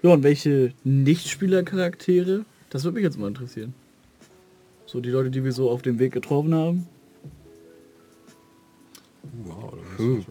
Ja, 0.03 0.11
und 0.11 0.23
welche 0.23 0.73
Nicht-Spieler-Charaktere? 0.85 2.45
Das 2.71 2.85
würde 2.85 2.95
mich 2.97 3.05
jetzt 3.05 3.19
mal 3.19 3.29
interessieren. 3.29 3.75
So 4.87 5.01
die 5.01 5.11
Leute, 5.11 5.31
die 5.31 5.45
wir 5.45 5.53
so 5.53 5.71
auf 5.71 5.83
dem 5.83 5.99
Weg 5.99 6.13
getroffen 6.13 6.55
haben. 6.55 6.87
Wow, 9.45 9.75
schon- 9.97 10.25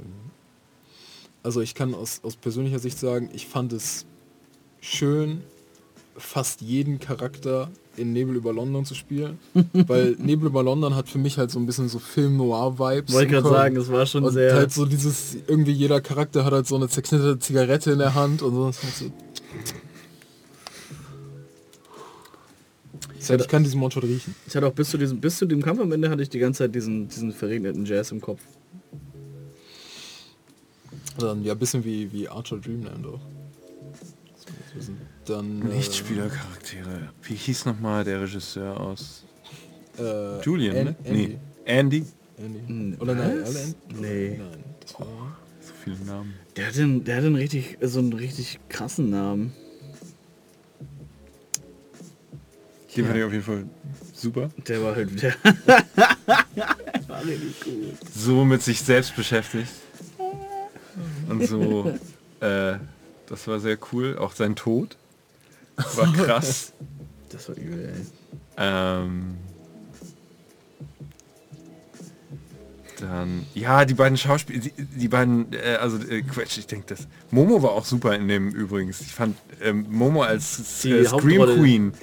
Also 1.43 1.61
ich 1.61 1.75
kann 1.75 1.93
aus, 1.93 2.21
aus 2.23 2.35
persönlicher 2.35 2.79
Sicht 2.79 2.97
sagen, 2.99 3.29
ich 3.33 3.47
fand 3.47 3.71
es 3.73 4.05
schön, 4.81 5.41
fast 6.17 6.61
jeden 6.61 6.99
Charakter 6.99 7.69
in 7.95 8.11
Nebel 8.13 8.35
über 8.35 8.51
London 8.53 8.83
zu 8.85 8.95
spielen. 8.95 9.39
weil 9.73 10.15
Nebel 10.19 10.47
über 10.47 10.63
London 10.63 10.95
hat 10.95 11.07
für 11.09 11.17
mich 11.17 11.37
halt 11.37 11.51
so 11.51 11.59
ein 11.59 11.65
bisschen 11.65 11.87
so 11.87 11.99
Film-Noir-Vibes. 11.99 13.13
Wollte 13.13 13.31
gerade 13.31 13.49
sagen, 13.49 13.75
es 13.77 13.89
war 13.91 14.05
schon 14.05 14.23
Und 14.23 14.33
sehr... 14.33 14.53
halt 14.55 14.71
so 14.73 14.85
dieses, 14.85 15.37
irgendwie 15.47 15.71
jeder 15.71 16.01
Charakter 16.01 16.43
hat 16.43 16.51
halt 16.53 16.67
so 16.67 16.75
eine 16.75 16.89
zerknitterte 16.89 17.39
Zigarette 17.39 17.91
in 17.91 17.99
der 17.99 18.15
Hand 18.15 18.41
und 18.41 18.53
so. 18.55 18.71
Heißt, 23.29 23.41
ich 23.41 23.47
kann 23.47 23.63
diesen 23.63 23.79
Monster 23.79 24.03
riechen. 24.03 24.35
Ich 24.47 24.55
hatte 24.55 24.67
auch 24.67 24.73
bis 24.73 24.89
zu 24.89 24.97
diesem, 24.97 25.19
bis 25.19 25.37
zu 25.37 25.45
dem 25.45 25.61
Kampf 25.61 25.79
am 25.79 25.91
Ende 25.91 26.09
hatte 26.09 26.21
ich 26.21 26.29
die 26.29 26.39
ganze 26.39 26.59
Zeit 26.59 26.75
diesen, 26.75 27.07
diesen 27.07 27.31
verregneten 27.31 27.85
Jazz 27.85 28.11
im 28.11 28.21
Kopf. 28.21 28.41
Dann 31.17 31.43
ja, 31.43 31.53
ein 31.53 31.59
bisschen 31.59 31.83
wie, 31.83 32.11
wie 32.11 32.27
Archer 32.29 32.57
Dreamland 32.57 33.05
auch. 33.05 33.19
Dann 35.25 35.61
äh, 35.61 35.75
Nichtspielercharaktere. 35.75 37.09
Wie 37.23 37.35
hieß 37.35 37.65
nochmal 37.65 38.03
der 38.03 38.21
Regisseur 38.21 38.79
aus 38.79 39.23
äh, 39.97 40.41
Julian, 40.41 40.77
An- 40.77 40.83
ne? 40.85 40.95
Andy. 41.03 41.27
Nee. 41.27 41.37
Andy. 41.65 42.05
Andy. 42.37 42.97
Oder 42.99 43.15
nein, 43.15 43.41
was? 43.41 43.49
alle 43.49 43.59
Andy? 43.59 43.75
Nee. 43.99 44.37
Nein, 44.37 44.63
das 44.79 44.99
war... 44.99 45.37
So 45.61 45.73
viele 45.83 45.97
Namen. 46.05 46.33
Der 46.55 46.67
hat 46.67 46.77
einen, 46.77 47.03
der 47.03 47.17
hat 47.17 47.23
einen 47.25 47.35
richtig, 47.35 47.77
so 47.81 47.99
einen 47.99 48.13
richtig 48.13 48.59
krassen 48.69 49.09
Namen. 49.09 49.53
Den 52.99 53.05
fand 53.05 53.17
ich 53.17 53.23
auf 53.23 53.31
jeden 53.31 53.43
Fall 53.43 53.65
super. 54.13 54.49
Der 54.67 54.83
war 54.83 54.95
halt 54.95 55.21
der 55.21 55.33
war 57.07 57.23
richtig 57.23 57.61
gut. 57.61 57.97
So 58.13 58.43
mit 58.43 58.61
sich 58.61 58.81
selbst 58.81 59.15
beschäftigt. 59.15 59.71
Und 61.29 61.47
so, 61.47 61.93
äh, 62.41 62.73
das 63.27 63.47
war 63.47 63.59
sehr 63.59 63.77
cool. 63.93 64.17
Auch 64.17 64.33
sein 64.33 64.55
Tod 64.55 64.97
war 65.95 66.11
krass. 66.11 66.73
Das 67.29 67.47
war 67.47 67.55
übel, 67.55 67.93
ey. 67.95 68.05
Ähm, 68.57 69.37
dann, 72.99 73.45
ja, 73.53 73.85
die 73.85 73.93
beiden 73.93 74.17
Schauspieler, 74.17 74.59
die, 74.59 74.73
die 74.75 75.07
beiden, 75.07 75.53
äh, 75.53 75.77
also 75.79 75.97
äh, 76.05 76.21
Quatsch, 76.21 76.57
ich 76.57 76.67
denke 76.67 76.87
das. 76.87 77.07
Momo 77.31 77.63
war 77.63 77.71
auch 77.71 77.85
super 77.85 78.13
in 78.13 78.27
dem 78.27 78.49
übrigens. 78.49 78.99
Ich 78.99 79.13
fand 79.13 79.37
ähm, 79.61 79.85
Momo 79.89 80.23
als 80.23 80.81
Die 80.81 80.91
äh, 80.91 81.05
Scream. 81.05 81.43
Queen 81.43 81.93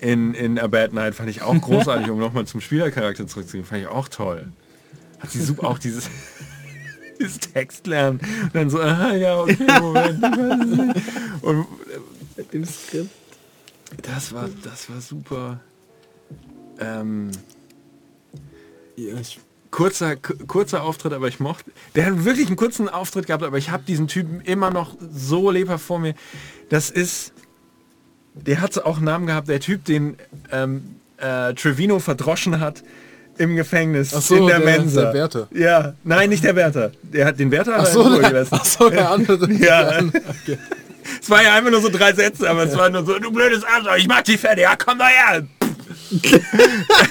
in, 0.00 0.34
in 0.34 0.58
A 0.58 0.66
Bad 0.66 0.92
Night 0.92 1.14
fand 1.14 1.28
ich 1.30 1.42
auch 1.42 1.54
großartig, 1.60 2.10
um 2.10 2.18
nochmal 2.18 2.46
zum 2.46 2.60
Spielercharakter 2.60 3.26
zurückzugehen. 3.26 3.66
Fand 3.66 3.82
ich 3.82 3.86
auch 3.88 4.08
toll. 4.08 4.48
Hat 5.18 5.30
sie 5.30 5.42
super 5.42 5.68
auch 5.68 5.78
dieses, 5.78 6.08
dieses 7.20 7.38
Text 7.40 7.86
lernen. 7.86 8.20
Und 8.44 8.54
dann 8.54 8.70
so, 8.70 8.80
aha, 8.80 9.14
ja, 9.14 9.40
okay, 9.40 9.56
Moment. 9.80 10.16
ich 10.16 10.22
weiß 10.22 10.68
es 10.70 10.76
nicht. 10.78 11.42
Und 11.42 11.66
Mit 12.36 12.52
dem 12.52 12.64
Skript. 12.64 13.10
das 14.02 14.32
war, 14.32 14.48
das 14.64 14.88
war 14.90 15.00
super. 15.00 15.60
Ähm, 16.78 17.30
Ja, 18.96 19.16
ich, 19.20 19.38
kurzer, 19.70 20.16
kurzer 20.16 20.82
Auftritt, 20.82 21.12
aber 21.12 21.28
ich 21.28 21.40
mochte. 21.40 21.70
Der 21.94 22.06
hat 22.06 22.24
wirklich 22.24 22.46
einen 22.46 22.56
kurzen 22.56 22.88
Auftritt 22.88 23.26
gehabt, 23.26 23.44
aber 23.44 23.58
ich 23.58 23.70
habe 23.70 23.82
diesen 23.86 24.08
Typen 24.08 24.40
immer 24.40 24.70
noch 24.70 24.96
so 25.12 25.50
lebhaft 25.50 25.84
vor 25.84 25.98
mir. 25.98 26.14
Das 26.70 26.90
ist. 26.90 27.32
Der 28.34 28.60
hat 28.60 28.78
auch 28.84 28.96
einen 28.96 29.06
Namen 29.06 29.26
gehabt, 29.26 29.48
der 29.48 29.60
Typ, 29.60 29.84
den 29.84 30.16
ähm, 30.52 30.96
äh, 31.18 31.52
Trevino 31.54 31.98
verdroschen 31.98 32.60
hat 32.60 32.82
im 33.38 33.56
Gefängnis 33.56 34.10
so, 34.10 34.36
in 34.36 34.46
der, 34.46 34.60
der- 34.60 34.78
Mensa. 34.78 35.02
der 35.02 35.14
Wärter. 35.14 35.48
Ja, 35.52 35.94
nein, 36.04 36.28
nicht 36.30 36.44
der 36.44 36.54
Wärter. 36.56 36.92
Der 37.02 37.26
hat 37.26 37.38
den 37.38 37.50
Wärter 37.50 37.76
ach 37.78 37.86
so, 37.86 38.20
der, 38.20 38.46
ach 38.50 38.64
so, 38.64 38.90
der 38.90 39.10
andere. 39.10 39.50
Ja. 39.52 40.00
Es 41.20 41.28
war 41.28 41.42
ja 41.42 41.54
einfach 41.54 41.70
nur 41.70 41.80
so 41.80 41.88
drei 41.88 42.12
Sätze, 42.12 42.48
aber 42.48 42.64
es 42.64 42.76
war 42.76 42.88
nur 42.88 43.04
so, 43.04 43.18
du 43.18 43.32
blödes 43.32 43.64
Arschloch, 43.64 43.96
ich 43.96 44.06
mach 44.06 44.22
dich 44.22 44.38
fertig, 44.38 44.62
ja 44.62 44.76
komm 44.76 44.98
doch 44.98 45.06
her. 45.06 45.42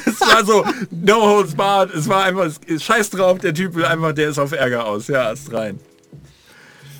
es 0.06 0.22
war 0.22 0.46
so, 0.46 0.64
no 0.92 1.22
holds 1.22 1.54
barred, 1.54 1.94
es 1.94 2.08
war 2.08 2.24
einfach, 2.24 2.50
scheiß 2.80 3.10
drauf, 3.10 3.40
der 3.40 3.54
Typ 3.54 3.76
will 3.76 3.86
einfach, 3.86 4.14
der 4.14 4.30
ist 4.30 4.40
auf 4.40 4.52
Ärger 4.54 4.86
aus, 4.86 5.08
ja, 5.08 5.32
ist 5.32 5.52
rein. 5.54 5.80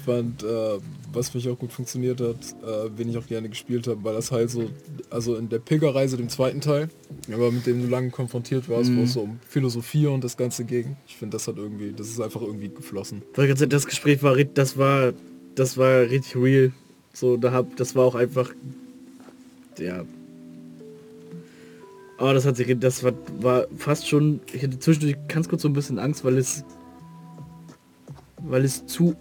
Fand, 0.10 0.44
äh, 0.44 0.80
was 1.14 1.30
für 1.30 1.38
mich 1.38 1.48
auch 1.50 1.60
gut 1.60 1.72
funktioniert 1.72 2.20
hat, 2.20 2.36
äh, 2.64 2.90
wen 2.96 3.10
ich 3.10 3.18
auch 3.18 3.28
gerne 3.28 3.48
gespielt 3.48 3.88
habe, 3.88 4.04
weil 4.04 4.16
das 4.16 4.32
halt 4.32 4.50
so, 4.50 4.70
also 5.12 5.36
in 5.36 5.50
der 5.50 5.60
Pilgerreise, 5.60 6.18
dem 6.18 6.30
zweiten 6.30 6.62
Teil, 6.62 6.90
aber 7.32 7.52
mit 7.52 7.68
dem 7.68 7.84
du 7.84 7.88
lange 7.88 8.10
konfrontiert 8.10 8.68
warst, 8.70 8.96
wo 8.96 9.02
es 9.02 9.14
so 9.14 9.22
um 9.22 9.40
Philosophie 9.48 10.08
und 10.08 10.24
das 10.24 10.36
Ganze 10.36 10.64
ging. 10.66 10.98
Ich 11.08 11.18
finde, 11.18 11.36
das 11.36 11.48
hat 11.48 11.58
irgendwie, 11.58 11.94
das 11.96 12.08
ist 12.08 12.20
einfach 12.20 12.42
irgendwie 12.42 12.70
geflossen. 12.70 13.22
Das 13.36 13.86
Gespräch 13.86 14.24
war, 14.24 14.36
das 14.36 14.78
war, 14.78 15.14
das 15.54 15.78
war 15.78 16.02
richtig 16.02 16.36
real. 16.36 16.72
So, 17.14 17.38
da 17.38 17.52
hab, 17.52 17.76
das 17.76 17.96
war 17.96 18.06
auch 18.06 18.16
einfach, 18.16 18.52
ja. 19.78 20.06
Aber 22.18 22.34
das 22.34 22.46
hat 22.46 22.58
sich, 22.58 22.80
das 22.80 23.04
war, 23.04 23.14
war 23.40 23.68
fast 23.78 24.08
schon, 24.08 24.40
ich 24.54 24.64
hatte 24.64 24.80
zwischendurch 24.80 25.18
ganz 25.28 25.48
kurz 25.48 25.62
so 25.62 25.70
ein 25.70 25.74
bisschen 25.74 26.00
Angst, 26.00 26.26
weil 26.26 26.38
es, 26.38 26.64
weil 28.42 28.66
es 28.66 28.86
zu, 28.88 29.16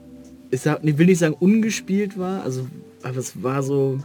ich, 0.50 0.60
sag, 0.60 0.82
will 0.82 1.06
nicht 1.06 1.18
sagen 1.18 1.34
ungespielt 1.34 2.18
war, 2.18 2.42
also, 2.42 2.66
aber 3.02 3.16
es 3.16 3.42
war 3.42 3.62
so, 3.62 3.98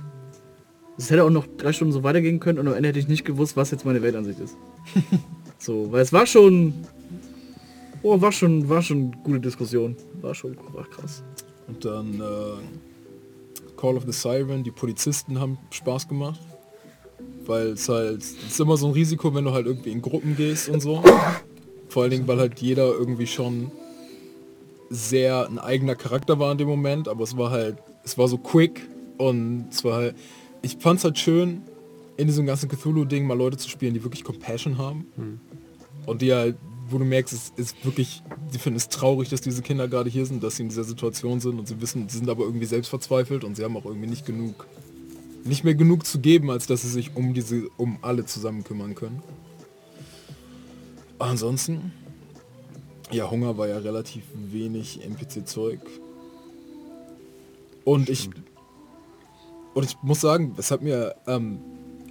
es 0.98 1.10
hätte 1.10 1.24
auch 1.24 1.30
noch 1.30 1.48
drei 1.58 1.74
Stunden 1.74 1.94
so 1.94 2.04
weitergehen 2.04 2.40
können 2.40 2.60
und 2.60 2.68
am 2.68 2.74
Ende 2.74 2.90
hätte 2.90 3.00
ich 3.00 3.08
nicht 3.08 3.26
gewusst, 3.26 3.58
was 3.58 3.72
jetzt 3.72 3.86
meine 3.86 4.02
Weltansicht 4.02 4.40
ist. 4.40 4.58
so, 5.58 5.92
weil 5.92 6.02
es 6.02 6.14
war 6.14 6.26
schon, 6.26 6.74
oh, 8.02 8.20
war 8.22 8.32
schon, 8.32 8.68
war 8.70 8.82
schon 8.82 9.12
gute 9.24 9.40
Diskussion, 9.40 9.96
war 10.22 10.36
schon, 10.36 10.58
war 10.74 10.86
krass. 10.90 11.24
Und 11.68 11.86
dann 11.86 12.20
äh, 12.20 13.78
Call 13.78 13.98
of 13.98 14.04
the 14.06 14.12
Siren, 14.12 14.64
die 14.64 14.72
Polizisten 14.72 15.40
haben 15.40 15.58
Spaß 15.72 16.08
gemacht. 16.08 16.40
Weil 17.46 17.72
es 17.72 17.90
halt, 17.90 18.22
es 18.22 18.32
ist 18.34 18.60
immer 18.60 18.78
so 18.78 18.88
ein 18.88 18.94
Risiko, 18.94 19.34
wenn 19.36 19.44
du 19.44 19.52
halt 19.52 19.66
irgendwie 19.66 19.92
in 19.92 20.02
Gruppen 20.02 20.38
gehst 20.38 20.70
und 20.70 20.82
so. 20.82 21.04
Vor 21.90 22.04
allen 22.04 22.12
Dingen, 22.12 22.28
weil 22.28 22.40
halt 22.40 22.60
jeder 22.60 22.94
irgendwie 22.94 23.28
schon 23.28 23.72
sehr 24.94 25.48
ein 25.48 25.60
eigener 25.60 25.96
Charakter 25.96 26.40
war 26.40 26.52
in 26.52 26.58
dem 26.58 26.68
Moment, 26.68 27.08
aber 27.08 27.24
es 27.24 27.36
war 27.38 27.52
halt, 27.52 27.78
es 28.04 28.18
war 28.18 28.28
so 28.28 28.38
quick 28.38 28.88
und 29.18 29.68
es 29.72 29.84
war 29.84 29.96
halt, 29.96 30.16
ich 30.62 30.78
fand 30.78 31.00
es 31.00 31.04
halt 31.04 31.18
schön, 31.18 31.64
in 32.18 32.28
diesem 32.28 32.46
ganzen 32.46 32.70
Cthulhu-Ding 32.70 33.26
mal 33.26 33.38
Leute 33.38 33.58
zu 33.58 33.70
spielen, 33.70 33.94
die 33.94 34.04
wirklich 34.04 34.24
Compassion 34.24 34.78
haben. 34.78 35.08
Und 36.06 36.22
die 36.22 36.34
halt, 36.34 36.58
wo 36.90 36.98
du 36.98 37.06
merkst, 37.06 37.34
es 37.34 37.54
ist 37.56 37.84
wirklich, 37.86 38.22
sie 38.52 38.60
finden 38.60 38.78
es 38.78 38.90
traurig, 38.90 39.30
dass 39.30 39.42
diese 39.42 39.62
Kinder 39.62 39.88
gerade 39.88 40.10
hier 40.10 40.26
sind, 40.26 40.44
dass 40.44 40.58
sie 40.58 40.64
in 40.64 40.70
dieser 40.70 40.84
Situation 40.84 41.40
sind 41.40 41.58
und 41.58 41.68
sie 41.68 41.82
wissen, 41.82 42.08
sie 42.10 42.18
sind 42.18 42.30
aber 42.30 42.44
irgendwie 42.44 42.66
selbst 42.66 42.90
verzweifelt 42.90 43.44
und 43.44 43.56
sie 43.56 43.64
haben 43.64 43.76
auch 43.78 43.86
irgendwie 43.86 44.10
nicht 44.10 44.26
genug, 44.26 44.68
nicht 45.44 45.64
mehr 45.64 45.76
genug 45.76 46.06
zu 46.06 46.20
geben, 46.20 46.52
als 46.52 46.68
dass 46.68 46.84
sie 46.84 46.90
sich 46.90 47.16
um 47.16 47.34
diese, 47.34 47.64
um 47.78 47.98
alle 48.02 48.26
zusammen 48.26 48.64
kümmern 48.64 48.96
können. 48.96 49.24
Ansonsten, 51.20 51.94
ja, 53.14 53.30
Hunger 53.30 53.58
war 53.58 53.68
ja 53.68 53.78
relativ 53.78 54.24
wenig 54.34 55.04
NPC-Zeug. 55.04 55.80
Und 57.86 58.10
ich, 58.10 58.30
und 59.74 59.84
ich 59.84 59.98
muss 60.02 60.22
sagen, 60.22 60.56
es 60.58 60.72
hat 60.72 60.82
mir, 60.82 61.16
ähm, 61.28 61.60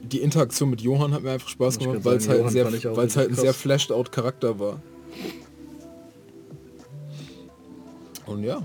die 0.03 0.21
Interaktion 0.21 0.71
mit 0.71 0.81
Johann 0.81 1.13
hat 1.13 1.23
mir 1.23 1.31
einfach 1.33 1.49
Spaß 1.49 1.79
gemacht, 1.79 2.05
weil 2.05 2.17
es 2.17 2.29
halt, 2.29 2.51
sehr, 2.51 2.65
halt 2.65 3.19
ein 3.19 3.35
sehr 3.35 3.55
flashed 3.55 3.93
out 3.93 4.13
Charakter 4.13 4.59
war. 4.59 4.83
Und 8.27 8.45
ja. 8.45 8.63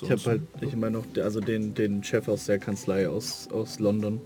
Ich 0.00 0.10
habe 0.10 0.22
halt, 0.24 0.42
ich 0.60 0.74
meine 0.74 0.98
noch, 0.98 1.22
also 1.22 1.40
den, 1.40 1.74
den 1.74 2.02
Chef 2.02 2.26
aus 2.26 2.46
der 2.46 2.58
Kanzlei 2.58 3.08
aus, 3.08 3.48
aus 3.52 3.78
London. 3.78 4.20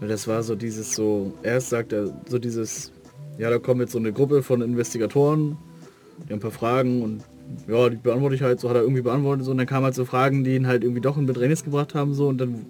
Und 0.00 0.08
das 0.08 0.28
war 0.28 0.42
so 0.42 0.54
dieses 0.54 0.94
so, 0.94 1.32
erst 1.42 1.70
sagt 1.70 1.92
er 1.92 2.12
so 2.28 2.38
dieses, 2.38 2.92
ja, 3.38 3.48
da 3.48 3.58
kommt 3.58 3.80
jetzt 3.80 3.92
so 3.92 3.98
eine 3.98 4.12
Gruppe 4.12 4.42
von 4.42 4.60
Investigatoren, 4.60 5.56
ein 6.30 6.40
paar 6.40 6.50
Fragen 6.50 7.02
und 7.02 7.22
ja, 7.68 7.88
die 7.90 7.96
beantworte 7.96 8.34
ich 8.34 8.42
halt, 8.42 8.60
so 8.60 8.68
hat 8.68 8.76
er 8.76 8.82
irgendwie 8.82 9.02
beantwortet 9.02 9.44
so. 9.44 9.50
Und 9.50 9.58
dann 9.58 9.66
kamen 9.66 9.84
halt 9.84 9.94
so 9.94 10.04
Fragen, 10.04 10.44
die 10.44 10.54
ihn 10.54 10.66
halt 10.66 10.82
irgendwie 10.84 11.00
doch 11.02 11.16
in 11.18 11.26
Bedrängnis 11.26 11.64
gebracht 11.64 11.94
haben 11.94 12.14
so. 12.14 12.28
Und 12.28 12.38
dann 12.38 12.64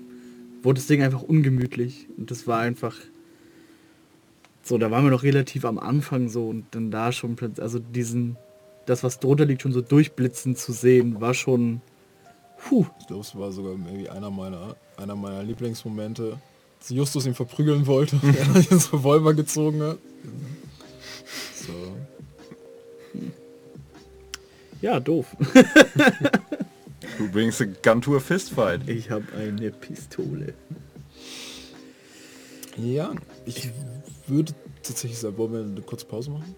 wurde 0.63 0.79
das 0.81 0.87
Ding 0.87 1.03
einfach 1.03 1.23
ungemütlich. 1.23 2.09
Und 2.17 2.31
das 2.31 2.47
war 2.47 2.59
einfach 2.61 2.97
so, 4.65 4.79
da 4.79 4.91
waren 4.91 5.05
wir 5.05 5.11
noch 5.11 5.23
relativ 5.23 5.65
am 5.65 5.79
Anfang 5.79 6.29
so. 6.29 6.49
Und 6.49 6.65
dann 6.73 6.91
da 6.91 7.13
schon, 7.13 7.37
plötzlich- 7.37 7.63
also 7.63 7.79
diesen, 7.79 8.37
das 8.87 9.05
was 9.05 9.21
drunter 9.21 9.45
liegt, 9.45 9.63
schon 9.63 9.73
so 9.73 9.81
durchblitzen 9.83 10.57
zu 10.57 10.73
sehen, 10.73 11.21
war 11.21 11.35
schon, 11.35 11.81
puh, 12.59 12.87
Ich 13.01 13.07
glaube, 13.07 13.23
es 13.23 13.37
war 13.37 13.53
sogar 13.53 13.73
irgendwie 13.73 14.09
einer 14.09 14.31
meiner, 14.31 14.75
einer 14.97 15.15
meiner 15.15 15.43
Lieblingsmomente, 15.45 16.39
als 16.81 16.89
Justus 16.91 17.27
ihn 17.27 17.35
verprügeln 17.35 17.87
wollte 17.87 18.19
er 18.55 18.63
das 18.69 18.93
Revolver 18.93 19.35
gezogen 19.35 19.83
hat. 19.83 19.99
So. 21.55 21.73
Ja, 24.81 25.01
doof. 25.01 25.27
Du 27.19 27.29
bringst 27.29 27.61
eine 27.61 27.73
Gun-Tour 27.83 28.21
Fistfight. 28.21 28.89
Ich 28.89 29.11
habe 29.11 29.25
eine 29.37 29.71
Pistole. 29.71 30.55
Ja, 32.79 33.13
ich 33.45 33.71
würde 34.29 34.53
tatsächlich 34.83 35.19
sagen, 35.19 35.37
wollen 35.37 35.53
wir 35.53 35.61
eine 35.61 35.81
kurze 35.83 36.07
Pause 36.07 36.31
machen? 36.31 36.55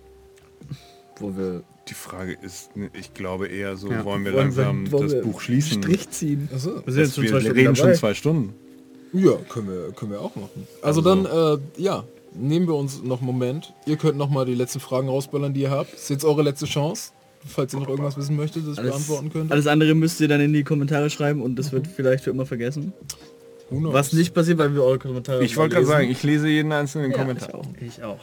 Wo 1.19 1.37
wir 1.37 1.65
Die 1.89 1.95
Frage 1.95 2.37
ist, 2.41 2.77
ne, 2.77 2.91
ich 2.99 3.15
glaube 3.15 3.49
eher 3.49 3.77
so, 3.77 3.91
Ja. 3.91 4.05
wollen 4.05 4.25
wir 4.25 4.33
wollen 4.33 4.55
wir- 4.57 4.63
langsam 4.65 4.93
wollen 4.93 5.03
das 5.05 5.13
wir 5.15 5.23
Buch 5.23 5.41
schließen? 5.41 5.83
Strich 5.83 6.09
ziehen. 6.11 6.49
Achso. 6.55 6.83
Wir 6.87 6.93
sind 6.93 7.03
jetzt 7.03 7.09
Das, 7.09 7.15
schon 7.15 7.25
wir 7.25 7.31
zwei 7.31 7.41
Stunden 7.41 7.59
reden 7.59 7.75
dabei. 7.75 7.89
schon 7.91 7.95
zwei 7.95 8.15
Stunden. 8.15 8.55
Ja, 9.13 9.33
können 9.49 9.69
wir, 9.69 9.93
können 9.93 10.11
wir 10.13 10.21
auch 10.21 10.35
machen. 10.37 10.67
Also, 10.83 11.01
dann, 11.01 11.25
äh, 11.27 11.59
ja, 11.83 12.05
nehmen 12.35 12.67
wir 12.67 12.75
uns 12.75 13.03
noch 13.03 13.19
einen 13.19 13.27
Moment. 13.27 13.73
Ihr 13.87 13.97
könnt 13.97 14.17
noch 14.17 14.29
mal 14.29 14.45
die 14.47 14.55
letzten 14.55 14.81
Fragen 14.81 15.09
rausballern, 15.09 15.55
die 15.55 15.63
ihr 15.63 15.71
habt. 15.71 15.95
Ist 15.95 16.11
jetzt 16.11 16.25
eure 16.25 16.43
letzte 16.43 16.67
Chance, 16.67 17.13
falls 17.47 17.73
ihr 17.75 17.81
noch 17.81 17.89
irgendwas 17.89 18.17
wissen 18.17 18.37
möchtet, 18.37 18.67
das 18.67 18.79
ich 18.79 18.85
beantworten 18.85 19.31
könnt. 19.33 19.53
alles 19.53 19.67
andere 19.67 19.95
müsst 19.95 20.21
ihr 20.21 20.29
dann 20.29 20.41
in 20.41 20.53
die 20.53 20.65
Kommentare 20.65 21.11
schreiben 21.11 21.43
und 21.43 21.57
das 21.57 21.73
wird 21.73 21.87
vielleicht 21.87 22.25
für 22.25 22.31
immer 22.31 22.47
vergessen. 22.47 22.93
Was 23.71 24.13
nicht 24.13 24.35
passiert, 24.35 24.59
weil 24.59 24.75
wir 24.75 24.83
eure 24.85 24.99
Kommentare 24.99 25.43
Ich 25.43 25.57
wollte 25.57 25.75
gerade 25.75 25.87
sagen, 25.87 26.11
ich 26.11 26.23
lese 26.23 26.49
jeden 26.49 26.71
einzelnen 26.71 27.11
Ja, 27.11 27.17
Kommentar. 27.19 27.49
ich 27.49 27.55
auch. 27.55 27.65
Ich 27.81 28.03
auch. 28.05 28.21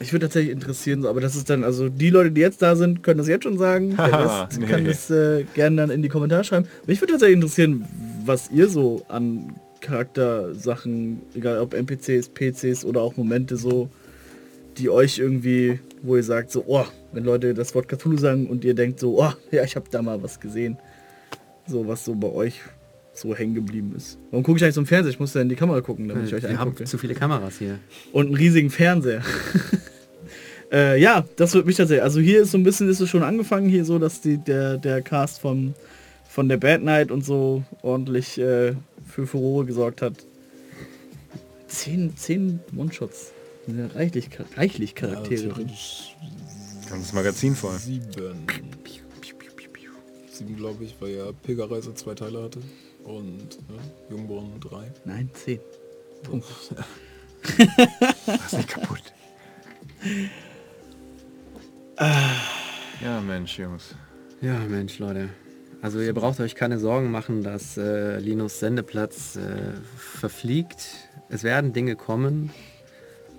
Ich 0.00 0.12
würde 0.12 0.26
tatsächlich 0.26 0.52
interessieren, 0.52 1.06
aber 1.06 1.20
das 1.20 1.36
ist 1.36 1.48
dann, 1.48 1.62
also 1.62 1.88
die 1.88 2.10
Leute, 2.10 2.32
die 2.32 2.40
jetzt 2.40 2.60
da 2.62 2.74
sind, 2.74 3.02
können 3.02 3.18
das 3.18 3.28
jetzt 3.28 3.44
schon 3.44 3.58
sagen. 3.58 3.90
Der 3.96 4.46
Rest 4.46 4.60
nee. 4.60 4.66
kann 4.66 4.84
das 4.84 5.08
äh, 5.10 5.44
gerne 5.54 5.76
dann 5.76 5.90
in 5.90 6.02
die 6.02 6.08
Kommentare 6.08 6.42
schreiben. 6.42 6.66
Mich 6.86 7.00
würde 7.00 7.12
tatsächlich 7.12 7.36
interessieren, 7.36 7.84
was 8.24 8.50
ihr 8.50 8.68
so 8.68 9.02
an 9.08 9.54
Charaktersachen, 9.84 11.22
egal 11.34 11.60
ob 11.60 11.74
NPCs, 11.74 12.30
PCs 12.30 12.84
oder 12.84 13.02
auch 13.02 13.16
Momente 13.16 13.56
so, 13.56 13.88
die 14.78 14.90
euch 14.90 15.18
irgendwie, 15.18 15.78
wo 16.02 16.16
ihr 16.16 16.22
sagt, 16.22 16.50
so, 16.50 16.64
oh, 16.66 16.86
wenn 17.12 17.24
Leute 17.24 17.54
das 17.54 17.74
Wort 17.74 17.88
Cthulhu 17.88 18.16
sagen 18.16 18.46
und 18.46 18.64
ihr 18.64 18.74
denkt 18.74 18.98
so, 18.98 19.20
oh, 19.20 19.32
ja, 19.50 19.62
ich 19.62 19.76
habe 19.76 19.86
da 19.90 20.02
mal 20.02 20.22
was 20.22 20.40
gesehen. 20.40 20.78
So, 21.66 21.86
was 21.86 22.04
so 22.04 22.14
bei 22.14 22.28
euch 22.28 22.60
so 23.12 23.34
hängen 23.34 23.54
geblieben 23.54 23.94
ist. 23.96 24.18
Warum 24.30 24.42
gucke 24.42 24.58
ich 24.58 24.64
eigentlich 24.64 24.74
so 24.74 24.80
im 24.80 24.86
Fernseher? 24.86 25.12
Ich 25.12 25.20
muss 25.20 25.34
ja 25.34 25.40
in 25.40 25.48
die 25.48 25.54
Kamera 25.54 25.80
gucken, 25.80 26.08
damit 26.08 26.26
ich 26.26 26.34
euch 26.34 26.42
Wir 26.42 26.58
haben 26.58 26.74
zu 26.84 26.98
viele 26.98 27.14
Kameras 27.14 27.58
hier. 27.58 27.78
und 28.12 28.26
einen 28.26 28.34
riesigen 28.34 28.70
Fernseher. 28.70 29.22
äh, 30.72 31.00
ja, 31.00 31.24
das 31.36 31.54
wird 31.54 31.66
mich 31.66 31.76
tatsächlich. 31.76 32.02
Also 32.02 32.20
hier 32.20 32.42
ist 32.42 32.50
so 32.50 32.58
ein 32.58 32.64
bisschen 32.64 32.88
ist 32.88 33.00
es 33.00 33.08
schon 33.08 33.22
angefangen 33.22 33.68
hier 33.68 33.84
so, 33.84 33.98
dass 33.98 34.20
die 34.20 34.38
der 34.38 34.78
der 34.78 35.00
Cast 35.02 35.40
von 35.40 35.74
von 36.28 36.48
der 36.48 36.56
Bad 36.56 36.82
Night 36.82 37.12
und 37.12 37.24
so 37.24 37.62
ordentlich 37.82 38.38
äh, 38.40 38.72
für 39.14 39.26
Furore 39.28 39.64
gesorgt 39.64 40.02
hat. 40.02 40.26
Zehn, 41.68 42.16
zehn 42.16 42.58
One-Shots. 42.76 43.32
Sind 43.66 43.78
ja 43.78 43.86
Reichlich, 43.86 44.28
reichlich 44.56 44.94
Charaktere. 44.94 45.48
drin. 45.48 45.70
Ganzes 46.90 47.12
Magazin 47.12 47.54
voll. 47.54 47.78
sieben. 47.78 48.46
Sieben, 50.30 50.56
glaube 50.56 50.82
ich, 50.84 50.96
weil 51.00 51.10
ja 51.12 51.30
Pilgerreise 51.44 51.94
zwei 51.94 52.14
Teile 52.14 52.42
hatte. 52.42 52.60
Und 53.04 53.38
ne, 53.70 53.78
Jungbrunnen 54.10 54.58
drei. 54.60 54.90
Nein, 55.04 55.30
zehn. 55.32 55.60
Das 58.26 58.46
ist 58.46 58.52
nicht 58.54 58.68
kaputt. 58.68 59.02
Ja, 63.02 63.20
Mensch, 63.20 63.58
Jungs. 63.58 63.94
Ja, 64.40 64.58
Mensch, 64.60 64.98
Leute. 64.98 65.28
Also 65.84 66.00
ihr 66.00 66.14
braucht 66.14 66.40
euch 66.40 66.54
keine 66.54 66.78
Sorgen 66.78 67.10
machen, 67.10 67.42
dass 67.42 67.76
äh, 67.76 68.18
Linus 68.18 68.58
Sendeplatz 68.58 69.36
äh, 69.36 69.74
verfliegt. 69.98 71.10
Es 71.28 71.42
werden 71.42 71.74
Dinge 71.74 71.94
kommen. 71.94 72.50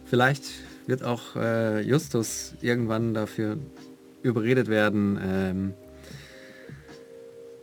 Vielleicht 0.05 0.43
wird 0.85 1.03
auch 1.03 1.35
äh, 1.35 1.81
Justus 1.81 2.53
irgendwann 2.61 3.15
dafür 3.15 3.57
überredet 4.21 4.67
werden, 4.67 5.19
ähm, 5.23 5.73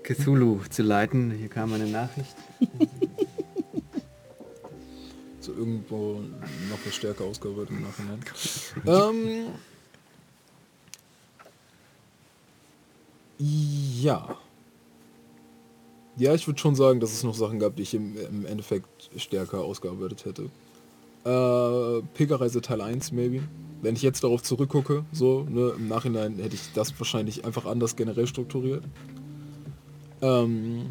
Cthulhu 0.03 0.63
zu 0.69 0.83
leiten. 0.83 1.31
Hier 1.31 1.49
kam 1.49 1.73
eine 1.73 1.87
Nachricht. 1.87 2.35
So 5.39 5.53
irgendwo 5.53 6.21
noch 6.71 6.79
was 6.87 6.95
stärker 6.95 7.25
ausgearbeitet 7.25 7.71
im 7.71 7.83
Nachhinein. 7.83 8.21
ähm, 8.87 9.47
ja. 13.39 14.39
Ja, 16.16 16.34
ich 16.34 16.47
würde 16.47 16.60
schon 16.60 16.74
sagen, 16.74 17.01
dass 17.01 17.12
es 17.12 17.24
noch 17.24 17.34
Sachen 17.34 17.59
gab, 17.59 17.76
die 17.76 17.82
ich 17.82 17.94
im, 17.94 18.16
im 18.16 18.44
Endeffekt 18.44 19.10
stärker 19.16 19.60
ausgearbeitet 19.60 20.26
hätte. 20.26 20.43
Äh, 21.24 22.02
Pilgerreise 22.14 22.60
Teil 22.60 22.80
1, 22.80 23.12
maybe. 23.12 23.43
Wenn 23.80 23.97
ich 23.97 24.02
jetzt 24.02 24.22
darauf 24.22 24.43
zurückgucke, 24.43 25.05
so, 25.12 25.47
ne, 25.48 25.72
im 25.76 25.89
Nachhinein 25.89 26.36
hätte 26.39 26.55
ich 26.55 26.72
das 26.74 26.98
wahrscheinlich 26.98 27.44
einfach 27.44 27.64
anders 27.64 27.97
generell 27.97 28.26
strukturiert. 28.26 28.84
Ähm, 30.20 30.90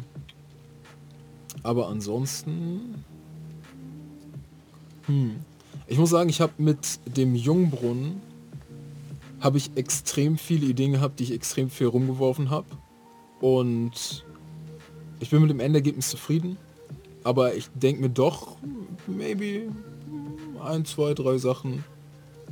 aber 1.62 1.88
ansonsten... 1.88 3.04
Hm. 5.06 5.36
Ich 5.86 5.98
muss 5.98 6.10
sagen, 6.10 6.30
ich 6.30 6.40
habe 6.40 6.52
mit 6.58 7.00
dem 7.06 7.34
Jungbrunnen 7.34 8.20
habe 9.40 9.58
ich 9.58 9.76
extrem 9.76 10.38
viele 10.38 10.66
Ideen 10.66 10.92
gehabt, 10.92 11.18
die 11.18 11.24
ich 11.24 11.32
extrem 11.32 11.68
viel 11.70 11.88
rumgeworfen 11.88 12.50
habe. 12.50 12.66
Und 13.40 14.24
ich 15.22 15.30
bin 15.30 15.40
mit 15.40 15.50
dem 15.50 15.60
Endergebnis 15.60 16.10
zufrieden. 16.10 16.56
Aber 17.24 17.54
ich 17.54 17.68
denke 17.74 18.02
mir 18.02 18.10
doch, 18.10 18.56
maybe 19.06 19.70
ein, 20.62 20.84
zwei, 20.84 21.14
drei 21.14 21.38
Sachen 21.38 21.84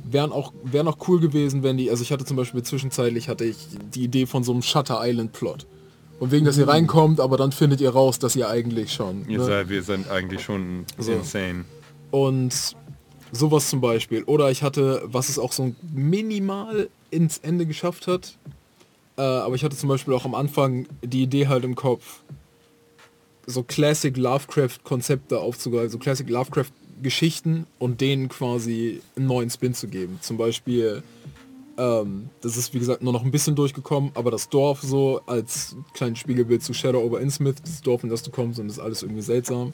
wären 0.03 0.31
auch, 0.31 0.53
wären 0.63 0.87
auch 0.87 0.97
cool 1.07 1.19
gewesen, 1.19 1.61
wenn 1.63 1.77
die, 1.77 1.89
also 1.89 2.01
ich 2.01 2.11
hatte 2.11 2.25
zum 2.25 2.37
Beispiel 2.37 2.63
zwischenzeitlich 2.63 3.27
hatte 3.27 3.45
ich 3.45 3.57
die 3.93 4.03
Idee 4.03 4.25
von 4.25 4.43
so 4.43 4.53
einem 4.53 4.61
Shutter 4.61 4.99
Island 5.03 5.33
Plot. 5.33 5.67
Und 6.19 6.31
wegen, 6.31 6.45
dass 6.45 6.57
ihr 6.57 6.67
reinkommt, 6.67 7.19
aber 7.19 7.35
dann 7.35 7.51
findet 7.51 7.81
ihr 7.81 7.89
raus, 7.89 8.19
dass 8.19 8.35
ihr 8.35 8.47
eigentlich 8.47 8.93
schon. 8.93 9.27
Ihr 9.27 9.39
ne? 9.39 9.43
seid, 9.43 9.69
wir 9.69 9.83
sind 9.83 10.09
eigentlich 10.09 10.41
schon 10.41 10.85
So. 10.97 11.11
insane. 11.11 11.65
Und 12.11 12.75
sowas 13.31 13.69
zum 13.69 13.81
Beispiel. 13.81 14.23
Oder 14.23 14.51
ich 14.51 14.61
hatte, 14.61 15.01
was 15.05 15.29
es 15.29 15.39
auch 15.39 15.51
so 15.51 15.73
minimal 15.93 16.89
ins 17.09 17.39
Ende 17.39 17.65
geschafft 17.65 18.07
hat, 18.07 18.37
äh, 19.17 19.21
aber 19.21 19.55
ich 19.55 19.63
hatte 19.63 19.75
zum 19.75 19.89
Beispiel 19.89 20.13
auch 20.13 20.25
am 20.25 20.35
Anfang 20.35 20.85
die 21.03 21.23
Idee 21.23 21.47
halt 21.47 21.63
im 21.63 21.75
Kopf, 21.75 22.21
so 23.45 23.63
Classic 23.63 24.15
Lovecraft-Konzepte 24.15 25.39
aufzugreifen, 25.39 25.89
so 25.89 25.97
Classic 25.97 26.29
Lovecraft-Geschichten 26.29 27.65
und 27.79 28.01
denen 28.01 28.29
quasi 28.29 29.01
einen 29.15 29.27
neuen 29.27 29.49
Spin 29.49 29.73
zu 29.73 29.87
geben. 29.87 30.19
Zum 30.21 30.37
Beispiel, 30.37 31.03
ähm, 31.77 32.29
das 32.41 32.57
ist 32.57 32.73
wie 32.73 32.79
gesagt 32.79 33.01
nur 33.01 33.13
noch 33.13 33.23
ein 33.23 33.31
bisschen 33.31 33.55
durchgekommen, 33.55 34.11
aber 34.13 34.31
das 34.31 34.49
Dorf 34.49 34.81
so 34.81 35.21
als 35.25 35.75
kleines 35.93 36.19
Spiegelbild 36.19 36.63
zu 36.63 36.73
Shadow 36.73 37.01
over 37.01 37.19
Innsmouth, 37.19 37.55
das 37.63 37.81
Dorf, 37.81 38.03
in 38.03 38.09
das 38.09 38.23
du 38.23 38.31
kommst 38.31 38.59
und 38.59 38.67
das 38.67 38.77
ist 38.77 38.83
alles 38.83 39.03
irgendwie 39.03 39.21
seltsam. 39.21 39.73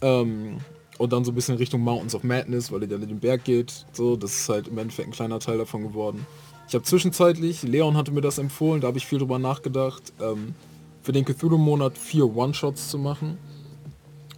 Ähm, 0.00 0.58
und 0.98 1.12
dann 1.12 1.24
so 1.24 1.30
ein 1.30 1.34
bisschen 1.34 1.56
Richtung 1.56 1.80
Mountains 1.80 2.14
of 2.14 2.24
Madness, 2.24 2.72
weil 2.72 2.82
ihr 2.82 2.88
dann 2.88 3.02
in 3.02 3.08
den 3.08 3.20
Berg 3.20 3.44
geht. 3.44 3.86
So, 3.92 4.16
das 4.16 4.34
ist 4.34 4.48
halt 4.48 4.68
im 4.68 4.78
Endeffekt 4.78 5.08
ein 5.08 5.12
kleiner 5.12 5.38
Teil 5.38 5.58
davon 5.58 5.82
geworden. 5.82 6.26
Ich 6.66 6.74
habe 6.74 6.84
zwischenzeitlich, 6.84 7.62
Leon 7.62 7.96
hatte 7.96 8.10
mir 8.10 8.20
das 8.20 8.36
empfohlen, 8.38 8.82
da 8.82 8.88
habe 8.88 8.98
ich 8.98 9.06
viel 9.06 9.18
drüber 9.18 9.38
nachgedacht, 9.38 10.12
ähm, 10.20 10.54
für 11.08 11.12
den 11.12 11.24
Cthulhu-Monat 11.24 11.96
vier 11.96 12.36
One-Shots 12.36 12.90
zu 12.90 12.98
machen, 12.98 13.38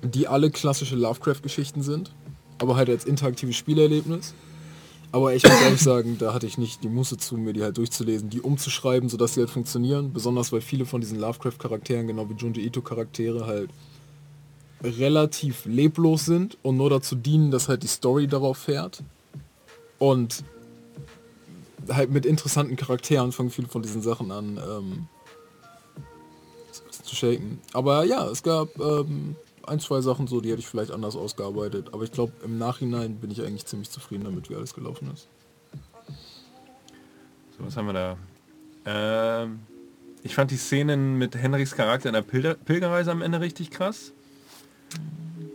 die 0.04 0.28
alle 0.28 0.52
klassische 0.52 0.94
Lovecraft-Geschichten 0.94 1.82
sind, 1.82 2.14
aber 2.60 2.76
halt 2.76 2.88
als 2.88 3.06
interaktives 3.06 3.56
Spielerlebnis. 3.56 4.34
Aber 5.10 5.34
ich 5.34 5.42
muss 5.42 5.60
ehrlich 5.62 5.80
sagen, 5.80 6.16
da 6.20 6.32
hatte 6.32 6.46
ich 6.46 6.58
nicht 6.58 6.84
die 6.84 6.88
Muße 6.88 7.16
zu, 7.16 7.36
mir 7.36 7.54
die 7.54 7.64
halt 7.64 7.76
durchzulesen, 7.76 8.30
die 8.30 8.40
umzuschreiben, 8.40 9.08
sodass 9.08 9.34
sie 9.34 9.40
halt 9.40 9.50
funktionieren. 9.50 10.12
Besonders 10.12 10.52
weil 10.52 10.60
viele 10.60 10.86
von 10.86 11.00
diesen 11.00 11.18
Lovecraft-Charakteren, 11.18 12.06
genau 12.06 12.30
wie 12.30 12.34
Junji 12.34 12.64
Ito-Charaktere, 12.64 13.46
halt 13.46 13.70
relativ 14.80 15.64
leblos 15.64 16.24
sind 16.24 16.56
und 16.62 16.76
nur 16.76 16.90
dazu 16.90 17.16
dienen, 17.16 17.50
dass 17.50 17.68
halt 17.68 17.82
die 17.82 17.88
Story 17.88 18.28
darauf 18.28 18.58
fährt. 18.58 19.02
Und 19.98 20.44
halt 21.88 22.12
mit 22.12 22.26
interessanten 22.26 22.76
Charakteren 22.76 23.32
fangen 23.32 23.50
viele 23.50 23.66
von 23.66 23.82
diesen 23.82 24.02
Sachen 24.02 24.30
an 24.30 24.56
ähm, 24.56 25.08
zu 27.02 27.14
shaken. 27.14 27.60
Aber 27.72 28.04
ja, 28.04 28.26
es 28.28 28.42
gab 28.42 28.78
ähm, 28.78 29.36
ein, 29.66 29.80
zwei 29.80 30.00
Sachen 30.00 30.26
so, 30.26 30.40
die 30.40 30.50
hätte 30.50 30.60
ich 30.60 30.66
vielleicht 30.66 30.90
anders 30.90 31.16
ausgearbeitet. 31.16 31.88
Aber 31.92 32.04
ich 32.04 32.12
glaube, 32.12 32.32
im 32.44 32.58
Nachhinein 32.58 33.16
bin 33.16 33.30
ich 33.30 33.42
eigentlich 33.42 33.66
ziemlich 33.66 33.90
zufrieden 33.90 34.24
damit, 34.24 34.50
wie 34.50 34.56
alles 34.56 34.74
gelaufen 34.74 35.10
ist. 35.12 35.28
So, 37.56 37.64
was 37.64 37.76
haben 37.76 37.86
wir 37.86 37.92
da? 37.92 38.16
Ähm, 38.86 39.60
ich 40.22 40.34
fand 40.34 40.50
die 40.50 40.56
Szenen 40.56 41.16
mit 41.18 41.36
Henrys 41.36 41.74
Charakter 41.74 42.08
in 42.08 42.14
der 42.14 42.22
Pilger 42.22 42.54
Pilgerreise 42.54 43.10
am 43.10 43.22
Ende 43.22 43.40
richtig 43.40 43.70
krass. 43.70 44.12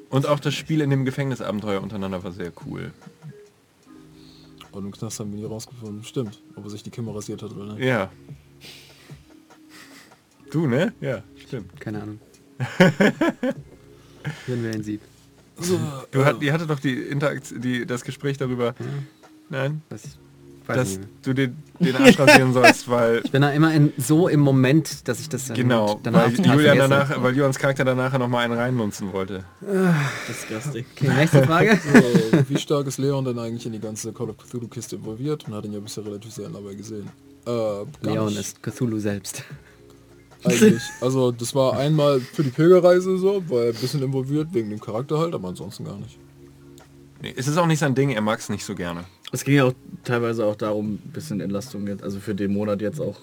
Und 0.10 0.28
auch 0.28 0.40
das 0.40 0.54
Spiel 0.54 0.82
in 0.82 0.90
dem 0.90 1.04
Gefängnisabenteuer 1.04 1.82
untereinander 1.82 2.24
war 2.24 2.32
sehr 2.32 2.52
cool. 2.66 2.94
Und 4.72 4.86
im 4.86 4.92
Knast 4.92 5.20
haben 5.20 5.32
wir 5.32 5.40
nie 5.40 5.46
rausgefunden. 5.46 6.04
Stimmt, 6.04 6.42
ob 6.56 6.66
er 6.66 6.70
sich 6.70 6.84
die 6.84 6.90
Kimme 6.90 7.14
rasiert 7.14 7.42
hat 7.42 7.52
oder 7.52 7.74
nicht. 7.74 7.84
Ja. 7.84 8.12
Du, 10.52 10.68
ne? 10.68 10.94
Ja, 11.02 11.24
stimmt. 11.48 11.80
Keine 11.80 12.02
Ahnung. 12.02 12.20
Hören 14.48 14.64
wir 14.64 14.72
ein 14.72 14.84
Sieb. 14.84 15.02
So, 15.58 15.80
Du 16.12 16.26
hat, 16.26 16.42
die 16.42 16.52
hatte 16.52 16.68
doch 16.68 16.80
die 16.80 16.94
Interaktion, 16.94 17.62
die, 17.62 17.86
das 17.86 18.04
Gespräch 18.04 18.38
darüber. 18.38 18.76
Nein, 19.50 19.82
Was 19.90 20.06
ich 20.06 20.12
weiß 20.68 20.78
dass 20.78 21.00
du 21.22 21.34
den, 21.34 21.56
den 21.80 21.96
Arsch 21.96 22.18
rasieren 22.18 22.52
sollst, 22.52 22.90
weil 22.90 23.22
Ich 23.24 23.32
bin 23.32 23.42
da 23.44 23.52
immer 23.52 23.74
in, 23.74 23.94
so 23.98 24.28
im 24.28 24.40
Moment, 24.40 25.08
dass 25.08 25.20
ich 25.20 25.30
das 25.30 25.46
dann 25.46 25.56
genau, 25.56 26.00
danach 26.02 26.26
weil 26.26 26.46
Julian 26.46 26.78
danach, 26.78 27.22
weil 27.22 27.36
Julians 27.36 27.60
Charakter 27.60 27.86
danach 27.86 28.18
noch 28.18 28.28
mal 28.28 28.40
einen 28.40 28.56
reinlunzen 28.58 29.14
wollte. 29.14 29.44
Disgusting. 30.28 30.86
Okay, 30.96 31.10
nächste 31.10 31.44
Frage. 31.44 31.80
so, 32.34 32.50
wie 32.50 32.58
stark 32.58 32.88
ist 32.88 32.98
Leon 32.98 33.26
denn 33.26 33.38
eigentlich 33.38 33.66
in 33.66 33.74
die 33.74 33.80
ganze 33.80 34.12
Call 34.12 34.30
of 34.30 34.38
Cthulhu 34.38 34.68
Kiste 34.68 34.96
involviert? 34.96 35.48
Und 35.48 35.54
hat 35.54 35.66
ihn 35.66 35.74
ja 35.74 35.80
bisher 35.80 36.06
relativ 36.06 36.34
sehr 36.34 36.50
dabei 36.50 36.74
gesehen. 36.74 37.10
Äh, 37.46 37.52
Leon 38.02 38.28
nicht. 38.28 38.40
ist 38.40 38.64
Cthulhu 38.64 39.00
selbst. 39.00 39.44
Eigentlich. 40.46 40.82
Also 41.02 41.32
das 41.32 41.54
war 41.56 41.78
einmal 41.78 42.20
für 42.20 42.44
die 42.44 42.50
Pilgerreise 42.50 43.18
so, 43.18 43.44
weil 43.50 43.70
ein 43.70 43.76
bisschen 43.76 44.02
involviert 44.04 44.50
wegen 44.54 44.70
dem 44.70 44.80
Charakter 44.80 45.18
halt, 45.20 45.34
aber 45.34 45.48
ansonsten 45.50 45.84
gar 45.86 45.98
nicht. 45.98 46.18
Nee, 47.22 47.34
es 47.36 47.48
ist 47.48 47.58
auch 47.58 47.68
nicht 47.68 47.80
sein 47.80 47.96
Ding, 47.96 48.12
er 48.12 48.22
mag 48.22 48.40
es 48.40 48.50
nicht 48.50 48.64
so 48.66 48.76
gerne. 48.76 49.06
Es 49.32 49.44
ging 49.44 49.56
ja 49.56 49.66
auch 49.66 49.74
teilweise 50.04 50.46
auch 50.46 50.56
darum, 50.56 50.94
ein 51.04 51.12
bisschen 51.14 51.40
Entlastung 51.42 51.88
jetzt, 51.88 52.04
also 52.04 52.20
für 52.20 52.36
den 52.36 52.54
Monat 52.54 52.82
jetzt 52.82 53.00
auch 53.02 53.20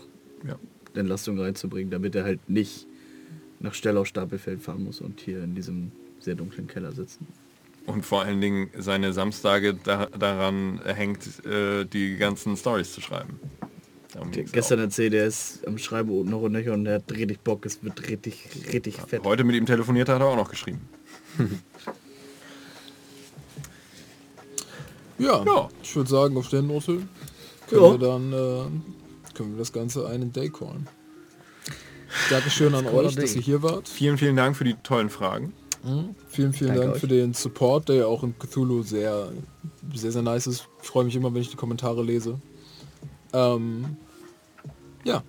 Ja. 0.46 0.56
Entlastung 0.94 1.38
reinzubringen, 1.38 1.90
damit 1.90 2.14
er 2.14 2.24
halt 2.24 2.40
nicht 2.48 2.86
nach 3.60 3.74
Stell 3.74 3.96
auf 3.96 4.06
Stapelfeld 4.06 4.60
fahren 4.60 4.84
muss 4.84 5.00
und 5.00 5.20
hier 5.20 5.42
in 5.42 5.54
diesem 5.54 5.92
sehr 6.18 6.34
dunklen 6.34 6.66
Keller 6.66 6.92
sitzen. 6.92 7.26
Und 7.86 8.04
vor 8.04 8.22
allen 8.22 8.40
Dingen 8.40 8.70
seine 8.78 9.12
Samstage 9.12 9.74
da, 9.74 10.06
daran 10.06 10.80
hängt, 10.84 11.44
äh, 11.44 11.84
die 11.84 12.16
ganzen 12.16 12.56
Stories 12.56 12.92
zu 12.92 13.00
schreiben. 13.00 13.40
Der 14.14 14.44
gestern 14.44 14.78
erzählt, 14.78 15.14
er 15.14 15.26
ist 15.26 15.66
am 15.66 15.78
Schreiben 15.78 16.10
und 16.10 16.28
noch 16.28 16.42
und 16.42 16.52
nöcher 16.52 16.74
und 16.74 16.84
er 16.86 16.96
hat 16.96 17.10
richtig 17.12 17.40
Bock, 17.40 17.64
es 17.64 17.82
wird 17.82 18.08
richtig, 18.08 18.46
richtig 18.72 19.00
auch. 19.02 19.08
fett. 19.08 19.24
Heute 19.24 19.44
mit 19.44 19.56
ihm 19.56 19.64
telefoniert 19.66 20.08
hat 20.08 20.20
er 20.20 20.26
auch 20.26 20.36
noch 20.36 20.50
geschrieben. 20.50 20.80
Ja, 25.18 25.44
Ja. 25.44 25.68
ich 25.82 25.94
würde 25.94 26.10
sagen, 26.10 26.36
auf 26.36 26.48
der 26.48 26.62
Note 26.62 27.02
können 27.68 27.82
Ja. 27.82 27.92
wir 27.92 27.98
dann 27.98 28.32
äh, 28.32 29.34
können 29.34 29.52
wir 29.52 29.58
das 29.58 29.72
Ganze 29.72 30.06
einen 30.08 30.32
Day 30.32 30.48
callen. 30.50 30.88
Dankeschön 32.30 32.74
an 32.74 32.86
euch, 32.94 33.14
dass 33.14 33.34
ihr 33.36 33.42
hier 33.42 33.62
wart. 33.62 33.88
Vielen, 33.88 34.18
vielen 34.18 34.36
Dank 34.36 34.56
für 34.56 34.64
die 34.64 34.74
tollen 34.82 35.10
Fragen. 35.10 35.52
Vielen, 36.28 36.52
vielen 36.52 36.68
Danke 36.70 36.82
Dank 36.82 36.94
euch. 36.94 37.00
für 37.00 37.08
den 37.08 37.34
Support, 37.34 37.88
der 37.88 37.96
ja 37.96 38.06
auch 38.06 38.22
in 38.22 38.38
Cthulhu 38.38 38.82
sehr, 38.82 39.32
sehr, 39.94 40.12
sehr 40.12 40.22
nice 40.22 40.46
ist. 40.46 40.68
Ich 40.82 40.88
freue 40.88 41.04
mich 41.04 41.16
immer, 41.16 41.32
wenn 41.34 41.42
ich 41.42 41.50
die 41.50 41.56
Kommentare 41.56 42.02
lese. 42.04 42.40
Ähm, 43.32 43.96
ja. 45.04 45.22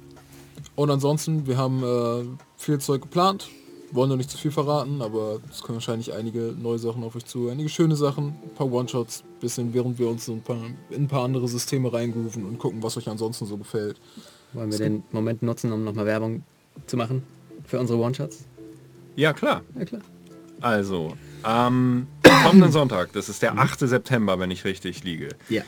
Und 0.75 0.89
ansonsten, 0.89 1.45
wir 1.45 1.57
haben 1.57 1.83
äh, 1.83 2.25
viel 2.57 2.79
Zeug 2.79 3.03
geplant. 3.03 3.49
Wollen 3.91 4.09
noch 4.09 4.17
nicht 4.17 4.31
zu 4.31 4.39
viel 4.39 4.49
verraten, 4.49 5.03
aber 5.03 5.39
es 5.51 5.61
kommen 5.61 5.75
wahrscheinlich 5.75 6.13
einige 6.13 6.55
neue 6.59 6.79
Sachen 6.79 7.03
auf 7.03 7.15
euch 7.15 7.25
zu. 7.25 7.49
Einige 7.49 7.69
schöne 7.69 7.95
Sachen, 7.95 8.29
ein 8.43 8.53
paar 8.55 8.71
One-Shots, 8.71 9.23
bisschen 9.39 9.71
während 9.75 9.99
wir 9.99 10.07
uns 10.07 10.27
ein 10.27 10.41
paar, 10.41 10.57
in 10.89 11.03
ein 11.03 11.07
paar 11.07 11.23
andere 11.23 11.47
Systeme 11.47 11.93
reingrooven 11.93 12.43
und 12.43 12.57
gucken, 12.57 12.81
was 12.81 12.97
euch 12.97 13.07
ansonsten 13.07 13.45
so 13.45 13.55
gefällt. 13.55 13.97
Wollen 14.53 14.71
wir 14.71 14.79
den 14.79 15.03
Moment 15.11 15.43
nutzen, 15.43 15.71
um 15.71 15.83
nochmal 15.83 16.07
Werbung 16.07 16.43
zu 16.87 16.97
machen 16.97 17.21
für 17.65 17.79
unsere 17.79 17.99
One-Shots? 17.99 18.45
Ja, 19.15 19.31
klar. 19.31 19.61
Ja 19.77 19.85
klar. 19.85 20.01
Also, 20.59 21.13
am 21.43 22.07
kommenden 22.43 22.71
Sonntag, 22.71 23.13
das 23.13 23.29
ist 23.29 23.43
der 23.43 23.57
8. 23.59 23.79
September, 23.81 24.39
wenn 24.39 24.49
ich 24.49 24.65
richtig 24.65 25.03
liege, 25.03 25.29
Ja. 25.49 25.61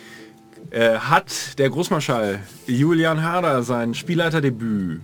Äh, 0.71 0.97
hat 0.97 1.57
der 1.59 1.69
Großmarschall 1.69 2.39
Julian 2.67 3.23
Harder 3.23 3.63
sein 3.63 3.93
Spielleiterdebüt. 3.93 5.01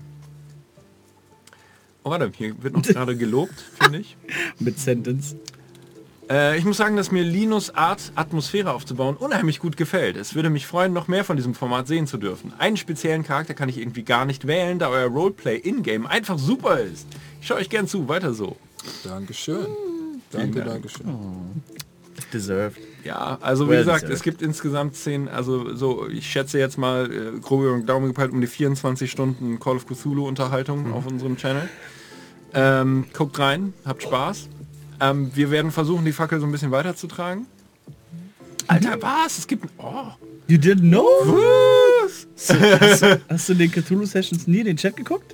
Oh, 2.03 2.09
warte, 2.09 2.31
hier 2.35 2.61
wird 2.63 2.73
noch 2.73 2.81
gerade 2.81 3.15
gelobt, 3.15 3.63
finde 3.79 3.99
ich. 3.99 4.17
Mit 4.59 4.79
Sentence. 4.79 5.35
Äh, 6.29 6.57
ich 6.57 6.65
muss 6.65 6.77
sagen, 6.77 6.95
dass 6.95 7.11
mir 7.11 7.23
Linus 7.23 7.75
Art, 7.75 8.11
Atmosphäre 8.15 8.73
aufzubauen, 8.73 9.17
unheimlich 9.17 9.59
gut 9.59 9.77
gefällt. 9.77 10.15
Es 10.15 10.33
würde 10.33 10.49
mich 10.49 10.65
freuen, 10.65 10.93
noch 10.93 11.07
mehr 11.07 11.23
von 11.23 11.35
diesem 11.35 11.53
Format 11.53 11.88
sehen 11.88 12.07
zu 12.07 12.17
dürfen. 12.17 12.53
Einen 12.57 12.77
speziellen 12.77 13.23
Charakter 13.23 13.53
kann 13.53 13.69
ich 13.69 13.77
irgendwie 13.77 14.03
gar 14.03 14.25
nicht 14.25 14.47
wählen, 14.47 14.79
da 14.79 14.89
euer 14.89 15.09
Roleplay 15.09 15.57
in-game 15.57 16.07
einfach 16.07 16.39
super 16.39 16.79
ist. 16.79 17.05
Ich 17.41 17.47
schaue 17.47 17.57
euch 17.57 17.69
gern 17.69 17.88
zu, 17.88 18.07
weiter 18.07 18.33
so. 18.33 18.55
Dankeschön. 19.03 19.67
Danke, 20.31 20.59
Dank. 20.59 20.71
Dankeschön. 20.71 21.07
Deserved. 22.33 22.90
Ja, 23.03 23.37
also 23.41 23.65
wie 23.65 23.71
Well 23.71 23.79
gesagt, 23.79 24.03
deserved. 24.03 24.15
es 24.17 24.23
gibt 24.23 24.41
insgesamt 24.41 24.95
zehn, 24.95 25.27
also 25.27 25.75
so, 25.75 26.07
ich 26.07 26.27
schätze 26.29 26.59
jetzt 26.59 26.77
mal 26.77 27.11
äh, 27.11 27.39
grob 27.39 27.61
über 27.61 27.71
den 27.73 27.85
Daumen 27.85 28.07
gepeilt 28.07 28.31
um 28.31 28.41
die 28.41 28.47
24 28.47 29.09
Stunden 29.09 29.59
Call 29.59 29.77
of 29.77 29.87
Cthulhu 29.87 30.27
Unterhaltung 30.27 30.93
auf 30.93 31.05
unserem 31.07 31.35
Channel. 31.37 31.67
Ähm, 32.53 33.05
guckt 33.13 33.39
rein, 33.39 33.73
habt 33.85 34.03
Spaß. 34.03 34.49
Ähm, 34.99 35.31
wir 35.33 35.49
werden 35.51 35.71
versuchen, 35.71 36.05
die 36.05 36.11
Fackel 36.11 36.39
so 36.39 36.45
ein 36.45 36.51
bisschen 36.51 36.71
weiterzutragen. 36.71 37.47
Alter, 38.67 39.01
was? 39.01 39.39
Es 39.39 39.47
gibt... 39.47 39.65
Oh. 39.77 40.03
You 40.47 40.57
didn't 40.57 40.81
know? 40.89 41.05
Was? 42.05 42.27
Hast, 42.79 43.01
du- 43.01 43.21
hast 43.29 43.49
du 43.49 43.53
den 43.55 43.71
Cthulhu 43.71 44.05
Sessions 44.05 44.47
nie 44.47 44.59
in 44.59 44.65
den 44.65 44.77
Chat 44.77 44.95
geguckt? 44.95 45.33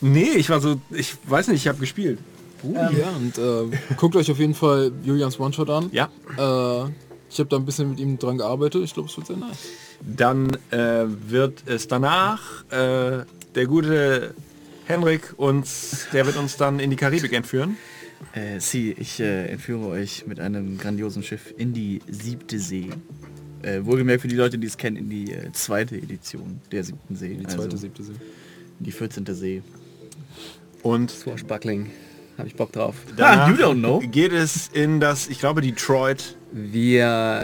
Nee, 0.00 0.32
ich 0.36 0.50
war 0.50 0.60
so... 0.60 0.80
Ich 0.90 1.14
weiß 1.26 1.48
nicht, 1.48 1.62
ich 1.62 1.68
habe 1.68 1.78
gespielt. 1.78 2.18
Ja, 2.62 3.10
und 3.16 3.38
äh, 3.38 3.76
guckt 3.96 4.16
euch 4.16 4.30
auf 4.30 4.38
jeden 4.38 4.54
Fall 4.54 4.90
Julians 5.04 5.38
One-Shot 5.38 5.70
an. 5.70 5.88
Ja. 5.92 6.08
Äh, 6.36 6.90
ich 7.30 7.38
habe 7.38 7.48
da 7.48 7.56
ein 7.56 7.64
bisschen 7.64 7.90
mit 7.90 8.00
ihm 8.00 8.18
dran 8.18 8.38
gearbeitet. 8.38 8.82
Ich 8.84 8.94
glaube, 8.94 9.08
es 9.08 9.16
wird 9.16 9.26
sehr 9.26 9.36
nice. 9.36 9.68
Dann 10.00 10.56
äh, 10.70 11.04
wird 11.06 11.64
es 11.66 11.88
danach 11.88 12.64
äh, 12.70 13.24
der 13.54 13.66
gute 13.66 14.34
Henrik 14.86 15.34
uns, 15.36 16.06
der 16.12 16.26
wird 16.26 16.36
uns 16.36 16.56
dann 16.56 16.78
in 16.78 16.90
die 16.90 16.96
Karibik 16.96 17.32
entführen. 17.32 17.76
Äh, 18.32 18.60
Sie, 18.60 18.92
ich 18.92 19.20
äh, 19.20 19.46
entführe 19.46 19.86
euch 19.88 20.26
mit 20.26 20.40
einem 20.40 20.78
grandiosen 20.78 21.22
Schiff 21.22 21.52
in 21.56 21.72
die 21.72 22.00
siebte 22.08 22.58
See. 22.58 22.90
Äh, 23.62 23.84
wohlgemerkt 23.84 24.22
für 24.22 24.28
die 24.28 24.36
Leute, 24.36 24.58
die 24.58 24.66
es 24.66 24.76
kennen, 24.76 24.96
in 24.96 25.10
die 25.10 25.32
äh, 25.32 25.50
zweite 25.52 25.96
Edition 25.96 26.60
der 26.70 26.84
siebten 26.84 27.16
See. 27.16 27.34
Die 27.34 27.46
zweite, 27.46 27.62
also 27.62 27.76
siebte 27.76 28.02
See. 28.04 28.12
in 28.12 28.84
die 28.84 28.92
14. 28.92 29.26
See. 29.34 29.62
Und 30.82 31.10
Swashbuckling. 31.10 31.90
Habe 32.38 32.48
ich 32.48 32.54
Bock 32.54 32.70
drauf. 32.72 32.94
Ah, 33.18 33.48
you 33.48 33.56
don't 33.56 33.78
know. 33.78 34.00
geht 34.00 34.32
es 34.32 34.68
in 34.68 35.00
das, 35.00 35.26
ich 35.28 35.38
glaube, 35.38 35.62
Detroit. 35.62 36.36
Wir, 36.58 37.42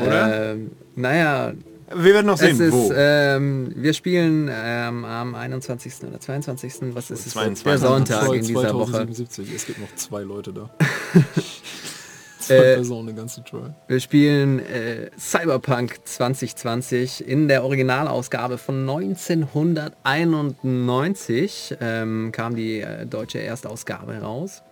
ähm, 0.54 0.70
naja, 0.96 1.52
Wir 1.94 2.14
werden 2.14 2.26
noch 2.28 2.38
sehen, 2.38 2.52
es 2.52 2.60
ist, 2.60 2.72
wo. 2.72 2.90
ähm, 2.96 3.70
wir 3.76 3.92
spielen 3.92 4.48
ähm, 4.50 5.04
am 5.04 5.34
21. 5.34 6.04
oder 6.08 6.18
22. 6.18 6.94
Was 6.94 7.10
ist 7.10 7.26
es? 7.26 7.32
22. 7.34 7.64
Der 7.64 7.76
Sonntag 7.78 8.20
Detroit 8.20 8.40
in 8.40 8.46
dieser 8.46 8.72
Woche. 8.74 8.92
2077. 8.92 9.54
Es 9.54 9.66
gibt 9.66 9.80
noch 9.80 9.94
zwei 9.96 10.22
Leute 10.22 10.54
da. 10.54 10.70
zwei 12.38 12.54
Äh, 12.54 12.74
Personen 12.76 13.08
in 13.10 13.16
ganz 13.16 13.34
Detroit. 13.36 13.72
Wir 13.86 14.00
spielen 14.00 14.60
äh, 14.60 15.10
Cyberpunk 15.18 15.98
2020 16.04 17.28
in 17.28 17.48
der 17.48 17.64
Originalausgabe 17.64 18.56
von 18.56 18.80
1991 18.88 21.76
ähm, 21.82 22.32
kam 22.32 22.56
die 22.56 22.80
äh, 22.80 23.04
deutsche 23.04 23.40
Erstausgabe 23.42 24.14
raus. 24.22 24.62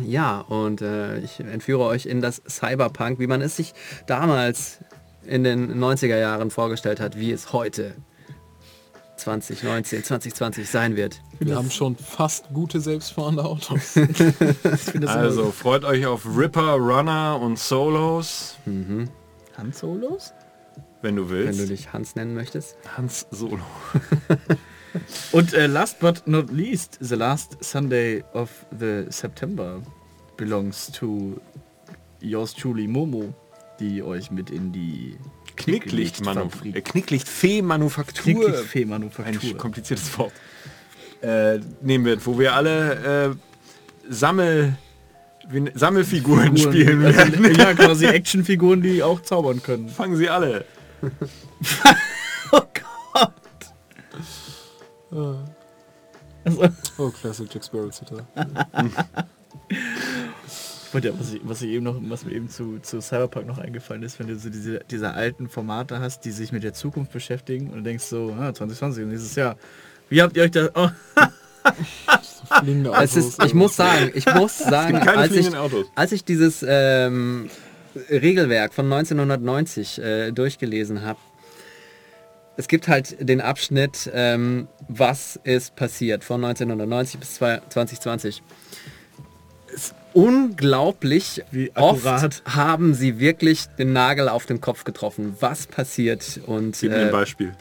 Ja, 0.00 0.40
und 0.40 0.80
äh, 0.80 1.18
ich 1.18 1.40
entführe 1.40 1.84
euch 1.84 2.06
in 2.06 2.20
das 2.20 2.40
Cyberpunk, 2.48 3.18
wie 3.18 3.26
man 3.26 3.42
es 3.42 3.56
sich 3.56 3.74
damals 4.06 4.78
in 5.26 5.44
den 5.44 5.78
90er 5.78 6.18
Jahren 6.18 6.50
vorgestellt 6.50 6.98
hat, 6.98 7.18
wie 7.18 7.30
es 7.30 7.52
heute 7.52 7.94
2019, 9.16 10.02
2020 10.02 10.68
sein 10.68 10.96
wird. 10.96 11.20
Wir 11.38 11.56
haben 11.56 11.70
schon 11.70 11.96
fast 11.96 12.48
gute 12.52 12.80
selbstfahrende 12.80 13.44
Autos. 13.44 13.94
Also 15.06 15.52
freut 15.52 15.84
euch 15.84 16.06
auf 16.06 16.26
Ripper, 16.26 16.72
Runner 16.74 17.38
und 17.40 17.58
Solos, 17.58 18.56
Han 18.66 19.72
Solos? 19.72 20.32
wenn 21.02 21.16
du 21.16 21.28
Wenn 21.30 21.46
willst. 21.46 21.60
du 21.60 21.66
dich 21.66 21.92
Hans 21.92 22.14
nennen 22.16 22.34
möchtest. 22.34 22.76
Hans 22.96 23.26
Solo. 23.30 23.58
Und 25.32 25.54
äh, 25.54 25.66
last 25.66 25.98
but 26.00 26.26
not 26.26 26.50
least, 26.50 26.98
the 27.00 27.14
last 27.14 27.56
Sunday 27.62 28.22
of 28.34 28.50
the 28.78 29.04
September 29.08 29.80
belongs 30.36 30.90
to 30.92 31.40
yours 32.20 32.54
truly 32.54 32.86
Momo, 32.86 33.32
die 33.80 34.02
euch 34.02 34.30
mit 34.30 34.50
in 34.50 34.72
die 34.72 35.16
Knicklicht-Manufaktur. 35.56 36.74
Äh, 36.76 36.80
Knicklicht-Fee-Manufaktur. 36.80 38.26
Ein 38.26 38.34
Knicklichtfee-Manufaktur. 38.34 39.56
kompliziertes 39.56 40.18
Wort. 40.18 40.32
Äh, 41.20 41.60
nehmen 41.80 42.04
wird, 42.04 42.26
wo 42.26 42.38
wir 42.38 42.54
alle 42.54 43.30
äh, 43.30 43.34
Sammel, 44.08 44.76
Sammelfiguren 45.74 46.56
spielen 46.56 47.02
werden. 47.02 47.44
Also, 47.44 47.60
ja, 47.60 47.74
quasi 47.74 48.06
Actionfiguren, 48.06 48.82
die 48.82 49.02
auch 49.02 49.20
zaubern 49.22 49.62
können. 49.62 49.88
Fangen 49.88 50.16
sie 50.16 50.28
alle. 50.28 50.64
Oh 52.54 52.60
Gott. 53.14 53.32
Also, 55.12 55.38
Oh, 56.98 57.10
Classic 57.10 57.48
Jack 57.52 57.64
Sparrow 57.64 57.90
Zitat. 57.90 58.24
und 60.92 61.04
ja, 61.04 61.12
was, 61.18 61.32
ich, 61.32 61.40
was, 61.44 61.62
ich 61.62 61.70
eben 61.70 61.84
noch, 61.84 61.96
was 62.00 62.24
mir 62.24 62.32
eben 62.32 62.48
zu, 62.48 62.78
zu 62.80 63.00
Cyberpunk 63.00 63.46
noch 63.46 63.58
eingefallen 63.58 64.02
ist, 64.02 64.18
wenn 64.18 64.26
du 64.26 64.36
so 64.36 64.50
diese, 64.50 64.80
diese 64.90 65.12
alten 65.12 65.48
Formate 65.48 66.00
hast, 66.00 66.24
die 66.24 66.32
sich 66.32 66.50
mit 66.52 66.64
der 66.64 66.72
Zukunft 66.72 67.12
beschäftigen 67.12 67.70
und 67.70 67.76
du 67.76 67.82
denkst 67.82 68.04
so, 68.04 68.34
ah, 68.38 68.52
2020 68.52 69.04
und 69.04 69.10
dieses 69.10 69.34
Jahr. 69.34 69.56
Wie 70.08 70.20
habt 70.22 70.36
ihr 70.36 70.42
euch 70.44 70.50
da... 70.50 70.68
Oh, 70.74 70.88
Fliegende 72.60 72.90
Es 72.90 73.12
Autos. 73.12 73.16
ist, 73.16 73.44
ich 73.44 73.54
muss 73.54 73.76
sagen, 73.76 74.10
ich 74.14 74.26
muss 74.26 74.58
sagen, 74.58 74.98
Keine 74.98 75.16
als 75.16 75.32
ich, 75.32 75.48
als 75.94 76.12
ich 76.12 76.24
dieses 76.24 76.64
ähm, 76.66 77.48
Regelwerk 78.10 78.74
von 78.74 78.92
1990 78.92 79.98
äh, 80.00 80.32
durchgelesen 80.32 81.02
habe, 81.02 81.20
es 82.56 82.68
gibt 82.68 82.88
halt 82.88 83.16
den 83.20 83.40
Abschnitt, 83.40 84.10
ähm, 84.12 84.68
was 84.88 85.40
ist 85.44 85.74
passiert 85.76 86.24
von 86.24 86.44
1990 86.44 87.20
bis 87.20 87.34
2020. 87.34 88.42
Es 89.74 89.74
ist 89.74 89.94
unglaublich, 90.12 91.42
Wie 91.50 91.72
oft 91.74 92.42
haben 92.44 92.94
sie 92.94 93.18
wirklich 93.18 93.66
den 93.78 93.92
Nagel 93.92 94.28
auf 94.28 94.44
den 94.46 94.60
Kopf 94.60 94.84
getroffen, 94.84 95.36
was 95.40 95.66
passiert 95.66 96.40
und 96.46 96.78
Gib 96.78 96.90
mir 96.90 96.98
ein 96.98 97.08
äh, 97.08 97.12
Beispiel. 97.12 97.54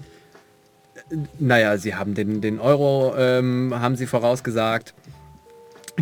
naja, 1.39 1.77
sie 1.77 1.95
haben 1.95 2.13
den, 2.13 2.41
den 2.41 2.59
Euro, 2.59 3.15
ähm, 3.17 3.73
haben 3.73 3.95
sie 3.95 4.07
vorausgesagt, 4.07 4.93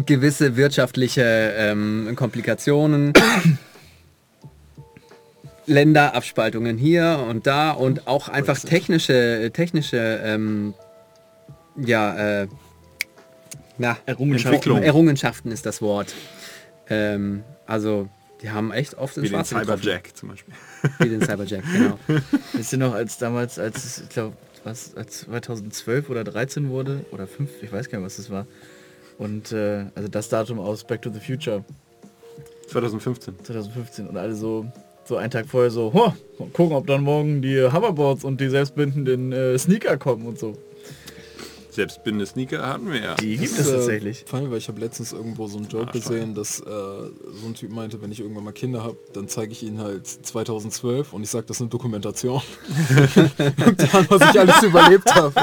gewisse 0.05 0.55
wirtschaftliche 0.55 1.53
ähm, 1.55 2.13
Komplikationen, 2.15 3.13
Länderabspaltungen 5.69 6.77
hier 6.77 7.25
und 7.29 7.47
da 7.47 7.71
und 7.71 8.07
auch 8.07 8.27
einfach 8.27 8.59
technische, 8.59 9.51
technische, 9.53 10.19
ähm, 10.23 10.73
ja, 11.77 12.41
äh, 12.41 12.47
na, 13.77 13.97
Errungenschaften. 14.05 14.83
Errungenschaften 14.83 15.51
ist 15.51 15.65
das 15.65 15.81
Wort. 15.81 16.13
Ähm, 16.89 17.43
also, 17.65 18.09
die 18.41 18.49
haben 18.49 18.71
echt 18.71 18.95
oft 18.95 19.15
Wie 19.15 19.21
ins 19.21 19.29
den 19.29 19.35
Schwarze 19.35 19.55
getroffen. 19.55 19.81
Cyberjack 19.81 20.17
zum 20.17 20.29
Beispiel. 20.29 20.53
Wie 20.99 21.09
den 21.09 21.21
Cyberjack, 21.21 21.63
genau. 21.73 21.99
Wisst 22.53 22.73
ihr 22.73 22.79
noch, 22.79 22.93
als 22.93 23.17
damals, 23.17 23.59
als 23.59 23.85
es, 23.85 24.01
ich 24.01 24.09
glaube, 24.09 24.35
was, 24.63 24.95
als 24.95 25.21
2012 25.21 26.09
oder 26.09 26.23
13 26.23 26.69
wurde, 26.69 27.05
oder 27.11 27.27
5, 27.27 27.63
ich 27.63 27.71
weiß 27.71 27.89
gar 27.89 27.99
nicht, 27.99 28.05
was 28.05 28.17
das 28.17 28.29
war. 28.29 28.45
Und 29.17 29.51
äh, 29.51 29.85
also 29.95 30.07
das 30.09 30.29
Datum 30.29 30.59
aus 30.59 30.85
Back 30.85 31.01
to 31.01 31.11
the 31.11 31.19
Future 31.19 31.63
2015. 32.69 33.35
2015 33.43 34.07
und 34.07 34.17
alle 34.17 34.35
so, 34.35 34.65
so 35.10 35.18
einen 35.18 35.31
Tag 35.31 35.48
vorher 35.48 35.72
so, 35.72 35.91
ho, 35.91 36.14
mal 36.38 36.49
gucken, 36.53 36.76
ob 36.76 36.88
dann 36.88 37.02
morgen 37.03 37.41
die 37.41 37.61
Hoverboards 37.61 38.23
und 38.23 38.40
die 38.40 38.48
selbstbindenden 38.48 39.34
äh, 39.34 39.57
Sneaker 39.57 39.98
kommen 39.98 40.26
und 40.27 40.40
so. 40.40 40.56
Selbstbindende 41.72 42.26
Sneaker 42.26 42.65
hatten 42.68 42.91
wir 42.91 42.99
ja. 43.02 43.15
Die 43.15 43.38
gibt 43.38 43.57
es 43.57 43.68
äh, 43.68 43.72
tatsächlich. 43.73 44.23
Funny, 44.27 44.49
weil 44.52 44.57
ich 44.60 44.68
habe 44.68 44.80
letztens 44.80 45.11
irgendwo 45.14 45.48
so 45.48 45.57
einen 45.57 45.68
Joke 45.68 45.91
gesehen, 45.91 46.36
dass 46.36 46.60
äh, 46.60 46.64
so 46.64 47.48
ein 47.48 47.56
Typ 47.56 47.72
meinte, 47.72 48.02
wenn 48.02 48.11
ich 48.11 48.19
irgendwann 48.19 48.44
mal 48.44 48.52
Kinder 48.52 48.84
habe, 48.84 48.98
dann 49.14 49.27
zeige 49.27 49.52
ich 49.52 49.64
ihnen 49.64 49.80
halt 49.80 50.06
2012 50.06 51.14
und 51.14 51.23
ich 51.23 51.30
sage, 51.30 51.45
das 51.48 51.57
ist 51.57 51.61
eine 51.61 51.69
Dokumentation. 51.69 52.41
Guck 53.15 53.77
dir 53.77 53.94
an, 53.95 54.06
was 54.10 54.30
ich 54.34 54.40
alles 54.40 54.64
überlebt 54.64 55.15
habe. 55.15 55.34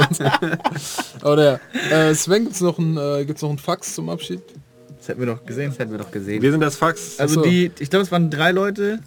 Aber 1.23 1.37
der, 1.37 1.61
äh, 1.91 2.15
Sven, 2.15 2.45
gibt's 2.45 2.61
noch 2.61 2.79
ein, 2.79 2.97
äh, 2.97 3.25
gibt's 3.25 3.43
noch 3.43 3.51
ein 3.51 3.59
Fax 3.59 3.95
zum 3.95 4.11
Abschied? 4.11 4.43
Das 4.99 5.09
hätten 5.09 5.21
wir 5.21 5.27
doch 5.27 5.45
gesehen. 5.45 5.71
Das 5.71 5.79
hätten 5.79 5.93
wir 5.93 5.99
doch 5.99 6.11
gesehen. 6.11 6.43
Wir 6.43 6.51
sind 6.51 6.61
das 6.61 6.77
Fax, 6.77 7.19
Also 7.19 7.41
Achso. 7.41 7.51
die, 7.51 7.71
ich 7.79 7.91
glaube, 7.91 8.05
es 8.05 8.13
waren 8.13 8.31
drei 8.31 8.53
Leute. 8.53 9.01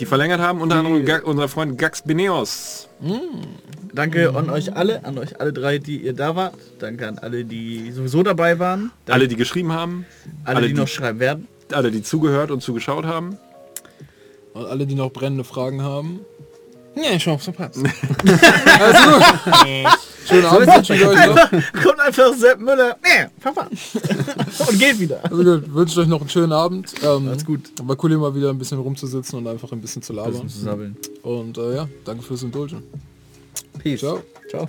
Die 0.00 0.06
verlängert 0.06 0.40
haben, 0.40 0.60
unter 0.60 0.76
anderem 0.76 1.04
unser 1.24 1.48
Freund 1.48 1.78
Gax 1.78 2.02
Beneos. 2.02 2.88
Danke 3.94 4.34
an 4.34 4.48
euch 4.50 4.74
alle, 4.74 5.04
an 5.04 5.18
euch 5.18 5.40
alle 5.40 5.52
drei, 5.52 5.78
die 5.78 5.98
ihr 5.98 6.14
da 6.14 6.34
wart. 6.36 6.54
Danke 6.78 7.08
an 7.08 7.18
alle, 7.18 7.44
die 7.44 7.90
sowieso 7.92 8.22
dabei 8.22 8.58
waren. 8.58 8.90
Danke 9.04 9.12
Alle, 9.12 9.28
die 9.28 9.36
geschrieben 9.36 9.72
haben, 9.72 10.06
alle, 10.44 10.56
alle, 10.58 10.66
die 10.68 10.74
die- 10.74 10.80
noch 10.80 10.88
schreiben 10.88 11.20
werden. 11.20 11.48
alle, 11.72 11.90
die 11.90 12.02
zugehört 12.02 12.50
und 12.50 12.62
zugeschaut 12.62 13.04
haben. 13.04 13.36
Und 14.54 14.66
alle, 14.66 14.86
die 14.86 14.94
noch 14.94 15.10
brennende 15.12 15.44
Fragen 15.44 15.82
haben. 15.82 16.20
Ja, 16.94 17.12
ich 17.12 17.26
hoffe, 17.26 17.52
passt. 17.52 17.78
also 17.78 19.10
gut. 19.10 19.98
Schönen 20.26 20.46
Abend 20.46 20.66
wünsche 20.66 20.94
ich 20.94 21.06
euch 21.06 21.26
noch. 21.26 21.50
Kommt 21.82 22.00
einfach 22.00 22.34
Sepp 22.34 22.60
Müller. 22.60 22.96
Nee, 23.02 23.26
Papa. 23.40 23.66
und 24.68 24.78
geht 24.78 25.00
wieder. 25.00 25.20
Also 25.24 25.42
gut, 25.42 25.74
wünsche 25.74 26.00
euch 26.00 26.06
noch 26.06 26.20
einen 26.20 26.30
schönen 26.30 26.52
Abend. 26.52 26.92
Ähm, 27.02 27.28
Alles 27.28 27.44
gut. 27.44 27.72
War 27.82 27.96
cool, 28.02 28.10
hier 28.10 28.18
mal 28.18 28.34
wieder 28.34 28.50
ein 28.50 28.58
bisschen 28.58 28.78
rumzusitzen 28.78 29.38
und 29.38 29.48
einfach 29.48 29.72
ein 29.72 29.80
bisschen 29.80 30.02
zu 30.02 30.12
labern. 30.12 30.32
Bisschen 30.32 30.48
zu 30.48 30.60
sabbeln. 30.60 30.96
Und 31.22 31.58
äh, 31.58 31.76
ja, 31.76 31.88
danke 32.04 32.22
fürs 32.22 32.42
Indulgen. 32.42 32.82
Peace. 33.82 34.00
Ciao. 34.00 34.20
Ciao. 34.48 34.68